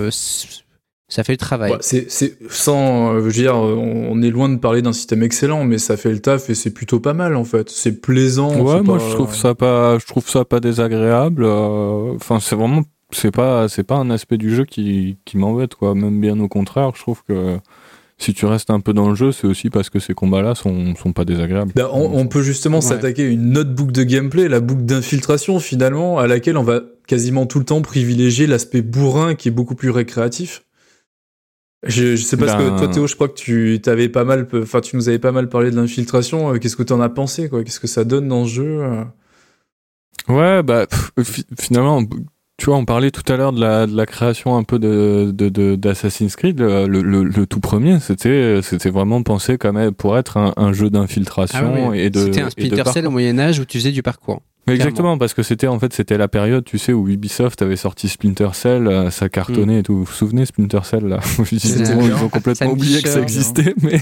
ça 1.07 1.23
fait 1.23 1.33
le 1.33 1.37
travail. 1.37 1.71
Ouais, 1.71 1.77
c'est, 1.81 2.09
c'est 2.09 2.37
sans, 2.49 3.13
euh, 3.13 3.19
je 3.19 3.25
veux 3.25 3.31
dire, 3.31 3.55
on 3.55 4.21
est 4.21 4.31
loin 4.31 4.49
de 4.49 4.57
parler 4.57 4.81
d'un 4.81 4.93
système 4.93 5.21
excellent, 5.23 5.63
mais 5.63 5.77
ça 5.77 5.97
fait 5.97 6.11
le 6.11 6.19
taf 6.19 6.49
et 6.49 6.55
c'est 6.55 6.71
plutôt 6.73 6.99
pas 6.99 7.13
mal 7.13 7.35
en 7.35 7.43
fait. 7.43 7.69
C'est 7.69 8.01
plaisant. 8.01 8.49
Ouais, 8.59 8.77
c'est 8.77 8.83
moi 8.83 8.97
pas- 8.97 9.03
je 9.07 9.13
trouve 9.13 9.35
ça 9.35 9.53
pas, 9.55 9.99
je 9.99 10.05
trouve 10.05 10.27
ça 10.27 10.45
pas 10.45 10.59
désagréable. 10.59 11.43
euh, 11.45 12.13
Enfin, 12.15 12.39
c'est 12.39 12.55
vraiment, 12.55 12.81
c'est 13.11 13.31
pas, 13.31 13.67
c'est 13.69 13.83
pas 13.83 13.95
un 13.95 14.09
aspect 14.09 14.37
du 14.37 14.53
jeu 14.55 14.65
qui, 14.65 15.17
qui 15.25 15.37
m'embête 15.37 15.75
quoi. 15.75 15.93
Même 15.93 16.19
bien 16.19 16.39
au 16.39 16.47
contraire, 16.47 16.91
je 16.95 17.01
trouve 17.01 17.21
que 17.27 17.57
si 18.17 18.33
tu 18.33 18.45
restes 18.45 18.69
un 18.71 18.79
peu 18.79 18.93
dans 18.93 19.09
le 19.09 19.15
jeu, 19.15 19.31
c'est 19.31 19.45
aussi 19.45 19.69
parce 19.69 19.89
que 19.89 19.99
ces 19.99 20.13
combats-là 20.13 20.55
sont, 20.55 20.95
sont 20.95 21.11
pas 21.11 21.25
désagréables. 21.25 21.73
Bah, 21.75 21.89
on, 21.93 22.17
on, 22.17 22.27
peut 22.27 22.41
justement 22.41 22.77
Ouais. 22.77 22.81
s'attaquer 22.81 23.25
à 23.25 23.27
une 23.27 23.57
autre 23.57 23.71
boucle 23.75 23.91
de 23.91 24.03
gameplay, 24.03 24.47
la 24.47 24.61
boucle 24.61 24.83
d'infiltration 24.85 25.59
finalement, 25.59 26.17
à 26.17 26.25
laquelle 26.25 26.57
on 26.57 26.63
va 26.63 26.79
quasiment 27.07 27.45
tout 27.45 27.59
le 27.59 27.65
temps 27.65 27.81
privilégier 27.81 28.47
l'aspect 28.47 28.81
bourrin 28.81 29.35
qui 29.35 29.49
est 29.49 29.51
beaucoup 29.51 29.75
plus 29.75 29.89
récréatif. 29.91 30.63
Je, 31.85 32.15
je 32.15 32.23
sais 32.23 32.35
pas 32.37 32.47
ce 32.47 32.57
Ben- 32.57 32.71
que 32.75 32.79
toi 32.79 32.87
Théo, 32.87 33.07
je 33.07 33.15
crois 33.15 33.27
que 33.29 33.35
tu 33.35 33.79
t'avais 33.81 34.09
pas 34.09 34.23
mal, 34.23 34.47
enfin 34.61 34.81
tu 34.81 34.95
nous 34.95 35.07
avais 35.09 35.19
pas 35.19 35.31
mal 35.31 35.49
parlé 35.49 35.71
de 35.71 35.75
l'infiltration. 35.75 36.53
Euh, 36.53 36.57
Qu'est-ce 36.57 36.75
que 36.75 36.83
t'en 36.83 36.99
as 37.01 37.09
pensé 37.09 37.47
quoi? 37.49 37.63
Qu'est-ce 37.63 37.79
que 37.79 37.87
ça 37.87 38.03
donne 38.03 38.27
dans 38.27 38.45
ce 38.45 38.49
jeu 38.53 38.79
euh? 38.83 39.03
Ouais, 40.27 40.63
bah 40.63 40.87
pff, 40.87 41.43
finalement, 41.59 42.01
tu 42.57 42.65
vois, 42.65 42.77
on 42.77 42.85
parlait 42.85 43.11
tout 43.11 43.21
à 43.31 43.35
l'heure 43.37 43.51
de 43.53 43.59
la, 43.61 43.85
de 43.85 43.95
la 43.95 44.05
création 44.07 44.55
un 44.57 44.63
peu 44.63 44.79
de, 44.79 45.29
de, 45.31 45.49
de- 45.49 45.75
d'Assassin's 45.75 46.35
Creed. 46.35 46.59
Le, 46.59 46.87
le, 46.87 47.01
le- 47.03 47.23
le 47.23 47.45
tout 47.45 47.59
premier, 47.59 47.99
c'était, 47.99 48.61
c'était 48.63 48.89
vraiment 48.89 49.21
pensé 49.21 49.57
comme 49.59 49.77
être- 49.77 49.93
pour 49.95 50.17
être 50.17 50.37
un, 50.37 50.53
un 50.57 50.73
jeu 50.73 50.89
d'infiltration 50.89 51.71
Ah 51.75 51.89
oui. 51.91 51.99
et 51.99 52.09
de. 52.09 52.19
C'était 52.21 52.41
un 52.41 52.45
et 52.45 52.45
de 52.47 52.51
Splinter 52.51 52.89
Cell 52.91 53.05
au 53.07 53.11
Moyen-Âge 53.11 53.59
où 53.59 53.65
tu 53.65 53.77
faisais 53.77 53.91
du 53.91 54.01
parcours. 54.01 54.41
Mais 54.67 54.73
Exactement, 54.73 55.17
parce 55.19 55.35
que 55.35 55.43
c'était 55.43 55.67
en 55.67 55.77
fait 55.79 55.93
c'était 55.93 56.17
la 56.17 56.27
période, 56.27 56.65
tu 56.65 56.79
sais, 56.79 56.91
où 56.91 57.07
Ubisoft 57.07 57.61
avait 57.61 57.75
sorti 57.75 58.09
Splinter 58.09 58.49
Cell, 58.53 58.87
euh, 58.87 59.11
ça 59.11 59.29
cartonnait 59.29 59.79
et 59.79 59.83
tout. 59.83 59.93
Vous 59.93 60.03
vous 60.05 60.11
souvenez 60.11 60.45
Splinter 60.47 60.79
Cell 60.83 61.05
là? 61.05 61.19
Ils 61.51 62.13
ont 62.23 62.29
complètement 62.29 62.71
oublié 62.71 63.01
que 63.03 63.09
ça 63.09 63.21
existait, 63.21 63.75
mais 63.83 63.99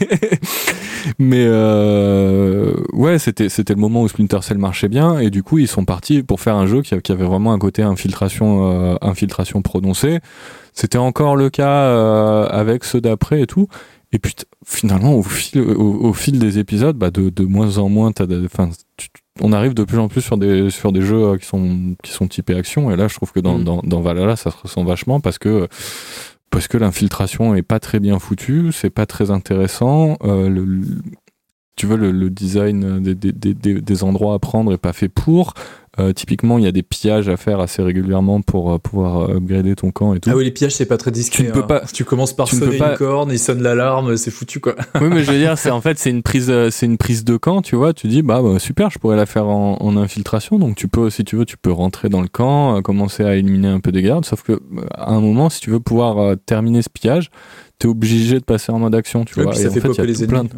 mais 1.19 1.45
euh, 1.47 2.73
ouais, 2.93 3.19
c'était 3.19 3.49
c'était 3.49 3.73
le 3.73 3.81
moment 3.81 4.03
où 4.03 4.07
Splinter 4.07 4.39
Cell 4.41 4.57
marchait 4.57 4.87
bien 4.87 5.19
et 5.19 5.29
du 5.29 5.43
coup 5.43 5.57
ils 5.57 5.67
sont 5.67 5.83
partis 5.83 6.23
pour 6.23 6.39
faire 6.39 6.55
un 6.55 6.65
jeu 6.65 6.81
qui, 6.81 6.93
avait 7.11 7.25
vraiment 7.25 7.51
un 7.51 7.59
côté 7.59 7.81
infiltration 7.81 8.71
euh, 8.71 8.95
infiltration 9.01 9.61
prononcé. 9.61 10.19
C'était 10.73 10.97
encore 10.97 11.35
le 11.35 11.49
cas 11.49 11.67
euh, 11.69 12.47
avec 12.47 12.85
ceux 12.85 13.01
d'après 13.01 13.41
et 13.41 13.47
tout. 13.47 13.67
Et 14.13 14.19
puis 14.19 14.33
finalement, 14.65 15.15
au 15.15 15.23
fil, 15.23 15.59
au, 15.59 16.05
au 16.05 16.13
fil 16.13 16.37
des 16.39 16.59
épisodes, 16.59 16.95
bah 16.95 17.09
de, 17.09 17.29
de 17.29 17.43
moins 17.43 17.79
en 17.79 17.89
moins, 17.89 18.11
t'as 18.11 18.25
enfin, 18.45 18.69
tu- 18.95 19.09
on 19.41 19.51
arrive 19.53 19.73
de 19.73 19.83
plus 19.83 19.97
en 19.99 20.07
plus 20.07 20.21
sur 20.21 20.37
des, 20.37 20.69
sur 20.69 20.91
des 20.91 21.01
jeux 21.01 21.23
euh, 21.23 21.37
qui 21.37 21.45
sont, 21.45 21.95
qui 22.03 22.11
sont 22.11 22.27
typés 22.27 22.55
action. 22.55 22.91
Et 22.91 22.95
là, 22.95 23.07
je 23.07 23.15
trouve 23.15 23.31
que 23.31 23.39
dans, 23.39 23.57
Mm. 23.57 23.63
dans, 23.63 23.81
dans 23.83 24.01
Valhalla, 24.01 24.35
ça 24.35 24.51
se 24.51 24.57
ressent 24.57 24.83
vachement 24.83 25.19
parce 25.19 25.37
que, 25.39 25.67
parce 26.51 26.67
que 26.67 26.77
l'infiltration 26.77 27.55
est 27.55 27.63
pas 27.63 27.79
très 27.79 27.99
bien 27.99 28.19
foutue, 28.19 28.71
c'est 28.71 28.91
pas 28.91 29.05
très 29.07 29.31
intéressant. 29.31 30.17
Euh, 30.23 30.49
le, 30.49 30.65
le- 30.65 31.01
tu 31.75 31.87
veux, 31.87 31.97
le, 31.97 32.11
le 32.11 32.29
design 32.29 33.01
des, 33.01 33.15
des, 33.15 33.31
des- 33.31 33.55
des, 33.55 33.81
des 33.81 34.03
endroits 34.03 34.35
à 34.35 34.39
prendre 34.39 34.71
est 34.71 34.77
pas 34.77 34.93
fait 34.93 35.09
pour. 35.09 35.55
Euh, 35.99 36.11
typiquement, 36.11 36.57
il 36.57 36.63
y 36.63 36.67
a 36.67 36.71
des 36.71 36.81
pillages 36.81 37.29
à 37.29 37.37
faire 37.37 37.59
assez 37.59 37.83
régulièrement 37.83 38.41
pour 38.41 38.71
euh, 38.71 38.79
pouvoir 38.79 39.29
euh, 39.29 39.35
upgrader 39.37 39.75
ton 39.75 39.91
camp 39.91 40.15
et 40.15 40.19
tout. 40.19 40.31
Ah 40.31 40.35
oui, 40.35 40.43
les 40.43 40.49
pièges 40.51 40.73
c'est 40.73 40.87
pas 40.87 40.97
très 40.97 41.11
discret. 41.11 41.43
Tu 41.43 41.49
ne 41.49 41.53
peux 41.53 41.59
hein. 41.59 41.67
pas- 41.67 41.83
Tu 41.93 42.03
commences 42.03 42.33
par 42.35 42.47
tu 42.47 42.55
sonner 42.55 42.79
pas- 42.79 42.93
une 42.93 42.97
corne, 42.97 43.29
il 43.31 43.37
sonne 43.37 43.61
l'alarme, 43.61 44.17
c'est 44.17 44.31
foutu 44.31 44.59
quoi. 44.59 44.73
oui, 45.01 45.09
mais 45.11 45.23
je 45.23 45.31
veux 45.31 45.37
dire, 45.37 45.55
c'est 45.57 45.69
en 45.69 45.81
fait, 45.81 45.99
c'est 45.99 46.09
une 46.09 46.23
prise, 46.23 46.51
c'est 46.71 46.85
une 46.87 46.97
prise 46.97 47.23
de 47.23 47.37
camp, 47.37 47.61
tu 47.61 47.75
vois. 47.75 47.93
Tu 47.93 48.07
dis, 48.07 48.23
bah, 48.23 48.41
bah, 48.41 48.57
super, 48.57 48.89
je 48.89 48.97
pourrais 48.97 49.17
la 49.17 49.27
faire 49.27 49.45
en, 49.47 49.77
en 49.79 49.95
infiltration. 49.97 50.57
Donc, 50.57 50.75
tu 50.75 50.87
peux, 50.87 51.11
si 51.11 51.23
tu 51.23 51.35
veux, 51.35 51.45
tu 51.45 51.57
peux 51.57 51.71
rentrer 51.71 52.09
dans 52.09 52.21
le 52.21 52.27
camp, 52.27 52.77
euh, 52.77 52.81
commencer 52.81 53.23
à 53.23 53.35
éliminer 53.35 53.67
un 53.67 53.79
peu 53.79 53.91
des 53.91 54.01
gardes. 54.01 54.25
Sauf 54.25 54.41
que, 54.41 54.59
à 54.95 55.11
un 55.11 55.21
moment, 55.21 55.49
si 55.51 55.59
tu 55.61 55.69
veux 55.69 55.79
pouvoir 55.79 56.17
euh, 56.17 56.35
terminer 56.35 56.81
ce 56.81 56.89
pillage, 56.89 57.29
t'es 57.83 57.89
obligé 57.89 58.39
de 58.39 58.45
passer 58.45 58.71
en 58.71 58.79
mode 58.79 58.95
action, 58.95 59.25
tu 59.25 59.37
Ouais, 59.37 59.43
vois. 59.43 59.53
Et 59.53 59.57
ça 59.57 59.69
fait 59.69 59.81
fait, 59.81 59.89
popper 59.89 60.05
les 60.05 60.23
ennemis. 60.23 60.49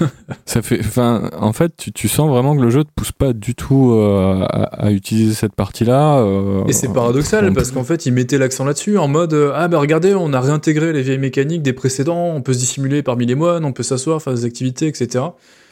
ouais. 0.00 0.06
ça 0.46 0.62
fait, 0.62 0.80
enfin, 0.80 1.28
en 1.38 1.52
fait, 1.52 1.70
tu, 1.76 1.92
tu 1.92 2.08
sens 2.08 2.30
vraiment 2.30 2.56
que 2.56 2.62
le 2.62 2.70
jeu 2.70 2.82
te 2.82 2.88
pousse 2.96 3.12
pas 3.12 3.34
du 3.34 3.54
tout 3.54 3.92
euh, 3.92 4.40
à, 4.48 4.86
à 4.86 4.90
utiliser 4.90 5.34
cette 5.34 5.54
partie-là. 5.54 6.20
euh, 6.20 6.64
Et 6.68 6.72
c'est 6.72 6.90
paradoxal 6.90 7.52
parce 7.52 7.72
qu'en 7.72 7.84
fait, 7.84 8.06
ils 8.06 8.12
mettaient 8.12 8.38
l'accent 8.38 8.64
là-dessus 8.64 8.96
en 8.96 9.06
mode 9.06 9.34
euh, 9.34 9.52
ah 9.54 9.68
bah 9.68 9.78
regardez, 9.80 10.14
on 10.14 10.32
a 10.32 10.40
réintégré 10.40 10.94
les 10.94 11.02
vieilles 11.02 11.18
mécaniques 11.18 11.60
des 11.62 11.74
précédents, 11.74 12.32
on 12.34 12.40
peut 12.40 12.54
se 12.54 12.58
dissimuler 12.60 13.02
parmi 13.02 13.26
les 13.26 13.34
moines, 13.34 13.66
on 13.66 13.72
peut 13.72 13.82
s'asseoir, 13.82 14.22
faire 14.22 14.32
des 14.32 14.46
activités, 14.46 14.86
etc. 14.86 15.24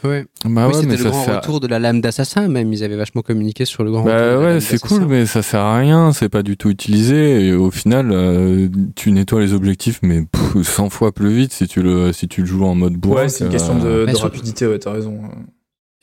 Ouais. 0.05 0.25
Bah 0.45 0.67
oui, 0.67 0.69
ouais, 0.69 0.75
c'était 0.75 0.87
mais 0.87 0.97
le 0.97 1.11
grand 1.11 1.25
retour 1.25 1.61
de 1.61 1.67
la 1.67 1.79
lame 1.79 2.01
d'assassin, 2.01 2.49
même. 2.49 2.73
Ils 2.73 2.83
avaient 2.85 2.97
vachement 2.97 3.23
communiqué 3.23 3.65
sur 3.65 3.85
le 3.85 3.91
grand 3.91 4.03
retour. 4.03 4.17
Bah 4.19 4.27
la 4.33 4.39
ouais, 4.41 4.61
c'est 4.61 4.81
cool, 4.81 5.07
mais 5.07 5.27
ça 5.27 5.43
sert 5.43 5.61
à 5.61 5.79
rien, 5.79 6.13
c'est 6.13 6.29
pas 6.29 6.43
du 6.43 6.57
tout 6.57 6.71
utilisé. 6.71 7.47
Et 7.47 7.53
au 7.53 7.71
final, 7.71 8.11
euh, 8.13 8.69
tu 8.97 9.13
nettoies 9.13 9.41
les 9.41 9.53
objectifs, 9.53 10.01
mais 10.03 10.23
pff, 10.23 10.63
100 10.67 10.91
fois 10.91 11.13
plus 11.13 11.35
vite 11.35 11.53
si 11.53 11.69
tu 11.69 11.83
le, 11.83 12.13
si 12.13 12.29
tu 12.29 12.41
le 12.41 12.47
joues 12.47 12.65
en 12.65 12.75
mode 12.75 12.95
bourrin. 12.95 13.23
ouais, 13.23 13.29
c'est 13.29 13.45
une 13.45 13.49
que, 13.51 13.53
question 13.57 13.79
euh, 13.85 14.01
de, 14.01 14.07
Mais 14.07 14.13
de 14.13 14.17
sur- 14.17 14.25
rapidité, 14.27 14.67
ouais, 14.67 14.79
t'as 14.79 14.93
raison. 14.93 15.21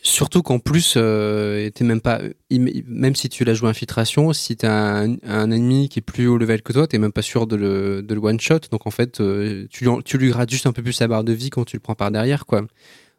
Surtout 0.03 0.41
qu'en 0.43 0.59
plus, 0.59 0.93
euh, 0.95 1.69
t'es 1.71 1.83
même 1.83 1.99
pas, 2.01 2.21
même 2.51 3.15
si 3.15 3.29
tu 3.29 3.43
l'as 3.43 3.55
joué 3.55 3.67
infiltration, 3.67 4.31
si 4.31 4.55
t'as 4.55 4.71
un, 5.03 5.15
un 5.27 5.51
ennemi 5.51 5.89
qui 5.89 5.99
est 5.99 6.01
plus 6.03 6.27
haut 6.27 6.37
level 6.37 6.61
que 6.61 6.71
toi, 6.71 6.85
t'es 6.87 6.99
même 6.99 7.11
pas 7.11 7.23
sûr 7.23 7.47
de 7.47 7.55
le, 7.55 8.03
de 8.03 8.13
le 8.13 8.21
one 8.21 8.39
shot. 8.39 8.59
Donc 8.71 8.85
en 8.85 8.91
fait, 8.91 9.19
euh, 9.19 9.65
tu, 9.71 9.87
tu 10.05 10.17
lui 10.19 10.29
grattes 10.29 10.51
juste 10.51 10.67
un 10.67 10.71
peu 10.71 10.83
plus 10.83 10.93
sa 10.93 11.07
barre 11.07 11.23
de 11.23 11.33
vie 11.33 11.49
quand 11.49 11.65
tu 11.65 11.75
le 11.75 11.81
prends 11.81 11.95
par 11.95 12.11
derrière, 12.11 12.45
quoi. 12.45 12.61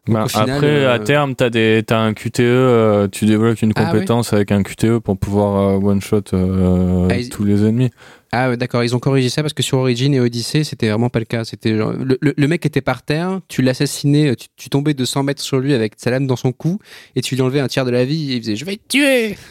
Bah, 0.07 0.27
final, 0.27 0.51
après, 0.51 0.67
euh, 0.85 0.95
à 0.95 0.99
terme, 0.99 1.35
t'as 1.35 1.51
des, 1.51 1.83
t'as 1.87 1.99
un 1.99 2.15
QTE, 2.15 2.41
euh, 2.41 3.09
tu 3.09 3.27
développes 3.27 3.61
une 3.61 3.73
Ah 3.77 3.87
compétence 3.87 4.33
avec 4.33 4.53
un 4.53 4.63
QTE 4.63 4.99
pour 5.01 5.19
pouvoir 5.19 5.77
euh, 5.77 5.81
one 5.81 6.01
shot 6.01 6.23
euh, 6.33 7.09
Ah, 7.11 7.15
tous 7.31 7.45
les 7.45 7.63
ennemis. 7.65 7.91
Ah 8.31 8.51
ouais, 8.51 8.57
d'accord, 8.59 8.85
ils 8.85 8.95
ont 8.95 8.99
corrigé 8.99 9.31
ça 9.31 9.41
parce 9.43 9.55
que 9.55 9.63
sur 9.63 9.79
Origin 9.79 10.13
et 10.13 10.21
Odyssey, 10.21 10.63
c'était 10.63 10.89
vraiment 10.91 11.09
pas 11.09 11.19
le 11.19 11.25
cas. 11.25 11.45
C'était 11.45 11.77
genre, 11.79 11.93
le, 11.93 12.19
le- 12.21 12.35
le 12.37 12.47
mec 12.49 12.67
était 12.67 12.83
par 12.83 13.03
terre, 13.03 13.41
tu 13.49 13.63
l'assassinais, 13.63 14.37
tu, 14.37 14.49
tu 14.57 14.69
tombais 14.69 14.93
de 14.93 15.05
100 15.07 15.23
mètres 15.23 15.41
sur 15.41 15.59
lui 15.61 15.73
avec 15.73 15.95
sa 15.97 16.11
lame 16.11 16.27
dans 16.27 16.37
son 16.37 16.53
cou 16.53 16.79
et 17.17 17.23
tu 17.23 17.37
lui 17.37 17.43
enlevais 17.43 17.61
un 17.61 17.69
tiers 17.69 17.87
de 17.87 17.91
la 17.91 18.05
vie 18.05 18.33
et 18.33 18.37
il 18.37 18.43
faisait 18.43 18.57
je 18.57 18.65
vais 18.67 18.77
te 18.77 18.87
tuer. 18.89 19.37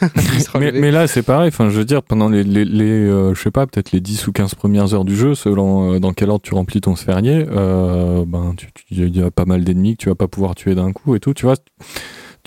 Mais, 0.60 0.90
là, 0.92 1.06
c'est 1.08 1.22
pareil. 1.24 1.48
Enfin, 1.48 1.70
je 1.70 1.76
veux 1.78 1.84
dire, 1.84 2.02
pendant 2.04 2.28
les, 2.28 2.44
les, 2.44 2.64
les, 2.64 2.84
euh, 2.84 3.34
je 3.34 3.42
sais 3.42 3.50
pas, 3.50 3.66
peut-être 3.66 3.90
les 3.90 4.00
10 4.00 4.26
ou 4.28 4.32
15 4.32 4.54
premières 4.54 4.94
heures 4.94 5.04
du 5.04 5.16
jeu, 5.16 5.34
selon 5.34 5.94
euh, 5.94 5.98
dans 5.98 6.12
quel 6.12 6.30
ordre 6.30 6.42
tu 6.42 6.54
remplis 6.54 6.80
ton 6.80 6.94
sphérié, 6.94 7.46
euh, 7.50 8.24
ben, 8.26 8.54
tu- 8.56 9.08
y 9.08 9.22
a 9.22 9.30
pas 9.32 9.44
mal 9.44 9.64
d'ennemis 9.64 9.96
que 9.96 10.02
tu 10.04 10.08
vas 10.08 10.14
pas 10.14 10.28
pouvoir 10.28 10.54
tuer 10.54 10.74
d'un 10.76 10.92
coup 10.92 11.16
et 11.16 11.20
tout. 11.20 11.34
Tu 11.34 11.46
vois, 11.46 11.56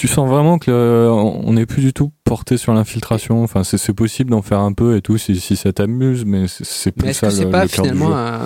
tu 0.01 0.07
sens 0.07 0.27
vraiment 0.29 0.57
que 0.57 0.71
le- 0.71 1.09
on 1.11 1.53
n'est 1.53 1.65
plus 1.65 1.81
du 1.83 1.93
tout 1.93 2.11
porté 2.23 2.57
sur 2.57 2.73
l'infiltration. 2.73 3.43
Enfin, 3.43 3.63
c'est 3.63 3.93
possible 3.93 4.31
d'en 4.31 4.41
faire 4.41 4.59
un 4.59 4.73
peu 4.73 4.95
et 4.97 5.01
tout 5.01 5.17
si, 5.17 5.39
si 5.39 5.55
ça 5.55 5.71
t'amuse, 5.73 6.25
mais 6.25 6.45
c'est- 6.47 6.91
plus 6.91 7.07
Mais 7.07 7.13
ça 7.13 7.27
que 7.27 7.33
c'est 7.33 7.43
le, 7.45 7.49
pas 7.51 7.63
le 7.63 7.69
cœur 7.69 7.83
du 7.83 7.89
finalement 7.89 8.09
jeu. 8.09 8.15
un, 8.15 8.41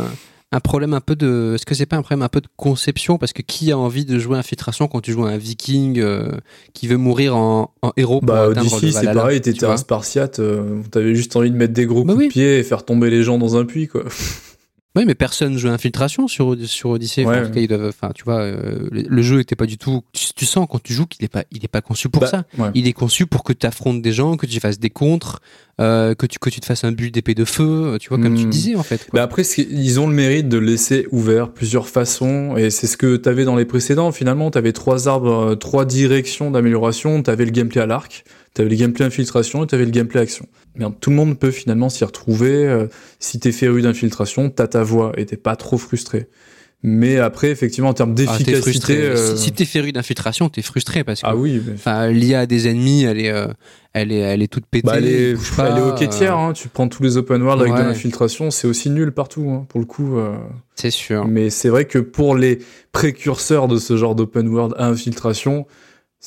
un 0.52 0.60
problème 0.60 0.94
un 0.94 1.02
peu 1.02 1.16
de. 1.16 1.54
Est-ce 1.56 1.66
que 1.66 1.74
c'est 1.76 1.86
pas 1.86 1.96
un 1.98 2.02
problème 2.02 2.22
un 2.22 2.30
peu 2.30 2.40
de 2.42 2.48
conception? 2.58 3.18
Parce 3.18 3.34
que 3.34 3.42
qui 3.42 3.72
a 3.72 3.78
envie 3.78 4.06
de 4.06 4.20
jouer 4.20 4.38
infiltration 4.38 4.88
quand 4.88 5.02
tu 5.02 5.12
joues 5.12 5.26
un 5.26 5.38
viking 5.38 6.00
euh, 6.00 6.32
qui 6.74 6.88
veut 6.88 6.98
mourir 6.98 7.36
en, 7.36 7.72
en 7.82 7.92
héros 7.98 8.20
pour 8.20 8.28
Bah, 8.28 8.48
Odyssey, 8.50 8.92
c'est 8.92 9.14
pareil, 9.14 9.42
tu 9.42 9.52
t'étais 9.54 9.66
un 9.66 9.78
spartiate, 9.78 10.40
euh, 10.40 10.82
t'avais 10.92 11.16
juste 11.16 11.36
envie 11.36 11.52
de 11.52 11.58
mettre 11.58 11.74
des 11.74 11.86
gros 11.86 12.04
Bah 12.04 12.14
coups 12.14 12.20
oui. 12.24 12.28
de 12.28 12.32
pied 12.34 12.60
et 12.60 12.64
faire 12.64 12.84
tomber 12.86 13.10
les 13.10 13.24
gens 13.24 13.38
dans 13.38 13.56
un 13.58 13.66
puits, 13.66 13.88
quoi. 13.88 14.04
Oui, 14.96 15.04
mais 15.06 15.16
personne 15.16 15.58
joue 15.58 15.68
infiltration 15.70 16.28
sur, 16.28 16.56
sur 16.66 16.92
Odyssey. 16.92 17.24
Enfin, 17.26 17.32
Ouais, 17.34 17.42
en 17.44 17.48
tout 17.48 17.54
cas, 17.54 17.60
ils 17.60 17.68
doivent, 17.68 17.88
enfin, 17.90 18.12
tu 18.16 18.24
vois, 18.24 18.40
euh, 18.40 18.88
le, 18.92 19.04
le 19.08 19.22
jeu 19.22 19.40
était 19.42 19.56
pas 19.56 19.66
du 19.66 19.78
tout. 19.78 20.04
Tu, 20.14 20.28
tu 20.34 20.46
sens 20.46 20.68
quand 20.70 20.82
tu 20.82 20.94
joues 20.94 21.06
qu'il 21.06 21.24
est 21.26 21.30
pas, 21.30 21.44
il 21.52 21.64
est 21.66 21.68
pas 21.70 21.82
conçu 21.82 22.08
pour 22.10 22.22
Bah, 22.22 22.28
ça. 22.28 22.44
ouais. 22.58 22.70
Il 22.76 22.88
est 22.88 22.94
conçu 22.94 23.26
pour 23.26 23.44
que 23.44 23.52
tu 23.54 23.66
affrontes 23.66 24.02
des 24.02 24.12
gens, 24.14 24.38
que 24.38 24.46
tu 24.46 24.60
fasses 24.60 24.80
des 24.80 24.90
contres, 24.90 25.42
euh, 25.82 26.16
que 26.16 26.26
tu 26.26 26.40
que 26.40 26.50
tu 26.50 26.62
te 26.62 26.66
fasses 26.66 26.84
un 26.86 26.92
build 26.94 27.14
d'épée 27.14 27.34
de 27.36 27.44
feu, 27.44 27.64
euh, 27.96 27.98
tu 27.98 28.08
vois, 28.10 28.18
comme 28.18 28.36
tu 28.38 28.46
Hmm. 28.46 28.50
disais 28.50 28.76
en 28.76 28.84
fait. 28.84 29.00
quoi. 29.10 29.20
Bah 29.20 29.24
après, 29.24 29.44
ils 29.44 30.00
ont 30.00 30.08
le 30.08 30.14
mérite 30.14 30.48
de 30.48 30.58
laisser 30.58 31.08
ouvert 31.12 31.52
plusieurs 31.52 31.90
façons, 31.90 32.56
et 32.56 32.70
c'est 32.70 32.88
ce 32.88 32.96
que 32.96 33.18
t'avais 33.18 33.44
dans 33.44 33.58
les 33.58 33.66
précédents. 33.66 34.12
Finalement, 34.14 34.50
t'avais 34.52 34.72
trois 34.72 35.10
arbres, 35.10 35.56
trois 35.56 35.84
directions 35.86 36.52
d'amélioration. 36.52 37.22
T'avais 37.22 37.44
le 37.46 37.52
gameplay 37.52 37.82
à 37.82 37.86
l'arc, 37.86 38.24
t'avais 38.56 38.70
le 38.70 38.76
gameplay 38.76 39.06
infiltration, 39.06 39.64
et 39.64 39.68
t'avais 39.68 39.86
le 39.86 39.92
gameplay 39.92 40.22
action. 40.22 40.48
Merde, 40.76 40.96
tout 41.00 41.12
le 41.12 41.16
monde 41.16 41.38
peut 41.38 41.52
finalement 41.52 41.90
s'y 41.90 42.04
retrouver. 42.04 42.66
euh, 42.66 42.88
si 43.20 43.40
t'es 43.40 43.52
féru 43.52 43.84
d'infiltration, 43.84 44.50
t'as 44.50 44.68
ta 44.68 44.82
voix 44.82 45.12
et 45.18 45.26
t'es 45.28 45.38
pas 45.38 45.56
trop 45.56 45.78
frustré. 45.78 46.28
Mais 46.88 47.18
après, 47.18 47.50
effectivement, 47.50 47.90
en 47.90 47.94
termes 47.94 48.12
Ah, 48.12 48.38
d'efficacité, 48.38 48.98
euh, 49.02 49.36
Si, 49.36 49.46
si 49.46 49.52
t'es 49.54 49.66
féru 49.66 49.92
d'infiltration, 49.92 50.50
t'es 50.50 50.62
frustré 50.62 51.04
parce 51.04 51.22
que. 51.22 51.26
ah 51.28 51.36
oui, 51.36 51.60
mais- 51.66 52.14
l'IA 52.14 52.46
des 52.46 52.68
ennemis, 52.68 53.04
elle 53.04 53.20
est, 53.20 53.32
euh, 53.32 53.48
elle 53.94 54.12
est, 54.12 54.20
elle 54.20 54.44
est 54.44 54.48
toute 54.48 54.68
pétée. 54.68 54.86
Bah, 54.86 54.96
elle 54.98 55.08
est, 55.08 55.56
pas, 55.56 55.70
elle 55.72 55.78
est 55.80 55.82
ok 55.82 56.02
euh, 56.04 56.08
tiers, 56.08 56.38
hein. 56.38 56.54
tu 56.54 56.68
prends 56.68 56.88
tous 56.88 57.02
les 57.02 57.18
open 57.18 57.42
world 57.42 57.62
avec 57.62 57.74
de 57.74 57.80
l'infiltration, 57.80 58.52
c'est 58.52 58.68
aussi 58.68 58.92
nul 58.92 59.12
partout, 59.14 59.50
hein, 59.50 59.66
pour 59.68 59.80
le 59.80 59.86
coup. 59.88 60.18
euh. 60.18 60.36
C'est 60.76 60.92
sûr. 60.92 61.26
Mais 61.28 61.50
c'est 61.50 61.70
vrai 61.70 61.86
que 61.86 61.98
pour 61.98 62.36
les 62.36 62.60
précurseurs 62.92 63.68
de 63.68 63.78
ce 63.78 63.98
genre 63.98 64.14
d'open 64.14 64.48
world 64.48 64.76
à 64.78 64.86
infiltration, 64.88 65.66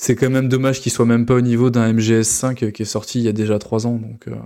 c'est 0.00 0.14
quand 0.14 0.30
même 0.30 0.48
dommage 0.48 0.80
qu'ils 0.80 0.92
soient 0.92 1.06
même 1.06 1.26
pas 1.26 1.34
au 1.34 1.40
niveau 1.40 1.70
d'un 1.70 1.92
MGS5 1.92 2.70
qui 2.70 2.82
est 2.82 2.84
sorti 2.84 3.18
il 3.18 3.24
y 3.24 3.28
a 3.28 3.32
déjà 3.32 3.58
trois 3.58 3.86
ans. 3.86 3.96
Donc, 3.96 4.28
euh, 4.28 4.36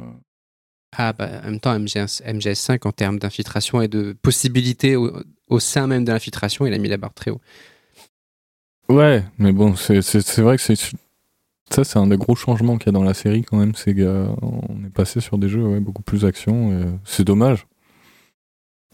Ah, 0.96 1.12
bah, 1.12 1.28
en 1.42 1.50
même 1.50 1.60
temps, 1.60 1.78
MGS, 1.78 2.22
MGS5, 2.24 2.86
en 2.86 2.92
termes 2.92 3.18
d'infiltration 3.18 3.82
et 3.82 3.88
de 3.88 4.14
possibilités 4.22 4.96
au, 4.96 5.12
au 5.48 5.60
sein 5.60 5.86
même 5.86 6.06
de 6.06 6.12
l'infiltration, 6.12 6.66
il 6.66 6.72
a 6.72 6.78
mis 6.78 6.88
la 6.88 6.96
barre 6.96 7.12
très 7.12 7.30
haut. 7.30 7.40
Ouais, 8.88 9.24
mais 9.38 9.52
bon, 9.52 9.76
c'est 9.76 10.00
vrai 10.38 10.56
que 10.56 10.62
c'est 10.62 10.74
ça, 11.70 11.84
c'est 11.84 11.98
un 11.98 12.06
des 12.06 12.18
gros 12.18 12.34
changements 12.34 12.76
qu'il 12.76 12.86
y 12.86 12.90
a 12.90 12.92
dans 12.92 13.04
la 13.04 13.14
série 13.14 13.42
quand 13.42 13.56
même. 13.56 13.74
C'est 13.74 13.94
qu'on 13.94 14.84
est 14.86 14.92
passé 14.92 15.20
sur 15.20 15.38
des 15.38 15.48
jeux 15.48 15.64
ouais, 15.64 15.80
beaucoup 15.80 16.02
plus 16.02 16.24
action. 16.24 16.72
et 16.72 16.84
C'est 17.04 17.24
dommage. 17.24 17.66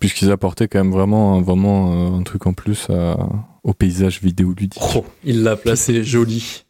Puisqu'ils 0.01 0.31
apportaient 0.31 0.69
quand 0.69 0.79
même 0.83 0.93
vraiment, 0.93 1.41
vraiment 1.41 2.15
euh, 2.15 2.19
un 2.21 2.23
truc 2.23 2.47
en 2.47 2.53
plus 2.53 2.89
à- 2.91 3.17
au 3.65 3.73
paysage 3.75 4.21
vidéoludique. 4.23 4.81
oh, 4.97 5.05
il 5.25 5.43
l'a 5.43 5.57
placé 5.57 6.03
joli. 6.05 6.65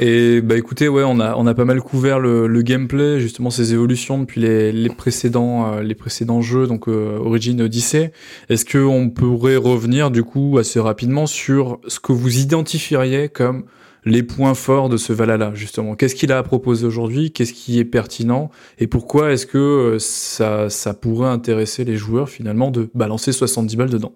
Et 0.00 0.40
bah 0.42 0.56
écoutez, 0.56 0.86
ouais, 0.88 1.02
on 1.04 1.18
a 1.18 1.34
on 1.34 1.46
a 1.48 1.54
pas 1.54 1.64
mal 1.64 1.80
couvert 1.80 2.20
le, 2.20 2.46
le 2.46 2.62
gameplay, 2.62 3.18
justement 3.18 3.50
ses 3.50 3.72
évolutions 3.72 4.18
depuis 4.20 4.40
les, 4.40 4.70
les 4.70 4.90
précédents 4.90 5.72
euh, 5.74 5.82
les 5.82 5.96
précédents 5.96 6.40
jeux, 6.40 6.68
donc 6.68 6.86
euh, 6.88 7.18
Origin 7.18 7.60
Odyssey. 7.62 8.12
Est-ce 8.48 8.64
que 8.64 8.78
on 8.78 9.10
pourrait 9.10 9.56
revenir 9.56 10.12
du 10.12 10.22
coup 10.22 10.56
assez 10.58 10.78
rapidement 10.78 11.26
sur 11.26 11.80
ce 11.88 11.98
que 11.98 12.12
vous 12.12 12.38
identifieriez 12.38 13.28
comme 13.28 13.64
les 14.04 14.22
points 14.22 14.54
forts 14.54 14.88
de 14.88 14.96
ce 14.96 15.12
Valhalla 15.12 15.52
justement. 15.54 15.94
Qu'est-ce 15.96 16.14
qu'il 16.14 16.32
a 16.32 16.38
à 16.38 16.42
proposer 16.42 16.86
aujourd'hui? 16.86 17.32
Qu'est-ce 17.32 17.52
qui 17.52 17.78
est 17.78 17.84
pertinent? 17.84 18.50
Et 18.78 18.86
pourquoi 18.86 19.32
est-ce 19.32 19.46
que 19.46 19.58
euh, 19.58 19.98
ça 19.98 20.70
ça 20.70 20.94
pourrait 20.94 21.28
intéresser 21.30 21.84
les 21.84 21.96
joueurs 21.96 22.28
finalement 22.28 22.70
de 22.70 22.90
balancer 22.94 23.32
70 23.32 23.76
balles 23.76 23.90
dedans? 23.90 24.12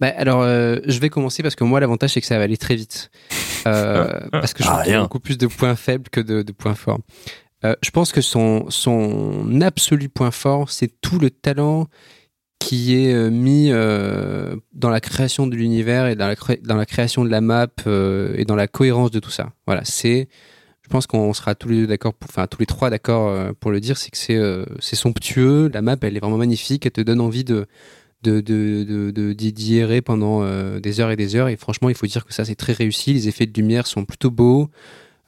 Bah, 0.00 0.12
alors, 0.16 0.42
euh, 0.42 0.76
je 0.86 1.00
vais 1.00 1.08
commencer 1.08 1.42
parce 1.42 1.56
que 1.56 1.64
moi, 1.64 1.80
l'avantage, 1.80 2.12
c'est 2.12 2.20
que 2.20 2.26
ça 2.26 2.38
va 2.38 2.44
aller 2.44 2.56
très 2.56 2.76
vite. 2.76 3.10
Euh, 3.66 4.06
parce 4.32 4.54
que 4.54 4.62
je 4.62 4.68
Ah, 4.70 4.82
trouve 4.84 4.98
beaucoup 5.02 5.18
plus 5.20 5.38
de 5.38 5.48
points 5.48 5.74
faibles 5.74 6.08
que 6.08 6.20
de, 6.20 6.42
de 6.42 6.52
points 6.52 6.76
forts. 6.76 7.00
Euh, 7.64 7.74
je 7.82 7.90
pense 7.90 8.12
que 8.12 8.20
son, 8.20 8.66
son 8.70 9.60
absolu 9.60 10.08
point 10.08 10.30
fort, 10.30 10.70
c'est 10.70 11.00
tout 11.00 11.18
le 11.18 11.30
talent 11.30 11.88
qui 12.58 12.94
est 12.94 13.14
euh, 13.14 13.30
mis 13.30 13.70
euh, 13.70 14.56
dans 14.72 14.90
la 14.90 15.00
création 15.00 15.46
de 15.46 15.54
l'univers 15.54 16.06
et 16.06 16.16
dans 16.16 16.26
la, 16.26 16.86
création 16.86 17.24
de 17.24 17.30
la 17.30 17.40
map 17.40 17.68
euh, 17.86 18.34
et 18.36 18.44
dans 18.44 18.56
la 18.56 18.66
cohérence 18.66 19.10
de 19.10 19.20
tout 19.20 19.30
ça. 19.30 19.52
Voilà, 19.66 19.82
c'est. 19.84 20.28
Je 20.82 20.88
pense 20.88 21.06
qu'on 21.06 21.34
sera 21.34 21.54
tous 21.54 21.68
les 21.68 21.80
deux 21.80 21.86
d'accord, 21.86 22.14
enfin 22.24 22.46
tous 22.46 22.60
les 22.60 22.66
trois 22.66 22.88
d'accord 22.88 23.52
pour 23.60 23.70
le 23.70 23.78
dire, 23.78 23.98
c'est 23.98 24.10
que 24.10 24.16
c'est 24.16 24.36
euh, 24.36 24.64
somptueux. 24.80 25.70
La 25.72 25.82
map, 25.82 25.96
elle 26.00 26.16
est 26.16 26.20
vraiment 26.20 26.38
magnifique, 26.38 26.86
elle 26.86 26.92
te 26.92 27.02
donne 27.02 27.20
envie 27.20 27.44
de 27.44 27.66
de 28.22 28.40
de 28.40 28.84
de 28.84 29.10
de- 29.10 29.32
d'y 29.34 29.52
d'y 29.52 29.76
errer 29.76 30.00
pendant 30.00 30.42
des 30.80 31.00
heures 31.00 31.10
et 31.10 31.16
des 31.16 31.36
heures. 31.36 31.48
Et 31.48 31.56
franchement, 31.56 31.90
il 31.90 31.94
faut 31.94 32.06
dire 32.06 32.24
que 32.24 32.32
ça 32.32 32.46
c'est 32.46 32.54
très 32.54 32.72
réussi. 32.72 33.12
Les 33.12 33.28
effets 33.28 33.44
de 33.44 33.52
lumière 33.60 33.86
sont 33.86 34.06
plutôt 34.06 34.30
beaux. 34.30 34.70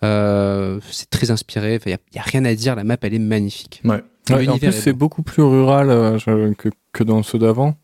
Euh, 0.04 0.80
c'est 0.90 1.10
très 1.10 1.30
inspiré. 1.30 1.78
Il 1.86 1.90
y, 1.90 2.18
a- 2.18 2.22
rien 2.22 2.44
à 2.44 2.54
dire. 2.54 2.74
La 2.76 2.84
map, 2.84 2.96
elle 3.02 3.14
est 3.14 3.18
magnifique. 3.18 3.82
Ouais. 3.84 4.02
Ouais, 4.30 4.48
en 4.48 4.58
plus, 4.58 4.68
est 4.68 4.72
c'est 4.72 4.92
beau. 4.92 4.98
beaucoup 5.06 5.22
plus 5.22 5.42
rural 5.42 5.90
euh, 5.90 6.18
que, 6.56 6.68
que 6.92 7.02
dans 7.04 7.22
ceux 7.22 7.38
d'avant. 7.38 7.74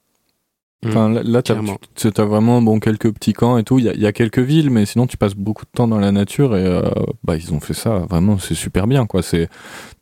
Enfin, 0.85 1.09
là, 1.11 1.43
tu 1.43 1.53
as 1.53 2.25
vraiment 2.25 2.63
bon, 2.63 2.79
quelques 2.79 3.11
petits 3.13 3.33
camps 3.33 3.59
et 3.59 3.65
tout. 3.65 3.79
Il 3.81 3.87
y, 3.87 3.89
a- 3.89 3.95
il 3.95 4.01
y 4.01 4.07
a 4.07 4.13
quelques 4.13 4.39
villes, 4.39 4.71
mais 4.71 4.87
sinon, 4.87 5.07
tu 5.07 5.17
passes 5.17 5.35
beaucoup 5.35 5.65
de 5.65 5.71
temps 5.71 5.89
dans 5.89 5.99
la 5.99 6.13
nature 6.13 6.57
et 6.57 6.65
euh, 6.65 6.83
bah, 7.25 7.37
ils 7.37 7.53
ont 7.53 7.61
fait 7.61 7.75
ça. 7.75 7.99
Vraiment, 8.09 8.39
c'est 8.39 8.55
super 8.55 8.87
bien. 8.87 9.07
quoi. 9.07 9.23
C'est 9.23 9.49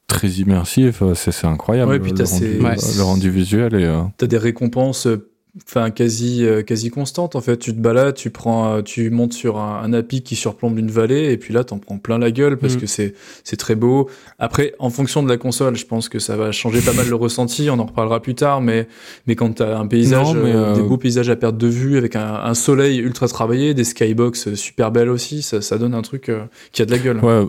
très 0.06 0.28
immersif. 0.28 1.02
C'est 1.14 1.46
incroyable. 1.46 1.90
Ouais, 1.92 1.98
puis 2.00 2.12
le, 2.12 2.24
rendu, 2.24 2.78
ces- 2.78 2.98
le 2.98 3.02
rendu 3.02 3.30
visuel. 3.30 3.74
Et, 3.74 3.84
euh, 3.84 4.02
T'as 4.18 4.26
des 4.26 4.36
récompenses 4.36 5.06
euh, 5.06 5.30
enfin 5.68 5.90
quasi 5.92 6.44
euh, 6.44 6.62
quasi 6.62 6.90
constantes 6.90 7.36
en 7.36 7.40
fait 7.40 7.56
tu 7.58 7.72
te 7.72 7.78
balades 7.78 8.14
tu 8.16 8.30
prends 8.30 8.74
euh, 8.74 8.82
tu 8.82 9.08
montes 9.10 9.32
sur 9.34 9.58
un, 9.58 9.82
un 9.84 9.92
api 9.92 10.22
qui 10.22 10.34
surplombe 10.34 10.76
une 10.80 10.90
vallée 10.90 11.30
et 11.30 11.36
puis 11.36 11.54
là 11.54 11.62
t'en 11.62 11.78
prends 11.78 11.98
plein 11.98 12.18
la 12.18 12.32
gueule 12.32 12.58
parce 12.58 12.74
Mm. 12.74 12.80
que 12.80 12.86
c'est 12.86 13.14
c'est 13.44 13.56
très 13.56 13.76
beau 13.76 14.10
après 14.40 14.74
en 14.80 14.90
fonction 14.90 15.22
de 15.22 15.28
la 15.28 15.36
console 15.36 15.76
je 15.76 15.86
pense 15.86 16.08
que 16.08 16.18
ça 16.18 16.36
va 16.36 16.50
changer 16.50 16.80
pas 16.80 16.92
mal 16.92 17.08
le 17.08 17.14
ressenti 17.14 17.70
on 17.70 17.78
en 17.78 17.86
reparlera 17.86 18.20
plus 18.20 18.34
tard 18.34 18.60
mais 18.62 18.88
mais 19.28 19.36
quand 19.36 19.52
t'as 19.54 19.78
un 19.78 19.86
paysage 19.86 20.34
Non, 20.34 20.42
mais, 20.42 20.52
euh, 20.52 20.72
euh, 20.72 20.74
des 20.74 20.82
beaux 20.82 20.98
paysages 20.98 21.30
à 21.30 21.36
perte 21.36 21.56
de 21.56 21.68
vue 21.68 21.98
avec 21.98 22.16
un, 22.16 22.34
un 22.34 22.54
soleil 22.54 22.98
ultra 22.98 23.28
travaillé 23.28 23.74
des 23.74 23.84
skybox 23.84 24.54
super 24.54 24.90
belles 24.90 25.08
aussi 25.10 25.40
ça, 25.42 25.60
ça 25.60 25.78
donne 25.78 25.94
un 25.94 26.02
truc 26.02 26.30
euh, 26.30 26.46
qui 26.72 26.82
a 26.82 26.84
de 26.84 26.90
la 26.90 26.98
gueule 26.98 27.24
Ouais. 27.24 27.44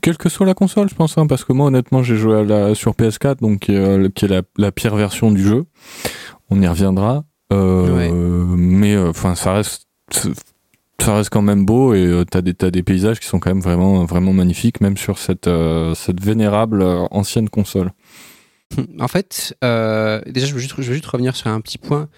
Quelle 0.00 0.16
que 0.16 0.30
soit 0.30 0.46
la 0.46 0.54
console, 0.54 0.88
je 0.88 0.94
pense, 0.94 1.18
hein, 1.18 1.26
parce 1.26 1.44
que 1.44 1.52
moi, 1.52 1.66
honnêtement, 1.66 2.02
j'ai 2.02 2.16
joué 2.16 2.36
à 2.38 2.42
la, 2.44 2.74
sur 2.74 2.92
PS4, 2.92 3.40
donc 3.40 3.58
qui 3.60 3.72
est, 3.74 3.98
le- 3.98 4.08
qui 4.08 4.24
est 4.24 4.28
la, 4.28 4.40
la 4.56 4.72
pire 4.72 4.96
version 4.96 5.30
du 5.30 5.42
jeu. 5.46 5.64
On 6.52 6.60
y 6.62 6.66
reviendra. 6.68 7.24
Euh, 7.52 7.96
Ouais. 7.96 8.10
Mais 8.56 8.96
enfin, 8.96 9.34
ça 9.34 9.54
reste, 9.54 9.86
ça 11.00 11.16
reste 11.16 11.30
quand 11.30 11.42
même 11.42 11.64
beau 11.66 11.94
et 11.94 12.04
euh, 12.04 12.24
t'as 12.24 12.40
des 12.42 12.54
t'as 12.54 12.70
des 12.70 12.82
paysages 12.82 13.20
qui 13.20 13.26
sont 13.26 13.38
quand 13.40 13.50
même 13.50 13.60
vraiment 13.62 14.04
vraiment 14.04 14.32
magnifiques, 14.32 14.80
même 14.80 14.96
sur 14.96 15.18
cette 15.18 15.46
euh, 15.48 15.94
cette 15.94 16.20
vénérable 16.22 16.82
euh, 16.82 17.04
ancienne 17.10 17.48
console. 17.48 17.90
En 18.98 19.08
fait, 19.08 19.54
euh, 19.62 20.22
déjà, 20.26 20.46
je 20.46 20.54
veux, 20.54 20.60
juste, 20.60 20.74
je 20.78 20.82
veux 20.88 20.94
juste 20.94 21.06
revenir 21.06 21.36
sur 21.36 21.48
un 21.48 21.60
petit 21.60 21.76
point. 21.78 22.08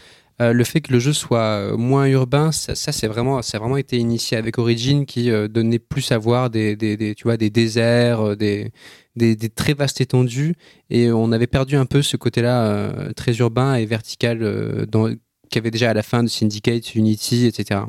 Euh, 0.41 0.53
le 0.53 0.63
fait 0.65 0.81
que 0.81 0.93
le 0.93 0.99
jeu 1.01 1.13
soit 1.13 1.41
euh, 1.41 1.77
moins 1.77 2.07
urbain, 2.07 2.53
ça, 2.53 2.75
ça, 2.77 2.93
c'est 2.93 3.07
vraiment, 3.09 3.43
ça 3.43 3.57
a 3.57 3.61
vraiment 3.61 3.77
été 3.77 3.97
initié 3.99 4.37
avec 4.37 4.59
Origin 4.59 5.05
qui 5.07 5.31
euh, 5.31 5.49
donnait 5.49 5.79
plus 5.81 6.13
à 6.13 6.19
voir 6.19 6.51
des, 6.51 6.77
des, 6.77 6.97
des- 6.97 7.15
tu 7.17 7.25
vois, 7.25 7.37
des 7.37 7.51
déserts, 7.51 8.21
euh, 8.21 8.37
des, 8.37 8.71
des, 9.17 9.37
des 9.37 9.49
très 9.49 9.75
vastes 9.75 10.01
étendues, 10.01 10.55
et 10.91 11.11
on 11.11 11.33
avait 11.33 11.47
perdu 11.47 11.77
un 11.77 11.87
peu 11.87 12.03
ce 12.03 12.17
côté-là 12.17 12.67
euh, 12.67 13.13
très 13.13 13.35
urbain 13.37 13.75
et 13.75 13.87
vertical 13.87 14.43
euh, 14.43 14.87
qu'il 14.87 15.57
y 15.57 15.59
avait 15.59 15.71
déjà 15.71 15.91
à 15.91 15.95
la 15.95 16.03
fin 16.03 16.23
de 16.23 16.29
Syndicate, 16.29 16.95
Unity, 16.95 17.47
etc. 17.47 17.81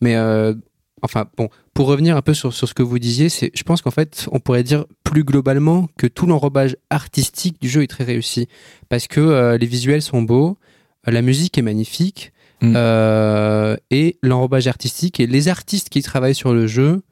Mais 0.00 0.16
euh, 0.16 0.54
enfin, 1.02 1.26
bon, 1.36 1.48
pour 1.74 1.86
revenir 1.86 2.16
un 2.16 2.22
peu 2.22 2.34
sur, 2.34 2.52
sur 2.52 2.68
ce 2.68 2.74
que 2.74 2.82
vous 2.82 2.98
disiez, 2.98 3.28
c'est, 3.28 3.50
je 3.54 3.62
pense 3.62 3.82
qu'en 3.82 3.90
fait, 3.90 4.26
on 4.32 4.40
pourrait 4.40 4.64
dire 4.64 4.84
plus 5.04 5.24
globalement 5.24 5.88
que 5.96 6.06
tout 6.06 6.26
l'enrobage 6.26 6.76
artistique 6.90 7.60
du 7.60 7.68
jeu 7.68 7.82
est 7.82 7.88
très 7.88 8.04
réussi. 8.04 8.48
Parce 8.88 9.06
que 9.06 9.20
euh, 9.20 9.58
les 9.58 9.66
visuels 9.66 10.02
sont 10.02 10.22
beaux, 10.22 10.58
la 11.06 11.22
musique 11.22 11.56
est 11.58 11.62
magnifique, 11.62 12.32
Mm. 12.60 13.76
et 13.90 14.18
l'enrobage 14.20 14.66
artistique 14.66 15.20
et 15.20 15.28
les 15.28 15.46
artistes 15.46 15.90
qui 15.90 16.02
travaillent 16.02 16.34
sur 16.34 16.52
le 16.52 16.66
jeu, 16.66 17.02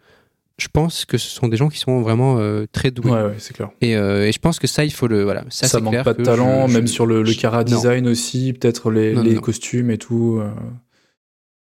je 0.58 0.68
pense 0.68 1.04
que 1.04 1.18
ce 1.18 1.28
sont 1.28 1.48
des 1.48 1.56
gens 1.56 1.68
qui 1.68 1.78
sont 1.78 2.00
vraiment 2.00 2.38
euh, 2.38 2.66
très 2.72 2.90
doués. 2.90 3.10
ouais 3.10 3.22
ouais 3.24 3.34
c'est 3.38 3.52
clair 3.54 3.68
Et, 3.82 3.94
euh, 3.96 4.26
et 4.26 4.32
je 4.32 4.38
pense 4.38 4.58
que 4.58 4.66
ça, 4.66 4.84
il 4.84 4.92
faut 4.92 5.06
le. 5.06 5.22
Voilà, 5.22 5.44
ça, 5.50 5.66
ça, 5.68 5.80
manque 5.80 5.92
clair 5.92 6.04
pas 6.04 6.14
de 6.14 6.22
talent 6.22 6.66
je- 6.66 6.72
même 6.74 6.86
je- 6.86 6.92
sur 6.92 7.04
le, 7.06 7.22
le 7.22 7.34
cara 7.34 7.58
non. 7.58 7.64
design 7.64 8.08
aussi 8.08 8.52
peut-être 8.54 8.90
les, 8.90 9.12
Non, 9.14 9.22
les 9.22 9.34
non. 9.34 9.40
costumes 9.40 9.90
et 9.90 9.98
tout 9.98 10.38
euh. 10.40 10.48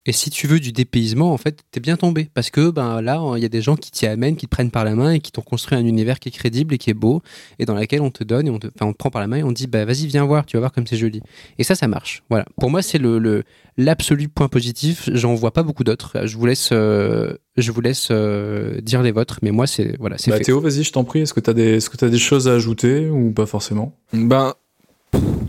Et 0.07 0.13
si 0.13 0.31
tu 0.31 0.47
veux 0.47 0.61
du 0.61 0.73
dépaysement, 0.73 1.33
en 1.33 1.37
fait, 1.37 1.61
t'es 1.71 1.81
bien 1.81 1.97
tombé. 1.97 2.29
Parce 2.33 2.51
que 2.51 2.71
ben, 2.71 3.01
là, 3.03 3.21
il 3.37 3.43
y 3.43 3.45
a 3.45 3.49
des 3.49 3.61
gens 3.61 3.77
qui 3.77 3.91
t'y 3.91 4.07
amènent, 4.07 4.37
qui 4.37 4.47
te 4.47 4.51
prennent 4.51 4.71
par 4.71 4.85
la 4.85 4.95
main 4.95 5.13
et 5.13 5.21
qui 5.21 5.33
t'ont 5.33 5.43
construit 5.43 5.77
un 5.77 5.85
univers 5.85 6.19
qui 6.21 6.29
est 6.29 6.33
crédible 6.33 6.75
et 6.75 6.79
qui 6.79 6.91
est 6.91 6.95
beau 6.95 7.23
et 7.59 7.65
dans 7.65 7.75
lequel 7.75 8.01
on 8.03 8.11
te 8.11 8.23
donne 8.25 8.47
et 8.47 8.51
on 8.51 8.59
te, 8.59 8.69
enfin, 8.69 8.87
on 8.87 8.93
te 8.93 8.99
prend 8.99 9.11
par 9.11 9.21
la 9.21 9.27
main 9.27 9.39
et 9.39 9.43
on 9.43 9.49
te 9.49 9.55
dit 9.55 9.67
bah, 9.67 9.85
vas-y, 9.85 10.07
viens 10.07 10.25
voir, 10.25 10.47
tu 10.47 10.57
vas 10.57 10.61
voir 10.61 10.73
comme 10.73 10.87
c'est 10.87 10.97
joli. 10.97 11.21
Et 11.59 11.65
ça, 11.65 11.75
ça 11.75 11.89
marche. 11.89 12.23
Voilà. 12.31 12.45
Pour 12.61 12.71
moi, 12.71 12.83
c'est 12.83 12.99
le, 12.99 13.19
le- 13.19 13.43
l'absolu 13.77 14.29
point 14.29 14.49
positif. 14.49 15.09
J'en 15.13 15.35
vois 15.35 15.53
pas 15.53 15.63
beaucoup 15.63 15.85
d'autres. 15.85 16.25
Je 16.27 16.37
vous 16.37 16.47
laisse, 16.47 16.71
euh, 16.73 17.35
je 17.57 17.73
vous 17.73 17.81
laisse 17.81 18.09
euh, 18.11 18.81
dire 18.81 19.03
les 19.03 19.13
vôtres, 19.13 19.39
mais 19.43 19.51
moi, 19.51 19.67
c'est 19.67 19.97
voilà, 19.99 20.19
c'est 20.19 20.31
Bah, 20.31 20.39
fait. 20.39 20.45
Théo 20.45 20.61
vas-y 20.61 20.83
je 20.85 20.93
t'en 20.93 21.05
prie 21.05 21.21
est-ce 21.21 21.35
que 21.35 21.41
t'as 21.41 21.53
des 21.53 21.75
est-ce 21.77 21.91
que 21.91 21.97
t'as 21.97 22.09
des 22.09 22.19
choses 22.19 22.49
à 22.49 22.53
ajouter 22.55 23.09
ou 23.11 23.33
pas 23.33 23.47
forcément? 23.47 23.97
Ben 24.13 24.55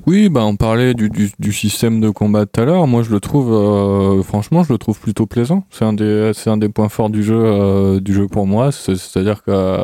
oui, 0.06 0.30
bah 0.30 0.46
on 0.46 0.56
parlait 0.56 0.94
du, 0.94 1.10
du, 1.10 1.32
du 1.38 1.52
système 1.52 2.00
de 2.00 2.10
combat 2.10 2.46
tout 2.46 2.62
à 2.62 2.66
l'heure. 2.66 2.88
Moi, 2.88 3.04
je 3.04 3.12
le 3.12 3.20
trouve, 3.20 3.52
euh, 3.54 4.24
franchement, 4.24 4.64
je 4.64 4.72
le 4.72 4.78
trouve 4.78 5.00
plutôt 5.00 5.26
plaisant. 5.26 5.66
C'est 5.70 5.84
un 5.84 5.94
des, 5.94 6.32
un 6.46 6.58
des 6.58 6.70
points 6.70 6.88
forts 6.90 7.10
du 7.10 7.24
jeu, 7.24 7.36
euh, 7.38 8.00
du 8.00 8.14
jeu 8.14 8.28
pour 8.28 8.48
moi. 8.48 8.72
C'est- 8.72 8.96
C'est-à-dire 8.96 9.44
que 9.44 9.80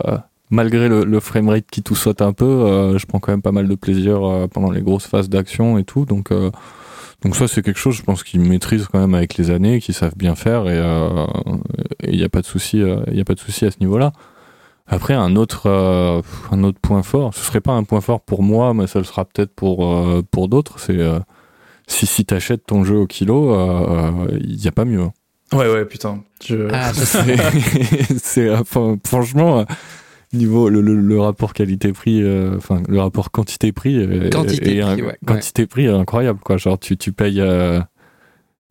malgré 0.50 0.88
le, 0.88 1.20
framerate 1.20 1.66
qui 1.70 1.84
tout 1.84 1.96
saute 1.96 2.22
un 2.22 2.32
peu, 2.32 2.46
euh, 2.46 2.98
je 2.98 3.06
prends 3.06 3.20
quand 3.20 3.34
même 3.34 3.42
pas 3.42 3.52
mal 3.52 3.68
de 3.68 3.76
plaisir 3.76 4.22
pendant 4.54 4.72
les 4.72 4.82
grosses 4.82 5.08
phases 5.08 5.30
d'action 5.30 5.78
et 5.78 5.84
tout. 5.84 6.06
Donc, 6.06 6.32
donc 7.24 7.36
ça, 7.36 7.48
c'est 7.48 7.62
quelque 7.62 7.80
chose, 7.80 7.96
je 7.96 8.04
pense, 8.04 8.24
qu'ils 8.24 8.40
maîtrisent 8.42 8.88
quand 8.92 9.00
même 9.00 9.16
avec 9.16 9.36
les 9.38 9.52
années, 9.52 9.80
qu'ils 9.82 9.96
savent 9.96 10.16
bien 10.16 10.36
faire 10.36 10.70
et 10.70 10.80
il 12.10 12.18
n'y 12.18 12.24
a 12.24 12.30
pas 12.30 12.42
de 12.42 12.46
souci, 12.46 12.82
a 12.82 13.24
pas 13.26 13.34
de 13.34 13.40
souci 13.40 13.66
à 13.66 13.72
ce 13.72 13.78
niveau-là. 13.82 14.14
Après, 14.88 15.14
un 15.14 15.36
autre, 15.36 15.68
euh, 15.68 16.22
un 16.52 16.64
autre 16.64 16.80
point 16.82 17.04
fort, 17.04 17.34
ce 17.34 17.44
serait 17.44 17.62
pas 17.62 17.72
un 17.72 17.84
point 17.84 18.02
fort 18.02 18.22
pour 18.22 18.44
moi, 18.44 18.74
mais 18.74 18.86
ça 18.88 19.00
le 19.00 19.06
sera 19.06 19.24
peut-être 19.26 19.54
pour, 19.56 19.88
euh, 19.96 20.22
pour 20.30 20.50
d'autres, 20.50 20.80
c'est 20.80 20.98
euh, 20.98 21.20
si, 21.88 22.06
si 22.06 22.26
t'achètes 22.26 22.66
ton 22.66 22.84
jeu 22.84 22.98
au 22.98 23.08
kilo, 23.08 23.54
il 24.40 24.58
n'y 24.58 24.68
a 24.68 24.72
pas 24.72 24.86
mieux. 24.86 25.02
hein. 25.02 25.12
ouais 25.54 25.72
ouais 25.72 25.86
putain 25.86 26.22
je... 26.44 26.68
Ah, 26.74 26.92
c'est- 26.94 28.50
enfin, 28.54 28.98
franchement, 29.08 29.60
euh, 29.60 29.64
niveau 30.34 30.68
le, 30.68 30.82
le, 30.82 30.96
le 30.96 31.20
rapport 31.22 31.54
qualité-prix, 31.54 32.22
euh, 32.22 32.58
enfin 32.58 32.82
le 32.88 33.00
rapport 33.00 33.32
quantité-prix, 33.32 34.30
Quantité-prix, 34.32 35.02
ouais, 35.02 35.18
quantité-prix 35.26 35.86
est 35.86 35.90
incroyable 35.90 36.40
quoi. 36.44 36.58
Genre 36.58 36.78
tu, 36.80 36.98
tu 36.98 37.14
payes, 37.14 37.40
euh, 37.40 37.80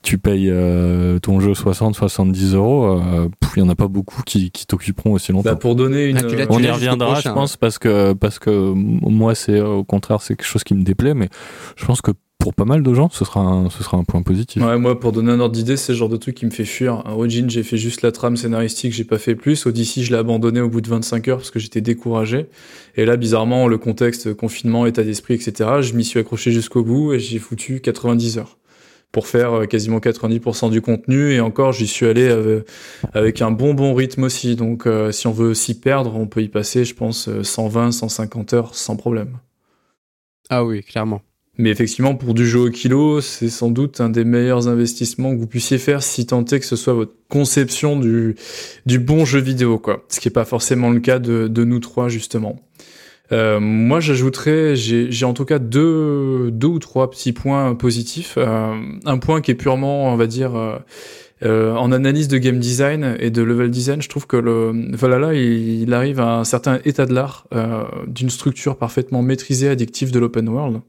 tu 0.02 0.18
payes 0.18 0.48
euh, 0.50 1.18
ton 1.20 1.40
jeu 1.40 1.52
60-70 1.52 2.54
euros, 2.54 2.84
euh, 2.86 3.28
pff, 3.40 3.52
il 3.56 3.60
y 3.60 3.62
en 3.62 3.68
a 3.68 3.74
pas 3.74 3.88
beaucoup 3.88 4.22
qui, 4.24 4.50
qui 4.50 4.66
t'occuperont 4.66 5.12
aussi 5.12 5.32
longtemps. 5.32 5.50
Bah, 5.50 5.56
pour 5.56 5.74
donner 5.76 6.06
une 6.06 6.18
Ah, 6.18 6.22
l'as- 6.22 6.46
On 6.50 6.58
y 6.60 6.70
reviendra, 6.70 7.20
je 7.20 7.28
pense, 7.28 7.56
parce 7.56 7.78
que 7.78 8.12
parce 8.12 8.38
que 8.38 8.72
moi, 8.74 9.34
c'est 9.34 9.58
euh, 9.58 9.66
au 9.68 9.84
contraire, 9.84 10.20
c'est 10.20 10.36
quelque 10.36 10.46
chose 10.46 10.64
qui 10.64 10.74
me 10.74 10.82
déplaît, 10.82 11.14
mais 11.14 11.28
je 11.76 11.84
pense 11.84 12.00
que 12.02 12.10
pour 12.38 12.54
pas 12.54 12.64
mal 12.64 12.82
de 12.82 12.92
gens, 12.92 13.08
ce 13.08 13.24
sera 13.24 13.38
un, 13.38 13.70
ce 13.70 13.84
sera 13.84 13.96
un 13.98 14.02
point 14.02 14.22
positif. 14.22 14.60
Ouais, 14.60 14.76
moi, 14.76 14.98
pour 14.98 15.12
donner 15.12 15.30
un 15.30 15.38
ordre 15.38 15.54
d'idée, 15.54 15.76
c'est 15.76 15.92
le 15.92 15.98
genre 15.98 16.08
de 16.08 16.16
truc 16.16 16.34
qui 16.34 16.44
me 16.44 16.50
fait 16.50 16.64
fuir. 16.64 16.94
À 17.06 17.12
Origin, 17.14 17.48
j'ai 17.48 17.62
fait 17.62 17.76
juste 17.76 18.02
la 18.02 18.10
trame 18.10 18.36
scénaristique, 18.36 18.92
j'ai 18.92 19.04
pas 19.04 19.18
fait 19.18 19.36
plus. 19.36 19.64
Odyssey, 19.64 20.02
je 20.02 20.10
l'ai 20.10 20.18
abandonné 20.18 20.60
au 20.60 20.68
bout 20.68 20.80
de 20.80 20.88
25 20.88 21.28
heures 21.28 21.36
parce 21.36 21.52
que 21.52 21.60
j'étais 21.60 21.80
découragé. 21.80 22.46
Et 22.96 23.04
là, 23.04 23.16
bizarrement, 23.16 23.68
le 23.68 23.78
contexte, 23.78 24.34
confinement, 24.34 24.86
état 24.86 25.04
d'esprit, 25.04 25.34
etc., 25.34 25.70
je 25.82 25.94
m'y 25.94 26.02
suis 26.04 26.18
accroché 26.18 26.50
jusqu'au 26.50 26.82
bout 26.82 27.12
et 27.12 27.20
j'ai 27.20 27.38
foutu 27.38 27.80
90 27.80 28.38
heures 28.38 28.58
pour 29.12 29.26
faire 29.26 29.52
euh, 29.52 29.66
quasiment 29.66 29.98
90% 29.98 30.70
du 30.70 30.80
contenu. 30.80 31.32
Et 31.32 31.40
encore, 31.40 31.72
j'y 31.72 31.86
suis 31.86 32.06
allé 32.06 32.26
euh, 32.28 32.64
avec 33.12 33.42
un 33.42 33.50
bon 33.50 33.74
bon 33.74 33.94
rythme 33.94 34.24
aussi. 34.24 34.56
Donc, 34.56 34.86
euh, 34.86 35.12
si 35.12 35.26
on 35.26 35.32
veut 35.32 35.54
s'y 35.54 35.78
perdre, 35.78 36.16
on 36.16 36.26
peut 36.26 36.42
y 36.42 36.48
passer, 36.48 36.84
je 36.84 36.94
pense, 36.94 37.28
euh, 37.28 37.42
120, 37.42 37.92
150 37.92 38.54
heures 38.54 38.74
sans 38.74 38.96
problème. 38.96 39.38
Ah 40.48 40.64
oui, 40.64 40.82
clairement. 40.82 41.20
Mais 41.58 41.68
effectivement, 41.68 42.14
pour 42.14 42.32
du 42.32 42.46
jeu 42.46 42.60
au 42.60 42.70
kilo, 42.70 43.20
c'est 43.20 43.50
sans 43.50 43.70
doute 43.70 44.00
un 44.00 44.08
des 44.08 44.24
meilleurs 44.24 44.68
investissements 44.68 45.34
que 45.34 45.38
vous 45.38 45.46
puissiez 45.46 45.76
faire 45.76 46.02
si 46.02 46.24
tant 46.24 46.42
est 46.46 46.60
que 46.60 46.64
ce 46.64 46.76
soit 46.76 46.94
votre 46.94 47.12
conception 47.28 47.98
du, 47.98 48.36
du 48.86 48.98
bon 48.98 49.26
jeu 49.26 49.38
vidéo, 49.38 49.78
quoi. 49.78 50.04
Ce 50.08 50.18
qui 50.18 50.28
n'est 50.28 50.32
pas 50.32 50.46
forcément 50.46 50.88
le 50.88 51.00
cas 51.00 51.18
de, 51.18 51.48
de 51.48 51.64
nous 51.64 51.78
trois, 51.78 52.08
justement. 52.08 52.58
Euh, 53.30 53.60
moi, 53.60 54.00
j'ajouterais, 54.00 54.74
j'ai 54.76 55.24
en 55.24 55.32
tout 55.32 55.44
cas 55.44 55.58
deux, 55.58 56.50
deux 56.50 56.66
ou 56.66 56.78
trois 56.78 57.10
petits 57.10 57.32
points 57.32 57.74
positifs. 57.74 58.34
Euh, 58.36 58.74
un 59.04 59.18
point 59.18 59.40
qui 59.40 59.52
est 59.52 59.54
purement, 59.54 60.12
on 60.12 60.16
va 60.16 60.26
dire, 60.26 60.54
euh, 60.56 60.78
euh, 61.44 61.74
en 61.74 61.92
analyse 61.92 62.28
de 62.28 62.38
game 62.38 62.58
design 62.58 63.16
et 63.18 63.30
de 63.30 63.42
level 63.42 63.70
design, 63.70 64.02
je 64.02 64.08
trouve 64.08 64.26
que 64.26 64.36
le 64.36 64.72
Valhalla, 64.94 65.34
il, 65.34 65.82
il 65.82 65.94
arrive 65.94 66.20
à 66.20 66.38
un 66.38 66.44
certain 66.44 66.78
état 66.84 67.06
de 67.06 67.14
l'art 67.14 67.46
euh, 67.54 67.84
d'une 68.06 68.30
structure 68.30 68.76
parfaitement 68.76 69.22
maîtrisée, 69.22 69.68
addictive 69.68 70.12
de 70.12 70.18
l'open 70.18 70.48
world. 70.48 70.80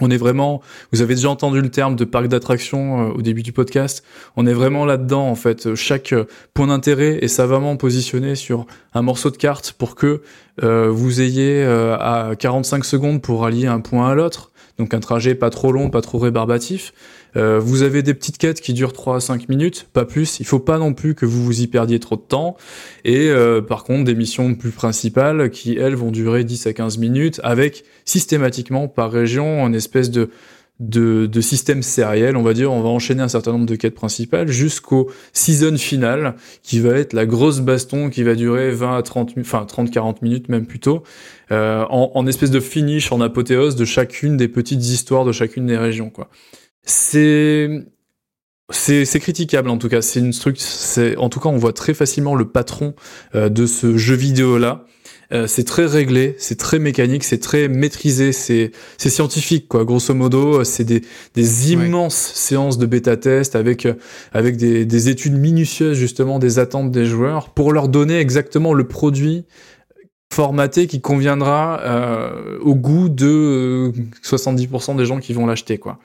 On 0.00 0.10
est 0.10 0.16
vraiment, 0.16 0.60
vous 0.92 1.00
avez 1.00 1.14
déjà 1.14 1.30
entendu 1.30 1.60
le 1.60 1.70
terme 1.70 1.96
de 1.96 2.04
parc 2.04 2.28
d'attraction 2.28 3.08
euh, 3.08 3.12
au 3.14 3.22
début 3.22 3.42
du 3.42 3.52
podcast. 3.52 4.04
On 4.36 4.46
est 4.46 4.52
vraiment 4.52 4.84
là-dedans 4.84 5.26
en 5.26 5.34
fait. 5.34 5.74
Chaque 5.74 6.14
point 6.52 6.66
d'intérêt 6.66 7.18
est 7.22 7.28
savamment 7.28 7.76
positionné 7.76 8.34
sur 8.34 8.66
un 8.92 9.02
morceau 9.02 9.30
de 9.30 9.36
carte 9.36 9.72
pour 9.72 9.94
que 9.94 10.22
euh, 10.62 10.88
vous 10.90 11.20
ayez 11.20 11.62
euh, 11.62 11.96
à 11.96 12.36
45 12.36 12.84
secondes 12.84 13.22
pour 13.22 13.46
allier 13.46 13.66
un 13.66 13.80
point 13.80 14.10
à 14.10 14.14
l'autre. 14.14 14.50
Donc 14.78 14.92
un 14.92 15.00
trajet 15.00 15.34
pas 15.34 15.48
trop 15.48 15.72
long, 15.72 15.88
pas 15.88 16.02
trop 16.02 16.18
rébarbatif. 16.18 16.92
Euh, 17.36 17.58
vous 17.60 17.82
avez 17.82 18.02
des 18.02 18.14
petites 18.14 18.38
quêtes 18.38 18.60
qui 18.60 18.72
durent 18.72 18.92
3 18.92 19.16
à 19.16 19.20
5 19.20 19.48
minutes, 19.48 19.88
pas 19.92 20.04
plus. 20.04 20.40
Il 20.40 20.46
faut 20.46 20.58
pas 20.58 20.78
non 20.78 20.94
plus 20.94 21.14
que 21.14 21.26
vous 21.26 21.44
vous 21.44 21.60
y 21.60 21.66
perdiez 21.66 22.00
trop 22.00 22.16
de 22.16 22.22
temps. 22.22 22.56
Et 23.04 23.28
euh, 23.28 23.60
par 23.60 23.84
contre, 23.84 24.04
des 24.04 24.14
missions 24.14 24.54
plus 24.54 24.70
principales 24.70 25.50
qui, 25.50 25.76
elles, 25.76 25.96
vont 25.96 26.10
durer 26.10 26.44
10 26.44 26.66
à 26.66 26.72
15 26.72 26.98
minutes 26.98 27.40
avec 27.44 27.84
systématiquement 28.04 28.88
par 28.88 29.10
région 29.10 29.62
en 29.62 29.72
espèce 29.72 30.10
de 30.10 30.30
de, 30.78 31.40
système 31.40 31.82
sériel, 31.82 32.36
on 32.36 32.42
va 32.42 32.52
dire, 32.52 32.70
on 32.70 32.82
va 32.82 32.88
enchaîner 32.88 33.22
un 33.22 33.28
certain 33.28 33.52
nombre 33.52 33.66
de 33.66 33.76
quêtes 33.76 33.94
principales 33.94 34.48
jusqu'au 34.48 35.10
season 35.32 35.76
final, 35.78 36.34
qui 36.62 36.80
va 36.80 36.90
être 36.90 37.12
la 37.12 37.24
grosse 37.24 37.60
baston 37.60 38.10
qui 38.10 38.22
va 38.22 38.34
durer 38.34 38.70
20 38.72 38.96
à 38.96 39.02
30, 39.02 39.34
enfin 39.38 39.64
30-40 39.64 40.16
minutes 40.22 40.48
même 40.48 40.66
plutôt, 40.66 41.02
euh, 41.50 41.84
en, 41.88 42.12
en 42.14 42.26
espèce 42.26 42.50
de 42.50 42.60
finish, 42.60 43.10
en 43.10 43.20
apothéose 43.20 43.76
de 43.76 43.84
chacune 43.84 44.36
des 44.36 44.48
petites 44.48 44.84
histoires 44.84 45.24
de 45.24 45.32
chacune 45.32 45.66
des 45.66 45.78
régions, 45.78 46.10
quoi. 46.10 46.28
C'est 46.86 47.68
c'est 48.70 49.20
critiquable 49.20 49.68
en 49.70 49.78
tout 49.78 49.88
cas. 49.88 50.02
C'est 50.02 50.20
une 50.20 50.32
structure. 50.32 51.22
En 51.22 51.28
tout 51.28 51.40
cas, 51.40 51.48
on 51.48 51.56
voit 51.56 51.72
très 51.72 51.94
facilement 51.94 52.34
le 52.34 52.48
patron 52.48 52.94
euh, 53.34 53.48
de 53.48 53.66
ce 53.66 53.96
jeu 53.96 54.14
vidéo 54.14 54.58
là. 54.58 54.84
Euh, 55.32 55.48
c'est 55.48 55.64
très 55.64 55.86
réglé, 55.86 56.36
c'est 56.38 56.56
très 56.56 56.78
mécanique, 56.78 57.24
c'est 57.24 57.40
très 57.40 57.66
maîtrisé, 57.66 58.30
c'est 58.30 58.70
c'est 58.96 59.10
scientifique 59.10 59.66
quoi. 59.66 59.84
Grosso 59.84 60.14
modo, 60.14 60.62
c'est 60.62 60.84
des 60.84 61.02
des 61.34 61.72
immenses 61.72 62.14
séances 62.14 62.78
de 62.78 62.86
bêta 62.86 63.16
test 63.16 63.56
avec 63.56 63.88
avec 64.32 64.56
des 64.56 64.84
des 64.84 65.08
études 65.08 65.36
minutieuses 65.36 65.98
justement 65.98 66.38
des 66.38 66.60
attentes 66.60 66.92
des 66.92 67.06
joueurs 67.06 67.50
pour 67.50 67.72
leur 67.72 67.88
donner 67.88 68.18
exactement 68.20 68.72
le 68.72 68.86
produit 68.86 69.44
formaté 70.32 70.86
qui 70.86 71.00
conviendra 71.00 71.80
euh, 71.82 72.58
au 72.60 72.74
goût 72.74 73.08
de 73.08 73.92
70% 74.22 74.96
des 74.96 75.06
gens 75.06 75.18
qui 75.18 75.32
vont 75.32 75.46
l'acheter 75.46 75.78
quoi 75.78 75.98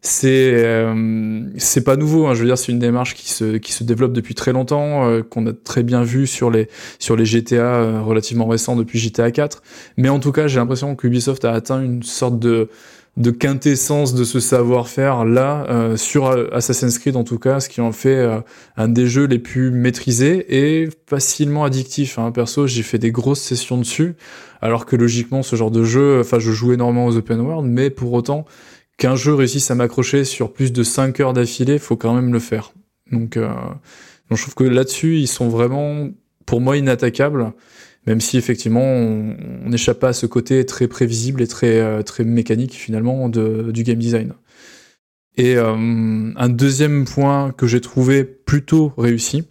c'est 0.00 0.52
euh, 0.64 1.40
c'est 1.56 1.82
pas 1.82 1.96
nouveau. 1.96 2.26
Hein. 2.26 2.34
Je 2.34 2.40
veux 2.40 2.46
dire, 2.46 2.58
c'est 2.58 2.72
une 2.72 2.78
démarche 2.78 3.14
qui 3.14 3.30
se 3.30 3.56
qui 3.56 3.72
se 3.72 3.84
développe 3.84 4.12
depuis 4.12 4.34
très 4.34 4.52
longtemps, 4.52 5.08
euh, 5.08 5.22
qu'on 5.22 5.46
a 5.46 5.52
très 5.52 5.82
bien 5.82 6.02
vu 6.02 6.26
sur 6.26 6.50
les 6.50 6.68
sur 6.98 7.16
les 7.16 7.24
GTA 7.24 7.56
euh, 7.56 8.02
relativement 8.02 8.46
récents 8.46 8.76
depuis 8.76 8.98
GTA 8.98 9.30
4. 9.30 9.62
Mais 9.96 10.10
en 10.10 10.20
tout 10.20 10.32
cas, 10.32 10.46
j'ai 10.46 10.58
l'impression 10.58 10.94
que 10.94 11.06
Ubisoft 11.06 11.44
a 11.44 11.52
atteint 11.52 11.82
une 11.82 12.02
sorte 12.02 12.38
de 12.38 12.68
de 13.16 13.30
quintessence 13.30 14.12
de 14.12 14.24
ce 14.24 14.40
savoir-faire 14.40 15.24
là 15.24 15.66
euh, 15.70 15.96
sur 15.96 16.26
Assassin's 16.52 16.98
Creed 16.98 17.16
en 17.16 17.22
tout 17.22 17.38
cas, 17.38 17.60
ce 17.60 17.68
qui 17.68 17.80
en 17.80 17.92
fait 17.92 18.28
un 18.76 18.88
des 18.88 19.06
jeux 19.06 19.26
les 19.26 19.38
plus 19.38 19.70
maîtrisés 19.70 20.44
et 20.48 20.88
facilement 21.06 21.64
addictif. 21.64 22.18
Hein. 22.18 22.32
Perso, 22.32 22.66
j'ai 22.66 22.82
fait 22.82 22.98
des 22.98 23.12
grosses 23.12 23.40
sessions 23.40 23.78
dessus, 23.78 24.16
alors 24.60 24.84
que 24.84 24.96
logiquement 24.96 25.44
ce 25.44 25.54
genre 25.54 25.70
de 25.70 25.84
jeu, 25.84 26.18
enfin 26.20 26.40
je 26.40 26.50
joue 26.50 26.72
énormément 26.72 27.06
aux 27.06 27.16
open 27.16 27.40
world, 27.40 27.70
mais 27.70 27.88
pour 27.88 28.12
autant 28.12 28.46
qu'un 28.96 29.16
jeu 29.16 29.34
réussisse 29.34 29.70
à 29.70 29.74
m'accrocher 29.74 30.24
sur 30.24 30.52
plus 30.52 30.72
de 30.72 30.82
5 30.82 31.20
heures 31.20 31.32
d'affilée, 31.32 31.78
faut 31.78 31.96
quand 31.96 32.14
même 32.14 32.32
le 32.32 32.38
faire. 32.38 32.72
Donc, 33.10 33.36
euh, 33.36 33.48
donc 34.28 34.38
je 34.38 34.42
trouve 34.42 34.54
que 34.54 34.64
là-dessus, 34.64 35.18
ils 35.18 35.28
sont 35.28 35.48
vraiment, 35.48 36.08
pour 36.46 36.60
moi, 36.60 36.76
inattaquables, 36.76 37.52
même 38.06 38.20
si 38.20 38.36
effectivement, 38.36 38.82
on 38.82 39.68
n'échappe 39.68 39.98
pas 39.98 40.08
à 40.08 40.12
ce 40.12 40.26
côté 40.26 40.64
très 40.66 40.88
prévisible 40.88 41.42
et 41.42 41.46
très, 41.46 41.80
euh, 41.80 42.02
très 42.02 42.24
mécanique 42.24 42.74
finalement 42.74 43.28
de, 43.28 43.70
du 43.72 43.82
game 43.82 43.98
design. 43.98 44.34
Et 45.36 45.56
euh, 45.56 45.74
un 45.74 46.48
deuxième 46.48 47.04
point 47.04 47.52
que 47.52 47.66
j'ai 47.66 47.80
trouvé 47.80 48.24
plutôt 48.24 48.92
réussi, 48.96 49.44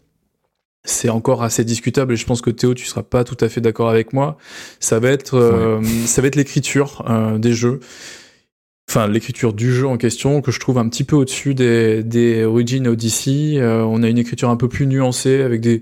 c'est 0.85 1.09
encore 1.09 1.43
assez 1.43 1.63
discutable 1.63 2.13
et 2.13 2.15
je 2.15 2.25
pense 2.25 2.41
que 2.41 2.49
Théo 2.49 2.73
tu 2.73 2.85
seras 2.85 3.03
pas 3.03 3.23
tout 3.23 3.37
à 3.39 3.47
fait 3.47 3.61
d'accord 3.61 3.89
avec 3.89 4.11
moi 4.11 4.37
ça 4.79 4.99
va 4.99 5.09
être 5.09 5.35
euh, 5.35 5.81
ça 6.05 6.21
va 6.21 6.27
être 6.27 6.35
l'écriture 6.35 7.05
euh, 7.09 7.37
des 7.37 7.53
jeux 7.53 7.79
enfin 8.95 9.07
l'écriture 9.07 9.53
du 9.53 9.73
jeu 9.73 9.87
en 9.87 9.97
question 9.97 10.41
que 10.41 10.51
je 10.51 10.59
trouve 10.59 10.77
un 10.77 10.87
petit 10.87 11.03
peu 11.03 11.15
au-dessus 11.15 11.55
des, 11.55 12.03
des 12.03 12.43
Origin 12.43 12.87
Odyssey. 12.87 13.57
Euh, 13.57 13.83
on 13.83 14.03
a 14.03 14.07
une 14.07 14.19
écriture 14.19 14.51
un 14.51 14.55
peu 14.55 14.67
plus 14.67 14.85
nuancée 14.85 15.41
avec 15.41 15.61
des, 15.61 15.81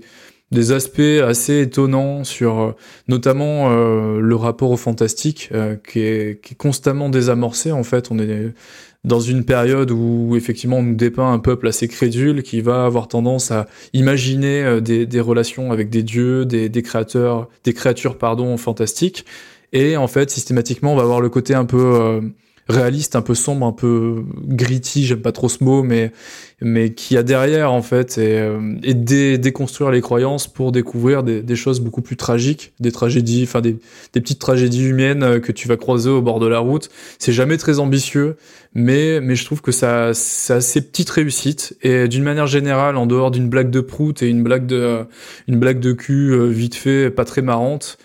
des 0.50 0.72
aspects 0.72 1.20
assez 1.22 1.60
étonnants 1.60 2.24
sur 2.24 2.60
euh, 2.60 2.72
notamment 3.08 3.68
euh, 3.68 4.18
le 4.18 4.34
rapport 4.34 4.70
au 4.70 4.78
fantastique 4.78 5.50
qui, 5.86 6.00
est, 6.00 6.40
qui 6.42 6.54
est 6.54 6.56
constamment 6.56 7.10
désamorcé 7.10 7.70
en 7.70 7.82
fait. 7.82 8.10
On 8.10 8.18
est 8.18 8.54
dans 9.04 9.20
une 9.20 9.44
période 9.44 9.90
où 9.90 10.34
effectivement 10.34 10.78
on 10.78 10.82
nous 10.82 10.94
dépeint 10.94 11.34
un 11.34 11.38
peuple 11.38 11.68
assez 11.68 11.88
crédule 11.88 12.42
qui 12.42 12.62
va 12.62 12.86
avoir 12.86 13.08
tendance 13.08 13.50
à 13.50 13.66
imaginer 13.92 14.80
des, 14.80 15.04
des 15.04 15.20
relations 15.20 15.70
avec 15.70 15.90
des 15.90 16.02
dieux, 16.02 16.46
des, 16.46 16.70
des 16.70 16.82
créateurs, 16.82 17.50
des 17.64 17.74
créatures 17.74 18.16
pardon 18.16 18.56
fantastiques 18.56 19.26
et 19.74 19.98
en 19.98 20.06
fait 20.06 20.30
systématiquement 20.30 20.94
on 20.94 20.96
va 20.96 21.02
avoir 21.02 21.20
le 21.20 21.28
côté 21.28 21.52
un 21.52 21.66
peu 21.66 22.22
réaliste, 22.68 23.16
un 23.16 23.22
peu 23.22 23.34
sombre, 23.34 23.66
un 23.66 23.72
peu 23.72 24.24
gritty, 24.46 25.04
j'aime 25.04 25.20
pas 25.20 25.32
trop 25.32 25.48
ce 25.48 25.64
mot, 25.64 25.82
mais 25.82 26.12
mais 26.60 26.94
qui 26.94 27.16
a 27.16 27.24
derrière 27.24 27.72
en 27.72 27.82
fait 27.82 28.18
et, 28.18 28.38
euh, 28.38 28.76
et 28.84 28.94
déconstruire 28.94 29.90
les 29.90 30.00
croyances 30.00 30.46
pour 30.46 30.70
découvrir 30.70 31.24
des, 31.24 31.42
des, 31.42 31.56
choses 31.56 31.80
beaucoup 31.80 32.02
plus 32.02 32.16
tragiques, 32.16 32.72
des 32.78 32.92
tragédies, 32.92 33.42
enfin 33.42 33.60
des, 33.60 33.78
des 34.12 34.20
petites 34.20 34.38
tragédies 34.38 34.84
humaines 34.84 35.24
euh, 35.24 35.40
que 35.40 35.50
tu 35.50 35.66
vas 35.66 35.76
croiser 35.76 36.10
au 36.10 36.22
bord 36.22 36.38
de 36.38 36.46
la 36.46 36.60
route. 36.60 36.88
C'est 37.18 37.32
jamais 37.32 37.56
très 37.56 37.80
ambitieux, 37.80 38.36
mais 38.74 39.20
mais 39.20 39.34
je 39.34 39.44
trouve 39.44 39.60
que 39.60 39.72
ça 39.72 40.14
ça 40.14 40.56
a 40.56 40.60
ses 40.60 40.82
petites 40.82 41.10
réussites 41.10 41.76
et 41.82 42.06
d'une 42.06 42.22
manière 42.22 42.46
générale, 42.46 42.96
en 42.96 43.06
dehors 43.06 43.32
d'une 43.32 43.48
blague 43.48 43.70
de 43.70 43.80
prout 43.80 44.22
et 44.22 44.28
une 44.28 44.42
blague 44.44 44.66
de 44.66 45.04
une 45.48 45.58
blague 45.58 45.80
de 45.80 45.92
cul 45.92 46.32
euh, 46.32 46.46
vite 46.46 46.76
fait, 46.76 47.10
pas 47.10 47.24
très 47.24 47.42
marrante 47.42 47.98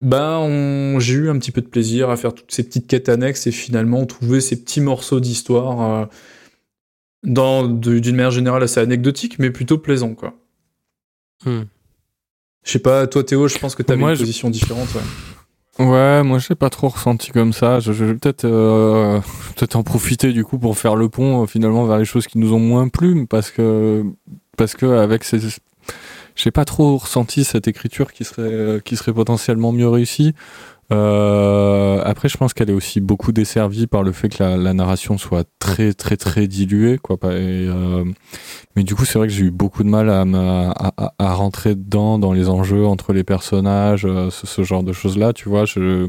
ben, 0.00 0.98
j'ai 1.00 1.14
eu 1.14 1.30
un 1.30 1.38
petit 1.38 1.50
peu 1.50 1.60
de 1.60 1.66
plaisir 1.66 2.10
à 2.10 2.16
faire 2.16 2.32
toutes 2.32 2.52
ces 2.52 2.62
petites 2.62 2.86
quêtes 2.86 3.08
annexes 3.08 3.46
et 3.46 3.52
finalement 3.52 4.06
trouver 4.06 4.40
ces 4.40 4.56
petits 4.62 4.80
morceaux 4.80 5.18
d'histoire 5.18 5.80
euh, 5.80 6.06
dans 7.24 7.66
d'une 7.66 8.14
manière 8.14 8.30
générale 8.30 8.62
assez 8.62 8.80
anecdotique, 8.80 9.38
mais 9.38 9.50
plutôt 9.50 9.78
plaisant, 9.78 10.14
quoi. 10.14 10.34
Hmm. 11.44 11.62
Je 12.64 12.72
sais 12.72 12.78
pas, 12.78 13.06
toi 13.06 13.24
Théo, 13.24 13.48
je 13.48 13.58
pense 13.58 13.74
que 13.74 13.82
tu 13.82 13.92
avais 13.92 14.02
une 14.02 14.16
position 14.16 14.50
différente. 14.50 14.88
Ouais. 15.78 15.86
ouais 15.86 16.22
moi 16.22 16.38
j'ai 16.38 16.54
pas 16.54 16.70
trop 16.70 16.88
ressenti 16.88 17.30
comme 17.30 17.52
ça. 17.52 17.80
Je, 17.80 17.92
vais 17.92 18.14
peut-être 18.14 18.44
euh, 18.44 19.20
peut-être 19.56 19.76
en 19.76 19.82
profiter 19.82 20.32
du 20.32 20.44
coup 20.44 20.58
pour 20.58 20.76
faire 20.76 20.94
le 20.94 21.08
pont 21.08 21.42
euh, 21.42 21.46
finalement 21.46 21.86
vers 21.86 21.98
les 21.98 22.04
choses 22.04 22.26
qui 22.26 22.38
nous 22.38 22.52
ont 22.52 22.58
moins 22.58 22.88
plu, 22.88 23.26
parce 23.26 23.50
que 23.50 24.04
parce 24.56 24.74
que 24.74 24.86
avec 24.86 25.24
ces 25.24 25.38
j'ai 26.38 26.50
pas 26.50 26.64
trop 26.64 26.96
ressenti 26.96 27.44
cette 27.44 27.68
écriture 27.68 28.12
qui 28.12 28.24
serait 28.24 28.42
euh, 28.42 28.80
qui 28.80 28.96
serait 28.96 29.12
potentiellement 29.12 29.72
mieux 29.72 29.88
réussie. 29.88 30.34
Euh, 30.90 32.00
après, 32.04 32.30
je 32.30 32.38
pense 32.38 32.54
qu'elle 32.54 32.70
est 32.70 32.74
aussi 32.74 33.00
beaucoup 33.00 33.32
desservie 33.32 33.86
par 33.86 34.02
le 34.02 34.12
fait 34.12 34.30
que 34.30 34.42
la, 34.42 34.56
la 34.56 34.72
narration 34.72 35.18
soit 35.18 35.44
très 35.58 35.92
très 35.92 36.16
très 36.16 36.46
diluée, 36.46 36.98
quoi. 36.98 37.16
Et, 37.24 37.66
euh, 37.68 38.04
mais 38.74 38.84
du 38.84 38.94
coup, 38.94 39.04
c'est 39.04 39.18
vrai 39.18 39.28
que 39.28 39.34
j'ai 39.34 39.44
eu 39.44 39.50
beaucoup 39.50 39.82
de 39.82 39.88
mal 39.88 40.08
à, 40.08 40.22
à, 40.22 41.12
à, 41.18 41.34
rentrer 41.34 41.74
dedans, 41.74 42.18
dans 42.18 42.32
les 42.32 42.48
enjeux 42.48 42.86
entre 42.86 43.12
les 43.12 43.24
personnages, 43.24 44.06
euh, 44.06 44.30
ce, 44.30 44.46
ce, 44.46 44.62
genre 44.62 44.82
de 44.82 44.92
choses-là, 44.92 45.32
tu 45.34 45.48
vois. 45.48 45.66
Je 45.66 46.08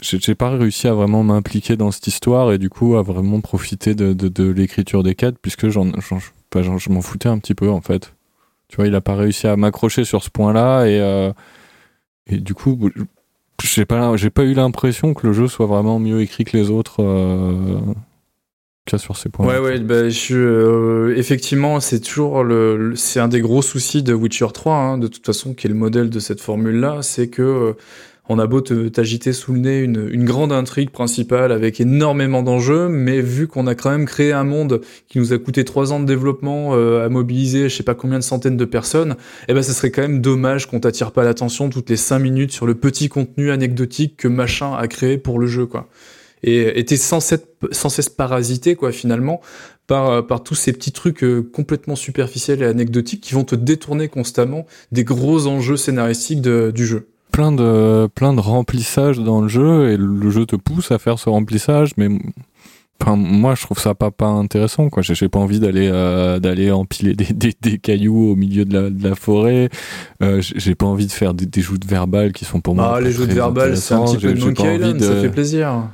j'ai 0.00 0.34
pas 0.34 0.50
réussi 0.50 0.88
à 0.88 0.94
vraiment 0.94 1.22
m'impliquer 1.22 1.76
dans 1.76 1.92
cette 1.92 2.08
histoire 2.08 2.52
et 2.52 2.58
du 2.58 2.68
coup 2.70 2.96
à 2.96 3.02
vraiment 3.02 3.40
profiter 3.40 3.94
de, 3.94 4.12
de, 4.14 4.26
de 4.26 4.50
l'écriture 4.50 5.04
des 5.04 5.14
quêtes 5.14 5.38
puisque 5.40 5.68
j'en, 5.68 5.92
je 6.00 6.90
m'en 6.90 7.02
foutais 7.02 7.28
un 7.28 7.38
petit 7.38 7.54
peu 7.54 7.70
en 7.70 7.80
fait. 7.80 8.12
Tu 8.70 8.76
vois, 8.76 8.86
il 8.86 8.94
a 8.94 9.00
pas 9.00 9.16
réussi 9.16 9.48
à 9.48 9.56
m'accrocher 9.56 10.04
sur 10.04 10.22
ce 10.22 10.30
point-là 10.30 10.84
et, 10.86 11.00
euh, 11.00 11.32
et 12.28 12.38
du 12.38 12.54
coup, 12.54 12.78
j'ai 13.62 13.84
pas, 13.84 14.14
pas 14.16 14.44
eu 14.44 14.54
l'impression 14.54 15.12
que 15.12 15.26
le 15.26 15.32
jeu 15.32 15.48
soit 15.48 15.66
vraiment 15.66 15.98
mieux 15.98 16.20
écrit 16.20 16.44
que 16.44 16.56
les 16.56 16.70
autres. 16.70 17.02
Euh, 17.02 17.80
sur 18.98 19.16
ces 19.16 19.28
points. 19.28 19.46
Ouais, 19.46 19.58
ouais, 19.60 19.78
bah, 19.78 20.08
je, 20.08 20.36
euh, 20.36 21.16
effectivement, 21.16 21.78
c'est 21.78 22.00
toujours 22.00 22.42
le, 22.42 22.94
c'est 22.96 23.20
un 23.20 23.28
des 23.28 23.40
gros 23.40 23.62
soucis 23.62 24.02
de 24.02 24.12
Witcher 24.12 24.48
3, 24.52 24.74
hein, 24.74 24.98
de 24.98 25.06
toute 25.06 25.24
façon, 25.24 25.54
qui 25.54 25.68
est 25.68 25.70
le 25.70 25.76
modèle 25.76 26.10
de 26.10 26.18
cette 26.18 26.40
formule-là, 26.40 27.02
c'est 27.02 27.28
que 27.28 27.76
on 28.30 28.38
a 28.38 28.46
beau 28.46 28.60
t'agiter 28.60 29.32
sous 29.32 29.52
le 29.52 29.58
nez 29.58 29.80
une, 29.80 30.08
une, 30.08 30.24
grande 30.24 30.52
intrigue 30.52 30.90
principale 30.90 31.50
avec 31.50 31.80
énormément 31.80 32.44
d'enjeux, 32.44 32.88
mais 32.88 33.20
vu 33.20 33.48
qu'on 33.48 33.66
a 33.66 33.74
quand 33.74 33.90
même 33.90 34.04
créé 34.04 34.30
un 34.32 34.44
monde 34.44 34.82
qui 35.08 35.18
nous 35.18 35.32
a 35.32 35.38
coûté 35.38 35.64
trois 35.64 35.92
ans 35.92 35.98
de 35.98 36.04
développement 36.04 36.76
euh, 36.76 37.04
à 37.04 37.08
mobiliser 37.08 37.68
je 37.68 37.76
sais 37.76 37.82
pas 37.82 37.96
combien 37.96 38.20
de 38.20 38.24
centaines 38.24 38.56
de 38.56 38.64
personnes, 38.64 39.16
eh 39.48 39.52
ben 39.52 39.64
ce 39.64 39.72
serait 39.72 39.90
quand 39.90 40.02
même 40.02 40.20
dommage 40.20 40.66
qu'on 40.66 40.78
t'attire 40.78 41.10
pas 41.10 41.24
l'attention 41.24 41.70
toutes 41.70 41.90
les 41.90 41.96
cinq 41.96 42.20
minutes 42.20 42.52
sur 42.52 42.66
le 42.66 42.76
petit 42.76 43.08
contenu 43.08 43.50
anecdotique 43.50 44.16
que 44.16 44.28
machin 44.28 44.74
a 44.76 44.86
créé 44.86 45.18
pour 45.18 45.40
le 45.40 45.48
jeu 45.48 45.66
quoi. 45.66 45.88
Et 46.44 46.84
t'es 46.84 46.96
sans, 46.96 47.18
sans 47.72 47.88
cesse 47.88 48.08
parasité 48.08 48.76
quoi 48.76 48.92
finalement 48.92 49.40
par, 49.88 50.24
par 50.24 50.44
tous 50.44 50.54
ces 50.54 50.72
petits 50.72 50.92
trucs 50.92 51.24
euh, 51.24 51.42
complètement 51.42 51.96
superficiels 51.96 52.62
et 52.62 52.66
anecdotiques 52.66 53.22
qui 53.22 53.34
vont 53.34 53.44
te 53.44 53.56
détourner 53.56 54.06
constamment 54.06 54.66
des 54.92 55.02
gros 55.02 55.48
enjeux 55.48 55.76
scénaristiques 55.76 56.40
de, 56.40 56.70
du 56.72 56.86
jeu 56.86 57.08
plein 57.30 57.52
de 57.52 58.08
plein 58.14 58.34
de 58.34 58.40
remplissage 58.40 59.18
dans 59.18 59.40
le 59.40 59.48
jeu 59.48 59.90
et 59.90 59.96
le 59.96 60.30
jeu 60.30 60.46
te 60.46 60.56
pousse 60.56 60.90
à 60.90 60.98
faire 60.98 61.18
ce 61.18 61.28
remplissage 61.28 61.92
mais 61.96 62.08
enfin, 63.00 63.16
moi 63.16 63.54
je 63.54 63.62
trouve 63.62 63.78
ça 63.78 63.94
pas 63.94 64.10
pas 64.10 64.26
intéressant 64.26 64.88
quoi. 64.88 65.02
J'ai 65.02 65.28
pas 65.28 65.38
envie 65.38 65.60
d'aller 65.60 65.88
euh, 65.92 66.38
d'aller 66.38 66.70
empiler 66.70 67.14
des, 67.14 67.32
des, 67.32 67.54
des, 67.60 67.78
cailloux 67.78 68.32
au 68.32 68.36
milieu 68.36 68.64
de 68.64 68.78
la, 68.78 68.90
de 68.90 69.08
la 69.08 69.14
forêt. 69.14 69.68
Euh, 70.22 70.40
j'ai 70.40 70.74
pas 70.74 70.86
envie 70.86 71.06
de 71.06 71.12
faire 71.12 71.34
des, 71.34 71.46
des 71.46 71.60
joutes 71.60 71.86
verbales 71.86 72.32
qui 72.32 72.44
sont 72.44 72.60
pour 72.60 72.74
moi 72.74 72.94
ah 72.96 73.00
les 73.00 73.12
joutes 73.12 73.32
verbales 73.32 73.76
c'est 73.76 73.94
un 73.94 74.04
petit 74.04 74.18
peu 74.18 74.32
de 74.34 74.40
Monkey 74.40 74.76
Island 74.76 74.96
de... 74.98 75.04
ça 75.04 75.20
fait 75.20 75.30
plaisir. 75.30 75.88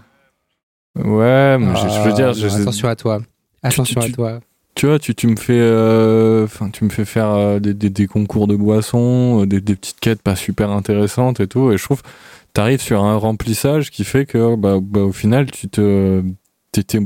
Ouais 0.96 1.58
mais 1.58 1.72
ah, 1.74 1.88
je 1.88 2.08
veux 2.08 2.14
dire 2.14 2.28
attention 2.28 2.88
à 2.88 2.96
toi. 2.96 3.20
attention 3.62 4.00
à 4.00 4.08
toi 4.08 4.40
tu 4.76 4.86
vois, 4.86 4.98
tu, 4.98 5.14
tu 5.14 5.26
me 5.26 5.36
fais, 5.36 5.58
euh, 5.58 6.44
enfin, 6.44 6.68
tu 6.70 6.84
me 6.84 6.90
fais 6.90 7.06
faire 7.06 7.30
euh, 7.30 7.58
des, 7.58 7.72
des, 7.72 7.88
des, 7.88 8.06
concours 8.06 8.46
de 8.46 8.54
boissons, 8.54 9.42
euh, 9.42 9.46
des, 9.46 9.62
des, 9.62 9.74
petites 9.74 9.98
quêtes 10.00 10.20
pas 10.20 10.36
super 10.36 10.70
intéressantes 10.70 11.40
et 11.40 11.48
tout. 11.48 11.72
Et 11.72 11.78
je 11.78 11.82
trouve, 11.82 12.02
t'arrives 12.52 12.82
sur 12.82 13.02
un 13.02 13.16
remplissage 13.16 13.90
qui 13.90 14.04
fait 14.04 14.26
que, 14.26 14.54
bah, 14.54 14.78
bah 14.82 15.00
au 15.00 15.12
final, 15.12 15.50
tu 15.50 15.68
te, 15.68 16.22
t'étais 16.72 17.00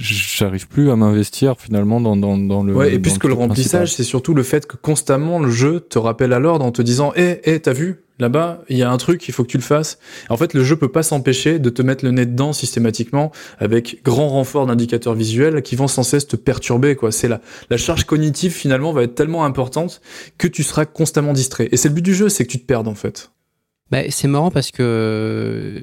j'arrive 0.00 0.66
plus 0.66 0.90
à 0.90 0.96
m'investir 0.96 1.60
finalement 1.60 2.00
dans, 2.00 2.16
dans, 2.16 2.36
dans 2.36 2.64
le. 2.64 2.74
Ouais, 2.74 2.94
et 2.94 2.98
puisque 2.98 3.24
le, 3.24 3.30
le 3.30 3.36
remplissage, 3.36 3.94
c'est 3.94 4.04
surtout 4.04 4.34
le 4.34 4.42
fait 4.42 4.66
que 4.66 4.76
constamment 4.76 5.38
le 5.38 5.50
jeu 5.50 5.80
te 5.80 5.98
rappelle 5.98 6.32
à 6.32 6.40
l'ordre 6.40 6.64
en 6.64 6.72
te 6.72 6.82
disant, 6.82 7.12
hé, 7.14 7.40
hé, 7.44 7.60
t'as 7.60 7.72
vu, 7.72 8.04
là-bas, 8.22 8.62
il 8.70 8.78
y 8.78 8.82
a 8.82 8.90
un 8.90 8.96
truc, 8.96 9.28
il 9.28 9.32
faut 9.32 9.42
que 9.42 9.48
tu 9.48 9.58
le 9.58 9.62
fasses. 9.62 9.98
En 10.30 10.38
fait, 10.38 10.54
le 10.54 10.64
jeu 10.64 10.76
peut 10.76 10.90
pas 10.90 11.02
s'empêcher 11.02 11.58
de 11.58 11.68
te 11.68 11.82
mettre 11.82 12.04
le 12.04 12.10
nez 12.10 12.24
dedans 12.24 12.54
systématiquement 12.54 13.30
avec 13.58 14.02
grand 14.02 14.28
renfort 14.28 14.66
d'indicateurs 14.66 15.14
visuels 15.14 15.62
qui 15.62 15.76
vont 15.76 15.88
sans 15.88 16.02
cesse 16.02 16.26
te 16.26 16.36
perturber, 16.36 16.96
la 17.70 17.76
charge 17.76 18.04
cognitive 18.04 18.52
finalement 18.52 18.92
va 18.92 19.02
être 19.02 19.14
tellement 19.14 19.44
importante 19.44 20.00
que 20.38 20.46
tu 20.46 20.62
seras 20.62 20.84
constamment 20.84 21.32
distrait. 21.32 21.68
Et 21.72 21.76
c'est 21.76 21.88
le 21.88 21.94
but 21.94 22.02
du 22.02 22.14
jeu, 22.14 22.28
c'est 22.28 22.44
que 22.44 22.50
tu 22.50 22.60
te 22.60 22.66
perdes 22.66 22.88
en 22.88 22.94
fait. 22.94 23.32
Bah, 23.90 23.98
c'est 24.08 24.28
marrant 24.28 24.50
parce 24.50 24.70
que 24.70 25.82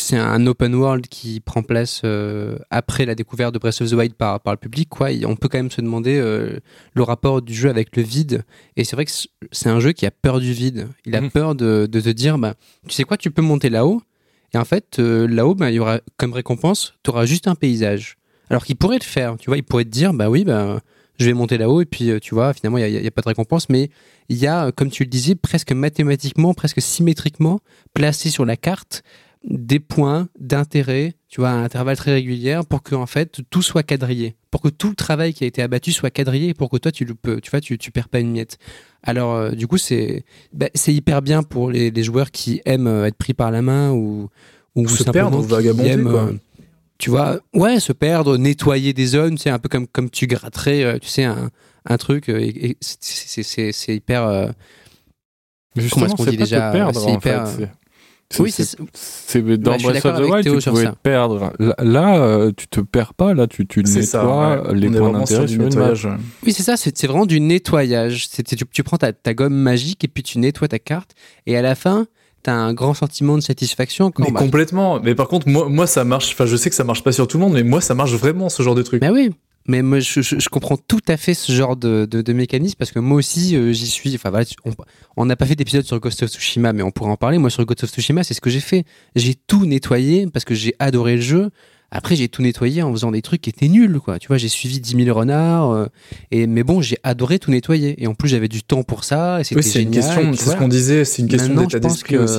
c'est 0.00 0.16
un 0.16 0.46
open 0.46 0.74
world 0.74 1.06
qui 1.06 1.40
prend 1.40 1.62
place 1.62 2.02
euh, 2.04 2.58
après 2.70 3.04
la 3.04 3.14
découverte 3.14 3.52
de 3.54 3.58
Breath 3.58 3.80
of 3.80 3.90
the 3.90 3.94
Wild 3.94 4.14
par, 4.14 4.40
par 4.40 4.54
le 4.54 4.58
public, 4.58 4.88
quoi. 4.88 5.08
on 5.26 5.36
peut 5.36 5.48
quand 5.48 5.58
même 5.58 5.70
se 5.70 5.80
demander 5.80 6.18
euh, 6.18 6.58
le 6.94 7.02
rapport 7.02 7.42
du 7.42 7.54
jeu 7.54 7.68
avec 7.68 7.96
le 7.96 8.02
vide. 8.02 8.44
Et 8.76 8.84
c'est 8.84 8.96
vrai 8.96 9.04
que 9.04 9.10
c'est 9.50 9.68
un 9.68 9.80
jeu 9.80 9.92
qui 9.92 10.06
a 10.06 10.10
peur 10.10 10.40
du 10.40 10.52
vide. 10.52 10.88
Il 11.04 11.14
a 11.16 11.20
mhm. 11.20 11.30
peur 11.30 11.54
de, 11.54 11.86
de, 11.90 12.00
te 12.00 12.08
dire, 12.08 12.38
bah, 12.38 12.54
tu 12.88 12.94
sais 12.94 13.04
quoi, 13.04 13.16
tu 13.16 13.30
peux 13.30 13.42
monter 13.42 13.70
là-haut. 13.70 14.02
Et 14.54 14.58
en 14.58 14.64
fait, 14.64 14.98
euh, 14.98 15.26
là-haut, 15.26 15.54
bah, 15.54 15.70
il 15.70 15.74
y 15.74 15.78
aura 15.78 16.00
comme 16.16 16.32
récompense, 16.32 16.94
tu 17.02 17.10
auras 17.10 17.26
juste 17.26 17.48
un 17.48 17.54
paysage. 17.54 18.16
Alors 18.50 18.64
qu'il 18.64 18.76
pourrait 18.76 18.98
le 18.98 19.04
faire, 19.04 19.36
tu 19.38 19.48
vois, 19.48 19.56
il 19.56 19.62
pourrait 19.62 19.84
te 19.84 19.90
dire, 19.90 20.12
bah 20.12 20.28
oui, 20.28 20.44
bah, 20.44 20.80
je 21.18 21.26
vais 21.26 21.32
monter 21.32 21.58
là-haut 21.58 21.80
et 21.80 21.86
puis 21.86 22.10
tu 22.20 22.34
vois, 22.34 22.52
finalement, 22.52 22.78
il 22.78 22.90
n'y 22.90 22.98
a, 22.98 23.06
a, 23.06 23.10
pas 23.10 23.22
de 23.22 23.28
récompense, 23.28 23.68
mais 23.68 23.90
il 24.28 24.36
y 24.36 24.46
a, 24.46 24.72
comme 24.72 24.90
tu 24.90 25.04
le 25.04 25.08
disais, 25.08 25.34
presque 25.34 25.72
mathématiquement, 25.72 26.52
presque 26.54 26.82
symétriquement 26.82 27.60
placé 27.94 28.30
sur 28.30 28.44
la 28.44 28.56
carte 28.56 29.02
des 29.44 29.80
points 29.80 30.28
d'intérêt, 30.38 31.14
tu 31.28 31.40
vois, 31.40 31.50
à 31.50 31.54
intervalles 31.54 31.96
très 31.96 32.12
réguliers, 32.12 32.60
pour 32.68 32.82
que 32.82 32.94
en 32.94 33.06
fait 33.06 33.40
tout 33.50 33.62
soit 33.62 33.82
quadrillé, 33.82 34.36
pour 34.50 34.60
que 34.60 34.68
tout 34.68 34.88
le 34.88 34.94
travail 34.94 35.34
qui 35.34 35.44
a 35.44 35.46
été 35.46 35.62
abattu 35.62 35.92
soit 35.92 36.10
quadrillé, 36.10 36.54
pour 36.54 36.70
que 36.70 36.76
toi 36.76 36.92
tu 36.92 37.04
le 37.04 37.14
peux, 37.14 37.40
tu 37.40 37.50
vois, 37.50 37.60
tu, 37.60 37.76
tu 37.78 37.90
perds 37.90 38.08
pas 38.08 38.20
une 38.20 38.30
miette. 38.30 38.58
Alors 39.02 39.34
euh, 39.34 39.50
du 39.50 39.66
coup 39.66 39.78
c'est 39.78 40.24
bah, 40.52 40.68
c'est 40.74 40.94
hyper 40.94 41.22
bien 41.22 41.42
pour 41.42 41.70
les, 41.70 41.90
les, 41.90 42.02
joueurs 42.04 42.30
qui 42.30 42.62
aiment 42.64 42.86
euh, 42.86 43.06
être 43.06 43.16
pris 43.16 43.34
par 43.34 43.50
la 43.50 43.62
main 43.62 43.90
ou 43.90 44.28
ou 44.74 44.88
se 44.88 45.04
perdre, 45.04 45.40
vagabonder, 45.40 46.02
quoi. 46.02 46.24
Euh, 46.24 46.32
tu 46.98 47.10
vois, 47.10 47.40
ouais, 47.52 47.80
se 47.80 47.92
perdre, 47.92 48.36
nettoyer 48.36 48.92
des 48.92 49.06
zones, 49.06 49.36
c'est 49.36 49.50
un 49.50 49.58
peu 49.58 49.68
comme 49.68 49.88
comme 49.88 50.08
tu 50.08 50.28
gratterais, 50.28 51.00
tu 51.00 51.08
sais, 51.08 51.24
un, 51.24 51.50
un 51.84 51.96
truc, 51.96 52.28
et, 52.28 52.76
c'est 52.80 53.94
hyper. 53.94 54.52
Justement, 55.74 56.06
comment 56.06 56.14
est-ce 56.14 56.24
qu'on 56.24 56.30
dit 56.30 56.36
déjà 56.36 56.70
perdre, 56.70 57.06
en 57.06 57.16
hyper, 57.16 57.48
fait, 57.48 57.68
oui, 58.38 58.52
c'est 58.52 59.58
dans 59.58 59.76
Breath 59.76 60.04
of 60.04 60.16
the 60.16 60.30
Wild, 60.30 60.60
tu 60.60 60.70
pouvais 60.70 60.90
te 60.90 60.96
perdre. 61.02 61.52
Là, 61.78 62.16
euh, 62.16 62.52
tu 62.56 62.66
te 62.68 62.80
perds 62.80 63.14
pas. 63.14 63.34
Là, 63.34 63.46
tu, 63.46 63.66
tu 63.66 63.82
nettoies 63.82 64.02
ça, 64.02 64.62
les 64.72 64.90
points 64.90 65.12
d'intérêt 65.12 65.48
sur 65.48 65.62
une 65.62 65.74
map. 65.74 65.92
Oui, 66.44 66.52
c'est 66.52 66.62
ça. 66.62 66.76
C'est 66.76 67.06
vraiment 67.06 67.26
du 67.26 67.40
nettoyage. 67.40 68.28
Tu, 68.30 68.56
tu, 68.56 68.82
prends 68.82 68.98
ta, 68.98 69.12
ta, 69.12 69.34
gomme 69.34 69.54
magique 69.54 70.04
et 70.04 70.08
puis 70.08 70.22
tu 70.22 70.38
nettoies 70.38 70.68
ta 70.68 70.78
carte. 70.78 71.12
Et 71.46 71.56
à 71.56 71.62
la 71.62 71.74
fin, 71.74 72.06
t'as 72.42 72.54
un 72.54 72.74
grand 72.74 72.94
sentiment 72.94 73.36
de 73.36 73.42
satisfaction. 73.42 74.10
Quand, 74.10 74.24
mais 74.24 74.32
complètement. 74.32 75.00
Mais 75.00 75.14
par 75.14 75.28
contre, 75.28 75.48
moi, 75.48 75.68
moi, 75.68 75.86
ça 75.86 76.04
marche. 76.04 76.32
Enfin, 76.32 76.46
je 76.46 76.56
sais 76.56 76.70
que 76.70 76.76
ça 76.76 76.84
marche 76.84 77.02
pas 77.02 77.12
sur 77.12 77.28
tout 77.28 77.38
le 77.38 77.44
monde, 77.44 77.54
mais 77.54 77.62
moi, 77.62 77.80
ça 77.80 77.94
marche 77.94 78.12
vraiment 78.12 78.48
ce 78.48 78.62
genre 78.62 78.74
de 78.74 78.82
truc. 78.82 79.00
Bah 79.00 79.10
oui. 79.12 79.30
Mais 79.66 79.82
moi, 79.82 80.00
je, 80.00 80.22
je, 80.22 80.38
je, 80.38 80.48
comprends 80.48 80.76
tout 80.76 81.00
à 81.08 81.16
fait 81.16 81.34
ce 81.34 81.52
genre 81.52 81.76
de, 81.76 82.06
de, 82.10 82.22
de 82.22 82.32
mécanisme 82.32 82.76
parce 82.78 82.90
que 82.90 82.98
moi 82.98 83.16
aussi, 83.16 83.56
euh, 83.56 83.72
j'y 83.72 83.86
suis. 83.86 84.14
Enfin, 84.14 84.30
voilà, 84.30 84.44
on 85.16 85.24
n'a 85.26 85.36
pas 85.36 85.46
fait 85.46 85.54
d'épisode 85.54 85.84
sur 85.84 85.98
Ghost 86.00 86.22
of 86.22 86.30
Tsushima, 86.30 86.72
mais 86.72 86.82
on 86.82 86.90
pourrait 86.90 87.10
en 87.10 87.16
parler. 87.16 87.38
Moi, 87.38 87.50
sur 87.50 87.64
Ghost 87.64 87.84
of 87.84 87.90
Tsushima, 87.90 88.24
c'est 88.24 88.34
ce 88.34 88.40
que 88.40 88.50
j'ai 88.50 88.60
fait. 88.60 88.84
J'ai 89.14 89.34
tout 89.34 89.66
nettoyé 89.66 90.26
parce 90.26 90.44
que 90.44 90.54
j'ai 90.54 90.74
adoré 90.78 91.16
le 91.16 91.22
jeu. 91.22 91.50
Après, 91.94 92.16
j'ai 92.16 92.28
tout 92.28 92.40
nettoyé 92.40 92.82
en 92.82 92.90
faisant 92.90 93.12
des 93.12 93.20
trucs 93.20 93.42
qui 93.42 93.50
étaient 93.50 93.68
nuls, 93.68 94.00
quoi. 94.00 94.18
Tu 94.18 94.28
vois, 94.28 94.38
j'ai 94.38 94.48
suivi 94.48 94.80
10 94.80 95.04
000 95.04 95.16
renards, 95.16 95.72
euh, 95.72 95.86
et, 96.30 96.46
mais 96.46 96.62
bon, 96.62 96.80
j'ai 96.80 96.96
adoré 97.02 97.38
tout 97.38 97.50
nettoyer. 97.50 98.02
Et 98.02 98.06
en 98.06 98.14
plus, 98.14 98.30
j'avais 98.30 98.48
du 98.48 98.62
temps 98.62 98.82
pour 98.82 99.04
ça, 99.04 99.40
et 99.40 99.44
c'était 99.44 99.56
oui, 99.56 99.62
c'est 99.62 99.82
Une 99.82 99.90
question, 99.90 100.32
c'est 100.32 100.50
ce 100.50 100.56
qu'on 100.56 100.68
disait, 100.68 101.04
c'est 101.04 101.20
une 101.20 101.28
question 101.28 101.54
d'état 101.54 101.78
d'esprit 101.78 102.16
aussi. 102.16 102.38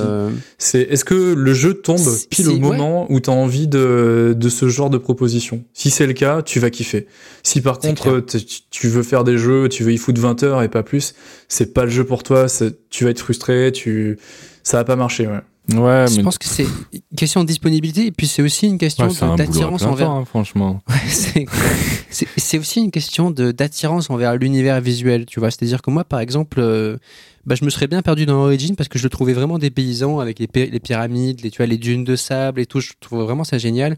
C'est, 0.58 0.80
est-ce 0.80 1.04
que 1.04 1.34
le 1.34 1.54
jeu 1.54 1.74
tombe 1.74 2.00
pile 2.30 2.48
au 2.48 2.58
moment 2.58 3.02
ouais. 3.02 3.14
où 3.14 3.20
tu 3.20 3.30
as 3.30 3.32
envie 3.32 3.68
de, 3.68 4.34
de 4.36 4.48
ce 4.48 4.68
genre 4.68 4.90
de 4.90 4.98
proposition? 4.98 5.62
Si 5.72 5.90
c'est 5.90 6.06
le 6.06 6.14
cas, 6.14 6.42
tu 6.42 6.58
vas 6.58 6.70
kiffer. 6.70 7.06
Si 7.44 7.60
par 7.60 7.78
contre, 7.78 8.24
tu 8.70 8.88
veux 8.88 9.04
faire 9.04 9.22
des 9.22 9.38
jeux, 9.38 9.68
tu 9.68 9.84
veux 9.84 9.92
y 9.92 9.98
foutre 9.98 10.20
20 10.20 10.42
heures 10.42 10.62
et 10.62 10.68
pas 10.68 10.82
plus, 10.82 11.14
c'est 11.48 11.72
pas 11.72 11.84
le 11.84 11.90
jeu 11.90 12.04
pour 12.04 12.24
toi, 12.24 12.46
tu 12.90 13.04
vas 13.04 13.10
être 13.10 13.20
frustré, 13.20 13.70
tu, 13.72 14.18
ça 14.64 14.78
va 14.78 14.84
pas 14.84 14.96
marcher, 14.96 15.28
ouais. 15.28 15.40
Ouais, 15.72 16.04
je 16.08 16.20
pense 16.20 16.36
que 16.36 16.46
c'est 16.46 16.66
une 16.92 17.16
question 17.16 17.42
de 17.42 17.46
disponibilité 17.46 18.06
et 18.06 18.12
puis 18.12 18.26
c'est 18.26 18.42
aussi 18.42 18.66
une 18.66 18.76
question 18.76 19.08
ouais, 19.08 19.36
d'attirance 19.36 19.82
envers. 19.82 20.08
Temps, 20.08 20.18
hein, 20.18 20.24
franchement. 20.26 20.82
c'est 22.10 22.58
aussi 22.58 22.80
une 22.80 22.90
question 22.90 23.30
d'attirance 23.30 24.10
envers 24.10 24.36
l'univers 24.36 24.80
visuel, 24.82 25.24
tu 25.24 25.40
vois. 25.40 25.50
C'est-à-dire 25.50 25.80
que 25.80 25.90
moi, 25.90 26.04
par 26.04 26.20
exemple, 26.20 26.60
euh, 26.60 26.98
bah, 27.46 27.54
je 27.54 27.64
me 27.64 27.70
serais 27.70 27.86
bien 27.86 28.02
perdu 28.02 28.26
dans 28.26 28.44
Origin 28.44 28.76
parce 28.76 28.90
que 28.90 28.98
je 28.98 29.04
le 29.04 29.10
trouvais 29.10 29.32
vraiment 29.32 29.58
des 29.58 29.70
paysans 29.70 30.20
avec 30.20 30.38
les, 30.38 30.48
les 30.66 30.80
pyramides, 30.80 31.40
les, 31.42 31.50
tu 31.50 31.56
vois, 31.58 31.66
les 31.66 31.78
dunes 31.78 32.04
de 32.04 32.14
sable 32.14 32.60
et 32.60 32.66
tout. 32.66 32.80
Je 32.80 32.92
trouve 33.00 33.22
vraiment 33.22 33.44
ça 33.44 33.56
génial. 33.56 33.96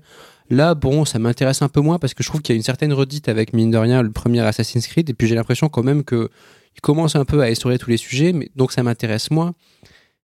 Là, 0.50 0.76
bon, 0.76 1.04
ça 1.04 1.18
m'intéresse 1.18 1.62
un 1.62 1.68
peu 1.68 1.80
moins 1.80 1.98
parce 1.98 2.14
que 2.14 2.22
je 2.22 2.28
trouve 2.28 2.42
qu'il 2.42 2.54
y 2.54 2.56
a 2.56 2.58
une 2.58 2.62
certaine 2.62 2.92
redite 2.92 3.28
avec, 3.28 3.52
mine 3.52 3.72
de 3.72 3.78
rien, 3.78 4.02
le 4.02 4.12
premier 4.12 4.40
Assassin's 4.40 4.86
Creed. 4.86 5.10
Et 5.10 5.14
puis 5.14 5.26
j'ai 5.26 5.34
l'impression 5.34 5.68
quand 5.68 5.82
même 5.82 6.04
que 6.04 6.30
il 6.76 6.80
commence 6.80 7.16
un 7.16 7.24
peu 7.24 7.40
à 7.40 7.50
essorer 7.50 7.78
tous 7.78 7.90
les 7.90 7.96
sujets, 7.96 8.32
mais 8.32 8.50
donc 8.54 8.70
ça 8.70 8.82
m'intéresse 8.82 9.30
moins. 9.30 9.54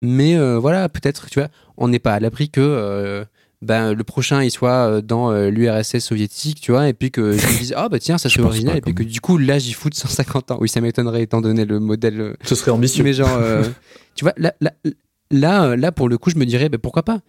Mais 0.03 0.35
euh, 0.35 0.59
voilà, 0.59 0.89
peut-être, 0.89 1.29
tu 1.29 1.39
vois, 1.39 1.47
on 1.77 1.87
n'est 1.87 1.99
pas 1.99 2.13
à 2.13 2.19
l'abri 2.19 2.49
que 2.49 2.61
euh, 2.61 3.23
ben, 3.61 3.93
le 3.93 4.03
prochain 4.03 4.43
il 4.43 4.51
soit 4.51 4.87
euh, 4.87 5.01
dans 5.01 5.31
euh, 5.31 5.49
l'URSS 5.49 5.99
soviétique, 5.99 6.59
tu 6.59 6.73
vois, 6.73 6.89
et 6.89 6.93
puis 6.93 7.09
que 7.09 7.31
je 7.37 7.47
me 7.47 7.57
dise, 7.57 7.73
ah 7.75 7.87
bah 7.87 7.99
tiens, 7.99 8.17
ça 8.17 8.29
c'est 8.29 8.41
original, 8.41 8.77
et 8.77 8.81
puis 8.81 8.93
que 8.93 9.03
du 9.03 9.21
coup, 9.21 9.37
là, 9.37 9.57
j'y 9.57 9.71
fous 9.71 9.89
de 9.89 9.95
150 9.95 10.51
ans. 10.51 10.57
Oui, 10.59 10.67
ça 10.67 10.81
m'étonnerait 10.81 11.23
étant 11.23 11.39
donné 11.39 11.63
le 11.63 11.79
modèle. 11.79 12.35
Ce 12.43 12.53
serait 12.53 12.71
ambitieux. 12.71 13.03
Mais 13.03 13.13
genre, 13.13 13.39
tu 14.15 14.25
vois, 14.25 14.33
là, 14.35 14.53
là, 14.59 14.73
là, 15.31 15.75
là, 15.77 15.91
pour 15.93 16.09
le 16.09 16.17
coup, 16.17 16.29
je 16.29 16.37
me 16.37 16.45
dirais, 16.45 16.67
ben, 16.67 16.77
pourquoi 16.77 17.03
pas 17.03 17.21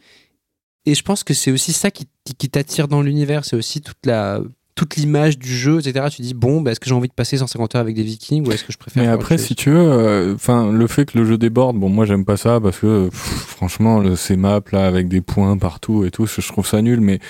Et 0.85 0.97
je 0.97 1.03
pense 1.05 1.23
que 1.23 1.33
c'est 1.33 1.53
aussi 1.53 1.73
ça 1.73 1.93
qui, 1.93 2.09
qui, 2.25 2.35
qui 2.35 2.51
t'attire 2.51 2.89
dans 2.89 3.03
l'univers, 3.03 3.45
c'est 3.45 3.57
aussi 3.57 3.81
toute 3.81 4.05
la 4.05 4.41
toute 4.75 4.97
l'image 4.97 5.39
du 5.39 5.55
jeu, 5.55 5.79
etc. 5.79 6.07
Tu 6.11 6.23
dis 6.23 6.35
bon, 6.35 6.61
bah, 6.61 6.73
est-ce 6.73 6.81
que 6.81 6.89
j'ai 6.89 6.95
envie 6.95 7.09
de 7.09 7.15
passer 7.15 7.37
150 7.37 7.75
heures 7.75 7.81
avec 7.81 7.95
des 7.95 8.03
Vikings 8.03 8.47
ou 8.47 8.53
est-ce 8.53 8.65
que 8.65 8.73
je 8.73 8.79
préfère 8.79 9.03
Mais 9.03 9.09
après, 9.09 9.39
si 9.39 9.55
tu 9.55 9.71
veux, 9.71 10.33
enfin, 10.35 10.67
euh, 10.67 10.73
le 10.73 10.87
fait 10.87 11.05
que 11.07 11.19
le 11.19 11.25
jeu 11.25 11.39
déborde, 11.39 11.77
bon, 11.77 11.89
moi 11.89 12.05
j'aime 12.07 12.25
pas 12.25 12.37
ça 12.37 12.61
parce 12.61 12.79
que 12.81 13.09
pff, 13.09 13.19
franchement, 13.19 14.01
le, 14.01 14.17
ces 14.17 14.37
maps 14.37 14.61
là 14.73 14.87
avec 14.87 15.09
des 15.09 15.21
points 15.21 15.57
partout 15.57 16.05
et 16.05 16.11
tout, 16.11 16.27
je, 16.27 16.47
trouve 16.49 16.67
ça 16.67 16.83
nul. 16.83 17.01
Mais 17.01 17.21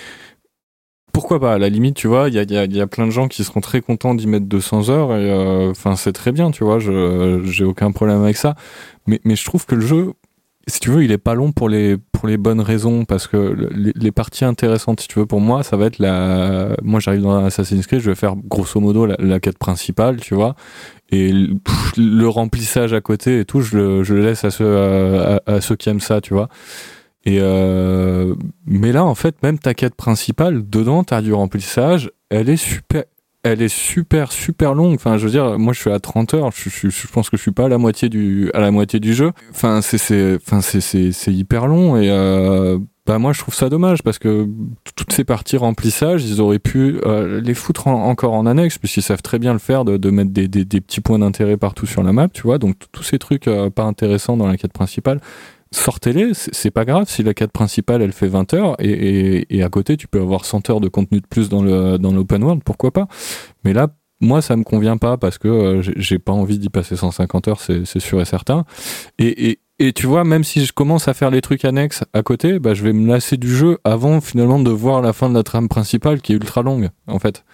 pourquoi 1.13 1.39
pas? 1.39 1.55
À 1.55 1.59
la 1.59 1.69
limite, 1.69 1.97
tu 1.97 2.09
vois, 2.09 2.29
il 2.29 2.35
y 2.35 2.39
a, 2.39 2.45
y, 2.45 2.57
a, 2.57 2.65
y 2.65 2.81
a, 2.81 2.87
plein 2.87 3.07
de 3.07 3.13
gens 3.13 3.29
qui 3.29 3.45
seront 3.45 3.61
très 3.61 3.83
contents 3.83 4.15
d'y 4.15 4.27
mettre 4.27 4.47
200 4.47 4.89
heures 4.89 5.15
et 5.15 5.71
enfin, 5.71 5.93
euh, 5.93 5.97
c'est 5.97 6.13
très 6.13 6.33
bien, 6.33 6.51
tu 6.51 6.65
vois. 6.65 6.79
Je 6.79 7.43
j'ai 7.45 7.65
aucun 7.65 7.93
problème 7.93 8.23
avec 8.23 8.37
ça. 8.37 8.55
Mais 9.07 9.21
mais 9.25 9.37
je 9.37 9.45
trouve 9.45 9.67
que 9.67 9.75
le 9.75 9.87
jeu 9.87 10.15
si 10.67 10.81
tu 10.81 10.91
veux, 10.91 11.05
il 11.05 11.13
est 11.13 11.19
pas 11.19 11.35
long 11.35 11.53
pour 11.53 11.69
les 11.69 11.97
pour 12.13 12.29
les 12.29 12.37
bonnes 12.37 12.61
raisons 12.61 13.05
parce 13.05 13.27
que 13.27 13.69
les, 13.75 14.13
parties 14.13 14.45
intéressantes, 14.45 15.01
si 15.01 15.09
tu 15.09 15.19
veux, 15.19 15.27
pour 15.27 15.41
moi, 15.41 15.63
ça 15.63 15.77
va 15.77 15.87
être 15.87 15.99
la. 15.99 16.75
Moi, 16.83 17.01
j'arrive 17.01 17.23
dans 17.23 17.45
Assassin's 17.45 17.87
Creed, 17.87 18.01
je 18.01 18.11
vais 18.11 18.17
faire 18.17 18.35
grosso 18.37 18.81
modo 18.81 19.07
la, 19.07 19.41
quête 19.41 19.59
principale, 19.59 20.21
tu 20.21 20.35
vois, 20.35 20.55
et 21.11 21.33
le 21.97 22.27
remplissage 22.27 22.93
à 22.93 23.01
côté 23.01 23.41
et 23.41 23.45
tout, 23.45 23.61
je 23.61 23.77
le, 23.77 24.21
laisse 24.21 24.45
à 24.45 24.51
ceux 24.51 24.77
à, 25.47 25.61
ceux 25.61 25.77
qui 25.77 25.89
aiment 25.91 26.01
ça, 26.01 26.21
tu 26.21 26.33
vois. 26.33 26.49
Et 27.27 27.39
euh, 27.41 28.35
mais 28.67 28.93
là, 28.93 29.05
en 29.05 29.15
fait, 29.15 29.43
même 29.43 29.59
ta 29.59 29.75
quête 29.75 29.95
principale, 29.95 30.69
dedans, 30.69 31.05
t'as 31.05 31.23
du 31.23 31.33
remplissage, 31.33 32.11
elle 32.31 32.49
est 32.49 32.57
super, 32.57 33.05
elle 33.45 33.63
est 33.63 33.69
super 33.69 34.33
super 34.33 34.75
longue. 34.75 34.95
Enfin, 34.95 35.19
je 35.19 35.25
veux 35.25 35.31
dire, 35.31 35.59
moi 35.59 35.73
je 35.73 35.81
suis 35.81 35.91
à 35.91 36.01
30 36.01 36.35
heures. 36.35 36.51
Je, 36.53 36.71
je, 36.71 36.89
je 36.89 37.07
pense 37.07 37.31
que 37.31 37.37
je 37.37 37.43
suis 37.43 37.53
pas 37.53 37.67
à 37.67 37.69
la 37.69 37.79
moitié 37.79 38.09
du 38.09 38.51
à 38.55 38.61
la 38.61 38.71
moitié 38.71 38.99
du 38.99 39.15
jeu. 39.15 39.33
Enfin, 39.51 39.83
c'est 39.83 39.99
c'est 39.99 40.37
enfin 40.37 40.61
c'est 40.61 41.33
hyper 41.33 41.67
long 41.67 41.97
et 41.97 42.11
euh, 42.11 42.79
bah 43.07 43.19
moi 43.19 43.35
je 43.35 43.41
trouve 43.41 43.55
ça 43.55 43.69
dommage 43.69 44.03
parce 44.03 44.19
que 44.19 44.49
toutes 44.97 45.13
ces 45.13 45.25
parties 45.25 45.59
remplissage, 45.59 46.25
ils 46.25 46.41
auraient 46.41 46.59
pu 46.59 46.99
euh, 47.05 47.41
les 47.43 47.53
foutre 47.53 47.87
encore 47.87 48.33
en 48.33 48.47
annexe 48.47 48.79
puisqu'ils 48.79 49.03
savent 49.03 49.23
très 49.23 49.39
bien 49.39 49.53
le 49.53 49.59
faire 49.59 49.85
de, 49.85 49.99
de 49.99 50.11
mettre 50.11 50.31
des, 50.31 50.49
des, 50.49 50.65
des 50.65 50.81
petits 50.81 51.03
points 51.03 51.19
d'intérêt 51.19 51.59
partout 51.59 51.85
sur 51.87 52.03
la 52.03 52.13
map, 52.13 52.29
tu 52.29 52.43
vois. 52.43 52.57
Donc 52.59 52.77
tous 52.93 53.03
ces 53.03 53.19
trucs 53.19 53.47
euh, 53.47 53.69
pas 53.69 53.85
intéressants 53.85 54.39
dans 54.39 54.47
la 54.47 54.57
quête 54.57 54.73
principale, 54.73 55.21
sortez-les, 55.75 56.33
c'est 56.35 56.71
pas 56.71 56.85
grave 56.85 57.05
si 57.09 57.23
la 57.23 57.35
quête 57.35 57.53
principale 57.53 58.03
elle 58.03 58.13
fait 58.13 58.29
20 58.29 58.55
heures 58.55 58.77
et, 58.79 59.63
à 59.63 59.69
côté 59.69 59.97
tu 59.97 60.09
peux 60.09 60.21
avoir 60.21 60.45
100 60.45 60.71
heures 60.71 60.81
de 60.81 60.89
contenu 60.89 61.21
de 61.21 61.27
plus 61.27 61.49
dans 61.49 61.63
le 61.63 61.99
dans 61.99 62.13
l'open 62.13 62.43
world, 62.43 62.63
pourquoi 62.65 62.93
pas. 62.93 63.09
Mais 63.65 63.73
là, 63.73 63.89
moi 64.21 64.43
ça 64.43 64.57
me 64.57 64.63
convient 64.63 64.97
pas 64.97 65.17
parce 65.17 65.39
que 65.39 65.49
euh, 65.49 65.83
j'ai 65.83 66.19
pas 66.19 66.33
envie 66.33 66.59
d'y 66.59 66.69
passer 66.69 66.97
150 66.97 67.49
heures, 67.49 67.61
c'est 67.61 68.01
sûr 68.01 68.21
et 68.21 68.25
certain. 68.25 68.65
Et, 69.19 69.59
et, 69.81 69.93
tu 69.93 70.07
vois, 70.07 70.25
même 70.25 70.45
si 70.45 70.65
je 70.65 70.73
commence 70.73 71.09
à 71.09 71.15
faire 71.15 71.31
les 71.31 71.41
trucs 71.41 71.65
annexes 71.65 72.05
à 72.13 72.23
côté, 72.23 72.61
bah, 72.61 72.75
je 72.75 72.85
vais 72.85 72.93
me 72.93 73.09
lasser 73.09 73.37
du 73.37 73.55
jeu 73.55 73.79
avant 73.83 74.21
finalement 74.21 74.61
de 74.61 74.71
voir 74.71 75.03
la 75.03 75.13
fin 75.13 75.29
de 75.29 75.35
la 75.35 75.43
trame 75.43 75.69
principale 75.69 76.21
qui 76.21 76.33
est 76.33 76.37
ultra 76.37 76.63
longue 76.63 76.91
en 77.07 77.19
fait. 77.19 77.45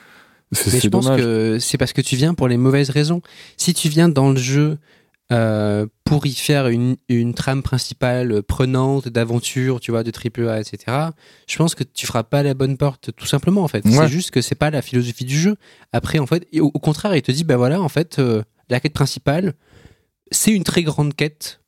Mais 0.52 0.80
je 0.80 0.88
pense 0.88 1.09
que 1.09 1.59
c'est 1.60 1.78
parce 1.78 1.92
que 1.92 2.01
tu 2.01 2.16
viens 2.16 2.34
pour 2.34 2.48
les 2.48 2.56
mauvaises 2.56 2.90
raisons. 2.90 3.22
Si 3.56 3.72
tu 3.72 3.88
viens 3.88 4.09
dans 4.09 4.30
le 4.30 4.36
jeu 4.36 4.78
euh, 5.32 5.86
pour 6.05 6.27
y 6.27 6.35
faire 6.35 6.66
une, 6.69 6.97
une 7.09 7.35
trame 7.35 7.62
principale 7.62 8.43
prenante 8.43 9.09
d'aventure, 9.09 9.78
tu 9.78 9.93
vois, 9.93 10.02
de 10.02 10.11
triple 10.11 10.48
A, 10.48 10.61
etc. 10.61 10.97
Je 11.47 11.57
pense 11.57 11.74
que 11.74 11.85
tu 11.85 12.07
feras 12.07 12.24
pas 12.24 12.43
la 12.43 12.55
bonne 12.55 12.77
porte, 12.77 13.11
tout 13.15 13.27
simplement 13.27 13.62
en 13.62 13.69
fait. 13.69 13.85
C'est 13.86 14.09
juste 14.09 14.32
que 14.32 14.40
c'est 14.40 14.57
pas 14.57 14.70
la 14.70 14.82
philosophie 14.82 15.24
du 15.24 15.39
jeu. 15.39 15.57
Après, 15.93 16.19
en 16.19 16.27
fait, 16.27 16.47
au, 16.59 16.70
contraire, 16.73 17.15
il 17.15 17.23
te 17.23 17.31
dit, 17.31 17.44
bah 17.44 17.57
voilà, 17.57 17.81
en 17.81 17.89
fait, 17.89 18.19
euh, 18.19 18.43
la 18.69 18.81
quête 18.81 18.93
principale, 18.93 19.55
c'est 20.32 20.52
une 20.52 20.65
très 20.65 20.82
grande 20.82 21.15
quête, 21.15 21.61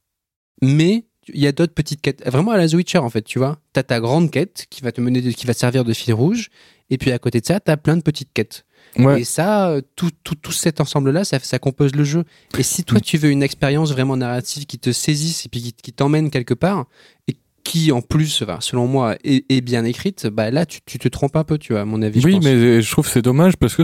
mais 0.61 1.07
il 1.29 1.41
y 1.41 1.47
a 1.47 1.53
d'autres 1.53 1.75
petites 1.75 2.01
quêtes, 2.01 2.29
vraiment 2.29 2.51
à 2.51 2.57
la 2.57 2.69
The 2.69 2.75
Witcher 2.75 2.99
en 2.99 3.11
fait, 3.11 3.23
tu 3.23 3.39
vois. 3.39 3.59
T'as 3.73 3.85
ta 3.85 4.01
grande 4.01 4.31
quête 4.31 4.67
qui 4.71 4.83
va 4.83 4.93
te 4.93 5.01
mener, 5.01 5.21
qui 5.35 5.47
va 5.47 5.55
te 5.55 5.59
servir 5.59 5.85
de 5.85 5.93
fil 5.93 6.15
rouge, 6.15 6.51
et 6.91 6.99
puis 6.99 7.13
à 7.13 7.19
côté 7.19 7.41
de 7.41 7.47
ça, 7.47 7.61
t'as 7.61 7.77
plein 7.77 7.97
de 7.97 8.03
petites 8.03 8.33
quêtes. 8.33 8.65
Et 8.97 9.24
ça, 9.24 9.77
tout, 9.97 10.10
tout, 10.23 10.35
tout 10.35 10.52
cet 10.52 10.81
ensemble-là, 10.81 11.24
ça, 11.24 11.39
ça, 11.39 11.59
compose 11.59 11.94
le 11.94 12.05
jeu. 12.05 12.24
Et 12.59 12.62
si 12.62 12.85
toi, 12.85 12.98
mm. 12.98 13.02
tu 13.02 13.19
veux 13.19 13.31
une 13.31 13.43
expérience 13.43 13.93
vraiment 13.93 14.16
narrative 14.16 14.66
qui 14.66 14.78
te 14.78 14.93
saisisse 14.93 15.47
et 15.47 15.48
puis 15.48 15.73
qui, 15.73 15.93
t'emmène 15.93 16.31
quelque 16.31 16.55
part, 16.55 16.86
et 17.28 17.36
qui 17.64 17.93
en 17.93 18.02
plus, 18.02 18.44
selon 18.60 18.86
moi, 18.86 19.16
est, 19.24 19.60
bien 19.60 19.85
écrite, 19.85 20.27
bah 20.27 20.51
là, 20.51 20.66
tu, 20.66 20.81
tu, 20.85 20.98
te 20.98 21.09
trompes 21.09 21.36
un 21.36 21.44
peu, 21.44 21.59
tu 21.59 21.73
vois, 21.73 21.82
à 21.82 21.85
mon 21.85 22.02
avis. 22.02 22.24
Oui, 22.24 22.39
mais 22.43 22.82
je 22.82 22.90
trouve 22.90 23.09
c'est 23.09 23.23
dommage 23.23 23.56
parce 23.56 23.74
que 23.74 23.82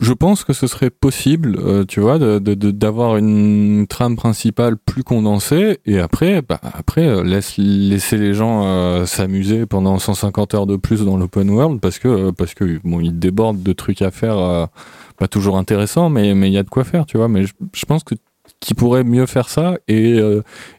je 0.00 0.12
pense 0.12 0.44
que 0.44 0.52
ce 0.52 0.66
serait 0.66 0.90
possible, 0.90 1.56
euh, 1.58 1.84
tu 1.84 2.00
vois, 2.00 2.18
d'avoir 2.18 3.14
de, 3.14 3.18
une 3.18 3.86
trame 3.88 4.16
principale 4.16 4.76
plus 4.76 5.02
condensée 5.02 5.80
et 5.86 5.98
après, 5.98 6.42
bah, 6.42 6.60
après 6.62 7.06
euh, 7.06 7.24
laisse, 7.24 7.56
laisser 7.56 8.16
les 8.16 8.32
gens 8.32 8.64
euh, 8.66 9.06
s'amuser 9.06 9.66
pendant 9.66 9.98
150 9.98 10.54
heures 10.54 10.66
de 10.66 10.76
plus 10.76 11.04
dans 11.04 11.16
l'open 11.16 11.50
world 11.50 11.80
parce 11.80 11.98
que 11.98 12.30
parce 12.30 12.54
que 12.54 12.80
bon, 12.84 13.00
ils 13.00 13.18
débordent 13.18 13.62
de 13.62 13.72
trucs 13.72 14.02
à 14.02 14.10
faire, 14.10 14.68
pas 15.16 15.28
toujours 15.28 15.56
intéressants, 15.58 16.10
mais 16.10 16.34
mais 16.34 16.48
il 16.48 16.54
y 16.54 16.58
a 16.58 16.62
de 16.62 16.70
quoi 16.70 16.84
faire, 16.84 17.04
tu 17.06 17.16
vois. 17.16 17.28
Mais 17.28 17.44
je, 17.44 17.54
je 17.74 17.84
pense 17.84 18.04
que 18.04 18.14
qui 18.60 18.74
pourrait 18.74 19.04
mieux 19.04 19.26
faire 19.26 19.48
ça 19.48 19.78
et 19.86 20.18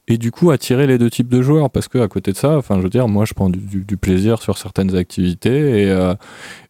et 0.08 0.18
du 0.18 0.32
coup 0.32 0.52
attirer 0.52 0.86
les 0.86 0.98
deux 0.98 1.10
types 1.10 1.30
de 1.30 1.42
joueurs 1.42 1.70
parce 1.70 1.88
que 1.88 1.98
à 1.98 2.10
côté 2.10 2.34
de 2.34 2.38
ça 2.38 2.58
enfin 2.58 2.78
je 2.78 2.82
veux 2.82 2.90
dire 2.90 3.08
moi 3.08 3.24
je 3.24 3.34
prends 3.34 3.50
du, 3.50 3.98
plaisir 3.98 4.42
sur 4.42 4.58
certaines 4.58 4.96
activités 4.98 5.84
et 5.84 6.16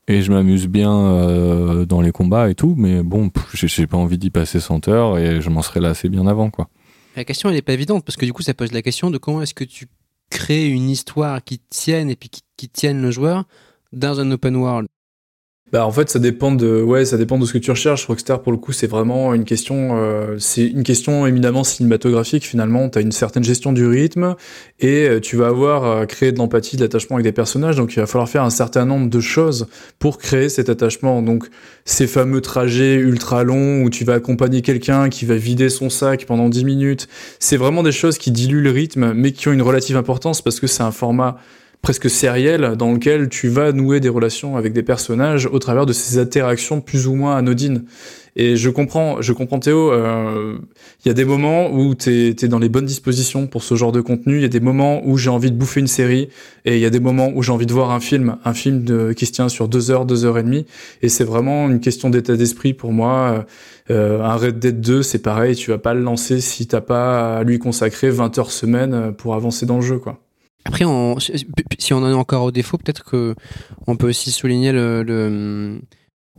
et 0.10 0.23
je 0.23 0.31
m'amuse 0.31 0.68
bien 0.68 0.91
euh, 0.91 1.86
dans 1.86 2.02
les 2.02 2.11
combats 2.11 2.49
et 2.49 2.56
tout, 2.56 2.73
mais 2.76 3.03
bon, 3.03 3.30
j'ai 3.53 3.86
pas 3.86 3.95
envie 3.95 4.18
d'y 4.18 4.31
passer 4.31 4.60
100 4.60 4.88
heures 4.88 5.19
et 5.19 5.40
je 5.40 5.49
m'en 5.52 5.61
serais 5.61 5.80
là 5.80 5.90
assez 5.90 6.10
bien 6.10 6.26
avant, 6.26 6.49
quoi. 6.49 6.68
La 7.15 7.23
question, 7.23 7.49
elle 7.49 7.57
est 7.57 7.61
pas 7.61 7.73
évidente 7.73 8.03
parce 8.03 8.18
que 8.18 8.26
du 8.26 8.34
coup, 8.34 8.41
ça 8.41 8.56
pose 8.56 8.72
la 8.72 8.81
question 8.81 9.11
de 9.11 9.19
comment 9.19 9.41
est-ce 9.44 9.53
que 9.53 9.64
tu 9.64 9.86
crées 10.31 10.68
une 10.68 10.90
histoire 10.90 11.44
qui 11.44 11.60
tienne 11.69 12.10
et 12.10 12.15
puis 12.15 12.31
qui 12.57 12.69
tienne 12.69 13.02
le 13.02 13.11
joueur 13.11 13.44
dans 13.94 14.19
un 14.19 14.31
open 14.31 14.56
world. 14.56 14.88
Bah 15.71 15.85
en 15.85 15.91
fait 15.91 16.09
ça 16.09 16.17
dépend 16.17 16.51
de 16.51 16.81
ouais 16.81 17.05
ça 17.05 17.15
dépend 17.17 17.37
de 17.37 17.45
ce 17.45 17.53
que 17.53 17.59
tu 17.59 17.69
recherches. 17.69 18.07
Rockstar 18.07 18.41
pour 18.41 18.51
le 18.51 18.57
coup 18.57 18.71
c'est 18.71 18.87
vraiment 18.87 19.35
une 19.35 19.43
question 19.43 19.97
euh, 19.99 20.35
c'est 20.39 20.65
une 20.65 20.81
question 20.81 21.27
éminemment 21.27 21.63
cinématographique 21.63 22.43
finalement. 22.43 22.89
T'as 22.89 23.01
une 23.01 23.11
certaine 23.11 23.43
gestion 23.43 23.71
du 23.71 23.85
rythme 23.85 24.35
et 24.79 25.07
euh, 25.07 25.19
tu 25.19 25.35
vas 25.35 25.47
avoir 25.47 25.99
à 25.99 26.05
créer 26.07 26.31
de 26.31 26.39
l'empathie, 26.39 26.75
de 26.75 26.81
l'attachement 26.81 27.17
avec 27.17 27.23
des 27.23 27.31
personnages. 27.31 27.75
Donc 27.75 27.93
il 27.93 27.99
va 27.99 28.07
falloir 28.07 28.27
faire 28.27 28.43
un 28.43 28.49
certain 28.49 28.85
nombre 28.85 29.11
de 29.11 29.19
choses 29.19 29.67
pour 29.99 30.17
créer 30.17 30.49
cet 30.49 30.69
attachement. 30.69 31.21
Donc 31.21 31.45
ces 31.85 32.07
fameux 32.07 32.41
trajets 32.41 32.95
ultra 32.95 33.43
longs 33.43 33.83
où 33.83 33.91
tu 33.91 34.03
vas 34.03 34.13
accompagner 34.13 34.63
quelqu'un 34.63 35.09
qui 35.09 35.25
va 35.25 35.35
vider 35.35 35.69
son 35.69 35.91
sac 35.91 36.25
pendant 36.25 36.49
10 36.49 36.65
minutes, 36.65 37.07
c'est 37.37 37.57
vraiment 37.57 37.83
des 37.83 37.91
choses 37.91 38.17
qui 38.17 38.31
diluent 38.31 38.63
le 38.63 38.71
rythme 38.71 39.13
mais 39.13 39.33
qui 39.33 39.47
ont 39.47 39.51
une 39.51 39.61
relative 39.61 39.97
importance 39.97 40.41
parce 40.41 40.59
que 40.59 40.65
c'est 40.65 40.83
un 40.83 40.91
format 40.91 41.37
presque 41.81 42.10
sériel 42.10 42.76
dans 42.77 42.91
lequel 42.91 43.30
tu 43.30 43.47
vas 43.47 43.72
nouer 43.72 43.99
des 43.99 44.10
relations 44.10 44.57
avec 44.57 44.73
des 44.73 44.84
personnages 44.84 45.45
au 45.45 45.60
travers 45.60 45.85
de 45.85 45.93
ces 45.93 46.18
interactions 46.18 46.81
plus 46.81 47.07
ou 47.07 47.15
moins 47.15 47.38
anodines. 47.38 47.85
Et 48.35 48.56
je 48.56 48.69
comprends, 48.69 49.22
je 49.22 49.34
comprends 49.34 49.60
Théo, 49.60 49.91
il 49.91 49.99
euh, 49.99 50.57
y 51.06 51.10
a 51.10 51.14
des 51.14 51.26
moments 51.26 51.72
où 51.73 51.95
t'es 51.95 52.30
es 52.30 52.47
dans 52.47 52.60
les 52.60 52.69
bonnes 52.69 52.85
dispositions 52.85 53.47
pour 53.47 53.64
ce 53.64 53.76
genre 53.76 53.91
de 53.91 54.01
contenu, 54.01 54.35
il 54.35 54.41
y 54.41 54.45
a 54.45 54.49
des 54.49 54.60
moments 54.60 55.01
où 55.06 55.18
j'ai 55.18 55.30
envie 55.30 55.51
de 55.51 55.57
bouffer 55.57 55.80
une 55.80 55.88
série, 55.88 56.30
et 56.64 56.76
il 56.76 56.80
y 56.80 56.85
a 56.85 56.89
des 56.89 56.99
moments 56.99 57.31
où 57.34 57.43
j'ai 57.43 57.51
envie 57.51 57.65
de 57.65 57.73
voir 57.73 57.91
un 57.91 57.99
film, 57.99 58.38
un 58.45 58.53
film 58.53 58.84
de, 58.84 59.14
qui 59.14 59.26
se 59.26 59.31
tient 59.31 59.49
sur 59.49 59.68
deux 59.68 59.91
heures, 59.91 60.06
deux 60.06 60.26
heures 60.26 60.38
et 60.38 60.43
demie, 60.43 60.65
et 61.01 61.10
c'est 61.10 61.23
vraiment 61.23 61.68
une 61.68 61.80
question 61.80 62.10
d'état 62.10 62.35
d'esprit 62.38 62.73
pour 62.73 62.93
moi. 62.93 63.45
Euh, 63.89 64.22
un 64.22 64.35
Red 64.35 64.60
Dead 64.60 64.80
2, 64.80 65.01
c'est 65.01 65.19
pareil, 65.19 65.56
tu 65.56 65.72
vas 65.72 65.80
pas 65.80 65.93
le 65.93 66.01
lancer 66.01 66.39
si 66.39 66.68
t'as 66.68 66.81
pas 66.81 67.39
à 67.39 67.43
lui 67.43 67.57
consacrer 67.57 68.10
20 68.10 68.38
heures 68.38 68.51
semaine 68.51 69.14
pour 69.18 69.34
avancer 69.34 69.65
dans 69.65 69.77
le 69.77 69.81
jeu, 69.81 69.97
quoi. 69.97 70.19
Après, 70.65 70.86
si 71.77 71.94
on 71.94 71.98
en 71.98 72.10
est 72.10 72.14
encore 72.14 72.44
au 72.44 72.52
défaut, 72.52 72.77
peut-être 72.77 73.03
que 73.03 73.36
on 73.88 73.95
peut 73.95 74.10
aussi 74.10 74.31
souligner 74.31 74.72
le, 74.72 75.80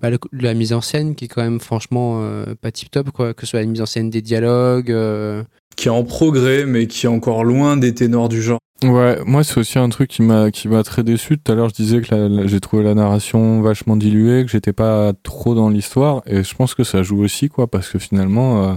bah, 0.01 0.09
la 0.33 0.55
mise 0.55 0.73
en 0.73 0.81
scène 0.81 1.15
qui 1.15 1.27
est 1.27 1.29
quand 1.29 1.43
même 1.43 1.61
franchement 1.61 2.21
euh, 2.23 2.55
pas 2.61 2.71
tip 2.71 2.91
top, 2.91 3.11
quoi. 3.11 3.35
Que 3.35 3.43
ce 3.43 3.51
soit 3.51 3.61
la 3.61 3.67
mise 3.67 3.81
en 3.81 3.87
scène 3.87 4.11
des 4.11 4.23
dialogues. 4.23 4.91
Euh. 4.91 5.43
Qui 5.77 5.89
est 5.89 5.91
en 5.91 6.05
progrès, 6.05 6.67
mais 6.67 6.87
qui 6.87 7.07
est 7.07 7.09
encore 7.09 7.45
loin 7.45 7.77
des 7.77 7.95
ténors 7.95 8.29
du 8.29 8.43
genre. 8.43 8.59
Ouais, 8.83 9.19
moi 9.27 9.45
c'est 9.45 9.59
aussi 9.59 9.79
un 9.79 9.91
truc 9.91 10.09
qui 10.09 10.23
m'a 10.23 10.51
qui 10.51 10.69
m'a 10.69 10.83
très 10.83 11.03
déçu. 11.03 11.39
Tout 11.39 11.53
à 11.53 11.55
l'heure, 11.55 11.69
je 11.69 11.75
disais 11.75 12.01
que 12.01 12.47
j'ai 12.47 12.61
trouvé 12.61 12.83
la 12.83 12.95
narration 12.95 13.61
vachement 13.61 13.97
diluée, 13.97 14.45
que 14.45 14.51
j'étais 14.51 14.73
pas 14.73 15.13
trop 15.23 15.55
dans 15.55 15.69
l'histoire, 15.69 16.23
et 16.27 16.43
je 16.43 16.55
pense 16.55 16.75
que 16.75 16.85
ça 16.85 17.03
joue 17.03 17.23
aussi, 17.23 17.49
quoi, 17.49 17.67
parce 17.67 17.89
que 17.89 17.99
finalement. 17.99 18.65
Euh, 18.65 18.75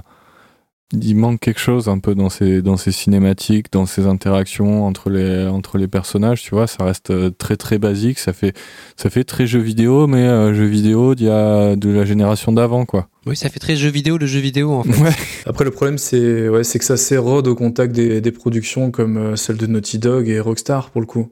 il 1.02 1.16
manque 1.16 1.40
quelque 1.40 1.60
chose 1.60 1.88
un 1.88 2.00
peu 2.00 2.16
dans 2.16 2.30
ces 2.30 2.62
dans 2.62 2.78
ces 2.78 2.92
cinématiques, 2.92 3.72
dans 3.72 3.86
ces 3.86 4.06
interactions 4.06 4.86
entre 4.86 5.10
les 5.10 5.48
entre 5.48 5.78
les 5.78 5.88
personnages, 5.88 6.42
tu 6.44 6.52
vois, 6.52 6.68
ça 6.68 6.84
reste 6.84 7.10
euh, 7.10 7.30
très 7.30 7.58
très 7.58 7.80
basique, 7.80 8.20
ça 8.20 8.34
fait 8.34 8.56
ça 8.96 9.10
fait 9.10 9.24
très 9.24 9.48
jeu 9.48 9.60
vidéo 9.60 10.08
mais 10.08 10.24
euh, 10.24 10.54
jeu 10.54 10.66
vidéo 10.66 11.16
d'il 11.16 11.28
y 11.28 11.30
a 11.30 11.76
de 11.76 11.90
la 11.90 12.06
génération 12.06 12.52
d'avant 12.52 12.86
quoi. 12.86 13.10
Oui, 13.26 13.38
ça 13.38 13.50
fait 13.50 13.60
très 13.60 13.76
jeu 13.76 13.90
vidéo 13.90 14.18
le 14.18 14.26
jeu 14.26 14.40
vidéo 14.40 14.72
en 14.72 14.84
fait. 14.84 15.02
Ouais. 15.02 15.12
Après 15.46 15.66
le 15.66 15.72
problème 15.72 15.98
c'est 15.98 16.48
ouais, 16.50 16.64
c'est 16.64 16.80
que 16.80 16.86
ça 16.86 16.98
s'érode 16.98 17.48
au 17.48 17.56
contact 17.56 17.94
des, 17.94 18.22
des 18.22 18.32
productions 18.32 18.92
comme 18.92 19.18
euh, 19.18 19.36
celle 19.36 19.58
de 19.58 19.66
Naughty 19.66 19.98
Dog 19.98 20.30
et 20.30 20.40
Rockstar 20.40 20.90
pour 20.90 21.02
le 21.02 21.08
coup 21.08 21.32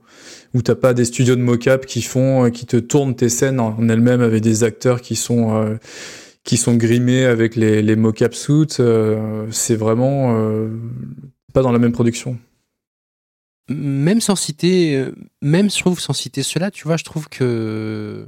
où 0.54 0.62
t'as 0.62 0.76
pas 0.76 0.94
des 0.94 1.06
studios 1.06 1.36
de 1.36 1.42
mocap 1.42 1.86
qui 1.86 2.02
font 2.02 2.50
qui 2.52 2.66
te 2.66 2.78
tournent 2.78 3.16
tes 3.16 3.30
scènes 3.30 3.60
en 3.60 3.88
elles-mêmes 3.88 4.22
avec 4.22 4.42
des 4.42 4.64
acteurs 4.64 5.02
qui 5.02 5.16
sont 5.16 5.78
qui 6.44 6.58
sont 6.58 6.76
grimés 6.76 7.26
avec 7.26 7.56
les, 7.56 7.82
les 7.82 7.96
mocap 7.96 8.34
suits, 8.34 8.68
euh, 8.80 9.48
c'est 9.52 9.76
vraiment 9.76 10.36
euh, 10.36 10.70
pas 11.54 11.62
dans 11.62 11.72
la 11.72 11.80
même 11.80 11.92
production. 11.92 12.38
Même 13.70 14.22
sans 14.22 14.36
citer, 14.36 14.96
euh, 14.96 15.16
même 15.42 15.70
je 15.70 15.80
trouve 15.80 16.00
sans 16.00 16.14
citer 16.14 16.44
cela, 16.44 16.72
tu 16.72 16.88
vois, 16.88 16.98
je 16.98 17.04
trouve 17.04 17.30
que 17.30 18.28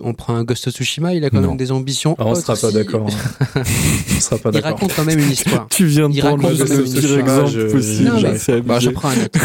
on 0.00 0.14
prend 0.14 0.36
un 0.36 0.44
Ghost 0.44 0.68
of 0.68 0.74
Tsushima, 0.74 1.14
il 1.14 1.24
a 1.24 1.30
quand 1.30 1.40
même 1.40 1.56
des 1.56 1.72
ambitions. 1.72 2.14
Ah, 2.18 2.26
on 2.26 2.34
sera 2.36 2.54
pas 2.54 2.70
d'accord. 2.70 3.08
Hein. 3.08 3.62
on 4.16 4.20
sera 4.20 4.38
pas 4.38 4.52
d'accord. 4.52 4.70
Il 4.70 4.74
raconte 4.74 4.94
quand 4.94 5.04
même 5.04 5.18
une 5.18 5.30
histoire. 5.32 5.66
tu 5.70 5.86
viens 5.86 6.08
de 6.08 6.14
il 6.14 6.20
prendre 6.20 6.48
le 6.48 6.54
pire 6.84 7.18
exemple 7.18 7.70
possible. 7.70 8.62
Bah, 8.64 8.78
je 8.78 8.90
prends 8.90 9.08
un 9.08 9.24
autre. 9.24 9.38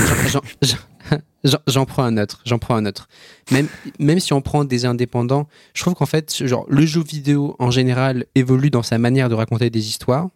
J'en 1.68 1.86
prends 1.86 2.04
un 2.04 2.18
autre, 2.18 2.42
j'en 2.46 2.58
prends 2.58 2.76
un 2.76 2.86
autre. 2.86 3.10
Même, 3.52 3.68
même 4.00 4.22
si 4.22 4.32
on 4.32 4.42
prend 4.42 4.64
des 4.64 4.86
indépendants, 4.86 5.48
je 5.74 5.82
trouve 5.82 5.94
qu'en 5.94 6.06
fait, 6.06 6.46
genre, 6.48 6.66
le 6.70 6.86
jeu 6.86 7.04
vidéo 7.04 7.58
en 7.60 7.70
général 7.70 8.26
évolue 8.34 8.70
dans 8.70 8.84
sa 8.84 8.98
manière 8.98 9.28
de 9.28 9.36
raconter 9.36 9.70
des 9.70 9.90
histoires. 9.90 10.30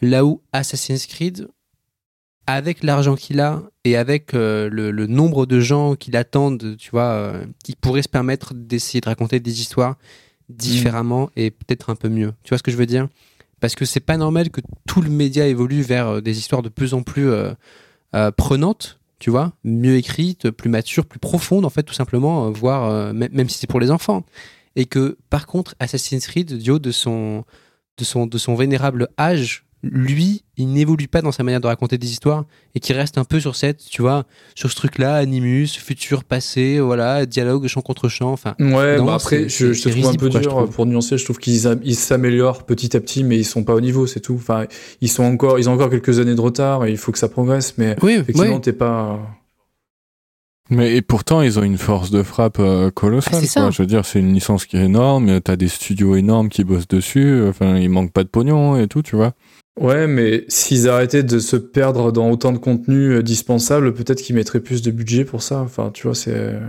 Là 0.00 0.24
où 0.24 0.40
Assassin's 0.52 1.06
Creed, 1.06 1.48
avec 2.46 2.82
l'argent 2.82 3.14
qu'il 3.14 3.40
a 3.40 3.62
et 3.84 3.96
avec 3.96 4.34
euh, 4.34 4.68
le, 4.70 5.06
nombre 5.06 5.46
de 5.46 5.60
gens 5.60 5.94
qui 5.94 6.10
l'attendent, 6.10 6.76
tu 6.76 6.90
vois, 6.90 7.10
euh, 7.10 7.44
qui 7.62 7.76
pourraient 7.76 8.02
se 8.02 8.08
permettre 8.08 8.54
d'essayer 8.54 9.00
de 9.00 9.08
raconter 9.08 9.38
des 9.38 9.60
histoires 9.60 9.96
différemment 10.48 11.30
et 11.36 11.50
peut-être 11.50 11.90
un 11.90 11.94
peu 11.94 12.08
mieux. 12.08 12.32
Tu 12.42 12.50
vois 12.50 12.58
ce 12.58 12.62
que 12.62 12.70
je 12.70 12.76
veux 12.76 12.86
dire? 12.86 13.08
Parce 13.60 13.74
que 13.74 13.84
c'est 13.84 14.00
pas 14.00 14.16
normal 14.16 14.50
que 14.50 14.60
tout 14.88 15.02
le 15.02 15.10
média 15.10 15.46
évolue 15.46 15.82
vers 15.82 16.08
euh, 16.08 16.20
des 16.20 16.38
histoires 16.38 16.62
de 16.62 16.68
plus 16.68 16.94
en 16.94 17.02
plus 17.02 17.30
prenantes, 18.36 19.00
tu 19.22 19.30
vois, 19.30 19.52
mieux 19.62 19.94
écrites, 19.94 20.50
plus 20.50 20.68
matures, 20.68 21.06
plus 21.06 21.20
profondes, 21.20 21.64
en 21.64 21.70
fait, 21.70 21.84
tout 21.84 21.94
simplement, 21.94 22.50
voire 22.50 23.14
même 23.14 23.48
si 23.48 23.56
c'est 23.56 23.68
pour 23.68 23.78
les 23.78 23.92
enfants. 23.92 24.24
Et 24.74 24.84
que 24.84 25.16
par 25.30 25.46
contre, 25.46 25.76
Assassin's 25.78 26.26
Creed, 26.26 26.58
du 26.58 26.72
haut 26.72 26.80
de 26.80 26.90
son, 26.90 27.44
de 27.98 28.02
son, 28.02 28.26
de 28.26 28.36
son 28.36 28.56
vénérable 28.56 29.10
âge, 29.20 29.64
lui, 29.82 30.44
il 30.56 30.72
n'évolue 30.72 31.08
pas 31.08 31.22
dans 31.22 31.32
sa 31.32 31.42
manière 31.42 31.60
de 31.60 31.66
raconter 31.66 31.98
des 31.98 32.10
histoires 32.10 32.44
et 32.74 32.80
qui 32.80 32.92
reste 32.92 33.18
un 33.18 33.24
peu 33.24 33.40
sur 33.40 33.56
cette, 33.56 33.84
tu 33.84 34.00
vois, 34.00 34.24
sur 34.54 34.70
ce 34.70 34.76
truc-là, 34.76 35.16
animus, 35.16 35.76
futur, 35.76 36.22
passé, 36.22 36.78
voilà, 36.78 37.26
dialogue, 37.26 37.66
chant 37.66 37.80
contre 37.80 38.08
chant. 38.08 38.32
Enfin, 38.32 38.54
ouais, 38.60 38.98
bah 38.98 39.14
après, 39.14 39.48
je, 39.48 39.72
te 39.72 39.88
trouve 39.88 40.06
un 40.06 40.14
peu 40.14 40.28
dur 40.28 40.68
pour 40.70 40.86
nuancer. 40.86 41.18
Je 41.18 41.24
trouve 41.24 41.38
qu'ils 41.38 41.96
s'améliorent 41.96 42.64
petit 42.64 42.96
à 42.96 43.00
petit, 43.00 43.24
mais 43.24 43.36
ils 43.36 43.44
sont 43.44 43.64
pas 43.64 43.74
au 43.74 43.80
niveau, 43.80 44.06
c'est 44.06 44.20
tout. 44.20 44.36
Enfin, 44.36 44.66
ils 45.00 45.08
sont 45.08 45.24
encore, 45.24 45.58
ils 45.58 45.68
ont 45.68 45.72
encore 45.72 45.90
quelques 45.90 46.20
années 46.20 46.34
de 46.34 46.40
retard 46.40 46.84
et 46.84 46.92
il 46.92 46.98
faut 46.98 47.10
que 47.10 47.18
ça 47.18 47.28
progresse, 47.28 47.74
mais 47.76 47.96
oui, 48.02 48.12
effectivement, 48.12 48.60
t'es 48.60 48.72
pas. 48.72 49.20
Mais 50.70 50.96
et 50.96 51.02
pourtant, 51.02 51.42
ils 51.42 51.58
ont 51.58 51.64
une 51.64 51.76
force 51.76 52.10
de 52.10 52.22
frappe 52.22 52.58
euh, 52.60 52.90
colossale. 52.90 53.42
Ah, 53.56 53.70
Je 53.70 53.82
veux 53.82 53.86
dire, 53.86 54.06
c'est 54.06 54.20
une 54.20 54.32
licence 54.32 54.64
qui 54.64 54.76
est 54.76 54.84
énorme. 54.84 55.40
T'as 55.40 55.56
des 55.56 55.68
studios 55.68 56.16
énormes 56.16 56.48
qui 56.48 56.64
bossent 56.64 56.88
dessus. 56.88 57.42
Enfin, 57.46 57.76
il 57.76 57.90
manque 57.90 58.12
pas 58.12 58.22
de 58.22 58.28
pognon 58.28 58.80
et 58.80 58.86
tout, 58.86 59.02
tu 59.02 59.16
vois. 59.16 59.34
Ouais, 59.80 60.06
mais 60.06 60.44
s'ils 60.48 60.88
arrêtaient 60.88 61.22
de 61.22 61.38
se 61.38 61.56
perdre 61.56 62.12
dans 62.12 62.30
autant 62.30 62.52
de 62.52 62.58
contenu 62.58 63.14
euh, 63.14 63.22
dispensable, 63.22 63.94
peut-être 63.94 64.20
qu'ils 64.20 64.36
mettraient 64.36 64.60
plus 64.60 64.82
de 64.82 64.90
budget 64.90 65.24
pour 65.24 65.42
ça. 65.42 65.60
Enfin, 65.60 65.90
tu 65.92 66.06
vois, 66.06 66.14
c'est. 66.14 66.34
Euh, 66.34 66.60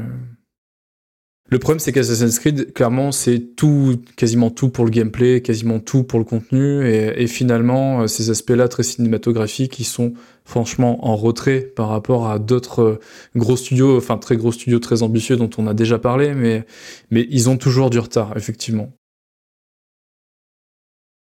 le 1.50 1.60
problème, 1.60 1.80
c'est 1.80 1.92
qu'Assassin's 1.92 2.40
Creed, 2.40 2.72
clairement, 2.74 3.12
c'est 3.12 3.40
tout, 3.58 4.02
quasiment 4.16 4.50
tout 4.50 4.70
pour 4.70 4.86
le 4.86 4.90
gameplay, 4.90 5.42
quasiment 5.42 5.80
tout 5.80 6.04
pour 6.04 6.18
le 6.18 6.26
contenu, 6.26 6.88
et, 6.88 7.28
finalement, 7.28 8.04
euh, 8.04 8.08
ces 8.08 8.30
aspects-là 8.30 8.70
très 8.70 8.84
cinématographiques, 8.84 9.80
ils 9.80 9.84
sont 9.84 10.14
franchement 10.46 11.06
en 11.06 11.18
retrait 11.18 11.60
par 11.60 11.90
rapport 11.90 12.30
à 12.30 12.40
d'autres 12.40 13.00
gros 13.36 13.58
studios, 13.58 13.98
enfin 13.98 14.18
très 14.18 14.38
gros 14.38 14.54
studios 14.54 14.80
très 14.80 15.04
ambitieux 15.04 15.36
dont 15.36 15.50
on 15.58 15.68
a 15.68 15.74
déjà 15.74 16.00
parlé, 16.00 16.34
mais, 16.34 16.66
mais 17.12 17.28
ils 17.30 17.50
ont 17.50 17.58
toujours 17.58 17.90
du 17.90 18.00
retard, 18.00 18.34
effectivement. 18.38 18.94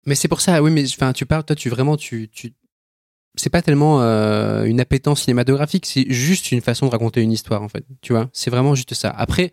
Mais 0.05 0.15
c'est 0.15 0.27
pour 0.27 0.41
ça, 0.41 0.61
oui, 0.61 0.71
mais 0.71 0.83
enfin, 0.85 1.13
tu 1.13 1.25
parles, 1.25 1.43
toi, 1.43 1.55
tu 1.55 1.69
vraiment, 1.69 1.97
tu, 1.97 2.29
tu... 2.29 2.53
c'est 3.35 3.49
pas 3.49 3.61
tellement 3.61 4.01
euh, 4.01 4.65
une 4.65 4.79
appétence 4.79 5.21
cinématographique, 5.23 5.85
c'est 5.85 6.05
juste 6.11 6.51
une 6.51 6.61
façon 6.61 6.85
de 6.85 6.91
raconter 6.91 7.21
une 7.21 7.31
histoire, 7.31 7.61
en 7.63 7.69
fait. 7.69 7.83
Tu 8.01 8.13
vois, 8.13 8.29
c'est 8.31 8.51
vraiment 8.51 8.75
juste 8.75 8.93
ça. 8.93 9.09
Après. 9.09 9.51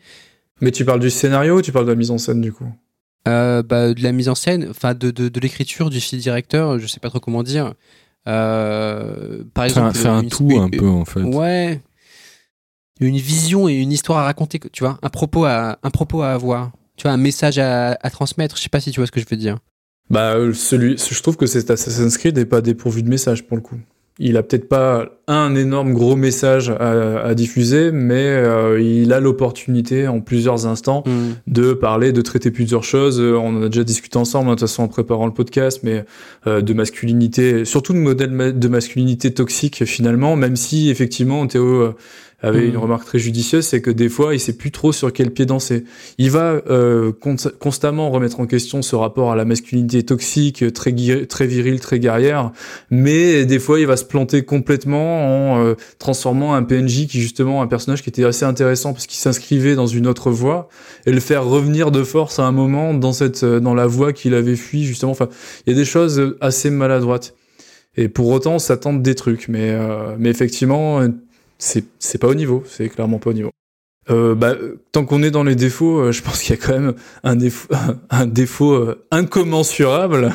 Mais 0.61 0.71
tu 0.71 0.85
parles 0.85 1.01
du 1.01 1.11
scénario 1.11 1.59
ou 1.59 1.63
tu 1.63 1.73
parles 1.73 1.87
de 1.87 1.93
la 1.93 1.97
mise 1.97 2.11
en 2.11 2.19
scène, 2.19 2.41
du 2.41 2.53
coup? 2.53 2.71
Euh, 3.29 3.63
bah, 3.63 3.95
De 3.95 4.03
la 4.03 4.13
mise 4.13 4.29
en 4.29 4.35
scène, 4.35 4.67
enfin, 4.71 4.95
de, 4.95 5.11
de, 5.11 5.29
de 5.29 5.41
l'écriture, 5.41 5.91
du 5.91 6.01
fil 6.01 6.19
directeur, 6.19 6.79
je 6.79 6.87
sais 6.87 7.01
pas 7.01 7.09
trop 7.09 7.21
comment 7.21 7.43
dire. 7.43 7.75
Euh, 8.29 9.43
par 9.55 9.65
exemple. 9.65 9.97
C'est 9.97 10.09
un, 10.09 10.25
tout, 10.25 10.51
un 10.61 10.69
peu, 10.69 10.89
en 10.89 11.05
fait. 11.05 11.23
Ouais. 11.23 11.81
Une 13.01 13.17
vision 13.17 13.69
et 13.69 13.75
une 13.75 13.91
histoire 13.91 14.19
à 14.19 14.25
raconter, 14.25 14.61
tu 14.73 14.85
vois, 14.85 14.99
un 15.03 15.09
propos 15.09 15.45
à, 15.45 15.79
un 15.83 15.91
propos 15.91 16.23
à 16.23 16.31
avoir. 16.33 16.73
Tu 16.97 17.05
vois, 17.05 17.13
un 17.13 17.17
message 17.17 17.59
à, 17.59 17.93
à 18.01 18.11
transmettre. 18.11 18.57
Je 18.57 18.63
sais 18.63 18.69
pas 18.69 18.81
si 18.81 18.93
tu 18.93 19.01
vois 19.01 19.07
ce 19.07 19.13
que 19.13 19.19
je 19.19 19.27
veux 19.29 19.37
dire. 19.37 19.57
Bah, 20.11 20.35
euh, 20.35 20.53
celui, 20.53 20.97
je 20.99 21.23
trouve 21.23 21.37
que 21.37 21.47
cet 21.47 21.71
Assassin's 21.71 22.17
Creed 22.19 22.37
n'est 22.37 22.45
pas 22.45 22.61
dépourvu 22.61 23.03
de 23.03 23.09
message 23.09 23.47
pour 23.47 23.57
le 23.57 23.63
coup. 23.63 23.77
Il 24.19 24.37
a 24.37 24.43
peut-être 24.43 24.69
pas 24.69 25.09
un 25.27 25.55
énorme 25.55 25.95
gros 25.95 26.17
message 26.17 26.69
à, 26.69 27.35
diffuser, 27.35 27.91
mais 27.93 28.27
euh, 28.27 28.79
il 28.79 29.11
a 29.15 29.21
l'opportunité 29.21 30.07
en 30.07 30.21
plusieurs 30.21 30.67
instants 30.67 31.03
mm. 31.07 31.51
de 31.51 31.73
parler, 31.73 32.13
de 32.13 32.21
traiter 32.21 32.51
plusieurs 32.51 32.85
choses. 32.85 33.19
Euh, 33.19 33.39
on 33.39 33.57
en 33.57 33.63
a 33.63 33.69
déjà 33.69 33.85
discuté 33.85 34.19
ensemble, 34.19 34.51
hein, 34.51 34.55
de 34.55 34.59
toute 34.61 34.69
façon 34.69 34.83
en 34.83 34.89
préparant 34.89 35.25
le 35.25 35.33
podcast, 35.33 35.81
mais 35.83 36.05
de 36.47 36.75
masculinité, 36.75 37.65
surtout 37.65 37.95
de 37.95 37.99
modèle 37.99 38.59
de 38.59 38.69
masculinité 38.69 39.33
toxique 39.33 39.87
finalement, 39.87 40.37
même 40.37 40.57
si 40.57 40.91
effectivement 40.91 41.47
Théo 41.47 41.95
avait 42.43 42.67
une 42.67 42.75
mm. 42.75 42.79
remarque 42.79 43.05
très 43.07 43.19
judicieuse, 43.19 43.65
c'est 43.65 43.81
que 43.81 43.91
des 43.91 44.09
fois, 44.09 44.35
il 44.35 44.41
sait 44.41 44.53
plus 44.53 44.71
trop 44.71 44.93
sur 44.93 45.13
quel 45.13 45.31
pied 45.31 45.47
danser. 45.47 45.85
Il 46.19 46.31
va 46.31 46.61
euh, 46.69 47.13
constamment 47.59 48.11
remettre 48.11 48.41
en 48.41 48.47
question 48.47 48.83
ce 48.83 48.97
rapport 48.97 49.33
à 49.33 49.37
la 49.37 49.45
masculinité 49.45 50.03
toxique, 50.03 50.73
très, 50.73 50.93
très 51.27 51.47
viril, 51.47 51.81
très 51.81 51.99
guerrière, 51.99 52.53
mais 52.91 53.47
des 53.47 53.59
fois, 53.59 53.81
il 53.81 53.87
va 53.87 53.97
se 53.97 54.05
planter 54.05 54.43
complètement 54.43 55.55
en 55.55 55.65
euh, 55.65 55.75
transformant 55.99 56.55
un 56.55 56.63
PNJ 56.63 57.07
qui 57.07 57.21
justement 57.21 57.63
un 57.63 57.67
personnage 57.67 58.03
qui 58.03 58.11
était 58.11 58.25
assez 58.25 58.45
intéressant 58.45 58.93
parce 58.93 59.07
qu'il 59.07 59.19
s'inscrivait 59.19 59.75
dans 59.75 59.87
une 59.87 60.07
autre 60.07 60.31
voie 60.31 60.69
et 61.07 61.13
le 61.13 61.21
faire 61.21 61.45
revenir 61.45 61.91
de 61.91 62.03
force 62.03 62.39
à 62.39 62.45
un 62.45 62.53
moment 62.53 62.95
dans 62.95 63.13
cette 63.13 63.43
euh, 63.45 63.61
dans 63.61 63.75
la 63.75 63.87
voie 63.87 64.13
qu'il 64.13 64.35
avait 64.35 64.57
fui 64.57 64.85
justement. 64.85 65.13
Enfin, 65.13 65.29
il 65.67 65.73
y 65.73 65.77
a 65.77 65.79
des 65.79 65.85
choses 65.85 66.37
assez 66.41 66.71
maladroites. 66.71 67.35
Et 67.97 68.09
pour 68.09 68.29
autant, 68.29 68.59
ça 68.59 68.77
tente 68.77 69.03
des 69.03 69.15
trucs, 69.15 69.49
mais 69.49 69.71
euh, 69.71 70.17
mais 70.19 70.31
effectivement 70.31 71.07
c'est 71.99 72.19
pas 72.19 72.29
au 72.29 72.35
niveau, 72.35 72.65
c'est 72.67 72.89
clairement 72.89 73.19
pas 73.19 73.31
au 73.31 73.35
niveau. 73.35 73.51
Euh, 74.11 74.35
bah, 74.35 74.57
tant 74.91 75.05
qu'on 75.05 75.23
est 75.23 75.31
dans 75.31 75.45
les 75.45 75.55
défauts, 75.55 76.01
euh, 76.01 76.13
je 76.13 76.23
pense 76.23 76.41
qu'il 76.41 76.57
y 76.57 76.59
a 76.59 76.61
quand 76.61 76.73
même 76.73 76.95
un 77.23 77.37
défaut, 77.37 77.73
un 78.11 78.27
défaut 78.27 78.73
euh, 78.73 79.05
incommensurable. 79.13 80.33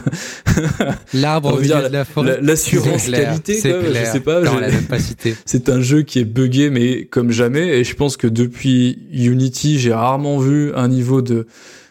L'arbre 1.14 1.62
de 1.62 1.92
la 1.92 2.06
forêt. 2.06 2.40
L'assurance 2.42 3.10
qualité, 3.10 3.56
je 3.56 4.06
sais 4.06 4.22
pas. 4.22 4.42
C'est 5.46 5.68
un 5.68 5.82
jeu 5.82 6.04
qui 6.04 6.20
est 6.20 6.26
buggé, 6.26 6.70
mais 6.70 7.06
comme 7.06 7.32
jamais. 7.32 7.80
Et 7.80 7.84
je 7.84 7.94
pense 7.94 8.16
que 8.16 8.28
depuis 8.28 9.06
Unity, 9.12 9.80
j'ai 9.80 9.94
rarement 9.94 10.40
vu 10.40 10.74
un 10.74 10.88
niveau 10.88 11.22
de 11.22 11.46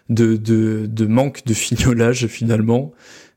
de, 0.08 0.36
de, 0.36 0.86
de 0.86 1.06
manque 1.06 1.44
de 1.44 1.52
fignolage 1.52 2.26
finalement. 2.28 2.92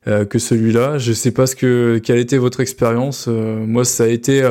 que 0.06 0.40
celui-là, 0.40 0.98
je 0.98 1.12
sais 1.12 1.32
pas 1.32 1.46
ce 1.46 1.56
que 1.56 2.00
quelle 2.02 2.20
était 2.20 2.38
votre 2.38 2.62
expérience. 2.62 3.28
moi, 3.28 3.84
ça 3.84 4.04
a 4.04 4.08
été 4.08 4.48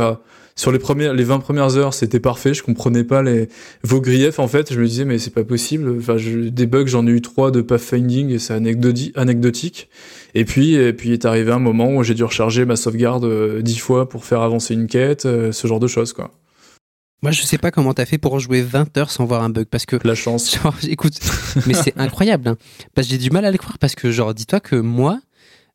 sur 0.59 0.73
les 0.73 0.81
premières, 0.81 1.15
les 1.15 1.23
20 1.23 1.39
premières 1.39 1.77
heures, 1.77 1.95
c'était 1.95 2.19
parfait. 2.19 2.53
Je 2.53 2.65
comprenais 2.65 3.05
pas 3.05 3.23
les, 3.23 3.49
vos 3.85 4.01
griefs, 4.01 4.41
en 4.41 4.49
fait. 4.49 4.73
Je 4.73 4.81
me 4.81 4.87
disais, 4.87 5.05
mais 5.05 5.19
c'est 5.19 5.33
pas 5.33 5.45
possible. 5.45 5.97
Enfin, 5.99 6.19
je, 6.19 6.49
des 6.49 6.67
bugs, 6.67 6.89
j'en 6.89 7.07
ai 7.07 7.11
eu 7.11 7.23
trois 7.23 7.53
de 7.53 7.61
pathfinding 7.61 8.31
et 8.31 8.41
c'est 8.41 8.55
anecdotique. 8.55 9.89
Et 10.35 10.45
puis, 10.45 10.75
et 10.75 10.93
puis 10.93 11.13
est 11.13 11.25
arrivé 11.25 11.53
un 11.53 11.61
moment 11.61 11.95
où 11.95 12.03
j'ai 12.03 12.15
dû 12.15 12.25
recharger 12.25 12.65
ma 12.65 12.75
sauvegarde 12.75 13.25
euh, 13.25 13.63
dix 13.63 13.79
fois 13.79 14.09
pour 14.09 14.25
faire 14.25 14.43
avancer 14.43 14.75
une 14.75 14.89
quête, 14.89 15.27
euh, 15.27 15.53
ce 15.53 15.69
genre 15.69 15.79
de 15.79 15.87
choses, 15.87 16.13
quoi. 16.13 16.33
Moi, 17.23 17.31
je 17.31 17.43
sais 17.43 17.59
pas 17.59 17.71
comment 17.71 17.95
t'as 17.95 18.05
fait 18.05 18.19
pour 18.19 18.41
jouer 18.41 18.61
20 18.61 18.97
heures 18.99 19.11
sans 19.13 19.27
voir 19.27 19.45
un 19.45 19.51
bug, 19.51 19.67
parce 19.67 19.87
que... 19.87 19.97
La 20.03 20.17
chance. 20.17 20.55
Genre, 20.63 20.75
écoute, 20.89 21.15
mais 21.67 21.75
c'est 21.75 21.97
incroyable, 21.99 22.49
hein. 22.49 22.57
Parce 22.95 23.07
que 23.07 23.13
j'ai 23.13 23.19
du 23.19 23.31
mal 23.31 23.45
à 23.45 23.53
le 23.53 23.59
croire, 23.59 23.79
parce 23.79 23.95
que, 23.95 24.11
genre, 24.11 24.35
dis-toi 24.35 24.61
que 24.61 24.77
moi, 24.77 25.21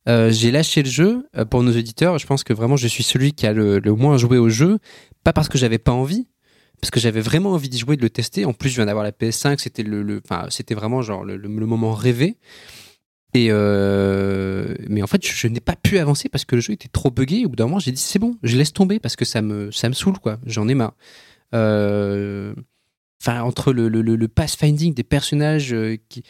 euh, 0.09 0.31
j'ai 0.31 0.51
lâché 0.51 0.83
le 0.83 0.89
jeu 0.89 1.27
euh, 1.37 1.45
pour 1.45 1.63
nos 1.63 1.71
éditeurs. 1.71 2.17
Je 2.17 2.27
pense 2.27 2.43
que 2.43 2.53
vraiment 2.53 2.75
je 2.75 2.87
suis 2.87 3.03
celui 3.03 3.33
qui 3.33 3.47
a 3.47 3.53
le, 3.53 3.79
moins 3.93 4.17
joué 4.17 4.37
au 4.37 4.49
jeu, 4.49 4.79
pas 5.23 5.33
parce 5.33 5.49
que 5.49 5.57
j'avais 5.57 5.77
pas 5.77 5.91
envie, 5.91 6.27
parce 6.81 6.91
que 6.91 6.99
j'avais 6.99 7.21
vraiment 7.21 7.51
envie 7.51 7.69
d'y 7.69 7.77
jouer, 7.77 7.95
de 7.95 8.01
le 8.01 8.09
tester. 8.09 8.45
En 8.45 8.53
plus, 8.53 8.69
je 8.69 8.75
viens 8.75 8.85
d'avoir 8.85 9.03
la 9.03 9.11
PS5, 9.11 9.59
c'était 9.59 9.83
le, 9.83 10.21
vraiment 10.71 11.01
genre 11.01 11.23
le, 11.23 11.37
moment 11.49 11.93
rêvé. 11.93 12.37
Et 13.35 13.47
euh, 13.49 14.75
mais 14.87 15.01
en 15.01 15.07
fait, 15.07 15.25
je, 15.25 15.47
n'ai 15.47 15.59
pas 15.59 15.75
pu 15.75 15.97
avancer 15.97 16.29
parce 16.29 16.45
que 16.45 16.55
le 16.55 16.61
jeu 16.61 16.73
était 16.73 16.89
trop 16.89 17.09
buggé. 17.09 17.45
Au 17.45 17.49
bout 17.49 17.55
d'un 17.55 17.65
moment, 17.65 17.79
j'ai 17.79 17.91
dit 17.91 18.01
c'est 18.01 18.19
bon, 18.19 18.37
je 18.43 18.57
laisse 18.57 18.73
tomber 18.73 18.99
parce 18.99 19.15
que 19.15 19.25
ça 19.25 19.41
me, 19.41 19.71
ça 19.71 19.89
me 19.89 19.93
saoule 19.93 20.19
quoi. 20.19 20.37
J'en 20.45 20.67
ai 20.67 20.75
marre. 20.75 20.93
Enfin 23.23 23.41
entre 23.41 23.71
le, 23.71 23.87
le, 23.87 24.01
le 24.01 24.27
pathfinding 24.27 24.93
des 24.93 25.03
personnages 25.03 25.73
euh, 25.73 25.97
qui, 26.09 26.23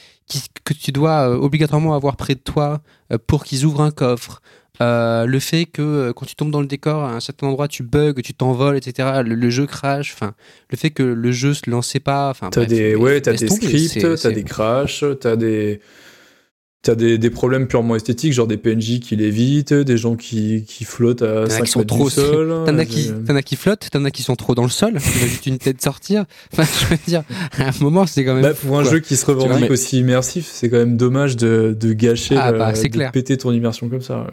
que 0.64 0.74
tu 0.74 0.91
dois 0.91 1.30
euh, 1.30 1.36
obligatoirement 1.36 1.95
avoir 1.95 2.15
près 2.18 2.36
de 2.36 2.40
toi 2.40 2.82
euh, 3.11 3.18
pour 3.26 3.44
qu'ils 3.44 3.65
ouvrent 3.65 3.82
un 3.82 3.91
coffre, 3.91 4.41
le 4.80 5.40
fait 5.40 5.65
que 5.65 6.11
quand 6.11 6.26
tu 6.26 6.36
tombes 6.36 6.52
dans 6.52 6.61
le 6.61 6.68
décor 6.68 7.03
à 7.03 7.14
un 7.14 7.20
certain 7.20 7.48
endroit 7.48 7.68
tu 7.68 7.84
bugs, 7.84 8.14
tu 8.24 8.34
t'envoles, 8.34 8.76
etc. 8.76 9.22
Le, 9.26 9.49
jeu 9.49 9.65
crash, 9.65 10.14
enfin 10.14 10.34
le 10.70 10.78
fait 10.78 10.90
que 10.90 11.03
le 11.03 11.32
jeu 11.32 11.53
se 11.53 11.70
lançait 11.70 12.02
pas, 12.02 12.30
enfin 12.30 12.49
t'as 12.49 12.65
des 12.65 12.95
ouais 12.95 13.22
t'as 13.22 13.34
des 13.34 13.48
scripts, 13.48 14.22
t'as 14.22 14.32
des 14.32 14.44
crashs, 14.44 15.06
t'as 15.22 15.36
des 15.36 15.80
T'as 16.85 16.95
des, 16.95 17.18
des 17.18 17.30
problèmes 17.30 17.68
purement 17.68 17.95
esthétiques, 17.95 18.34
genre 18.34 18.45
des 18.45 18.57
PNJ 18.57 18.99
qui 18.99 19.15
l'évitent, 19.15 19.73
des 19.73 19.95
gens 19.95 20.18
qui, 20.18 20.65
qui 20.68 20.84
flottent 20.84 21.22
à 21.22 21.49
5 21.49 21.77
mètres 21.77 21.84
trop 21.84 22.10
du 22.10 22.11
sol. 22.11 22.64
T'en 22.65 22.77
as, 22.77 22.84
qui, 22.84 23.10
as 23.26 23.41
qui 23.41 23.55
flottent, 23.55 23.89
t'en 23.89 24.03
as 24.03 24.11
qui 24.11 24.22
sont 24.22 24.35
trop 24.35 24.53
dans 24.53 24.64
le 24.64 24.69
sol, 24.69 24.91
tu 24.91 24.97
as 24.97 25.27
juste 25.27 25.45
une 25.45 25.60
tête 25.60 25.81
sortir. 25.81 26.26
Enfin, 26.51 26.64
je 26.81 26.88
veux 26.88 26.99
dire, 27.07 27.23
à 27.57 27.69
un 27.69 27.72
moment, 27.80 28.05
c'est 28.05 28.26
quand 28.26 28.34
même. 28.34 28.43
Bah, 28.43 28.53
pour 28.53 28.77
un 28.77 28.84
jeu 28.84 28.99
qui 28.99 29.15
se 29.15 29.26
revendique 29.26 29.72
aussi 29.72 29.99
immersif, 29.99 30.49
c'est 30.51 30.69
quand 30.69 30.76
même 30.76 30.97
dommage 30.97 31.38
de, 31.38 31.73
de 31.80 31.93
gâcher, 31.93 32.35
ah, 32.38 32.51
bah, 32.51 32.73
de 32.73 33.11
péter 33.11 33.38
ton 33.38 33.53
immersion 33.53 33.88
comme 33.88 34.01
ça. 34.01 34.27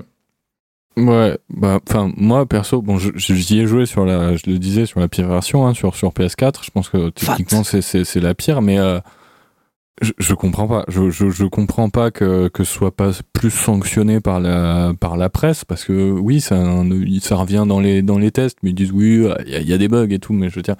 Ouais, 0.96 1.38
bah, 1.50 1.78
enfin, 1.88 2.12
moi, 2.16 2.46
perso, 2.46 2.82
bon, 2.82 2.98
j'y 2.98 3.60
ai 3.60 3.66
joué 3.68 3.86
sur 3.86 4.04
la, 4.04 4.34
je 4.34 4.50
le 4.50 4.58
disais, 4.58 4.86
sur 4.86 4.98
la 4.98 5.06
pire 5.06 5.28
version, 5.28 5.68
hein, 5.68 5.74
sur, 5.74 5.94
sur 5.94 6.10
PS4. 6.10 6.64
Je 6.64 6.70
pense 6.72 6.88
que 6.88 7.10
techniquement, 7.10 7.62
c'est 7.62 8.20
la 8.20 8.34
pire, 8.34 8.60
mais, 8.60 8.80
euh, 8.80 8.98
je, 10.00 10.12
je 10.18 10.34
comprends 10.34 10.66
pas. 10.68 10.84
Je, 10.88 11.10
je, 11.10 11.30
je 11.30 11.44
comprends 11.44 11.90
pas 11.90 12.10
que 12.10 12.48
que 12.48 12.64
ce 12.64 12.72
soit 12.72 12.94
pas 12.94 13.10
plus 13.32 13.50
sanctionné 13.50 14.20
par 14.20 14.40
la 14.40 14.92
par 14.98 15.16
la 15.16 15.28
presse 15.30 15.64
parce 15.64 15.84
que 15.84 16.10
oui, 16.10 16.40
ça 16.40 16.56
ça 17.20 17.36
revient 17.36 17.64
dans 17.66 17.80
les 17.80 18.02
dans 18.02 18.18
les 18.18 18.30
tests, 18.30 18.58
mais 18.62 18.70
ils 18.70 18.74
disent 18.74 18.92
oui, 18.92 19.24
il 19.46 19.50
y, 19.52 19.54
a- 19.56 19.60
il 19.60 19.68
y 19.68 19.72
a 19.72 19.78
des 19.78 19.88
bugs 19.88 20.08
et 20.10 20.18
tout, 20.18 20.32
mais 20.32 20.48
je 20.48 20.56
veux 20.56 20.62
dire. 20.62 20.76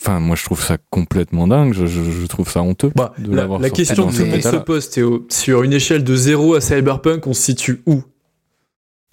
Enfin, 0.00 0.20
moi, 0.20 0.36
je 0.36 0.44
trouve 0.44 0.62
ça 0.62 0.78
complètement 0.90 1.48
dingue. 1.48 1.72
Je, 1.72 2.26
trouve 2.26 2.48
ça 2.48 2.62
honteux. 2.62 2.92
Bah, 2.94 3.12
de 3.18 3.34
la, 3.34 3.48
la 3.58 3.68
question 3.68 4.06
que 4.06 4.12
tout 4.12 4.18
le 4.22 4.40
cet 4.40 4.44
monde 4.44 4.60
se 4.60 4.64
pose, 4.64 4.90
Théo, 4.90 5.26
sur 5.28 5.64
une 5.64 5.72
échelle 5.72 6.04
de 6.04 6.14
0 6.14 6.54
à 6.54 6.60
Cyberpunk, 6.60 7.26
on 7.26 7.32
se 7.34 7.42
situe 7.42 7.82
où? 7.84 8.04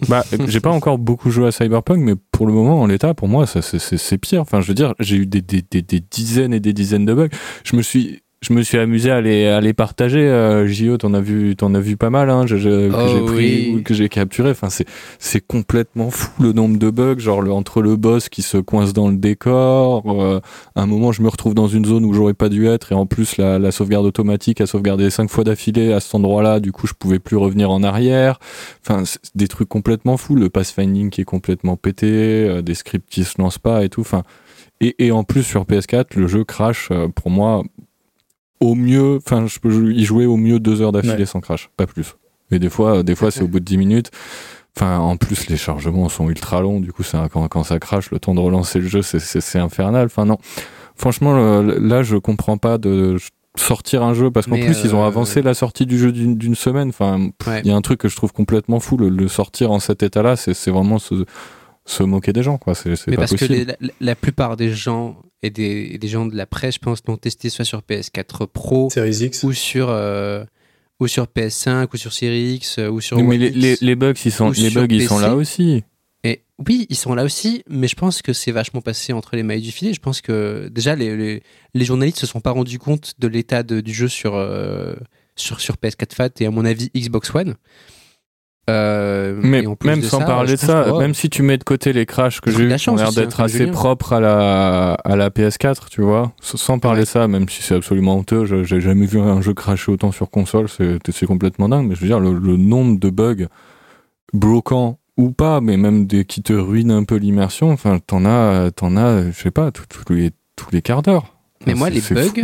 Bah, 0.08 0.24
j'ai 0.46 0.60
pas 0.60 0.70
encore 0.70 0.98
beaucoup 0.98 1.30
joué 1.32 1.48
à 1.48 1.50
Cyberpunk, 1.50 1.98
mais 1.98 2.14
pour 2.30 2.46
le 2.46 2.52
moment, 2.52 2.80
en 2.82 2.86
l'état, 2.86 3.14
pour 3.14 3.26
moi, 3.26 3.46
ça, 3.48 3.62
c'est- 3.62 4.18
pire. 4.18 4.42
Enfin, 4.42 4.60
je 4.60 4.68
veux 4.68 4.74
dire, 4.74 4.94
j'ai 5.00 5.16
eu 5.16 5.26
des, 5.26 5.42
des, 5.42 5.60
des, 5.68 5.82
des 5.82 5.98
dizaines 6.00 6.54
et 6.54 6.60
des 6.60 6.72
dizaines 6.72 7.04
de 7.04 7.14
bugs. 7.14 7.30
Je 7.64 7.74
me 7.74 7.82
suis, 7.82 8.22
je 8.42 8.52
me 8.52 8.62
suis 8.62 8.78
amusé 8.78 9.10
à 9.10 9.20
les, 9.20 9.46
à 9.46 9.60
les 9.60 9.72
partager. 9.72 10.20
Euh, 10.20 10.66
JO, 10.68 10.98
t'en 10.98 11.14
as 11.14 11.20
vu, 11.20 11.56
t'en 11.56 11.74
as 11.74 11.80
vu 11.80 11.96
pas 11.96 12.10
mal, 12.10 12.28
hein, 12.30 12.46
je- 12.46 12.56
je- 12.58 12.90
que 12.90 12.94
Oh 12.94 13.08
j'ai 13.08 13.24
pris, 13.24 13.72
oui. 13.76 13.82
que 13.82 13.94
j'ai 13.94 14.08
capturé. 14.08 14.50
Enfin, 14.50 14.68
c'est, 14.70 14.86
c'est 15.18 15.40
complètement 15.44 16.10
fou 16.10 16.30
le 16.42 16.52
nombre 16.52 16.78
de 16.78 16.90
bugs. 16.90 17.18
Genre, 17.18 17.40
le, 17.42 17.50
entre 17.50 17.80
le 17.82 17.96
boss 17.96 18.28
qui 18.28 18.42
se 18.42 18.58
coince 18.58 18.92
dans 18.92 19.08
le 19.08 19.16
décor, 19.16 20.04
euh, 20.22 20.40
à 20.74 20.82
un 20.82 20.86
moment, 20.86 21.12
je 21.12 21.22
me 21.22 21.28
retrouve 21.28 21.54
dans 21.54 21.66
une 21.66 21.86
zone 21.86 22.04
où 22.04 22.12
j'aurais 22.12 22.34
pas 22.34 22.48
dû 22.48 22.66
être, 22.68 22.92
et 22.92 22.94
en 22.94 23.06
plus, 23.06 23.36
la, 23.38 23.58
la 23.58 23.72
sauvegarde 23.72 24.04
automatique 24.06 24.60
a 24.60 24.66
sauvegardé 24.66 25.08
cinq 25.10 25.30
fois 25.30 25.42
d'affilée 25.42 25.92
à 25.92 26.00
cet 26.00 26.14
endroit-là. 26.14 26.60
Du 26.60 26.72
coup, 26.72 26.86
je 26.86 26.92
pouvais 26.92 27.18
plus 27.18 27.36
revenir 27.36 27.70
en 27.70 27.82
arrière. 27.82 28.38
Enfin, 28.86 29.02
des 29.34 29.48
trucs 29.48 29.68
complètement 29.68 30.16
fous. 30.18 30.36
Le 30.36 30.50
pathfinding 30.50 31.10
qui 31.10 31.22
est 31.22 31.24
complètement 31.24 31.76
pété, 31.76 32.06
euh, 32.48 32.62
des 32.62 32.74
scripts 32.74 33.08
qui 33.10 33.24
se 33.24 33.40
lancent 33.40 33.58
pas 33.58 33.82
et 33.84 33.88
tout. 33.88 34.02
Enfin, 34.02 34.22
et, 34.82 34.94
et 35.06 35.10
en 35.10 35.24
plus 35.24 35.42
sur 35.42 35.64
PS4, 35.64 36.16
le 36.16 36.26
jeu 36.26 36.44
crash 36.44 36.88
euh, 36.90 37.08
pour 37.08 37.30
moi 37.30 37.62
au 38.60 38.74
mieux. 38.74 39.16
Enfin, 39.24 39.46
je 39.46 39.58
peux 39.58 39.92
y 39.92 40.04
jouer 40.04 40.26
au 40.26 40.36
mieux 40.36 40.58
deux 40.58 40.80
heures 40.82 40.92
d'affilée 40.92 41.14
Ouais. 41.18 41.26
sans 41.26 41.40
crash, 41.40 41.70
pas 41.76 41.86
plus. 41.86 42.14
Et 42.50 42.58
des 42.58 42.68
fois, 42.70 43.02
des 43.02 43.14
fois 43.14 43.30
c'est 43.30 43.42
au 43.42 43.48
bout 43.48 43.60
de 43.60 43.64
10 43.64 43.76
minutes. 43.78 44.10
Enfin, 44.76 44.98
en 44.98 45.16
plus, 45.16 45.48
les 45.48 45.56
chargements 45.56 46.08
sont 46.10 46.28
ultra 46.28 46.60
longs. 46.60 46.80
Du 46.80 46.92
coup, 46.92 47.02
quand, 47.32 47.48
quand 47.48 47.64
ça 47.64 47.78
crache, 47.78 48.10
le 48.10 48.18
temps 48.18 48.34
de 48.34 48.40
relancer 48.40 48.78
le 48.78 48.86
jeu, 48.88 49.00
c'est- 49.02 49.58
infernal. 49.58 50.06
Enfin, 50.06 50.26
non. 50.26 50.36
Franchement, 50.96 51.32
le- 51.62 51.78
là, 51.78 52.02
je 52.02 52.16
comprends 52.16 52.58
pas 52.58 52.76
de 52.78 53.16
sortir 53.58 54.02
un 54.02 54.12
jeu 54.12 54.30
parce 54.30 54.46
qu'en 54.46 54.56
plus, 54.60 54.82
ils 54.84 54.94
ont 54.94 55.02
euh, 55.02 55.06
avancé 55.06 55.40
la 55.40 55.54
sortie 55.54 55.86
du 55.86 55.98
jeu 55.98 56.12
d'une 56.12 56.54
semaine. 56.54 56.90
Enfin, 56.90 57.30
Ouais. 57.46 57.62
il 57.64 57.68
y 57.68 57.72
a 57.72 57.74
un 57.76 57.80
truc 57.80 58.00
que 58.00 58.08
je 58.08 58.16
trouve 58.16 58.34
complètement 58.34 58.78
fou. 58.80 58.98
Le, 58.98 59.08
le 59.08 59.28
sortir 59.28 59.70
en 59.70 59.78
cet 59.80 60.02
état-là, 60.02 60.36
c'est 60.36 60.52
c'est 60.52 60.70
vraiment 60.70 60.98
se, 60.98 61.24
se 61.86 62.02
moquer 62.02 62.32
des 62.32 62.42
gens, 62.42 62.58
quoi. 62.58 62.74
C'est 62.74 62.90
Mais 63.06 63.14
pas 63.16 63.22
parce 63.22 63.30
possible. 63.32 63.48
que 63.48 63.54
les- 63.54 63.64
la, 63.64 63.92
la 64.00 64.14
plupart 64.14 64.56
des 64.56 64.72
gens 64.72 65.22
et 65.42 65.50
des, 65.50 65.90
et 65.92 65.98
des 65.98 66.08
gens 66.08 66.26
de 66.26 66.36
la 66.36 66.44
presse, 66.46 66.74
je 66.74 66.80
pense, 66.80 66.98
l'ont 67.06 67.16
testé 67.16 67.48
soit 67.48 67.64
sur 67.64 67.80
PS4 67.80 68.46
Pro 68.46 68.90
Series 68.90 69.24
X 69.26 69.42
ou 69.44 69.52
sur 69.52 69.88
euh, 69.90 70.44
ou 71.00 71.06
sur 71.06 71.24
PS5 71.26 71.86
ou 71.92 71.96
sur 71.96 72.12
Series 72.12 72.54
X 72.56 72.78
euh, 72.78 72.88
ou 72.88 73.00
sur 73.00 73.22
mais 73.22 73.38
les, 73.38 73.50
les, 73.50 73.76
les 73.80 73.94
bugs, 73.94 74.14
ils 74.24 74.32
sont, 74.32 74.48
ou 74.48 74.52
les 74.52 74.70
sur 74.70 74.80
bugs, 74.82 74.94
ils 74.94 75.06
sont 75.08 75.18
là 75.18 75.34
aussi. 75.34 75.84
Et 76.24 76.42
oui, 76.66 76.86
ils 76.90 76.96
sont 76.96 77.14
là 77.14 77.22
aussi, 77.22 77.62
mais 77.68 77.86
je 77.86 77.94
pense 77.94 78.20
que 78.20 78.32
c'est 78.32 78.50
vachement 78.50 78.80
passé 78.80 79.12
entre 79.12 79.36
les 79.36 79.44
mailles 79.44 79.60
du 79.62 79.70
filet. 79.70 79.92
Je 79.94 80.00
pense 80.00 80.20
que 80.20 80.68
déjà 80.72 80.96
les, 80.96 81.16
les, 81.16 81.42
les 81.74 81.84
journalistes 81.84 82.18
se 82.18 82.26
sont 82.26 82.40
pas 82.40 82.50
rendus 82.50 82.78
compte 82.80 83.12
de 83.20 83.28
l'état 83.28 83.62
du 83.62 83.94
jeu 83.94 84.08
sur, 84.08 84.34
euh, 84.34 84.94
sur 85.36 85.60
sur 85.60 85.76
PS4 85.76 86.14
Fat 86.14 86.30
et 86.40 86.46
à 86.46 86.50
mon 86.50 86.64
avis 86.64 86.90
Xbox 86.96 87.32
One. 87.32 87.54
Euh, 88.68 89.38
Mais 89.42 89.62
même 89.84 90.02
sans 90.02 90.18
ça, 90.18 90.24
parler 90.24 90.52
de 90.54 90.58
ça, 90.58 90.86
que, 90.88 90.98
même 90.98 91.14
si 91.14 91.30
tu 91.30 91.42
mets 91.42 91.56
de 91.56 91.62
côté 91.62 91.92
les 91.92 92.04
crashs 92.04 92.40
que 92.40 92.50
j'ai 92.50 92.64
eu, 92.64 92.74
qui 92.76 92.88
ont 92.90 92.96
l'air 92.96 93.12
d'être 93.12 93.40
assez 93.40 93.68
propres 93.68 94.12
à 94.12 94.20
la, 94.20 94.94
à 94.94 95.14
la 95.14 95.30
PS4, 95.30 95.88
tu 95.88 96.02
vois, 96.02 96.32
sans 96.40 96.80
parler 96.80 96.98
Ouais. 97.00 97.04
de 97.04 97.08
ça, 97.08 97.28
même 97.28 97.48
si 97.48 97.62
c'est 97.62 97.76
absolument 97.76 98.16
honteux, 98.16 98.44
j'ai 98.64 98.80
jamais 98.80 99.06
vu 99.06 99.20
un 99.20 99.40
jeu 99.40 99.54
crasher 99.54 99.92
autant 99.92 100.10
sur 100.10 100.30
console, 100.30 100.66
c'est 100.68 101.26
complètement 101.26 101.68
dingue, 101.68 101.86
mais 101.88 101.94
je 101.94 102.00
veux 102.00 102.08
dire, 102.08 102.18
le, 102.20 102.32
le 102.34 102.56
nombre 102.56 102.98
de 102.98 103.08
bugs 103.10 103.46
bloquants 104.32 104.98
ou 105.16 105.30
pas, 105.30 105.60
mais 105.60 105.76
même 105.76 106.06
des 106.06 106.24
qui 106.24 106.42
te 106.42 106.52
ruinent 106.52 106.90
un 106.90 107.04
peu 107.04 107.16
l'immersion, 107.16 107.70
enfin, 107.70 107.98
t'en 108.04 108.24
as, 108.24 108.70
t'en 108.72 108.96
as, 108.96 109.30
je 109.30 109.40
sais 109.42 109.50
pas, 109.50 109.70
tous 109.70 109.86
tous 110.04 110.12
les, 110.12 110.30
tous 110.56 110.68
les 110.72 110.82
quarts 110.82 111.02
d'heure. 111.02 111.36
Mais 111.66 111.74
moi, 111.74 111.88
les 111.88 112.00
bugs, 112.00 112.24
fou. 112.24 112.40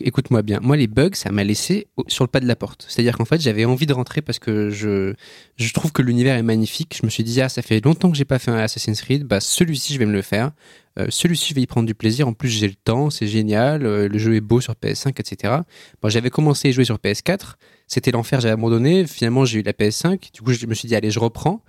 Écoute-moi 0.00 0.42
bien, 0.42 0.60
moi, 0.60 0.76
les 0.76 0.86
bugs, 0.86 1.14
ça 1.14 1.30
m'a 1.30 1.44
laissé 1.44 1.86
sur 2.08 2.24
le 2.24 2.28
pas 2.28 2.40
de 2.40 2.46
la 2.46 2.56
porte. 2.56 2.86
C'est-à-dire 2.88 3.16
qu'en 3.16 3.24
fait, 3.24 3.40
j'avais 3.40 3.64
envie 3.64 3.86
de 3.86 3.92
rentrer 3.92 4.22
parce 4.22 4.38
que 4.38 4.70
je, 4.70 5.14
je 5.56 5.72
trouve 5.72 5.92
que 5.92 6.02
l'univers 6.02 6.36
est 6.36 6.42
magnifique. 6.42 6.96
Je 7.00 7.06
me 7.06 7.10
suis 7.10 7.24
dit, 7.24 7.40
ah, 7.40 7.48
ça 7.48 7.62
fait 7.62 7.84
longtemps 7.84 8.10
que 8.10 8.16
j'ai 8.16 8.24
pas 8.24 8.38
fait 8.38 8.50
un 8.50 8.56
Assassin's 8.56 9.00
Creed, 9.00 9.24
bah, 9.24 9.40
celui-ci, 9.40 9.94
je 9.94 9.98
vais 9.98 10.06
me 10.06 10.12
le 10.12 10.22
faire. 10.22 10.52
Euh, 10.98 11.06
celui-ci, 11.08 11.48
je 11.50 11.54
vais 11.54 11.62
y 11.62 11.66
prendre 11.66 11.86
du 11.86 11.94
plaisir. 11.94 12.28
En 12.28 12.32
plus, 12.32 12.48
j'ai 12.48 12.68
le 12.68 12.74
temps, 12.74 13.10
c'est 13.10 13.26
génial. 13.26 13.84
euh, 13.84 14.08
le 14.08 14.18
jeu 14.18 14.34
est 14.36 14.40
beau 14.40 14.60
sur 14.60 14.74
PS5, 14.74 15.18
etc. 15.18 15.54
Bon, 16.02 16.08
j'avais 16.08 16.30
commencé 16.30 16.68
à 16.68 16.72
jouer 16.72 16.84
sur 16.84 16.96
PS4. 16.96 17.54
C'était 17.86 18.10
l'enfer, 18.10 18.40
j'avais 18.40 18.52
abandonné. 18.54 19.06
Finalement, 19.06 19.44
j'ai 19.44 19.60
eu 19.60 19.62
la 19.62 19.72
PS5. 19.72 20.32
Du 20.32 20.42
coup, 20.42 20.52
je 20.52 20.66
me 20.66 20.74
suis 20.74 20.88
dit, 20.88 20.94
allez, 20.94 21.10
je 21.10 21.18
reprends. 21.18 21.62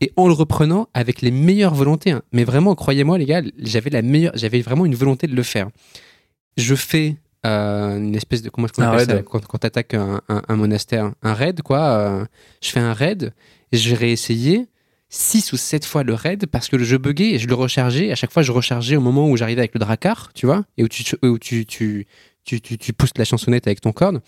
Et 0.00 0.12
en 0.16 0.26
le 0.26 0.32
reprenant 0.34 0.88
avec 0.92 1.22
les 1.22 1.30
meilleures 1.30 1.74
volontés, 1.74 2.10
hein. 2.10 2.22
mais 2.32 2.44
vraiment, 2.44 2.74
croyez-moi, 2.74 3.16
les 3.16 3.26
gars, 3.26 3.42
j'avais 3.58 3.90
la 3.90 4.02
meilleure, 4.02 4.32
j'avais 4.34 4.60
vraiment 4.60 4.86
une 4.86 4.94
volonté 4.94 5.26
de 5.26 5.36
le 5.36 5.42
faire. 5.42 5.68
Je 6.56 6.74
fais 6.74 7.16
euh, 7.44 7.98
une 7.98 8.14
espèce 8.14 8.42
de 8.42 8.50
comment 8.50 8.66
est-ce 8.66 8.72
qu'on 8.74 8.82
Un 8.82 8.88
appelle 8.92 9.08
raid. 9.08 9.16
ça 9.18 9.22
quand, 9.22 9.46
quand 9.46 9.58
t'attaques 9.58 9.94
un, 9.94 10.20
un, 10.28 10.42
un 10.48 10.56
monastère, 10.56 11.12
un 11.22 11.34
raid 11.34 11.62
quoi. 11.62 11.80
euh, 11.80 12.24
je 12.62 12.70
fais 12.70 12.80
un 12.80 12.92
raid 12.94 13.32
et 13.72 13.76
je 13.76 13.90
vais 13.90 13.96
réessayer 13.96 14.66
six 15.08 15.52
ou 15.52 15.56
sept 15.56 15.84
fois 15.84 16.02
le 16.02 16.14
raid 16.14 16.46
parce 16.46 16.68
que 16.68 16.76
le 16.76 16.84
jeu 16.84 16.98
buguait 16.98 17.30
et 17.32 17.38
je 17.38 17.46
le 17.46 17.54
rechargeais. 17.54 18.10
À 18.10 18.14
chaque 18.14 18.32
fois, 18.32 18.42
je 18.42 18.50
rechargeais 18.52 18.96
au 18.96 19.00
moment 19.00 19.28
où 19.28 19.36
j'arrivais 19.36 19.60
avec 19.60 19.74
le 19.74 19.78
dracar, 19.80 20.32
tu 20.34 20.46
vois, 20.46 20.64
et 20.76 20.82
où 20.84 20.88
tu 20.88 21.04
où 21.22 21.38
tu 21.38 21.66
tu 21.66 22.06
tu, 22.44 22.60
tu, 22.60 22.76
tu 22.78 22.92
pousses 22.92 23.16
la 23.16 23.24
chansonnette 23.24 23.66
avec 23.66 23.80
ton 23.80 23.92
corne. 23.92 24.20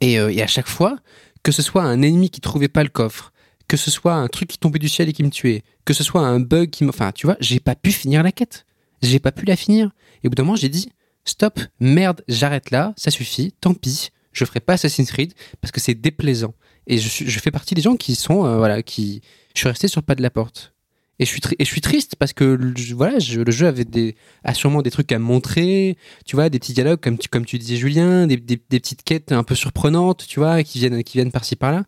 Et, 0.00 0.18
euh, 0.18 0.32
et 0.32 0.42
à 0.42 0.46
chaque 0.46 0.68
fois, 0.68 0.96
que 1.42 1.52
ce 1.52 1.62
soit 1.62 1.82
un 1.82 2.02
ennemi 2.02 2.30
qui 2.30 2.40
trouvait 2.40 2.68
pas 2.68 2.82
le 2.82 2.88
coffre, 2.88 3.32
que 3.68 3.76
ce 3.76 3.90
soit 3.90 4.14
un 4.14 4.28
truc 4.28 4.48
qui 4.48 4.58
tombait 4.58 4.78
du 4.78 4.88
ciel 4.88 5.08
et 5.08 5.12
qui 5.12 5.22
me 5.22 5.30
tuait, 5.30 5.62
que 5.84 5.92
ce 5.94 6.02
soit 6.04 6.20
un 6.22 6.40
bug 6.40 6.70
qui 6.70 6.84
me... 6.84 6.88
Enfin, 6.90 7.12
tu 7.12 7.26
vois, 7.26 7.36
j'ai 7.40 7.60
pas 7.60 7.74
pu 7.74 7.92
finir 7.92 8.22
la 8.22 8.32
quête. 8.32 8.64
J'ai 9.02 9.18
pas 9.18 9.32
pu 9.32 9.44
la 9.44 9.56
finir. 9.56 9.90
Et 10.22 10.26
au 10.26 10.30
bout 10.30 10.34
d'un 10.34 10.44
moment, 10.44 10.56
j'ai 10.56 10.68
dit, 10.70 10.90
stop, 11.24 11.60
merde, 11.80 12.22
j'arrête 12.28 12.70
là, 12.70 12.94
ça 12.96 13.10
suffit, 13.10 13.54
tant 13.60 13.74
pis, 13.74 14.10
je 14.32 14.44
ferai 14.44 14.60
pas 14.60 14.74
Assassin's 14.74 15.10
Creed 15.10 15.32
parce 15.60 15.72
que 15.72 15.80
c'est 15.80 15.94
déplaisant. 15.94 16.54
Et 16.86 16.98
je, 16.98 17.38
fais 17.40 17.50
partie 17.50 17.74
des 17.74 17.80
gens 17.80 17.96
qui 17.96 18.14
sont, 18.14 18.44
euh, 18.44 18.58
voilà, 18.58 18.82
qui... 18.82 19.22
Je 19.54 19.60
suis 19.60 19.68
resté 19.68 19.88
sur 19.88 20.00
le 20.00 20.04
pas 20.04 20.14
de 20.14 20.22
la 20.22 20.28
porte. 20.28 20.74
Et 21.18 21.24
je 21.24 21.30
suis, 21.30 21.40
et 21.58 21.64
je 21.64 21.70
suis 21.70 21.80
triste 21.80 22.16
parce 22.16 22.32
que 22.32 22.58
voilà, 22.92 23.20
je- 23.20 23.40
le 23.40 23.52
jeu 23.52 23.68
avait 23.68 23.84
des, 23.84 24.16
a 24.42 24.52
sûrement 24.52 24.82
des 24.82 24.90
trucs 24.90 25.12
à 25.12 25.18
montrer, 25.18 25.96
tu 26.26 26.34
vois, 26.34 26.48
des 26.50 26.58
petits 26.58 26.72
dialogues 26.72 27.00
comme 27.00 27.16
tu, 27.18 27.28
comme 27.28 27.46
tu 27.46 27.56
disais 27.58 27.76
Julien, 27.76 28.26
des, 28.26 28.36
des, 28.36 28.56
petites 28.56 29.04
quêtes 29.04 29.30
un 29.30 29.44
peu 29.44 29.54
surprenantes, 29.54 30.26
tu 30.26 30.40
vois, 30.40 30.62
qui 30.64 30.80
viennent, 30.80 31.04
qui 31.04 31.18
viennent 31.18 31.30
par-ci 31.30 31.54
par-là. 31.54 31.84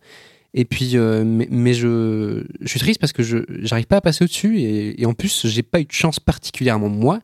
Et 0.53 0.63
puis, 0.63 0.91
euh, 0.95 1.23
mais, 1.25 1.73
je, 1.73 2.45
je 2.61 2.67
suis 2.67 2.79
triste 2.79 2.99
parce 3.01 3.11
que 3.11 3.21
je 3.21 3.39
j'arrive 3.59 3.85
pas 3.85 3.97
à 3.97 4.01
passer 4.01 4.23
au-dessus 4.23 4.59
et, 4.61 5.01
et 5.01 5.05
en 5.05 5.13
plus, 5.13 5.45
j'ai 5.45 5.61
pas 5.61 5.81
eu 5.81 5.85
de 5.85 5.91
chance 5.91 6.19
particulièrement 6.21 6.89
moi. 6.89 7.19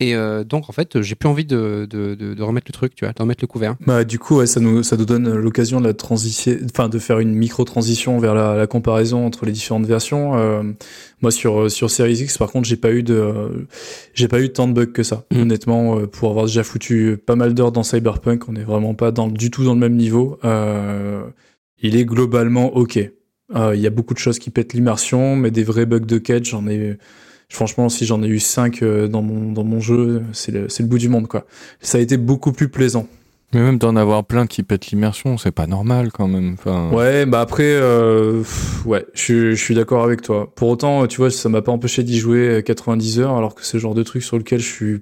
Et 0.00 0.14
euh, 0.14 0.44
donc, 0.44 0.68
en 0.68 0.72
fait, 0.72 1.02
j'ai 1.02 1.16
plus 1.16 1.28
envie 1.28 1.44
de, 1.44 1.86
de, 1.90 2.14
de, 2.14 2.32
de 2.32 2.42
remettre 2.42 2.66
le 2.68 2.72
truc, 2.72 2.94
tu 2.94 3.04
vois, 3.04 3.12
de 3.12 3.20
remettre 3.20 3.42
le 3.42 3.48
couvert. 3.48 3.74
Bah, 3.84 4.04
du 4.04 4.20
coup, 4.20 4.36
ouais, 4.36 4.46
ça 4.46 4.60
nous, 4.60 4.84
ça 4.84 4.96
nous 4.96 5.04
donne 5.04 5.28
l'occasion 5.34 5.80
de 5.80 5.92
enfin, 6.64 6.88
de 6.88 6.98
faire 7.00 7.18
une 7.18 7.34
micro-transition 7.34 8.18
vers 8.18 8.32
la, 8.34 8.54
la 8.54 8.66
comparaison 8.68 9.26
entre 9.26 9.44
les 9.44 9.50
différentes 9.50 9.86
versions. 9.86 10.36
Euh, 10.36 10.62
moi, 11.20 11.32
sur, 11.32 11.62
euh, 11.62 11.68
sur 11.68 11.90
Series 11.90 12.22
X, 12.22 12.38
par 12.38 12.52
contre, 12.52 12.68
j'ai 12.68 12.76
pas 12.76 12.92
eu 12.92 13.02
de, 13.02 13.14
euh, 13.14 13.48
j'ai 14.14 14.28
pas 14.28 14.40
eu 14.40 14.50
tant 14.50 14.68
de 14.68 14.72
bugs 14.72 14.92
que 14.92 15.02
ça. 15.02 15.24
Mm. 15.32 15.40
Honnêtement, 15.40 15.98
euh, 15.98 16.06
pour 16.06 16.30
avoir 16.30 16.46
déjà 16.46 16.62
foutu 16.62 17.18
pas 17.26 17.34
mal 17.34 17.54
d'heures 17.54 17.72
dans 17.72 17.82
Cyberpunk, 17.82 18.48
on 18.48 18.54
est 18.54 18.62
vraiment 18.62 18.94
pas 18.94 19.10
dans, 19.10 19.26
du 19.26 19.50
tout 19.50 19.64
dans 19.64 19.74
le 19.74 19.80
même 19.80 19.96
niveau. 19.96 20.38
Euh, 20.44 21.24
il 21.82 21.96
est 21.96 22.04
globalement 22.04 22.76
ok. 22.76 22.98
Euh, 23.56 23.74
Il 23.74 23.80
y 23.80 23.86
a 23.86 23.90
beaucoup 23.90 24.14
de 24.14 24.18
choses 24.20 24.38
qui 24.38 24.50
pètent 24.50 24.74
l'immersion, 24.74 25.34
mais 25.34 25.50
des 25.50 25.64
vrais 25.64 25.86
bugs 25.86 25.98
de 26.00 26.18
quête, 26.18 26.44
j'en 26.44 26.68
ai, 26.68 26.98
franchement, 27.50 27.88
si 27.88 28.04
j'en 28.06 28.22
ai 28.22 28.26
eu 28.28 28.38
5 28.40 28.82
dans 28.84 29.22
mon, 29.22 29.52
dans 29.52 29.64
mon 29.64 29.80
jeu, 29.80 30.22
c'est 30.32 30.52
le, 30.52 30.68
c'est 30.68 30.82
le 30.82 30.88
bout 30.88 30.98
du 30.98 31.08
monde, 31.08 31.26
quoi. 31.28 31.44
Ça 31.80 31.98
a 31.98 32.00
été 32.00 32.16
beaucoup 32.16 32.52
plus 32.52 32.68
plaisant. 32.68 33.06
Mais 33.54 33.60
même 33.62 33.78
d'en 33.78 33.96
avoir 33.96 34.24
plein 34.26 34.46
qui 34.46 34.62
pètent 34.62 34.88
l'immersion, 34.88 35.38
c'est 35.38 35.52
pas 35.52 35.66
normal 35.66 36.12
quand 36.12 36.28
même. 36.28 36.56
Enfin, 36.58 36.90
Ouais, 36.92 37.24
bah 37.24 37.40
après, 37.40 37.62
euh, 37.64 38.40
pff, 38.40 38.84
ouais, 38.84 39.06
je 39.14 39.20
suis- 39.22 39.56
je 39.56 39.62
suis 39.64 39.74
d'accord 39.74 40.04
avec 40.04 40.20
toi. 40.20 40.52
Pour 40.54 40.68
autant, 40.68 41.06
tu 41.06 41.16
vois, 41.16 41.30
ça 41.30 41.48
m'a 41.48 41.62
pas 41.62 41.72
empêché 41.72 42.02
d'y 42.02 42.18
jouer 42.18 42.56
euh, 42.58 42.60
90 42.60 43.20
heures, 43.20 43.34
alors 43.36 43.54
que 43.54 43.64
c'est 43.64 43.78
le 43.78 43.80
genre 43.80 43.94
de 43.94 44.02
truc 44.02 44.22
sur 44.22 44.36
lequel 44.36 44.60
je 44.60 44.66
suis 44.70 45.00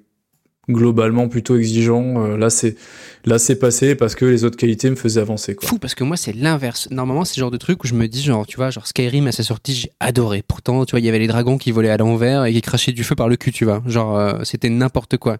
globalement 0.68 1.28
plutôt 1.28 1.56
exigeant. 1.56 2.24
Euh, 2.24 2.36
là, 2.36 2.50
c'est 2.50 2.76
là, 3.24 3.38
c'est 3.38 3.58
passé 3.58 3.94
parce 3.94 4.14
que 4.14 4.24
les 4.24 4.44
autres 4.44 4.56
qualités 4.56 4.90
me 4.90 4.96
faisaient 4.96 5.20
avancer. 5.20 5.56
Fou 5.62 5.78
parce 5.78 5.94
que 5.94 6.04
moi 6.04 6.16
c'est 6.16 6.32
l'inverse. 6.32 6.88
Normalement 6.90 7.24
c'est 7.24 7.36
le 7.36 7.40
genre 7.40 7.50
de 7.50 7.56
truc 7.56 7.84
où 7.84 7.86
je 7.86 7.94
me 7.94 8.06
dis 8.08 8.22
genre 8.22 8.46
tu 8.46 8.56
vois 8.56 8.70
genre 8.70 8.86
Skyrim 8.86 9.26
à 9.26 9.32
sa 9.32 9.42
sortie 9.42 9.74
j'ai 9.74 9.90
adoré. 10.00 10.42
Pourtant 10.46 10.84
tu 10.84 10.92
vois 10.92 11.00
il 11.00 11.06
y 11.06 11.08
avait 11.08 11.18
les 11.18 11.26
dragons 11.26 11.58
qui 11.58 11.72
volaient 11.72 11.90
à 11.90 11.96
l'envers 11.96 12.44
et 12.44 12.52
qui 12.52 12.62
crachaient 12.62 12.92
du 12.92 13.04
feu 13.04 13.14
par 13.14 13.28
le 13.28 13.36
cul 13.36 13.52
tu 13.52 13.64
vois. 13.64 13.82
Genre 13.86 14.16
euh, 14.16 14.40
c'était 14.44 14.70
n'importe 14.70 15.16
quoi. 15.16 15.38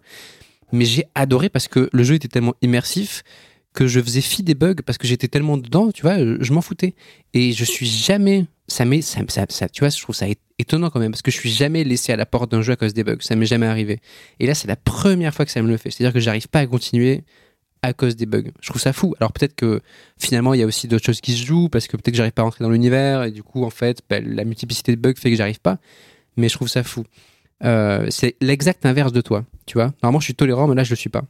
Mais 0.71 0.85
j'ai 0.85 1.05
adoré 1.15 1.49
parce 1.49 1.67
que 1.67 1.89
le 1.91 2.03
jeu 2.03 2.15
était 2.15 2.27
tellement 2.27 2.55
immersif 2.61 3.23
que 3.77 3.85
je 3.85 3.99
faisais 4.01 4.21
fi 4.21 4.41
des 4.41 4.55
bugs 4.55 4.81
parce 4.83 4.97
que 4.97 5.05
j'étais 5.05 5.27
tellement 5.27 5.55
dedans 5.55 5.91
tu 5.91 6.01
vois 6.01 6.17
je, 6.17 6.51
m'en 6.51 6.61
foutais 6.61 6.95
et 7.35 7.51
je 7.51 7.63
suis 7.63 7.85
jamais 7.85 8.47
ça 8.67 8.85
m'est 8.85 9.03
ça, 9.03 9.21
ça, 9.27 9.45
ça- 9.49 9.69
tu 9.69 9.81
vois 9.81 9.89
je 9.89 10.01
trouve 10.01 10.15
ça 10.15 10.25
étonnant 10.57 10.89
quand 10.89 10.99
même 10.99 11.11
parce 11.11 11.21
que 11.21 11.29
je 11.29 11.37
suis 11.37 11.51
jamais 11.51 11.83
laissé 11.83 12.11
à 12.11 12.15
la 12.15 12.25
porte 12.25 12.49
d'un 12.49 12.63
jeu 12.63 12.73
à 12.73 12.75
cause 12.75 12.95
des 12.95 13.03
bugs 13.03 13.17
ça 13.19 13.35
m'est 13.35 13.45
jamais 13.45 13.67
arrivé 13.67 13.99
et 14.39 14.47
là 14.47 14.55
c'est 14.55 14.67
la 14.67 14.77
première 14.77 15.31
fois 15.31 15.45
que 15.45 15.51
ça 15.51 15.61
me 15.61 15.67
le 15.67 15.77
fait 15.77 15.91
c'est 15.91 16.03
à 16.03 16.07
dire 16.07 16.13
que 16.13 16.19
j'arrive 16.19 16.47
pas 16.47 16.57
à 16.57 16.65
continuer 16.65 17.23
à 17.83 17.93
cause 17.93 18.15
des 18.15 18.25
bugs. 18.25 18.49
Je 18.59 18.69
trouve 18.69 18.81
ça 18.81 18.91
fou. 18.91 19.13
Alors 19.19 19.31
peut-être 19.31 19.55
que 19.55 19.81
finalement 20.19 20.53
il 20.53 20.59
y 20.59 20.63
a 20.63 20.65
aussi 20.65 20.87
d'autres 20.87 21.05
choses 21.05 21.21
qui 21.21 21.33
se 21.33 21.45
jouent 21.45 21.69
parce 21.69 21.87
que 21.87 21.97
peut-être 21.97 22.11
que 22.11 22.17
j'arrive 22.17 22.33
pas 22.33 22.41
à 22.41 22.45
rentrer 22.45 22.63
dans 22.63 22.71
l'univers 22.71 23.23
et 23.23 23.31
du 23.31 23.43
coup 23.43 23.63
en 23.63 23.69
fait 23.69 24.01
bah, 24.09 24.19
la 24.19 24.43
multiplicité 24.43 24.95
de 24.95 24.99
bugs 24.99 25.13
fait 25.15 25.29
que 25.29 25.35
j'arrive 25.37 25.59
pas. 25.59 25.77
Mais 26.35 26.49
je 26.49 26.55
trouve 26.55 26.67
ça 26.67 26.83
fou. 26.83 27.03
Euh, 27.63 28.07
c'est 28.09 28.35
l'exact 28.41 28.85
inverse 28.85 29.11
de 29.11 29.21
toi, 29.21 29.45
tu 29.65 29.75
vois. 29.75 29.93
Normalement 30.03 30.19
je 30.19 30.25
suis 30.25 30.35
tolérant 30.35 30.67
mais 30.67 30.75
là 30.75 30.83
je 30.83 30.89
le 30.89 30.95
suis 30.95 31.09
pas. 31.09 31.23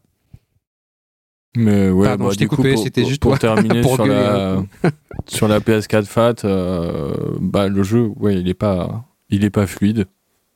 Mais 1.55 1.89
ouais, 1.89 2.07
Pardon, 2.07 2.25
bah, 2.25 2.31
je 2.33 2.37
t'ai 2.37 2.45
coupé, 2.45 2.73
pour, 2.73 2.83
c'était 2.83 3.05
juste 3.05 3.21
pour 3.21 3.37
terminer 3.39 3.81
pour 3.81 3.95
sur, 3.95 4.05
gueuler 4.05 4.19
la, 4.19 4.63
sur 5.25 5.47
la 5.47 5.59
PS4 5.59 6.05
Fat, 6.05 6.35
euh, 6.43 7.13
bah, 7.39 7.67
le 7.67 7.83
jeu, 7.83 8.11
ouais, 8.17 8.39
il 8.39 8.47
est 8.47 8.53
pas, 8.53 9.05
il 9.29 9.43
est 9.43 9.49
pas 9.49 9.67
fluide. 9.67 10.05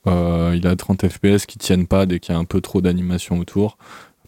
Euh, 0.08 0.54
il 0.56 0.66
a 0.66 0.76
30 0.76 1.08
FPS 1.08 1.46
qui 1.46 1.60
tiennent 1.60 1.86
pas 1.86 2.06
dès 2.06 2.20
qu'il 2.20 2.34
y 2.34 2.36
a 2.36 2.40
un 2.40 2.46
peu 2.46 2.62
trop 2.62 2.82
d'animation 2.82 3.38
autour. 3.40 3.78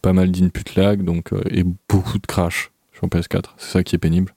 Pas 0.02 0.14
mal 0.14 0.31
d'input 0.31 0.76
lag, 0.76 1.03
donc, 1.03 1.34
euh, 1.34 1.41
et 1.49 1.64
beaucoup 1.90 2.19
de 2.19 2.27
crash 2.27 2.72
sur 2.94 3.07
PS4. 3.07 3.53
C'est 3.57 3.72
ça 3.72 3.84
qui 3.84 3.95
est 3.95 3.99
pénible. 3.99 4.34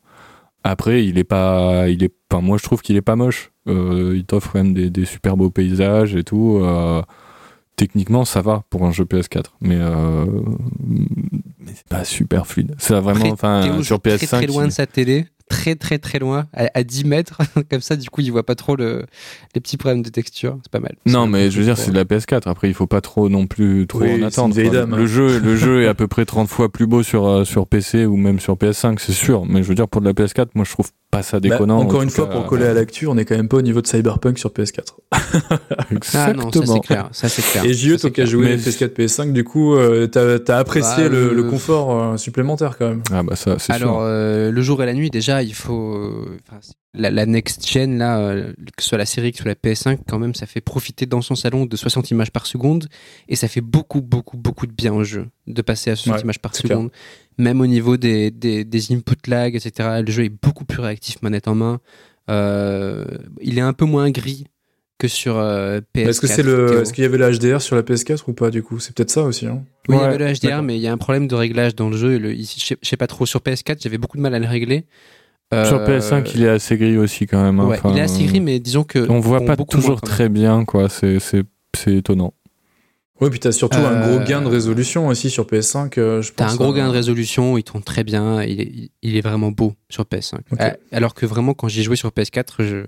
Après, 0.65 1.05
il 1.05 1.19
est 1.19 1.24
pas, 1.24 1.89
il 1.89 2.03
est, 2.03 2.12
enfin, 2.31 2.43
moi 2.43 2.59
je 2.59 2.65
trouve 2.65 2.82
qu'il 2.82 2.97
est 2.97 3.03
pas 3.03 3.16
moche. 3.16 3.53
Il 3.66 4.24
t'offre 4.27 4.53
quand 4.53 4.62
même 4.62 4.74
des, 4.74 4.90
des 4.90 5.05
super 5.05 5.36
beaux 5.36 5.51
paysages 5.51 6.15
et 6.15 6.24
tout. 6.24 6.61
Techniquement, 7.77 8.24
ça 8.24 8.40
va 8.40 8.65
pour 8.70 8.86
un 8.86 8.90
jeu 8.90 9.05
PS4, 9.05 9.44
mais, 9.61 9.77
euh, 9.78 10.24
pas 11.89 12.05
super 12.05 12.47
fluide. 12.47 12.75
C'est 12.79 12.95
vraiment, 13.01 13.29
enfin, 13.31 13.63
sur 13.83 13.97
joue 13.97 14.01
PS5. 14.01 14.17
très 14.19 14.27
très 14.39 14.47
loin 14.47 14.65
il- 14.65 14.69
de 14.69 14.73
sa 14.73 14.87
télé, 14.87 15.27
très 15.48 15.74
très 15.77 15.98
très 15.98 16.18
loin, 16.18 16.47
à, 16.52 16.68
à 16.74 16.82
10 16.82 17.05
mètres, 17.05 17.39
comme 17.70 17.81
ça 17.81 17.97
du 17.97 18.10
coup 18.10 18.20
il 18.20 18.31
voit 18.32 18.44
pas 18.47 18.55
trop 18.55 18.77
le, 18.77 19.05
les 19.55 19.60
petits 19.60 19.77
problèmes 19.77 20.02
de 20.02 20.09
texture, 20.10 20.59
c'est 20.62 20.70
pas 20.73 20.81
mal. 20.81 20.97
Non, 21.06 21.27
mais 21.27 21.51
je 21.51 21.59
veux 21.59 21.64
dire, 21.64 21.78
c'est 21.78 21.90
de 21.90 21.97
la 21.97 22.05
PS4. 22.05 22.43
Après, 22.47 22.68
il 22.68 22.74
faut 22.74 22.86
pas 22.86 23.01
trop 23.01 23.28
non 23.28 23.47
plus 23.47 23.86
trop 23.86 24.01
Oui, 24.01 24.23
en 24.23 24.27
attendre. 24.27 24.55
dame, 24.55 24.94
Le 24.97 25.02
hein. 25.02 25.06
jeu, 25.06 25.39
le 25.39 25.56
jeu 25.56 25.82
est 25.85 25.86
à 25.89 25.94
peu 25.94 26.09
près 26.09 26.24
30 26.24 26.48
fois 26.48 26.70
plus 26.70 26.86
beau 26.86 27.02
sur 27.02 27.27
euh, 27.27 27.44
sur 27.44 27.66
PC 27.66 28.06
ou 28.06 28.16
même 28.16 28.40
sur 28.40 28.55
PS5, 28.56 28.97
c'est 28.98 29.12
sûr. 29.12 29.44
Mais 29.47 29.62
je 29.62 29.68
veux 29.68 29.74
dire, 29.74 29.89
pour 29.89 30.01
de 30.01 30.06
la 30.06 30.12
PS4, 30.12 30.48
moi, 30.55 30.64
je 30.64 30.70
trouve 30.73 30.90
pas 31.10 31.23
ça 31.23 31.39
Bah, 31.40 31.48
déconnant. 31.48 31.78
encore 31.81 32.01
en 32.01 32.02
une 32.02 32.10
fois, 32.10 32.27
cas. 32.27 32.32
pour 32.32 32.47
coller 32.47 32.66
à 32.66 32.74
l'actu, 32.74 33.06
on 33.06 33.16
est 33.16 33.24
quand 33.24 33.36
même 33.36 33.48
pas 33.48 33.59
au 33.59 33.62
niveau 33.62 33.81
de 33.81 33.86
Cyberpunk 33.86 34.39
sur 34.39 34.51
PS4. 34.51 34.94
Ah 35.52 35.85
non, 35.90 36.01
ça 36.02 36.28
Exactement. 36.31 36.74
c'est 36.74 36.81
clair, 36.81 37.09
ça 37.12 37.28
c'est 37.28 37.43
clair. 37.43 37.64
Et 37.64 37.73
JE, 37.74 37.97
toi 38.01 38.10
qui 38.10 38.20
as 38.20 38.24
joué 38.27 38.47
Mais- 38.47 38.56
PS4, 38.56 38.89
PS5, 38.94 39.32
du 39.32 39.44
coup, 39.44 39.74
euh, 39.74 40.06
t'as 40.06 40.39
as 40.55 40.59
apprécié 40.59 41.05
Bah, 41.05 41.09
le, 41.10 41.32
le 41.35 41.43
confort 41.44 41.90
euh, 42.12 42.16
supplémentaire 42.16 42.77
quand 42.78 42.89
même. 42.89 43.02
Ah 43.12 43.23
bah 43.23 43.36
ça, 43.36 43.56
c'est 43.59 43.73
Alors, 43.73 43.97
sûr. 43.97 44.01
euh, 44.02 44.51
le 44.51 44.62
jour 44.62 44.82
et 44.82 44.86
la 44.86 44.94
nuit, 44.94 45.10
déjà, 45.10 45.36
il 45.43 45.55
faut. 45.55 45.95
euh, 45.97 46.39
la, 46.99 47.11
la 47.11 47.27
next 47.27 47.69
gen, 47.71 47.99
là, 47.99 48.19
euh, 48.21 48.53
que 48.77 48.83
ce 48.83 48.89
soit 48.89 48.99
la 48.99 49.05
série, 49.07 49.31
que 49.33 49.37
ce 49.39 49.43
soit 49.43 49.51
la 49.63 49.71
PS5, 49.71 49.99
quand 50.09 50.19
même, 50.19 50.35
ça 50.35 50.47
fait 50.47 50.63
profiter 50.63 51.05
dans 51.05 51.21
son 51.21 51.35
salon 51.35 51.67
de 51.67 51.77
60 51.77 52.11
images 52.11 52.31
par 52.31 52.47
seconde. 52.47 52.89
Et 53.29 53.37
ça 53.37 53.49
fait 53.49 53.61
beaucoup, 53.61 54.01
beaucoup, 54.01 54.37
beaucoup 54.39 54.67
de 54.67 54.73
bien 54.73 54.95
au 54.95 55.05
jeu 55.05 55.27
de 55.47 55.61
passer 55.63 55.91
à 55.91 55.97
60 55.97 56.15
Ouais, 56.17 56.23
images 56.23 56.39
par 56.41 56.53
clair. 56.53 56.63
seconde. 56.71 56.91
Même 57.39 57.61
au 57.61 57.67
niveau 57.67 57.97
des, 57.99 58.31
des, 58.31 58.65
des 58.65 58.93
input 58.93 59.29
lag, 59.29 59.55
etc. 59.55 60.01
Le 60.07 60.11
jeu 60.11 60.25
est 60.25 60.31
beaucoup 60.43 60.65
plus 60.65 60.81
réactif, 60.81 61.21
manette 61.23 61.49
en 61.49 61.55
main. 61.55 61.81
Euh, 62.31 63.05
il 63.41 63.59
est 63.59 63.63
un 63.63 63.73
peu 63.73 63.85
moins 63.85 64.11
gris 64.11 64.47
que 64.99 65.09
sur 65.09 65.37
euh, 65.37 65.81
PS4. 65.95 66.09
Est-ce 66.09 66.21
que 66.23 66.27
c'est 66.27 66.43
le, 66.43 66.81
est-ce 66.81 66.93
qu'il 66.95 67.03
y 67.05 67.07
avait 67.07 67.19
le 67.19 67.31
HDR 67.31 67.61
sur 67.61 67.77
la 67.77 67.83
PS4 67.83 68.23
ou 68.29 68.33
pas 68.33 68.51
du 68.51 68.63
coup? 68.63 68.79
C'est 68.79 68.95
peut-être 68.95 69.11
ça 69.11 69.23
aussi. 69.25 69.47
Hein 69.47 69.63
Oui, 69.89 69.97
il 69.97 70.01
y 70.01 70.05
avait 70.05 70.17
le 70.19 70.33
HDR, 70.33 70.63
mais 70.63 70.77
il 70.77 70.81
y 70.81 70.87
a 70.89 70.93
un 70.93 70.97
problème 70.99 71.29
de 71.29 71.35
réglage 71.35 71.75
dans 71.75 71.91
le 71.91 71.97
jeu. 71.99 72.15
et 72.15 72.19
le- 72.19 72.35
je 72.35 72.75
sais 72.83 72.97
pas 72.97 73.07
trop. 73.07 73.27
Sur 73.27 73.41
PS4, 73.41 73.83
j'avais 73.83 73.99
beaucoup 73.99 74.17
de 74.17 74.23
mal 74.23 74.35
à 74.35 74.39
le 74.39 74.47
régler. 74.47 74.87
Sur 75.52 75.78
Euh, 75.81 75.86
PS5, 76.01 76.32
il 76.35 76.43
est 76.43 76.48
assez 76.48 76.77
gris 76.77 76.97
aussi 76.98 77.27
quand 77.27 77.43
même. 77.43 77.60
hein. 77.60 77.66
Ouais, 77.68 77.78
Enfin, 77.78 77.90
il 77.93 77.98
est 77.98 78.02
assez 78.02 78.24
gris, 78.24 78.40
mais 78.40 78.59
disons 78.59 78.82
que. 78.85 79.09
On 79.10 79.20
voit 79.20 79.44
pas 79.44 79.56
toujours 79.56 79.90
moins, 79.90 79.98
très 80.01 80.28
bien, 80.28 80.64
quoi. 80.64 80.89
C'est 80.89 81.20
c'est 81.20 81.44
c'est 81.77 81.94
étonnant. 81.97 82.35
Oui, 83.20 83.31
puis 83.31 83.39
t'as 83.40 83.52
surtout 83.52 83.78
un 83.78 83.93
Euh, 84.02 84.16
gros 84.18 84.24
gain 84.27 84.43
de 84.43 84.48
résolution 84.48 85.06
aussi 85.06 85.31
sur 85.31 85.47
PS5. 85.47 85.98
euh, 85.98 86.20
je 86.20 86.32
T'as 86.32 86.51
un 86.51 86.55
gros 86.56 86.73
euh, 86.73 86.77
gain 86.77 86.86
de 86.89 86.93
résolution, 86.93 87.56
il 87.56 87.62
tourne 87.62 87.82
très 87.82 88.05
bien, 88.05 88.43
il 88.43 88.60
est, 88.60 88.90
il 89.02 89.16
est 89.16 89.20
vraiment 89.23 89.51
beau 89.51 89.73
sur 89.89 90.05
PS5. 90.05 90.40
Ok. 90.52 90.60
Euh, 90.60 90.70
Alors 90.93 91.14
que 91.14 91.24
vraiment, 91.24 91.55
quand 91.55 91.68
j'ai 91.68 91.82
joué 91.82 91.97
sur 91.97 92.10
PS4, 92.10 92.62
je... 92.62 92.85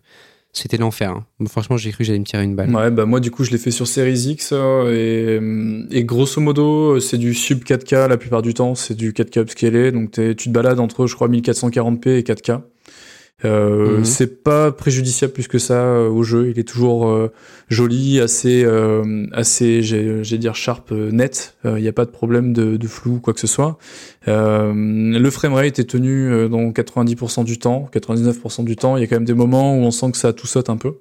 c'était 0.53 0.77
l'enfer. 0.77 1.11
hein. 1.11 1.47
Franchement, 1.47 1.77
j'ai 1.77 1.91
cru 1.91 1.99
que 1.99 2.05
j'allais 2.05 2.19
me 2.19 2.25
tirer 2.25 2.43
une 2.45 2.57
balle. 2.57 2.75
Ouais, 2.75 2.91
bah 2.91 3.07
moi 3.07 3.21
du 3.21 3.31
coup 3.31 3.45
je 3.45 3.51
l'ai 3.51 3.59
fait 3.59 3.71
sur 3.71 3.87
Series 3.87 4.29
X 4.31 4.51
euh, 4.53 5.89
et, 5.91 5.99
et 5.99 6.05
grosso 6.05 6.41
modo 6.41 6.97
euh, 6.97 7.01
c'est 7.01 7.19
du 7.19 7.35
sub 7.35 7.63
4K 7.65 8.09
la 8.09 8.17
plupart 8.17 8.43
du 8.43 8.55
temps, 8.55 8.75
c'est 8.75 8.95
du 8.95 9.13
4K 9.13 9.41
upscalé, 9.43 9.93
donc 9.93 10.13
tu 10.13 10.35
te 10.35 10.49
balades 10.51 10.81
entre 10.81 11.07
je 11.07 11.15
crois 11.15 11.29
1440p 11.29 12.09
et 12.09 12.23
4K. 12.23 12.61
Euh, 13.45 13.99
Mhm. 13.99 14.05
C'est 14.05 14.43
pas 14.43 14.73
préjudiciable 14.73 15.33
plus 15.33 15.47
que 15.47 15.59
ça 15.59 15.81
euh, 15.81 16.09
au 16.09 16.25
jeu, 16.25 16.51
il 16.51 16.59
est 16.59 16.67
toujours 16.67 17.09
euh, 17.09 17.31
joli, 17.69 18.19
assez, 18.21 18.65
euh, 18.65 19.27
assez, 19.33 19.83
j'ai 19.83 20.39
dire 20.39 20.57
sharp, 20.57 20.91
euh, 20.91 21.11
net. 21.13 21.55
Il 21.65 21.75
n'y 21.75 21.89
a 21.89 21.93
pas 21.93 22.05
de 22.05 22.11
problème 22.11 22.53
de, 22.53 22.77
de 22.77 22.87
flou 22.89 23.15
ou 23.17 23.21
quoi 23.21 23.35
que 23.35 23.41
ce 23.41 23.47
soit. 23.47 23.79
Euh, 24.27 24.73
le 24.75 25.31
framerate 25.31 25.79
est 25.79 25.89
tenu 25.89 26.31
euh, 26.33 26.49
dans 26.49 26.71
90% 26.71 27.45
du 27.45 27.59
temps, 27.59 27.89
99% 27.93 28.65
du 28.65 28.75
temps. 28.77 28.97
Il 28.97 29.01
y 29.01 29.05
a 29.05 29.07
quand 29.07 29.17
même 29.17 29.25
des 29.25 29.35
moments 29.35 29.77
où 29.77 29.83
on 29.83 29.91
sent 29.91 30.11
que 30.11 30.19
ça 30.19 30.33
tout 30.33 30.47
saute 30.47 30.69
un 30.71 30.77
peu. 30.77 30.95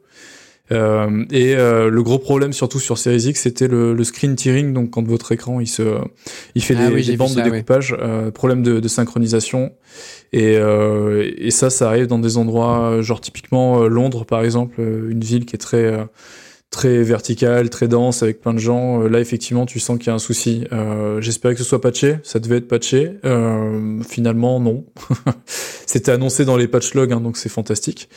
Euh, 0.71 1.23
et 1.31 1.55
euh, 1.55 1.89
le 1.89 2.03
gros 2.03 2.19
problème 2.19 2.51
surtout 2.51 2.79
sur 2.79 2.97
Series 2.97 3.29
X, 3.29 3.41
c'était 3.41 3.67
le, 3.67 3.93
le 3.93 4.03
screen 4.03 4.35
tearing. 4.35 4.73
Donc 4.73 4.89
quand 4.91 5.07
votre 5.07 5.31
écran 5.31 5.59
il 5.59 5.67
se, 5.67 5.97
il 6.55 6.63
fait 6.63 6.75
Ah 6.77 6.89
des, 6.89 6.93
oui, 6.93 7.15
bandes 7.15 7.29
ça, 7.29 7.35
de 7.41 7.45
ouais. 7.45 7.51
découpage, 7.51 7.95
euh, 7.99 8.31
problème 8.31 8.63
de, 8.63 8.79
de 8.79 8.87
synchronisation. 8.87 9.71
Et, 10.33 10.57
euh, 10.57 11.31
et 11.37 11.51
ça, 11.51 11.69
ça 11.69 11.87
arrive 11.87 12.07
dans 12.07 12.19
des 12.19 12.37
endroits, 12.37 13.01
genre 13.01 13.21
typiquement 13.21 13.81
euh, 13.83 13.87
Londres 13.87 14.25
par 14.25 14.43
exemple, 14.43 14.81
une 14.81 15.23
ville 15.23 15.45
qui 15.45 15.55
est 15.55 15.59
très 15.59 15.85
euh, 15.85 16.03
très 16.69 17.01
verticale, 17.01 17.69
très 17.69 17.87
dense, 17.87 18.23
avec 18.23 18.41
plein 18.41 18.53
de 18.53 18.59
gens. 18.59 19.01
Euh, 19.03 19.07
là, 19.07 19.19
effectivement, 19.19 19.65
tu 19.65 19.79
sens 19.79 19.97
qu'il 19.97 20.07
y 20.07 20.09
a 20.09 20.13
un 20.13 20.19
souci. 20.19 20.65
Euh, 20.71 21.21
J'espérais 21.21 21.53
que 21.53 21.59
ce 21.59 21.65
soit 21.65 21.81
patché, 21.81 22.17
ça 22.23 22.39
devait 22.39 22.57
être 22.57 22.67
patché. 22.67 23.13
Euh, 23.25 24.01
finalement, 24.07 24.59
non. 24.59 24.85
C'était 25.45 26.11
annoncé 26.11 26.45
dans 26.45 26.57
les 26.57 26.67
patch 26.67 26.93
logs, 26.93 27.13
hein, 27.13 27.21
donc 27.21 27.37
c'est 27.37 27.49
fantastique. 27.49 28.09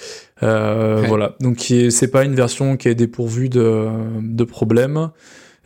Euh, 0.42 1.00
Ouais. 1.02 1.08
Voilà. 1.08 1.36
Donc 1.40 1.60
c'est 1.60 2.08
pas 2.10 2.24
une 2.24 2.34
version 2.34 2.76
qui 2.76 2.88
est 2.88 2.94
dépourvue 2.94 3.48
de, 3.48 3.86
de 4.20 4.44
problèmes. 4.44 5.10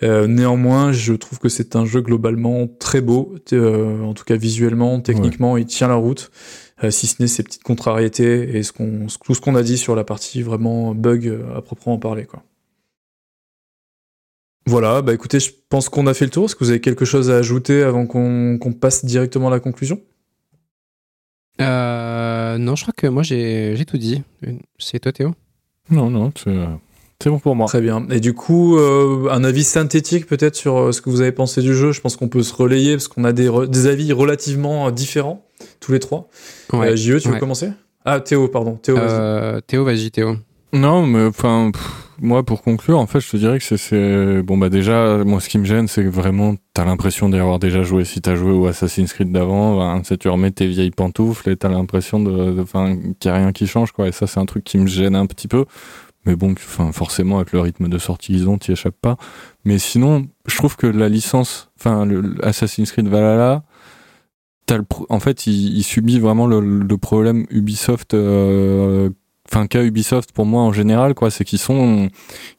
Euh, 0.02 0.26
néanmoins, 0.26 0.92
je 0.92 1.14
trouve 1.14 1.38
que 1.38 1.48
c'est 1.48 1.76
un 1.76 1.84
jeu 1.86 2.00
globalement 2.02 2.66
très 2.66 3.00
beau, 3.00 3.34
euh, 3.52 4.02
en 4.02 4.12
tout 4.12 4.24
cas 4.24 4.36
visuellement, 4.36 5.00
techniquement, 5.00 5.56
il 5.56 5.66
tient 5.66 5.88
la 5.88 5.94
route. 5.94 6.30
Euh, 6.82 6.90
si 6.90 7.06
ce 7.06 7.22
n'est 7.22 7.28
ces 7.28 7.42
petites 7.44 7.62
contrariétés 7.62 8.56
et 8.56 8.62
ce 8.64 8.72
qu'on, 8.72 9.06
tout 9.24 9.34
ce 9.34 9.40
qu'on 9.40 9.54
a 9.54 9.62
dit 9.62 9.78
sur 9.78 9.94
la 9.94 10.02
partie 10.04 10.42
vraiment 10.42 10.94
bug 10.94 11.28
euh, 11.28 11.56
à 11.56 11.62
proprement 11.62 11.98
parler, 11.98 12.24
quoi. 12.24 12.42
Voilà, 14.66 15.02
bah 15.02 15.12
écoutez, 15.12 15.40
je 15.40 15.50
pense 15.68 15.88
qu'on 15.88 16.06
a 16.06 16.14
fait 16.14 16.24
le 16.24 16.30
tour. 16.30 16.46
Est-ce 16.46 16.54
que 16.54 16.64
vous 16.64 16.70
avez 16.70 16.80
quelque 16.80 17.04
chose 17.04 17.30
à 17.30 17.36
ajouter 17.36 17.82
avant 17.82 18.06
qu'on 18.06 18.72
passe 18.78 19.04
directement 19.04 19.48
à 19.48 19.50
la 19.50 19.60
conclusion? 19.60 20.00
Euh, 21.60 22.58
non, 22.58 22.74
je 22.74 22.82
crois 22.82 22.94
que 22.96 23.06
moi 23.06 23.22
j'ai 23.22 23.84
tout 23.86 23.98
dit. 23.98 24.22
C'est 24.78 24.98
toi, 25.00 25.12
Théo? 25.12 25.34
Non, 25.90 26.10
non, 26.10 26.32
c'est 26.36 26.54
c'est 27.22 27.30
bon 27.30 27.38
pour 27.38 27.56
moi. 27.56 27.66
Très 27.66 27.80
bien. 27.80 28.06
Et 28.10 28.20
du 28.20 28.34
coup, 28.34 28.76
euh, 28.76 29.28
un 29.30 29.44
avis 29.44 29.64
synthétique 29.64 30.26
peut-être 30.26 30.56
sur 30.56 30.76
euh, 30.76 30.92
ce 30.92 31.00
que 31.00 31.08
vous 31.08 31.20
avez 31.20 31.32
pensé 31.32 31.62
du 31.62 31.74
jeu? 31.74 31.92
Je 31.92 32.00
pense 32.00 32.16
qu'on 32.16 32.28
peut 32.28 32.42
se 32.42 32.52
relayer 32.52 32.96
parce 32.96 33.08
qu'on 33.08 33.24
a 33.24 33.32
des, 33.32 33.86
avis 33.86 34.12
relativement 34.12 34.88
euh, 34.88 34.90
différents, 34.90 35.46
tous 35.80 35.92
les 35.92 36.00
trois. 36.00 36.28
Euh, 36.74 36.96
JE, 36.96 37.18
tu 37.18 37.28
veux 37.28 37.38
commencer? 37.38 37.70
Ah, 38.04 38.20
Théo, 38.20 38.48
pardon. 38.48 38.74
Théo, 38.74 38.96
vas-y. 38.96 39.08
Euh, 39.08 39.60
Théo, 39.66 39.84
vas-y, 39.84 40.10
Théo. 40.10 40.36
Non, 40.74 41.06
mais 41.06 41.24
enfin, 41.24 41.70
pff, 41.72 42.03
moi 42.20 42.44
pour 42.44 42.62
conclure, 42.62 42.98
en 42.98 43.06
fait, 43.06 43.20
je 43.20 43.30
te 43.30 43.36
dirais 43.36 43.58
que 43.58 43.76
c'est- 43.76 44.42
bon 44.42 44.56
bah 44.58 44.68
déjà, 44.68 45.24
moi 45.24 45.40
ce 45.40 45.48
qui 45.48 45.58
me 45.58 45.64
gêne, 45.64 45.88
c'est 45.88 46.02
que 46.04 46.08
vraiment 46.08 46.54
t'as 46.72 46.84
l'impression 46.84 47.28
d'y 47.28 47.36
avoir 47.38 47.58
déjà 47.58 47.82
joué. 47.82 48.04
Si 48.04 48.20
t'as 48.20 48.34
joué 48.34 48.52
au 48.52 48.66
Assassin's 48.66 49.12
Creed 49.12 49.32
d'avant, 49.32 49.78
ben, 49.78 50.02
sais, 50.04 50.16
tu 50.16 50.28
remets 50.28 50.50
tes 50.50 50.66
vieilles 50.66 50.90
pantoufles 50.90 51.50
et 51.50 51.56
t'as 51.56 51.68
l'impression 51.68 52.20
de, 52.20 52.60
enfin, 52.60 52.96
qu'il 53.20 53.30
y 53.30 53.34
a 53.34 53.36
rien 53.36 53.52
qui 53.52 53.66
change 53.66 53.92
quoi. 53.92 54.08
Et 54.08 54.12
ça, 54.12 54.26
c'est 54.26 54.40
un 54.40 54.46
truc 54.46 54.64
qui 54.64 54.78
me 54.78 54.86
gêne 54.86 55.16
un 55.16 55.26
petit 55.26 55.48
peu. 55.48 55.64
Mais 56.26 56.36
bon, 56.36 56.52
enfin, 56.52 56.92
forcément 56.92 57.36
avec 57.36 57.52
le 57.52 57.60
rythme 57.60 57.88
de 57.88 57.98
sortie 57.98 58.32
qu'ils 58.32 58.48
ont, 58.48 58.56
t'y 58.58 58.72
échappes 58.72 58.96
pas. 59.00 59.16
Mais 59.64 59.78
sinon, 59.78 60.26
je 60.46 60.56
trouve 60.56 60.76
que 60.76 60.86
la 60.86 61.08
licence, 61.08 61.70
enfin, 61.78 62.08
Assassin's 62.42 62.90
Creed 62.92 63.08
Valhalla. 63.08 63.64
T'as 64.66 64.78
le 64.78 64.84
en 65.10 65.20
fait, 65.20 65.46
il, 65.46 65.82
subit 65.82 66.18
vraiment 66.18 66.46
le, 66.46 66.60
le 66.60 66.96
problème 66.96 67.44
Ubisoft 67.50 68.14
euh, 68.14 69.10
enfin 69.50 69.66
qu'a 69.66 69.82
Ubisoft 69.82 70.32
pour 70.32 70.46
moi 70.46 70.62
en 70.62 70.72
général 70.72 71.14
quoi 71.14 71.30
c'est 71.30 71.44
qu'ils 71.44 71.58
sont 71.58 72.08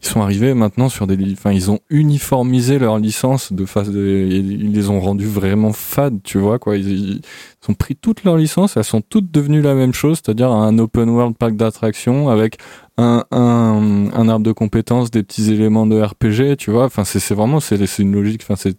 ils 0.01 0.07
sont 0.07 0.21
arrivés 0.21 0.53
maintenant 0.53 0.87
sur 0.87 1.07
des 1.07 1.17
enfin 1.33 1.51
ils 1.51 1.71
ont 1.71 1.79
uniformisé 1.89 2.77
leurs 2.77 2.99
licences 2.99 3.51
de 3.51 3.65
face 3.65 3.89
de, 3.89 4.27
ils 4.29 4.71
les 4.71 4.89
ont 4.89 4.99
rendues 4.99 5.25
vraiment 5.25 5.73
fades 5.73 6.21
tu 6.23 6.37
vois 6.37 6.59
quoi. 6.59 6.77
Ils, 6.77 7.17
ils 7.17 7.21
ont 7.67 7.73
pris 7.73 7.95
toutes 7.95 8.23
leurs 8.23 8.37
licences 8.37 8.77
elles 8.77 8.83
sont 8.83 9.01
toutes 9.01 9.31
devenues 9.31 9.61
la 9.61 9.73
même 9.73 9.93
chose 9.93 10.19
c'est-à-dire 10.23 10.51
un 10.51 10.77
open 10.77 11.09
world 11.09 11.35
parc 11.37 11.55
d'attractions 11.55 12.29
avec 12.29 12.57
un, 12.97 13.25
un, 13.31 14.09
un 14.13 14.29
arbre 14.29 14.45
de 14.45 14.51
compétences 14.51 15.11
des 15.11 15.23
petits 15.23 15.51
éléments 15.51 15.85
de 15.85 16.01
RPG 16.01 16.55
tu 16.57 16.71
vois. 16.71 16.85
Enfin 16.85 17.03
c'est 17.03 17.19
c'est 17.19 17.35
vraiment 17.35 17.59
c'est 17.59 17.83
c'est 17.85 18.03
une 18.03 18.13
logique 18.13 18.41
enfin 18.43 18.55
c'est 18.55 18.77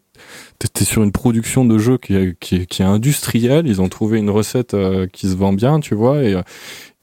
t'es 0.59 0.85
sur 0.85 1.03
une 1.03 1.13
production 1.13 1.65
de 1.65 1.79
jeu 1.79 1.99
qui 1.99 2.15
est, 2.15 2.39
qui 2.39 2.57
est, 2.57 2.81
industrielle 2.83 3.67
ils 3.67 3.81
ont 3.81 3.89
trouvé 3.89 4.19
une 4.19 4.31
recette 4.31 4.75
euh, 4.75 5.07
qui 5.07 5.29
se 5.29 5.37
vend 5.37 5.53
bien 5.53 5.81
tu 5.81 5.95
vois 5.95 6.23
et 6.23 6.37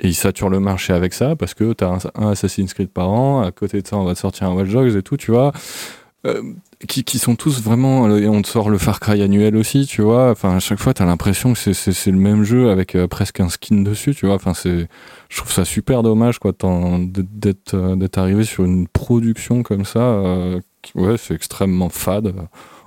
ils 0.04 0.16
saturent 0.16 0.50
le 0.50 0.60
marché 0.60 0.94
avec 0.94 1.14
ça 1.14 1.36
parce 1.36 1.54
que 1.54 1.74
t'as 1.74 1.88
un, 1.88 1.98
un 2.16 2.32
Assassin's 2.32 2.74
Creed 2.74 2.90
par 2.90 3.10
an, 3.10 3.42
à 3.42 3.52
côté 3.52 3.82
de 3.82 3.88
ça 3.88 3.98
on 3.98 4.04
va 4.04 4.14
te 4.14 4.20
sortir 4.20 4.48
un 4.48 4.54
Watch 4.54 4.70
Dogs 4.70 4.96
et 4.96 5.02
tout, 5.02 5.18
tu 5.18 5.32
vois. 5.32 5.54
euh, 6.26 6.42
qui, 6.88 7.04
qui, 7.04 7.20
sont 7.20 7.36
tous 7.36 7.62
vraiment. 7.62 8.10
Et 8.18 8.28
on 8.28 8.42
te 8.42 8.48
sort 8.48 8.70
le 8.70 8.78
Far 8.78 9.00
Cry 9.00 9.22
annuel 9.22 9.56
aussi, 9.56 9.86
tu 9.86 10.02
vois. 10.02 10.32
Enfin, 10.32 10.56
à 10.56 10.60
chaque 10.60 10.80
fois, 10.80 10.94
t'as 10.94 11.06
l'impression 11.06 11.54
que 11.54 11.74
c'est 11.74 12.12
le 12.12 12.18
même 12.18 12.44
jeu 12.44 12.70
avec 12.70 12.96
euh, 12.96 13.08
presque 13.08 13.40
un 13.40 13.50
skin 13.50 13.82
dessus, 13.82 14.16
tu 14.16 14.26
vois. 14.26 14.36
Enfin, 14.36 14.54
c'est. 14.54 14.88
Je 15.30 15.38
trouve 15.38 15.52
ça 15.52 15.66
super 15.66 16.04
dommage, 16.04 16.40
quoi, 16.40 16.52
d'être 16.54 17.96
d'être 17.96 18.18
arrivé 18.18 18.44
sur 18.44 18.64
une 18.64 18.88
production 18.88 19.64
comme 19.64 19.86
ça. 19.86 20.22
ouais, 20.96 21.18
c'est 21.18 21.34
extrêmement 21.34 21.90
fade. 21.90 22.34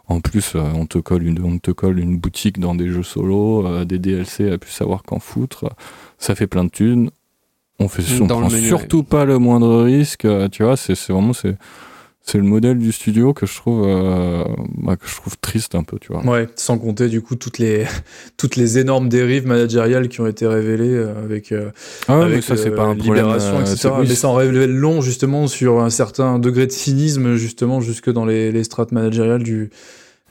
En 0.08 0.20
plus, 0.20 0.54
on 0.54 0.86
te 0.86 0.98
colle 0.98 1.24
une, 1.24 1.42
on 1.42 1.58
te 1.58 1.72
colle 1.72 1.98
une 1.98 2.16
boutique 2.16 2.60
dans 2.60 2.74
des 2.74 2.88
jeux 2.88 3.02
solo, 3.02 3.84
des 3.84 3.98
DLC 3.98 4.50
à 4.50 4.58
plus 4.58 4.70
savoir 4.70 5.02
qu'en 5.02 5.18
foutre. 5.18 5.70
Ça 6.18 6.34
fait 6.34 6.46
plein 6.46 6.64
de 6.64 6.70
thunes. 6.70 7.10
On 7.78 7.88
fait, 7.88 8.02
on 8.20 8.26
prend 8.26 8.48
surtout 8.48 9.02
pas 9.02 9.24
le 9.24 9.38
moindre 9.38 9.82
risque, 9.82 10.26
tu 10.52 10.62
vois. 10.62 10.76
C'est 10.76 10.98
vraiment 11.08 11.32
c'est 11.32 11.56
c'est 12.26 12.38
le 12.38 12.44
modèle 12.44 12.78
du 12.78 12.90
studio 12.90 13.32
que 13.32 13.46
je 13.46 13.54
trouve 13.54 13.84
euh, 13.86 14.42
bah, 14.78 14.96
que 14.96 15.06
je 15.06 15.14
trouve 15.14 15.36
triste 15.40 15.76
un 15.76 15.84
peu 15.84 15.96
tu 16.00 16.12
vois 16.12 16.24
ouais 16.26 16.48
sans 16.56 16.76
compter 16.76 17.08
du 17.08 17.22
coup 17.22 17.36
toutes 17.36 17.58
les 17.58 17.86
toutes 18.36 18.56
les 18.56 18.78
énormes 18.78 19.08
dérives 19.08 19.46
managériales 19.46 20.08
qui 20.08 20.20
ont 20.20 20.26
été 20.26 20.46
révélées 20.46 20.92
euh, 20.92 21.24
avec 21.24 21.52
euh, 21.52 21.70
ah 22.08 22.26
mais 22.28 22.42
ça 22.42 22.56
c'est 22.56 22.72
pas 22.72 22.82
un 22.82 22.96
problème 22.96 23.28
etc. 23.60 23.90
mais 24.00 24.06
ça 24.06 24.28
en 24.28 24.34
révèle 24.34 24.74
long 24.74 25.00
justement 25.00 25.46
sur 25.46 25.80
un 25.80 25.90
certain 25.90 26.40
degré 26.40 26.66
de 26.66 26.72
cynisme 26.72 27.36
justement 27.36 27.80
jusque 27.80 28.10
dans 28.10 28.24
les, 28.24 28.50
les 28.50 28.64
strates 28.64 28.90
managériales 28.90 29.44
du 29.44 29.70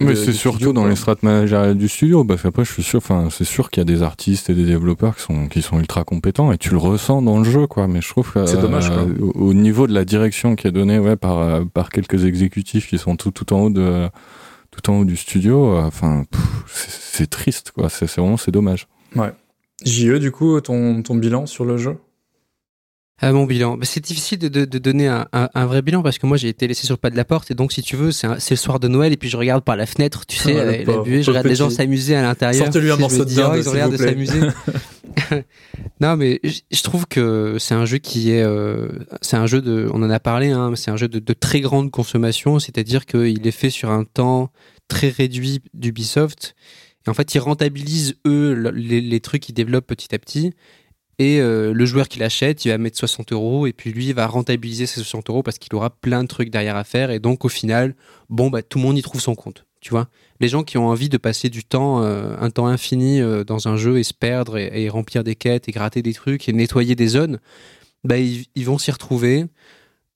mais 0.01 0.15
c'est 0.15 0.34
surtout 0.34 0.73
dans 0.73 0.85
les 0.85 0.95
strates 0.95 1.23
managériales 1.23 1.77
du 1.77 1.88
studio, 1.88 2.26
parce 2.26 2.41
qu'après, 2.41 2.65
je 2.65 2.72
suis 2.72 2.84
sûr, 2.84 2.97
enfin, 2.97 3.30
c'est 3.31 3.45
sûr 3.45 3.69
qu'il 3.69 3.80
y 3.80 3.81
a 3.81 3.85
des 3.85 4.03
artistes 4.03 4.49
et 4.49 4.53
des 4.53 4.65
développeurs 4.65 5.15
qui 5.15 5.22
sont, 5.22 5.47
qui 5.47 5.61
sont 5.61 5.80
ultra 5.80 6.03
compétents 6.03 6.51
et 6.51 6.57
tu 6.57 6.72
le 6.72 6.77
ressens 6.77 7.22
dans 7.22 7.38
le 7.39 7.45
jeu, 7.45 7.65
quoi. 7.65 7.88
Mais 7.88 8.01
je 8.01 8.09
trouve 8.09 8.31
que, 8.31 8.45
c'est 8.45 8.59
dommage, 8.59 8.89
euh, 8.91 9.15
au, 9.35 9.53
niveau 9.53 9.88
de 9.88 9.93
la 9.93 10.03
direction 10.03 10.55
qui 10.55 10.67
est 10.67 10.72
donnée, 10.72 10.99
ouais, 10.99 11.15
par, 11.15 11.39
euh, 11.39 11.63
par 11.63 11.89
quelques 11.89 12.26
exécutifs 12.26 12.89
qui 12.89 12.97
sont 12.97 13.15
tout, 13.15 13.31
tout 13.31 13.53
en 13.53 13.61
haut 13.63 13.69
de, 13.69 14.09
tout 14.72 14.89
en 14.89 14.99
haut 14.99 15.05
du 15.05 15.15
studio, 15.15 15.73
euh, 15.73 15.84
enfin, 15.84 16.26
c'est 16.67 17.30
triste, 17.30 17.72
quoi. 17.72 17.89
C'est 17.89 18.09
vraiment, 18.11 18.38
c'est 18.38 18.51
dommage. 18.51 18.88
Ouais. 19.15 19.31
JE, 19.85 20.17
du 20.19 20.31
coup, 20.31 20.59
ton, 20.59 21.03
ton 21.03 21.15
bilan 21.15 21.45
sur 21.45 21.63
le 21.63 21.77
jeu? 21.77 21.97
À 23.21 23.31
mon 23.31 23.45
bilan, 23.45 23.77
bah, 23.77 23.85
c'est 23.85 24.03
difficile 24.03 24.39
de, 24.39 24.49
de, 24.49 24.77
donner 24.77 25.07
un, 25.07 25.25
un, 25.31 25.65
vrai 25.65 25.81
bilan 25.81 26.03
parce 26.03 26.17
que 26.17 26.27
moi 26.27 26.35
j'ai 26.35 26.49
été 26.49 26.67
laissé 26.67 26.85
sur 26.85 26.95
le 26.95 26.99
pas 26.99 27.09
de 27.09 27.15
la 27.15 27.23
porte 27.23 27.49
et 27.49 27.53
donc 27.53 27.71
si 27.71 27.81
tu 27.81 27.95
veux 27.95 28.11
c'est 28.11 28.27
le 28.49 28.55
soir 28.57 28.77
de 28.77 28.89
Noël 28.89 29.13
et 29.13 29.17
puis 29.17 29.29
je 29.29 29.37
regarde 29.37 29.63
par 29.63 29.77
la 29.77 29.85
fenêtre, 29.85 30.25
tu 30.25 30.35
sais, 30.35 30.83
la, 30.83 30.97
buée, 31.01 31.23
je 31.23 31.29
regarde 31.31 31.47
les 31.47 31.55
gens 31.55 31.69
s'amuser 31.69 32.13
à 32.17 32.21
l'intérieur. 32.21 32.65
Sortez-lui 32.65 32.91
un 32.91 32.97
morceau 32.97 33.23
de 33.23 33.31
Ils 33.31 33.69
ont 33.69 33.73
l'air 33.73 33.89
de 33.89 33.95
s'amuser. 33.95 34.41
non 36.01 36.17
mais 36.17 36.41
je, 36.43 36.83
trouve 36.83 37.07
que 37.07 37.55
c'est 37.57 37.73
un 37.73 37.85
jeu 37.85 37.99
qui 37.99 38.31
est, 38.31 38.43
euh, 38.43 38.89
c'est 39.21 39.37
un 39.37 39.47
jeu 39.47 39.61
de, 39.61 39.89
on 39.93 40.03
en 40.03 40.09
a 40.09 40.19
parlé, 40.19 40.49
hein, 40.49 40.73
c'est 40.75 40.91
un 40.91 40.97
jeu 40.97 41.07
de, 41.07 41.19
de, 41.19 41.33
très 41.33 41.61
grande 41.61 41.91
consommation, 41.91 42.59
c'est-à-dire 42.59 43.05
qu'il 43.05 43.47
est 43.47 43.51
fait 43.51 43.69
sur 43.69 43.91
un 43.91 44.03
temps 44.03 44.51
très 44.89 45.07
réduit 45.07 45.61
d'Ubisoft. 45.73 46.53
Et 47.07 47.09
en 47.09 47.13
fait 47.13 47.33
ils 47.33 47.39
rentabilisent 47.39 48.15
eux 48.27 48.71
les, 48.75 48.99
les 48.99 49.19
trucs 49.21 49.43
qu'ils 49.43 49.55
développent 49.55 49.87
petit 49.87 50.13
à 50.13 50.19
petit 50.19 50.51
et 51.17 51.39
euh, 51.39 51.73
le 51.73 51.85
joueur 51.85 52.07
qui 52.07 52.19
l'achète, 52.19 52.65
il 52.65 52.69
va 52.69 52.77
mettre 52.77 52.97
60 52.97 53.31
euros 53.31 53.67
et 53.67 53.73
puis 53.73 53.91
lui, 53.91 54.07
il 54.07 54.13
va 54.13 54.27
rentabiliser 54.27 54.85
ses 54.85 54.99
60 54.99 55.29
euros 55.29 55.43
parce 55.43 55.57
qu'il 55.57 55.73
aura 55.75 55.89
plein 55.89 56.23
de 56.23 56.27
trucs 56.27 56.49
derrière 56.49 56.75
à 56.75 56.83
faire. 56.83 57.11
Et 57.11 57.19
donc, 57.19 57.45
au 57.45 57.49
final, 57.49 57.95
bon, 58.29 58.49
bah, 58.49 58.61
tout 58.61 58.79
le 58.79 58.83
monde 58.83 58.97
y 58.97 59.01
trouve 59.01 59.21
son 59.21 59.35
compte. 59.35 59.65
Tu 59.79 59.91
vois 59.91 60.09
Les 60.39 60.47
gens 60.47 60.63
qui 60.63 60.77
ont 60.77 60.87
envie 60.87 61.09
de 61.09 61.17
passer 61.17 61.49
du 61.49 61.63
temps, 61.63 62.03
euh, 62.03 62.35
un 62.39 62.49
temps 62.49 62.67
infini 62.67 63.21
euh, 63.21 63.43
dans 63.43 63.67
un 63.67 63.77
jeu 63.77 63.97
et 63.97 64.03
se 64.03 64.13
perdre 64.13 64.57
et, 64.57 64.89
remplir 64.89 65.23
des 65.23 65.35
quêtes 65.35 65.69
et 65.69 65.71
gratter 65.71 66.01
des 66.01 66.13
trucs 66.13 66.49
et 66.49 66.53
nettoyer 66.53 66.95
des 66.95 67.07
zones, 67.07 67.39
bah, 68.03 68.17
ils 68.17 68.65
vont 68.65 68.77
s'y 68.77 68.91
retrouver. 68.91 69.45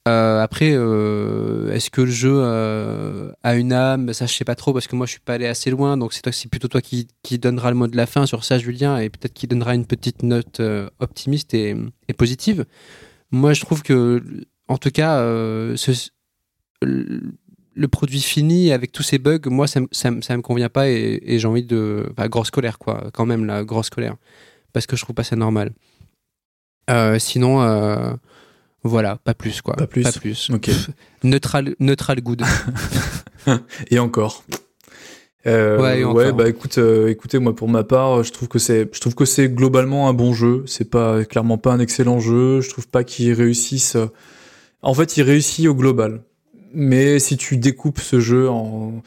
Euh, 0.10 0.42
après, 0.42 0.72
euh, 0.74 1.72
est-ce 1.72 1.90
que 1.92 2.02
le 2.02 2.12
jeu 2.12 2.34
euh, 2.34 3.32
a 3.44 3.56
une 3.56 3.74
âme? 3.74 4.12
Ça, 4.14 4.26
je 4.26 4.34
sais 4.34 4.46
pas 4.46 4.56
trop 4.56 4.74
parce 4.74 4.88
que 4.88 4.96
moi, 4.96 5.06
je 5.06 5.12
suis 5.12 5.20
pas 5.20 5.36
allé 5.36 5.46
assez 5.46 5.70
loin. 5.70 5.98
Donc, 5.98 6.14
c'est 6.14 6.50
plutôt 6.50 6.68
toi 6.68 6.82
qui, 6.82 7.08
qui 7.22 7.38
donnera 7.38 7.70
le 7.70 7.76
mot 7.76 7.88
de 7.88 7.96
la 7.96 8.08
fin 8.08 8.26
sur 8.26 8.44
ça, 8.44 8.58
Julien, 8.58 8.98
et 8.98 9.10
peut-être 9.10 9.34
qui 9.34 9.48
donnera 9.48 9.76
une 9.76 9.86
petite 9.86 10.24
note 10.24 10.62
optimiste 11.00 11.54
et, 11.54 11.76
positive. 12.18 12.66
Moi, 13.32 13.54
je 13.54 13.62
trouve 13.62 13.84
que, 13.84 14.24
en 14.68 14.78
tout 14.78 14.90
cas, 14.90 15.22
le 16.82 17.88
produit 17.88 18.22
fini 18.22 18.72
avec 18.72 18.92
tous 18.92 19.04
ces 19.04 19.20
bugs, 19.20 19.40
moi, 19.46 19.68
ça, 19.68 19.82
ça, 19.92 20.10
ça 20.22 20.36
me 20.38 20.42
convient 20.42 20.70
pas 20.70 20.90
et, 20.90 21.22
et 21.24 21.40
j'ai 21.40 21.48
envie 21.48 21.64
de, 21.64 22.08
enfin, 22.12 22.28
grosse 22.28 22.52
colère, 22.52 22.80
quoi, 22.80 23.10
quand 23.14 23.28
même, 23.28 23.46
la 23.46 23.64
grosse 23.64 23.92
colère, 23.92 24.16
parce 24.74 24.88
que 24.88 24.96
je 24.96 25.04
trouve 25.04 25.16
pas 25.16 25.24
ça 25.24 25.36
normal. 25.36 25.72
sinon 27.20 28.18
voilà, 28.84 29.18
pas 29.18 29.34
plus 29.34 29.62
quoi. 29.62 29.76
Pas 29.76 29.88
plus. 29.88 30.04
Pas 30.04 30.12
plus. 30.12 30.50
Ok. 30.52 30.70
neutral, 31.24 31.76
neutral 31.80 32.22
good. 32.22 32.44
et 33.92 34.00
encore. 34.00 34.44
Euh, 35.48 36.04
ouais, 36.06 36.34
bah 36.34 36.50
écoute, 36.50 36.78
euh, 36.78 37.08
écoutez, 37.08 37.40
moi 37.40 37.56
pour 37.56 37.70
ma 37.70 37.84
part, 37.84 38.24
je 38.24 38.32
trouve 38.32 38.50
que 38.50 38.60
c'est, 38.60 38.90
je 38.94 39.00
trouve 39.00 39.16
que 39.16 39.26
c'est 39.26 39.50
globalement 39.50 40.10
un 40.10 40.14
bon 40.14 40.34
jeu. 40.34 40.64
C'est 40.66 40.90
pas 40.90 41.24
clairement 41.26 41.58
pas 41.58 41.72
un 41.72 41.80
excellent 41.80 42.20
jeu. 42.20 42.62
Je 42.62 42.70
trouve 42.70 42.88
pas 42.88 43.04
qu'il 43.04 43.32
réussisse. 43.34 43.98
En 44.82 44.94
fait, 44.94 45.18
il 45.18 45.24
réussit 45.24 45.68
au 45.68 45.76
global. 45.76 46.22
Mais 46.74 47.20
si 47.20 47.38
tu 47.38 47.58
découpes 47.58 48.00
ce 48.00 48.20
jeu 48.20 48.50
en 48.50 49.02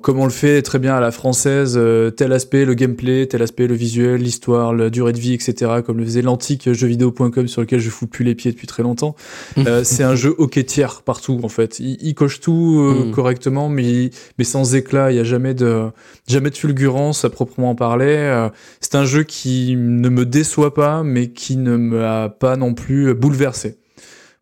comme 0.00 0.18
on 0.18 0.24
le 0.24 0.30
fait 0.30 0.62
très 0.62 0.78
bien 0.78 0.94
à 0.96 1.00
la 1.00 1.10
française, 1.10 1.74
euh, 1.76 2.10
tel 2.10 2.32
aspect, 2.32 2.64
le 2.64 2.74
gameplay, 2.74 3.26
tel 3.26 3.42
aspect, 3.42 3.66
le 3.66 3.74
visuel, 3.74 4.22
l'histoire, 4.22 4.72
la 4.72 4.90
durée 4.90 5.12
de 5.12 5.18
vie, 5.18 5.34
etc., 5.34 5.82
comme 5.84 5.98
le 5.98 6.04
faisait 6.04 6.22
l'antique 6.22 6.72
jeuxvideo.com 6.72 7.46
sur 7.48 7.60
lequel 7.60 7.80
je 7.80 7.90
fous 7.90 8.06
plus 8.06 8.24
les 8.24 8.34
pieds 8.34 8.52
depuis 8.52 8.66
très 8.66 8.82
longtemps. 8.82 9.14
Euh, 9.66 9.82
c'est 9.84 10.04
un 10.04 10.14
jeu 10.14 10.32
ok 10.38 10.64
tiers 10.64 11.02
partout, 11.02 11.40
en 11.42 11.48
fait. 11.48 11.80
Il, 11.80 12.14
coche 12.14 12.40
tout 12.40 12.78
euh, 12.78 13.06
mm. 13.06 13.10
correctement, 13.10 13.68
mais, 13.68 14.10
mais 14.38 14.44
sans 14.44 14.76
éclat. 14.76 15.10
Il 15.10 15.16
y 15.16 15.18
a 15.18 15.24
jamais 15.24 15.54
de, 15.54 15.86
jamais 16.28 16.50
de 16.50 16.56
fulgurance 16.56 17.24
à 17.24 17.30
proprement 17.30 17.74
parler. 17.74 18.48
c'est 18.80 18.94
un 18.94 19.04
jeu 19.04 19.24
qui 19.24 19.74
ne 19.76 20.08
me 20.08 20.24
déçoit 20.24 20.72
pas, 20.72 21.02
mais 21.02 21.28
qui 21.28 21.56
ne 21.56 21.76
m'a 21.76 22.28
pas 22.28 22.56
non 22.56 22.74
plus 22.74 23.12
bouleversé. 23.14 23.78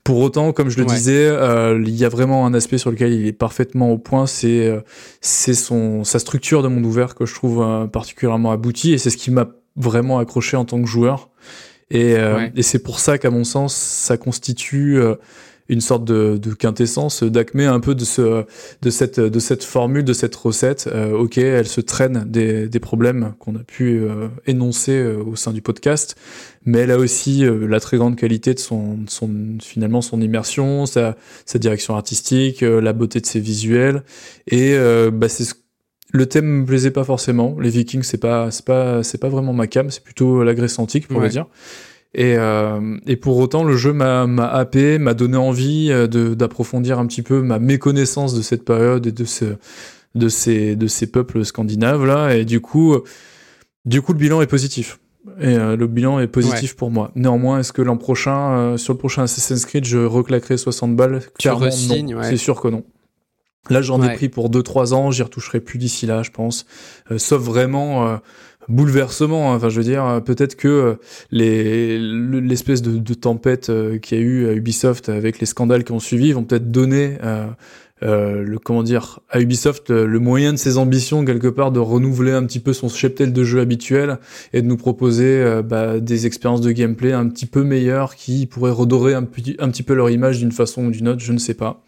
Pour 0.04 0.18
autant, 0.18 0.52
comme 0.52 0.68
je 0.68 0.78
le 0.78 0.84
disais, 0.84 1.26
euh, 1.28 1.82
il 1.82 1.96
y 1.96 2.04
a 2.04 2.10
vraiment 2.10 2.44
un 2.44 2.52
aspect 2.52 2.76
sur 2.76 2.90
lequel 2.90 3.14
il 3.14 3.26
est 3.26 3.32
parfaitement 3.32 3.90
au 3.90 3.96
point, 3.96 4.26
c'est 4.26 4.66
euh, 4.66 4.80
c'est 5.22 5.54
son 5.54 6.04
sa 6.04 6.18
structure 6.18 6.62
de 6.62 6.68
monde 6.68 6.84
ouvert 6.84 7.14
que 7.14 7.24
je 7.24 7.34
trouve 7.34 7.62
euh, 7.62 7.86
particulièrement 7.86 8.52
aboutie 8.52 8.92
et 8.92 8.98
c'est 8.98 9.08
ce 9.08 9.16
qui 9.16 9.30
m'a 9.30 9.48
vraiment 9.76 10.18
accroché 10.18 10.58
en 10.58 10.66
tant 10.66 10.78
que 10.82 10.86
joueur. 10.86 11.30
Et, 11.90 12.16
et 12.56 12.62
c'est 12.62 12.82
pour 12.82 12.98
ça 12.98 13.18
qu'à 13.18 13.30
mon 13.30 13.44
sens, 13.44 13.74
ça 13.74 14.16
constitue 14.16 14.98
une 15.68 15.80
sorte 15.80 16.04
de, 16.04 16.36
de 16.36 16.52
quintessence. 16.52 17.22
D'acmé 17.22 17.66
un 17.66 17.80
peu 17.80 17.94
de 17.94 18.04
ce 18.04 18.44
de 18.82 18.90
cette 18.90 19.20
de 19.20 19.38
cette 19.38 19.64
formule 19.64 20.04
de 20.04 20.12
cette 20.12 20.34
recette. 20.34 20.88
Euh, 20.92 21.12
ok 21.12 21.38
elle 21.38 21.66
se 21.66 21.80
traîne 21.80 22.24
des, 22.26 22.68
des 22.68 22.80
problèmes 22.80 23.34
qu'on 23.38 23.56
a 23.56 23.64
pu 23.64 24.00
euh, 24.00 24.28
énoncer 24.46 24.92
euh, 24.92 25.22
au 25.22 25.36
sein 25.36 25.52
du 25.52 25.62
podcast 25.62 26.16
mais 26.66 26.80
elle 26.80 26.90
a 26.90 26.98
aussi 26.98 27.44
la 27.44 27.78
très 27.78 27.98
grande 27.98 28.16
qualité 28.16 28.54
de 28.54 28.58
son, 28.58 29.00
son 29.06 29.30
finalement 29.60 30.00
son 30.00 30.20
immersion 30.22 30.86
sa, 30.86 31.14
sa 31.44 31.58
direction 31.58 31.94
artistique 31.94 32.62
la 32.62 32.94
beauté 32.94 33.20
de 33.20 33.26
ses 33.26 33.38
visuels. 33.38 34.02
Et 34.46 34.74
bah 35.12 35.28
c'est 35.28 35.44
le 36.12 36.26
thème 36.26 36.60
me 36.60 36.64
plaisait 36.64 36.90
pas 36.90 37.04
forcément. 37.04 37.56
Les 37.60 37.68
Vikings 37.68 38.02
c'est 38.02 38.16
pas 38.16 38.50
c'est 38.50 38.64
pas 38.64 39.02
c'est 39.02 39.18
pas 39.18 39.28
vraiment 39.28 39.52
ma 39.52 39.66
cam. 39.66 39.90
C'est 39.90 40.02
plutôt 40.02 40.42
la 40.42 40.54
Grèce 40.54 40.78
antique 40.78 41.06
pour 41.06 41.20
le 41.20 41.28
dire 41.28 41.46
et, 42.14 42.36
euh, 42.36 42.96
et 43.06 43.16
pour 43.16 43.38
autant, 43.38 43.64
le 43.64 43.76
jeu 43.76 43.92
m'a 43.92 44.22
happé, 44.46 44.98
m'a 44.98 45.14
donné 45.14 45.36
envie 45.36 45.88
euh, 45.90 46.06
d'approfondir 46.34 46.98
un 46.98 47.06
petit 47.06 47.22
peu 47.22 47.42
ma 47.42 47.58
méconnaissance 47.58 48.34
de 48.34 48.42
cette 48.42 48.64
période 48.64 49.06
et 49.06 49.12
de, 49.12 49.24
ce, 49.24 49.56
de, 50.14 50.28
ces, 50.28 50.76
de 50.76 50.86
ces 50.86 51.08
peuples 51.08 51.44
scandinaves 51.44 52.06
là. 52.06 52.36
Et 52.36 52.44
du 52.44 52.60
coup, 52.60 52.96
du 53.84 54.00
coup, 54.00 54.12
le 54.12 54.18
bilan 54.18 54.40
est 54.42 54.46
positif. 54.46 55.00
Et 55.40 55.56
euh, 55.56 55.76
le 55.76 55.86
bilan 55.86 56.20
est 56.20 56.28
positif 56.28 56.76
pour 56.76 56.90
moi. 56.90 57.10
Néanmoins, 57.16 57.58
est-ce 57.58 57.72
que 57.72 57.82
l'an 57.82 57.96
prochain, 57.96 58.56
euh, 58.56 58.76
sur 58.76 58.92
le 58.92 58.98
prochain 58.98 59.22
Assassin's 59.22 59.64
Creed, 59.64 59.84
je 59.84 59.98
reclaquerai 59.98 60.56
60 60.56 60.94
balles? 60.94 61.22
Clairement, 61.38 61.66
non. 61.66 62.22
C'est 62.22 62.36
sûr 62.36 62.60
que 62.60 62.68
non. 62.68 62.84
Là, 63.70 63.80
j'en 63.80 64.02
ai 64.02 64.14
pris 64.14 64.28
pour 64.28 64.50
2-3 64.50 64.92
ans, 64.92 65.10
j'y 65.10 65.22
retoucherai 65.22 65.58
plus 65.58 65.78
d'ici 65.78 66.04
là, 66.04 66.22
je 66.22 66.30
pense. 66.30 66.66
sauf 67.16 67.40
vraiment 67.40 68.20
bouleversement. 68.68 69.52
Hein. 69.52 69.56
Enfin, 69.56 69.68
je 69.68 69.78
veux 69.78 69.84
dire, 69.84 70.04
euh, 70.04 70.20
peut-être 70.20 70.56
que 70.56 70.68
euh, 70.68 70.94
les 71.30 71.98
l'espèce 71.98 72.82
de, 72.82 73.14
tempête 73.14 73.70
euh, 73.70 73.98
qu'il 73.98 74.18
y 74.18 74.20
a 74.20 74.24
eu 74.24 74.48
à 74.48 74.52
Ubisoft 74.52 75.08
avec 75.08 75.38
les 75.38 75.46
scandales 75.46 75.84
qui 75.84 75.92
ont 75.92 76.00
suivi 76.00 76.32
vont 76.32 76.44
peut-être 76.44 76.70
donner 76.70 77.16
le 78.02 78.58
comment 78.58 78.82
dire 78.82 79.20
à 79.30 79.40
Ubisoft 79.40 79.88
le, 79.90 80.18
moyen 80.18 80.52
de 80.52 80.58
ses 80.58 80.76
ambitions 80.76 81.24
quelque 81.24 81.48
part 81.48 81.72
de 81.72 81.78
renouveler 81.80 82.32
un 82.32 82.44
petit 82.44 82.60
peu 82.60 82.72
son 82.72 82.88
cheptel 82.88 83.32
de 83.32 83.44
jeu 83.44 83.60
habituel 83.60 84.18
et 84.52 84.60
de 84.60 84.66
nous 84.66 84.76
proposer 84.76 85.62
bah, 85.64 86.00
des 86.00 86.26
expériences 86.26 86.60
de 86.60 86.72
gameplay 86.72 87.12
un 87.12 87.28
petit 87.28 87.46
peu 87.46 87.62
meilleures 87.62 88.14
qui 88.14 88.46
pourraient 88.46 88.72
redorer 88.72 89.14
un 89.14 89.22
petit 89.22 89.82
peu 89.82 89.94
leur 89.94 90.10
image 90.10 90.38
d'une 90.38 90.52
façon 90.52 90.86
ou 90.86 90.90
d'une 90.90 91.08
autre, 91.08 91.20
je 91.20 91.32
ne 91.32 91.38
sais 91.38 91.54
pas 91.54 91.82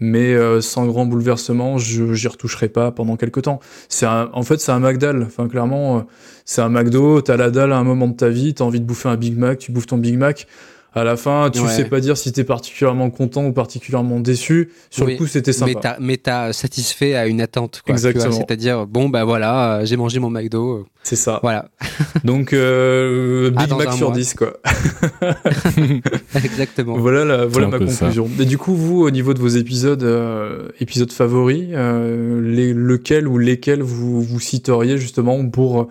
mais 0.00 0.34
euh, 0.34 0.60
sans 0.60 0.86
grand 0.86 1.06
bouleversement, 1.06 1.78
je 1.78 2.14
j'y 2.14 2.28
retoucherai 2.28 2.68
pas 2.68 2.90
pendant 2.90 3.16
quelques 3.16 3.42
temps. 3.42 3.60
C'est 3.88 4.06
en 4.06 4.42
fait 4.42 4.60
c'est 4.60 4.72
un 4.72 4.80
McDall. 4.80 5.24
Enfin 5.26 5.48
clairement, 5.48 5.98
euh, 5.98 6.00
c'est 6.44 6.62
un 6.62 6.70
McDo. 6.70 7.20
T'as 7.20 7.36
la 7.36 7.50
dalle 7.50 7.72
à 7.72 7.76
un 7.76 7.84
moment 7.84 8.08
de 8.08 8.16
ta 8.16 8.28
vie, 8.30 8.54
t'as 8.54 8.64
envie 8.64 8.80
de 8.80 8.86
bouffer 8.86 9.08
un 9.08 9.16
Big 9.16 9.36
Mac, 9.38 9.58
tu 9.58 9.72
bouffes 9.72 9.86
ton 9.86 9.98
Big 9.98 10.16
Mac. 10.16 10.46
À 10.92 11.04
la 11.04 11.16
fin, 11.16 11.50
tu 11.50 11.60
Ouais. 11.60 11.68
sais 11.68 11.84
pas 11.84 12.00
dire 12.00 12.16
si 12.16 12.32
t'es 12.32 12.42
particulièrement 12.42 13.10
content 13.10 13.44
ou 13.46 13.52
particulièrement 13.52 14.18
déçu. 14.18 14.70
Sur 14.90 15.06
Oui, 15.06 15.12
le 15.12 15.18
coup, 15.18 15.26
c'était 15.28 15.50
Mais 15.50 15.72
sympa. 15.74 15.80
t'as, 15.80 15.96
mais 16.00 16.16
t'as 16.16 16.52
satisfait 16.52 17.14
à 17.14 17.26
une 17.28 17.40
attente, 17.40 17.82
quoi. 17.86 17.92
Exactement. 17.94 18.32
C'est-à-dire, 18.32 18.86
bon, 18.88 19.08
bah 19.08 19.24
voilà, 19.24 19.76
euh, 19.78 19.84
j'ai 19.84 19.96
mangé 19.96 20.18
mon 20.18 20.30
McDo. 20.30 20.86
C'est 21.04 21.14
ça. 21.16 21.38
Voilà. 21.42 21.68
Donc, 22.24 22.52
euh, 22.52 23.52
Ah, 23.56 23.66
Big 23.66 23.76
Mac 23.76 23.92
sur 23.92 24.08
mois. 24.08 24.16
10, 24.16 24.34
quoi. 24.34 24.54
Exactement. 26.34 26.96
Voilà, 26.98 27.24
la, 27.24 27.46
voilà 27.46 27.68
ma 27.68 27.78
peu 27.78 27.86
ça. 27.86 28.06
conclusion. 28.06 28.28
Et 28.38 28.44
du 28.44 28.58
coup, 28.58 28.74
vous, 28.74 29.02
au 29.02 29.10
niveau 29.10 29.34
de 29.34 29.38
vos 29.40 29.48
épisodes, 29.48 30.02
euh, 30.02 30.68
épisodes 30.80 31.12
favoris, 31.12 31.68
euh, 31.72 32.40
les, 32.42 32.72
lequel 32.72 33.28
ou 33.28 33.38
lesquels 33.38 33.82
vous, 33.82 34.22
vous 34.22 34.40
citeriez 34.40 34.98
justement 34.98 35.46
pour, 35.48 35.88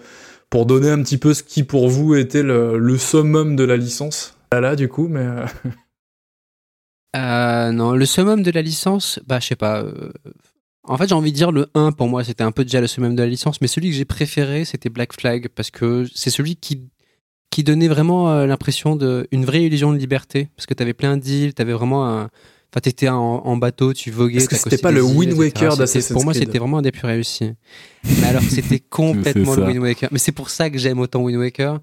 pour 0.49 0.65
donner 0.65 0.89
un 0.89 1.01
petit 1.01 1.17
peu 1.17 1.33
ce 1.33 1.43
qui 1.43 1.63
pour 1.63 1.89
vous 1.89 2.15
était 2.15 2.43
le, 2.43 2.77
le 2.77 2.97
summum 2.97 3.55
de 3.55 3.63
la 3.63 3.77
licence? 3.77 4.35
Là, 4.51 4.61
là, 4.61 4.75
du 4.75 4.87
coup, 4.87 5.07
mais. 5.07 5.21
euh, 5.21 5.45
Euh, 7.15 7.71
non, 7.71 7.93
le 7.93 8.05
summum 8.05 8.43
de 8.43 8.51
la 8.51 8.61
licence, 8.61 9.19
bah, 9.25 9.39
je 9.39 9.47
sais 9.47 9.55
pas. 9.55 9.81
euh, 9.81 10.11
En 10.83 10.95
fait, 10.97 11.07
j'ai 11.09 11.15
envie 11.15 11.31
de 11.31 11.35
dire 11.37 11.51
le 11.51 11.67
1 11.73 11.91
pour 11.91 12.07
moi, 12.07 12.23
c'était 12.23 12.43
un 12.43 12.51
peu 12.51 12.63
déjà 12.63 12.81
le 12.81 12.87
summum 12.87 13.15
de 13.15 13.23
la 13.23 13.27
licence, 13.27 13.61
mais 13.61 13.67
celui 13.67 13.89
que 13.89 13.95
j'ai 13.95 14.05
préféré, 14.05 14.63
c'était 14.63 14.89
Black 14.89 15.13
Flag, 15.19 15.47
parce 15.55 15.71
que 15.71 16.05
c'est 16.13 16.29
celui 16.29 16.55
qui, 16.55 16.87
qui 17.49 17.63
donnait 17.63 17.87
vraiment 17.87 18.29
euh, 18.31 18.45
l'impression 18.45 18.95
d'une 18.95 19.43
vraie 19.45 19.63
illusion 19.63 19.91
de 19.91 19.97
liberté, 19.97 20.49
parce 20.55 20.67
que 20.67 20.75
t'avais 20.75 20.93
plein 20.93 21.17
d'îles, 21.17 21.55
t'avais 21.55 21.73
vraiment 21.73 22.07
un. 22.07 22.29
Enfin, 22.71 22.81
t'étais 22.83 23.09
en, 23.09 23.17
en 23.17 23.57
bateau, 23.57 23.93
tu 23.93 24.11
voguais. 24.11 24.41
C'était 24.41 24.77
pas 24.77 24.91
le 24.91 25.01
îles, 25.01 25.17
Wind. 25.17 25.33
Waker 25.33 25.75
d'Assassin's 25.77 26.11
Pour 26.13 26.23
moi, 26.23 26.35
c'était 26.35 26.59
vraiment 26.59 26.77
un 26.77 26.81
des 26.83 26.91
plus 26.91 27.07
réussis. 27.07 27.53
Mais 28.03 28.27
alors, 28.27 28.43
c'était 28.43 28.79
complètement 28.91 29.55
le 29.55 29.61
ça. 29.63 29.67
Wind 29.67 29.79
Waker. 29.81 30.09
Mais 30.11 30.19
c'est 30.19 30.31
pour 30.31 30.51
ça 30.51 30.69
que 30.69 30.77
j'aime 30.77 30.99
autant 30.99 31.21
Wind 31.23 31.39
Waker. 31.39 31.79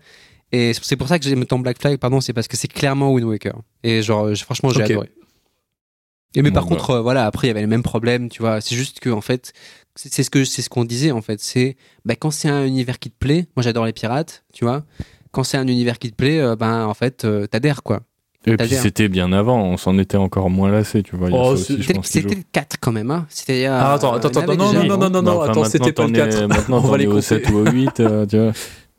Et 0.52 0.72
c'est 0.74 0.96
pour 0.96 1.08
ça 1.08 1.18
que 1.18 1.24
j'aime 1.24 1.42
autant 1.42 1.58
Black 1.58 1.80
Flag, 1.80 1.98
pardon, 1.98 2.20
c'est 2.20 2.32
parce 2.32 2.46
que 2.48 2.56
c'est 2.56 2.68
clairement 2.68 3.12
Wind 3.12 3.26
Waker. 3.26 3.54
Et 3.82 4.02
genre, 4.02 4.34
je- 4.34 4.44
franchement, 4.44 4.70
j'ai 4.70 4.82
adoré. 4.82 5.10
Et 6.34 6.42
mais 6.42 6.50
Bon, 6.50 6.54
par 6.56 6.64
bah. 6.64 6.68
contre, 6.70 6.90
euh, 6.90 7.00
voilà, 7.00 7.24
après 7.26 7.46
il 7.46 7.48
y 7.48 7.50
avait 7.50 7.60
les 7.62 7.66
mêmes 7.66 7.82
problèmes, 7.82 8.28
tu 8.28 8.42
vois. 8.42 8.60
C'est 8.60 8.76
juste 8.76 9.00
que 9.00 9.08
en 9.10 9.20
fait, 9.22 9.52
c'est 9.94 10.22
ce 10.22 10.28
que 10.30 10.44
c'est 10.44 10.60
ce 10.62 10.68
qu'on 10.68 10.84
disait 10.84 11.10
en 11.10 11.22
fait. 11.22 11.40
C'est 11.40 11.76
bah, 12.04 12.14
quand 12.14 12.30
c'est 12.30 12.48
un 12.48 12.64
univers 12.66 12.98
qui 12.98 13.10
te 13.10 13.16
plaît, 13.18 13.46
moi 13.56 13.62
j'adore 13.62 13.86
les 13.86 13.92
pirates, 13.94 14.44
tu 14.52 14.64
vois. 14.64 14.84
Quand 15.32 15.44
c'est 15.44 15.56
un 15.56 15.66
univers 15.66 15.98
qui 15.98 16.10
te 16.10 16.16
plaît, 16.16 16.38
euh, 16.40 16.54
ben 16.56 16.84
en 16.86 16.94
fait, 16.94 17.24
euh, 17.24 17.46
t'adhères 17.46 17.82
quoi. 17.82 18.00
Et 18.48 18.56
puis 18.56 18.68
c'était 18.68 19.08
bien 19.08 19.32
avant, 19.32 19.60
on 19.60 19.76
s'en 19.76 19.98
était 19.98 20.16
encore 20.18 20.50
moins 20.50 20.70
lassé, 20.70 21.02
tu 21.02 21.16
vois. 21.16 21.30
Oh, 21.32 21.56
C'était 21.56 22.20
le 22.20 22.42
4 22.52 22.76
quand 22.80 22.92
même, 22.92 23.10
hein. 23.10 23.26
C'était. 23.28 23.66
euh, 23.66 23.72
Ah, 23.80 23.94
attends, 23.94 24.12
attends, 24.12 24.28
attends, 24.28 24.54
non, 24.54 24.70
déjà, 24.72 24.84
non, 24.84 24.96
non, 24.96 24.98
non, 24.98 25.10
non, 25.10 25.22
non, 25.22 25.40
enfin, 25.40 25.50
attends, 25.50 25.64
c'était 25.64 25.92
pas 25.92 26.06
le 26.06 26.12
t'en 26.12 26.14
4. 26.14 26.42
es- 26.42 26.46
Maintenant, 26.46 26.78
On 26.84 26.88
va 26.88 26.96
les 26.98 27.04
es 27.04 27.06
au 27.08 27.10
compter. 27.14 27.22
7 27.22 27.50
ou 27.50 27.56
au 27.56 27.64
8, 27.70 27.98
euh, 28.00 28.24
tu 28.26 28.36
vois. 28.38 28.52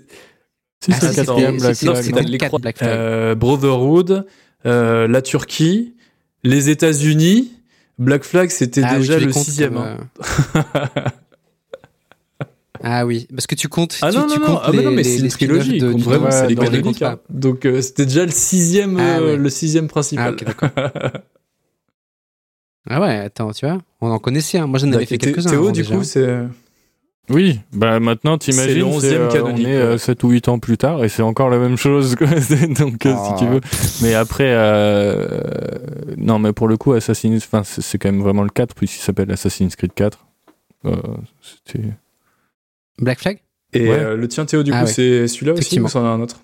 C'est- 0.85 0.91
Si, 0.91 0.97
Ah, 1.01 1.11
c'est 1.13 1.15
quatrième 1.25 1.57
Black 1.57 1.75
Flag. 1.75 2.27
les 2.27 2.37
4 2.37 2.47
croix- 2.49 2.59
Black 2.59 2.77
Flag. 2.77 2.89
Euh, 2.89 3.35
Brotherhood, 3.35 4.25
euh, 4.65 5.07
la 5.07 5.21
Turquie, 5.21 5.93
les 6.43 6.69
États-Unis. 6.69 7.51
Black 7.99 8.23
Flag, 8.23 8.49
c'était 8.49 8.81
Ah 8.83 8.97
déjà 8.97 9.17
le 9.19 9.31
sixième. 9.31 9.75
comme, 9.75 9.83
hein. 9.83 9.97
euh, 10.65 11.09
Ah 12.85 13.05
oui, 13.05 13.27
parce 13.33 13.47
que 13.47 13.55
tu 13.55 13.69
comptes. 13.69 13.97
Ah 14.01 14.11
tu, 14.11 14.17
non, 14.17 14.23
tu 14.27 14.39
non, 14.39 14.39
non, 14.39 14.45
comptes 14.55 14.61
ah, 14.65 14.71
mais 14.71 14.77
les- 14.79 14.83
non, 14.83 14.91
mais 14.91 15.03
c'est 15.03 15.19
une 15.19 15.27
trilogie. 15.29 15.77
de- 15.77 15.87
vraiment, 15.87 16.25
Ouais, 16.25 16.31
c'est 16.31 16.47
les 16.47 16.55
canoniques. 16.55 17.03
Donc 17.29 17.65
euh, 17.65 17.81
c'était 17.81 18.05
déjà 18.05 18.25
le 18.25 18.31
sixième, 18.31 18.97
Ah, 18.99 19.19
euh, 19.19 19.25
ouais. 19.25 19.37
le 19.37 19.49
sixième 19.49 19.87
principal. 19.87 20.35
Ah 22.89 22.99
ouais, 23.01 23.15
attends, 23.19 23.51
tu 23.53 23.65
vois, 23.65 23.77
on 24.01 24.09
en 24.09 24.19
connaissait. 24.19 24.59
Moi, 24.65 24.79
j'en 24.79 24.87
avais 24.87 25.05
D'accord. 25.05 25.07
fait 25.07 25.17
quelques-uns. 25.17 25.49
Théo, 25.51 25.71
du 25.71 25.85
coup, 25.85 26.03
c'est. 26.03 26.39
Oui, 27.29 27.61
bah 27.71 28.01
maintenant 28.01 28.37
C'est 28.41 28.51
t'imagines, 28.51 28.91
le 28.93 28.99
c'est, 28.99 29.15
11e 29.17 29.35
euh, 29.37 29.41
on 29.45 29.55
est 29.55 29.87
ouais. 29.91 29.97
7 29.97 30.23
ou 30.25 30.29
8 30.31 30.47
ans 30.49 30.59
plus 30.59 30.77
tard 30.77 31.03
et 31.05 31.09
c'est 31.09 31.21
encore 31.21 31.49
la 31.49 31.57
même 31.57 31.77
chose, 31.77 32.15
quoi. 32.15 32.27
Donc 32.79 33.05
euh, 33.05 33.15
si 33.15 33.35
tu 33.37 33.45
Ah. 33.45 33.49
veux. 33.49 33.61
Mais 34.01 34.13
après, 34.13 34.47
euh, 34.49 35.25
non, 36.17 36.37
mais 36.39 36.51
pour 36.51 36.67
le 36.67 36.75
coup, 36.75 36.91
Assassin's, 36.93 37.45
enfin, 37.45 37.63
c'est 37.63 37.97
quand 37.97 38.11
même 38.11 38.21
vraiment 38.21 38.43
le 38.43 38.49
4 38.49 38.75
puisqu'il 38.75 39.01
s'appelle 39.01 39.31
Assassin's 39.31 39.75
Creed 39.77 39.93
4. 39.93 40.25
Euh, 40.85 40.95
c'était- 41.41 41.93
Black 42.99 43.19
Flag? 43.19 43.39
Et 43.71 43.87
Ouais. 43.89 43.99
euh, 43.99 44.17
le 44.17 44.27
tien, 44.27 44.45
Théo, 44.45 44.61
du 44.61 44.71
Ah 44.73 44.81
coup, 44.81 44.85
ouais. 44.87 44.91
c'est 44.91 45.27
celui-là 45.27 45.53
aussi 45.53 45.79
ou 45.79 45.87
c'en 45.87 46.03
a 46.05 46.09
un 46.09 46.19
autre? 46.19 46.41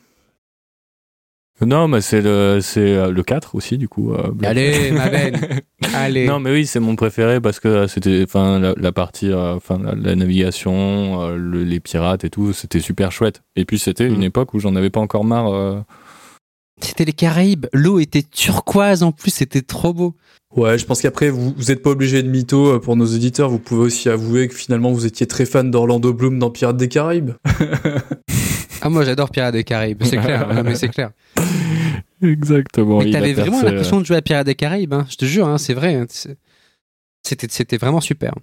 Non, 1.65 1.87
mais 1.87 2.01
c'est 2.01 2.21
le, 2.21 2.59
c'est 2.61 2.79
euh, 2.95 3.11
le 3.11 3.21
4 3.23 3.55
aussi, 3.55 3.77
du 3.77 3.87
coup. 3.89 4.13
euh, 4.13 4.31
Allez, 4.43 4.91
ma 4.91 5.09
belle. 5.09 5.61
Allez. 5.93 6.25
Non, 6.27 6.39
mais 6.39 6.51
oui, 6.51 6.65
c'est 6.65 6.79
mon 6.79 6.95
préféré 6.95 7.41
parce 7.41 7.59
que 7.59 7.67
euh, 7.67 7.87
c'était, 7.87 8.23
enfin, 8.23 8.59
la, 8.59 8.73
la 8.77 8.91
partie, 8.91 9.33
enfin, 9.33 9.77
la, 9.83 9.93
la 9.95 10.15
navigation, 10.15 11.21
euh, 11.21 11.35
le- 11.37 11.63
les 11.63 11.79
pirates 11.79 12.23
et 12.23 12.29
tout, 12.29 12.53
c'était 12.53 12.79
super 12.79 13.11
chouette. 13.11 13.41
Et 13.55 13.65
puis 13.65 13.77
c'était 13.79 14.07
une 14.07 14.19
Mm. 14.19 14.23
époque 14.23 14.53
où 14.53 14.59
j'en 14.59 14.75
avais 14.75 14.89
pas 14.89 14.99
encore 15.01 15.25
marre. 15.25 15.51
euh, 15.53 15.79
C'était 16.81 17.03
les 17.05 17.13
Caraïbes. 17.13 17.65
L'eau 17.73 17.99
était 17.99 18.23
turquoise 18.23 19.03
en 19.03 19.11
plus, 19.11 19.31
c'était 19.31 19.61
trop 19.61 19.93
beau. 19.93 20.15
Ouais, 20.55 20.77
je 20.79 20.85
pense 20.85 21.01
qu'après, 21.01 21.29
vous 21.29 21.53
vous 21.55 21.71
êtes 21.71 21.83
pas 21.83 21.91
obligé 21.91 22.23
de 22.23 22.29
mytho 22.29 22.79
pour 22.79 22.95
nos 22.95 23.05
auditeurs. 23.05 23.49
Vous 23.49 23.59
pouvez 23.59 23.81
aussi 23.81 24.09
avouer 24.09 24.47
que 24.47 24.55
finalement, 24.55 24.91
vous 24.91 25.05
étiez 25.05 25.27
très 25.27 25.45
fan 25.45 25.69
d'Orlando 25.69 26.11
Bloom 26.13 26.39
dans 26.39 26.49
Pirates 26.49 26.77
des 26.77 26.87
Caraïbes. 26.87 27.31
Ah, 28.81 28.89
moi 28.89 29.03
j'adore 29.05 29.29
Pirates 29.29 29.53
des 29.53 29.63
Caraïbes, 29.63 30.03
c'est 30.03 30.17
clair. 30.17 30.47
non, 30.53 30.63
mais 30.63 30.75
c'est 30.75 30.89
clair. 30.89 31.11
Exactement. 32.21 32.99
mais 32.99 33.11
t'avais 33.11 33.33
vraiment 33.33 33.59
percé, 33.59 33.65
l'impression 33.73 33.99
de 34.01 34.05
jouer 34.05 34.17
à 34.17 34.21
Pirates 34.21 34.45
des 34.45 34.55
Caraïbes, 34.55 34.93
hein. 34.93 35.05
je 35.09 35.15
te 35.15 35.25
jure, 35.25 35.47
hein, 35.47 35.57
c'est 35.57 35.73
vrai. 35.73 35.95
hein. 35.95 36.05
C'était, 37.23 37.47
c'était 37.49 37.77
vraiment 37.77 38.01
super. 38.01 38.33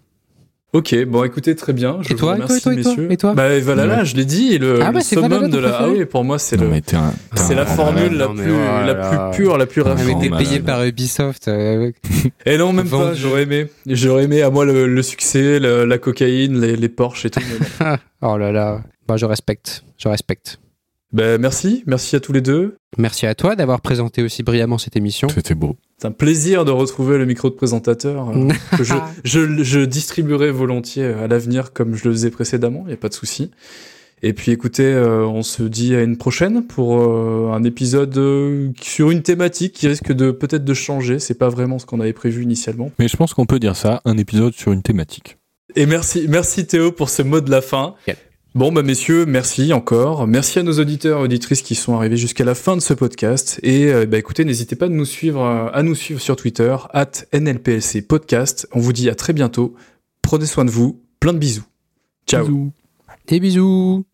Ok, 0.72 0.94
bon, 1.06 1.24
écoutez, 1.24 1.54
très 1.54 1.72
bien. 1.72 1.98
Je 2.02 2.10
Et 2.10 2.12
vous 2.14 2.18
toi, 2.18 2.32
et 2.32 2.34
remercie, 2.34 2.60
toi, 2.60 2.74
et 2.74 2.82
toi, 2.82 2.90
messieurs. 2.92 3.12
et 3.12 3.16
toi 3.16 3.34
Bah, 3.34 3.58
Valhalla, 3.60 3.98
Ouais. 4.00 4.04
je 4.04 4.16
l'ai 4.16 4.24
dit, 4.26 4.58
le, 4.58 4.82
Ah 4.82 4.90
ouais, 4.90 5.00
summum 5.00 5.28
Valhalla 5.30 5.48
de 5.48 5.58
la. 5.58 5.76
Ah 5.80 5.88
oui, 5.88 6.04
pour 6.04 6.24
moi, 6.24 6.38
c'est 6.38 6.56
le. 6.56 6.66
un- 6.70 7.12
C'est 7.34 7.54
la 7.54 7.64
formule 7.64 8.12
la 8.16 8.28
plus, 8.28 8.52
oh 8.52 8.84
la 8.84 8.94
plus 8.94 9.36
pure, 9.36 9.56
la 9.56 9.66
plus 9.66 9.82
Ah, 9.82 9.84
Ah, 9.90 9.94
mais 9.96 10.02
raffinée. 10.12 10.30
t'es 10.30 10.36
payé 10.36 10.60
par 10.60 10.84
Ubisoft. 10.84 11.48
euh, 11.48 11.92
Et 12.46 12.58
non, 12.58 12.72
même 12.72 12.88
pas, 12.88 13.14
j'aurais 13.14 13.44
aimé. 13.44 13.68
J'aurais 13.86 14.24
aimé, 14.24 14.42
à 14.42 14.50
moi, 14.50 14.64
le, 14.66 14.86
le 14.86 15.02
succès, 15.02 15.60
le- 15.60 15.84
la 15.86 15.98
cocaïne, 15.98 16.60
les, 16.60 16.76
les 16.76 16.88
Porsche 16.90 17.24
et 17.26 17.30
tout. 17.30 17.40
oh 18.22 18.36
là 18.36 18.52
là. 18.52 18.82
Bah, 19.08 19.16
je 19.16 19.26
respecte, 19.26 19.84
je 19.98 20.08
respecte. 20.08 20.58
bah, 21.12 21.38
merci, 21.38 21.82
merci 21.86 22.16
à 22.16 22.20
tous 22.20 22.32
les 22.32 22.40
deux. 22.40 22.76
Merci 22.98 23.26
à 23.26 23.34
toi 23.34 23.56
d'avoir 23.56 23.80
présenté 23.80 24.22
aussi 24.22 24.42
brillamment 24.42 24.78
cette 24.78 24.96
émission. 24.96 25.28
C'était 25.28 25.54
beau. 25.54 25.76
C'est 25.98 26.08
un 26.08 26.12
plaisir 26.12 26.64
de 26.64 26.70
retrouver 26.70 27.16
le 27.18 27.26
micro 27.26 27.48
de 27.48 27.54
présentateur. 27.54 28.30
euh, 28.30 28.48
que 28.76 28.84
je, 28.84 28.94
je, 29.24 29.62
je 29.62 29.80
distribuerai 29.80 30.50
volontiers 30.50 31.04
à 31.06 31.26
l'avenir 31.26 31.72
comme 31.72 31.94
je 31.94 32.04
le 32.08 32.12
faisais 32.12 32.30
précédemment, 32.30 32.82
il 32.84 32.88
n'y 32.88 32.94
a 32.94 32.98
pas 32.98 33.08
de 33.08 33.14
souci. 33.14 33.50
Et 34.22 34.32
puis 34.32 34.50
écoutez, 34.50 34.86
euh, 34.86 35.26
on 35.26 35.42
se 35.42 35.62
dit 35.62 35.94
à 35.94 36.02
une 36.02 36.16
prochaine 36.16 36.66
pour 36.66 37.00
euh, 37.02 37.52
un 37.52 37.62
épisode 37.64 38.16
euh, 38.16 38.70
sur 38.80 39.10
une 39.10 39.22
thématique 39.22 39.74
qui 39.74 39.88
risque 39.88 40.10
de 40.12 40.30
peut-être 40.30 40.64
de 40.64 40.74
changer. 40.74 41.18
C'est 41.18 41.34
pas 41.34 41.50
vraiment 41.50 41.78
ce 41.78 41.84
qu'on 41.84 42.00
avait 42.00 42.14
prévu 42.14 42.42
initialement. 42.42 42.90
Mais 42.98 43.08
je 43.08 43.16
pense 43.16 43.34
qu'on 43.34 43.44
peut 43.44 43.58
dire 43.58 43.76
ça, 43.76 44.00
un 44.06 44.16
épisode 44.16 44.54
sur 44.54 44.72
une 44.72 44.82
thématique. 44.82 45.36
Et 45.74 45.84
merci, 45.84 46.24
merci 46.30 46.66
Théo 46.66 46.92
pour 46.92 47.10
ce 47.10 47.20
mot 47.20 47.42
de 47.42 47.50
la 47.50 47.60
fin. 47.60 47.94
Bon 48.56 48.72
bah 48.72 48.82
messieurs, 48.82 49.26
merci 49.26 49.74
encore. 49.74 50.26
Merci 50.26 50.58
à 50.58 50.62
nos 50.62 50.80
auditeurs 50.80 51.20
et 51.20 51.24
auditrices 51.24 51.60
qui 51.60 51.74
sont 51.74 51.94
arrivés 51.94 52.16
jusqu'à 52.16 52.42
la 52.42 52.54
fin 52.54 52.74
de 52.74 52.80
ce 52.80 52.94
podcast. 52.94 53.60
Et 53.62 53.92
euh, 53.92 54.06
bah 54.06 54.16
écoutez, 54.16 54.46
n'hésitez 54.46 54.76
pas 54.76 54.86
à 54.86 54.88
nous 54.88 55.04
suivre, 55.04 55.42
euh, 55.44 55.68
à 55.74 55.82
nous 55.82 55.94
suivre 55.94 56.22
sur 56.22 56.36
Twitter 56.36 56.74
at 56.94 57.10
NLPLC 57.34 58.00
Podcast. 58.00 58.66
On 58.72 58.80
vous 58.80 58.94
dit 58.94 59.10
à 59.10 59.14
très 59.14 59.34
bientôt. 59.34 59.74
Prenez 60.22 60.46
soin 60.46 60.64
de 60.64 60.70
vous. 60.70 61.02
Plein 61.20 61.34
de 61.34 61.38
bisous. 61.38 61.66
Ciao. 62.26 62.46
Bisous. 62.46 62.72
Des 63.26 63.40
bisous. 63.40 64.06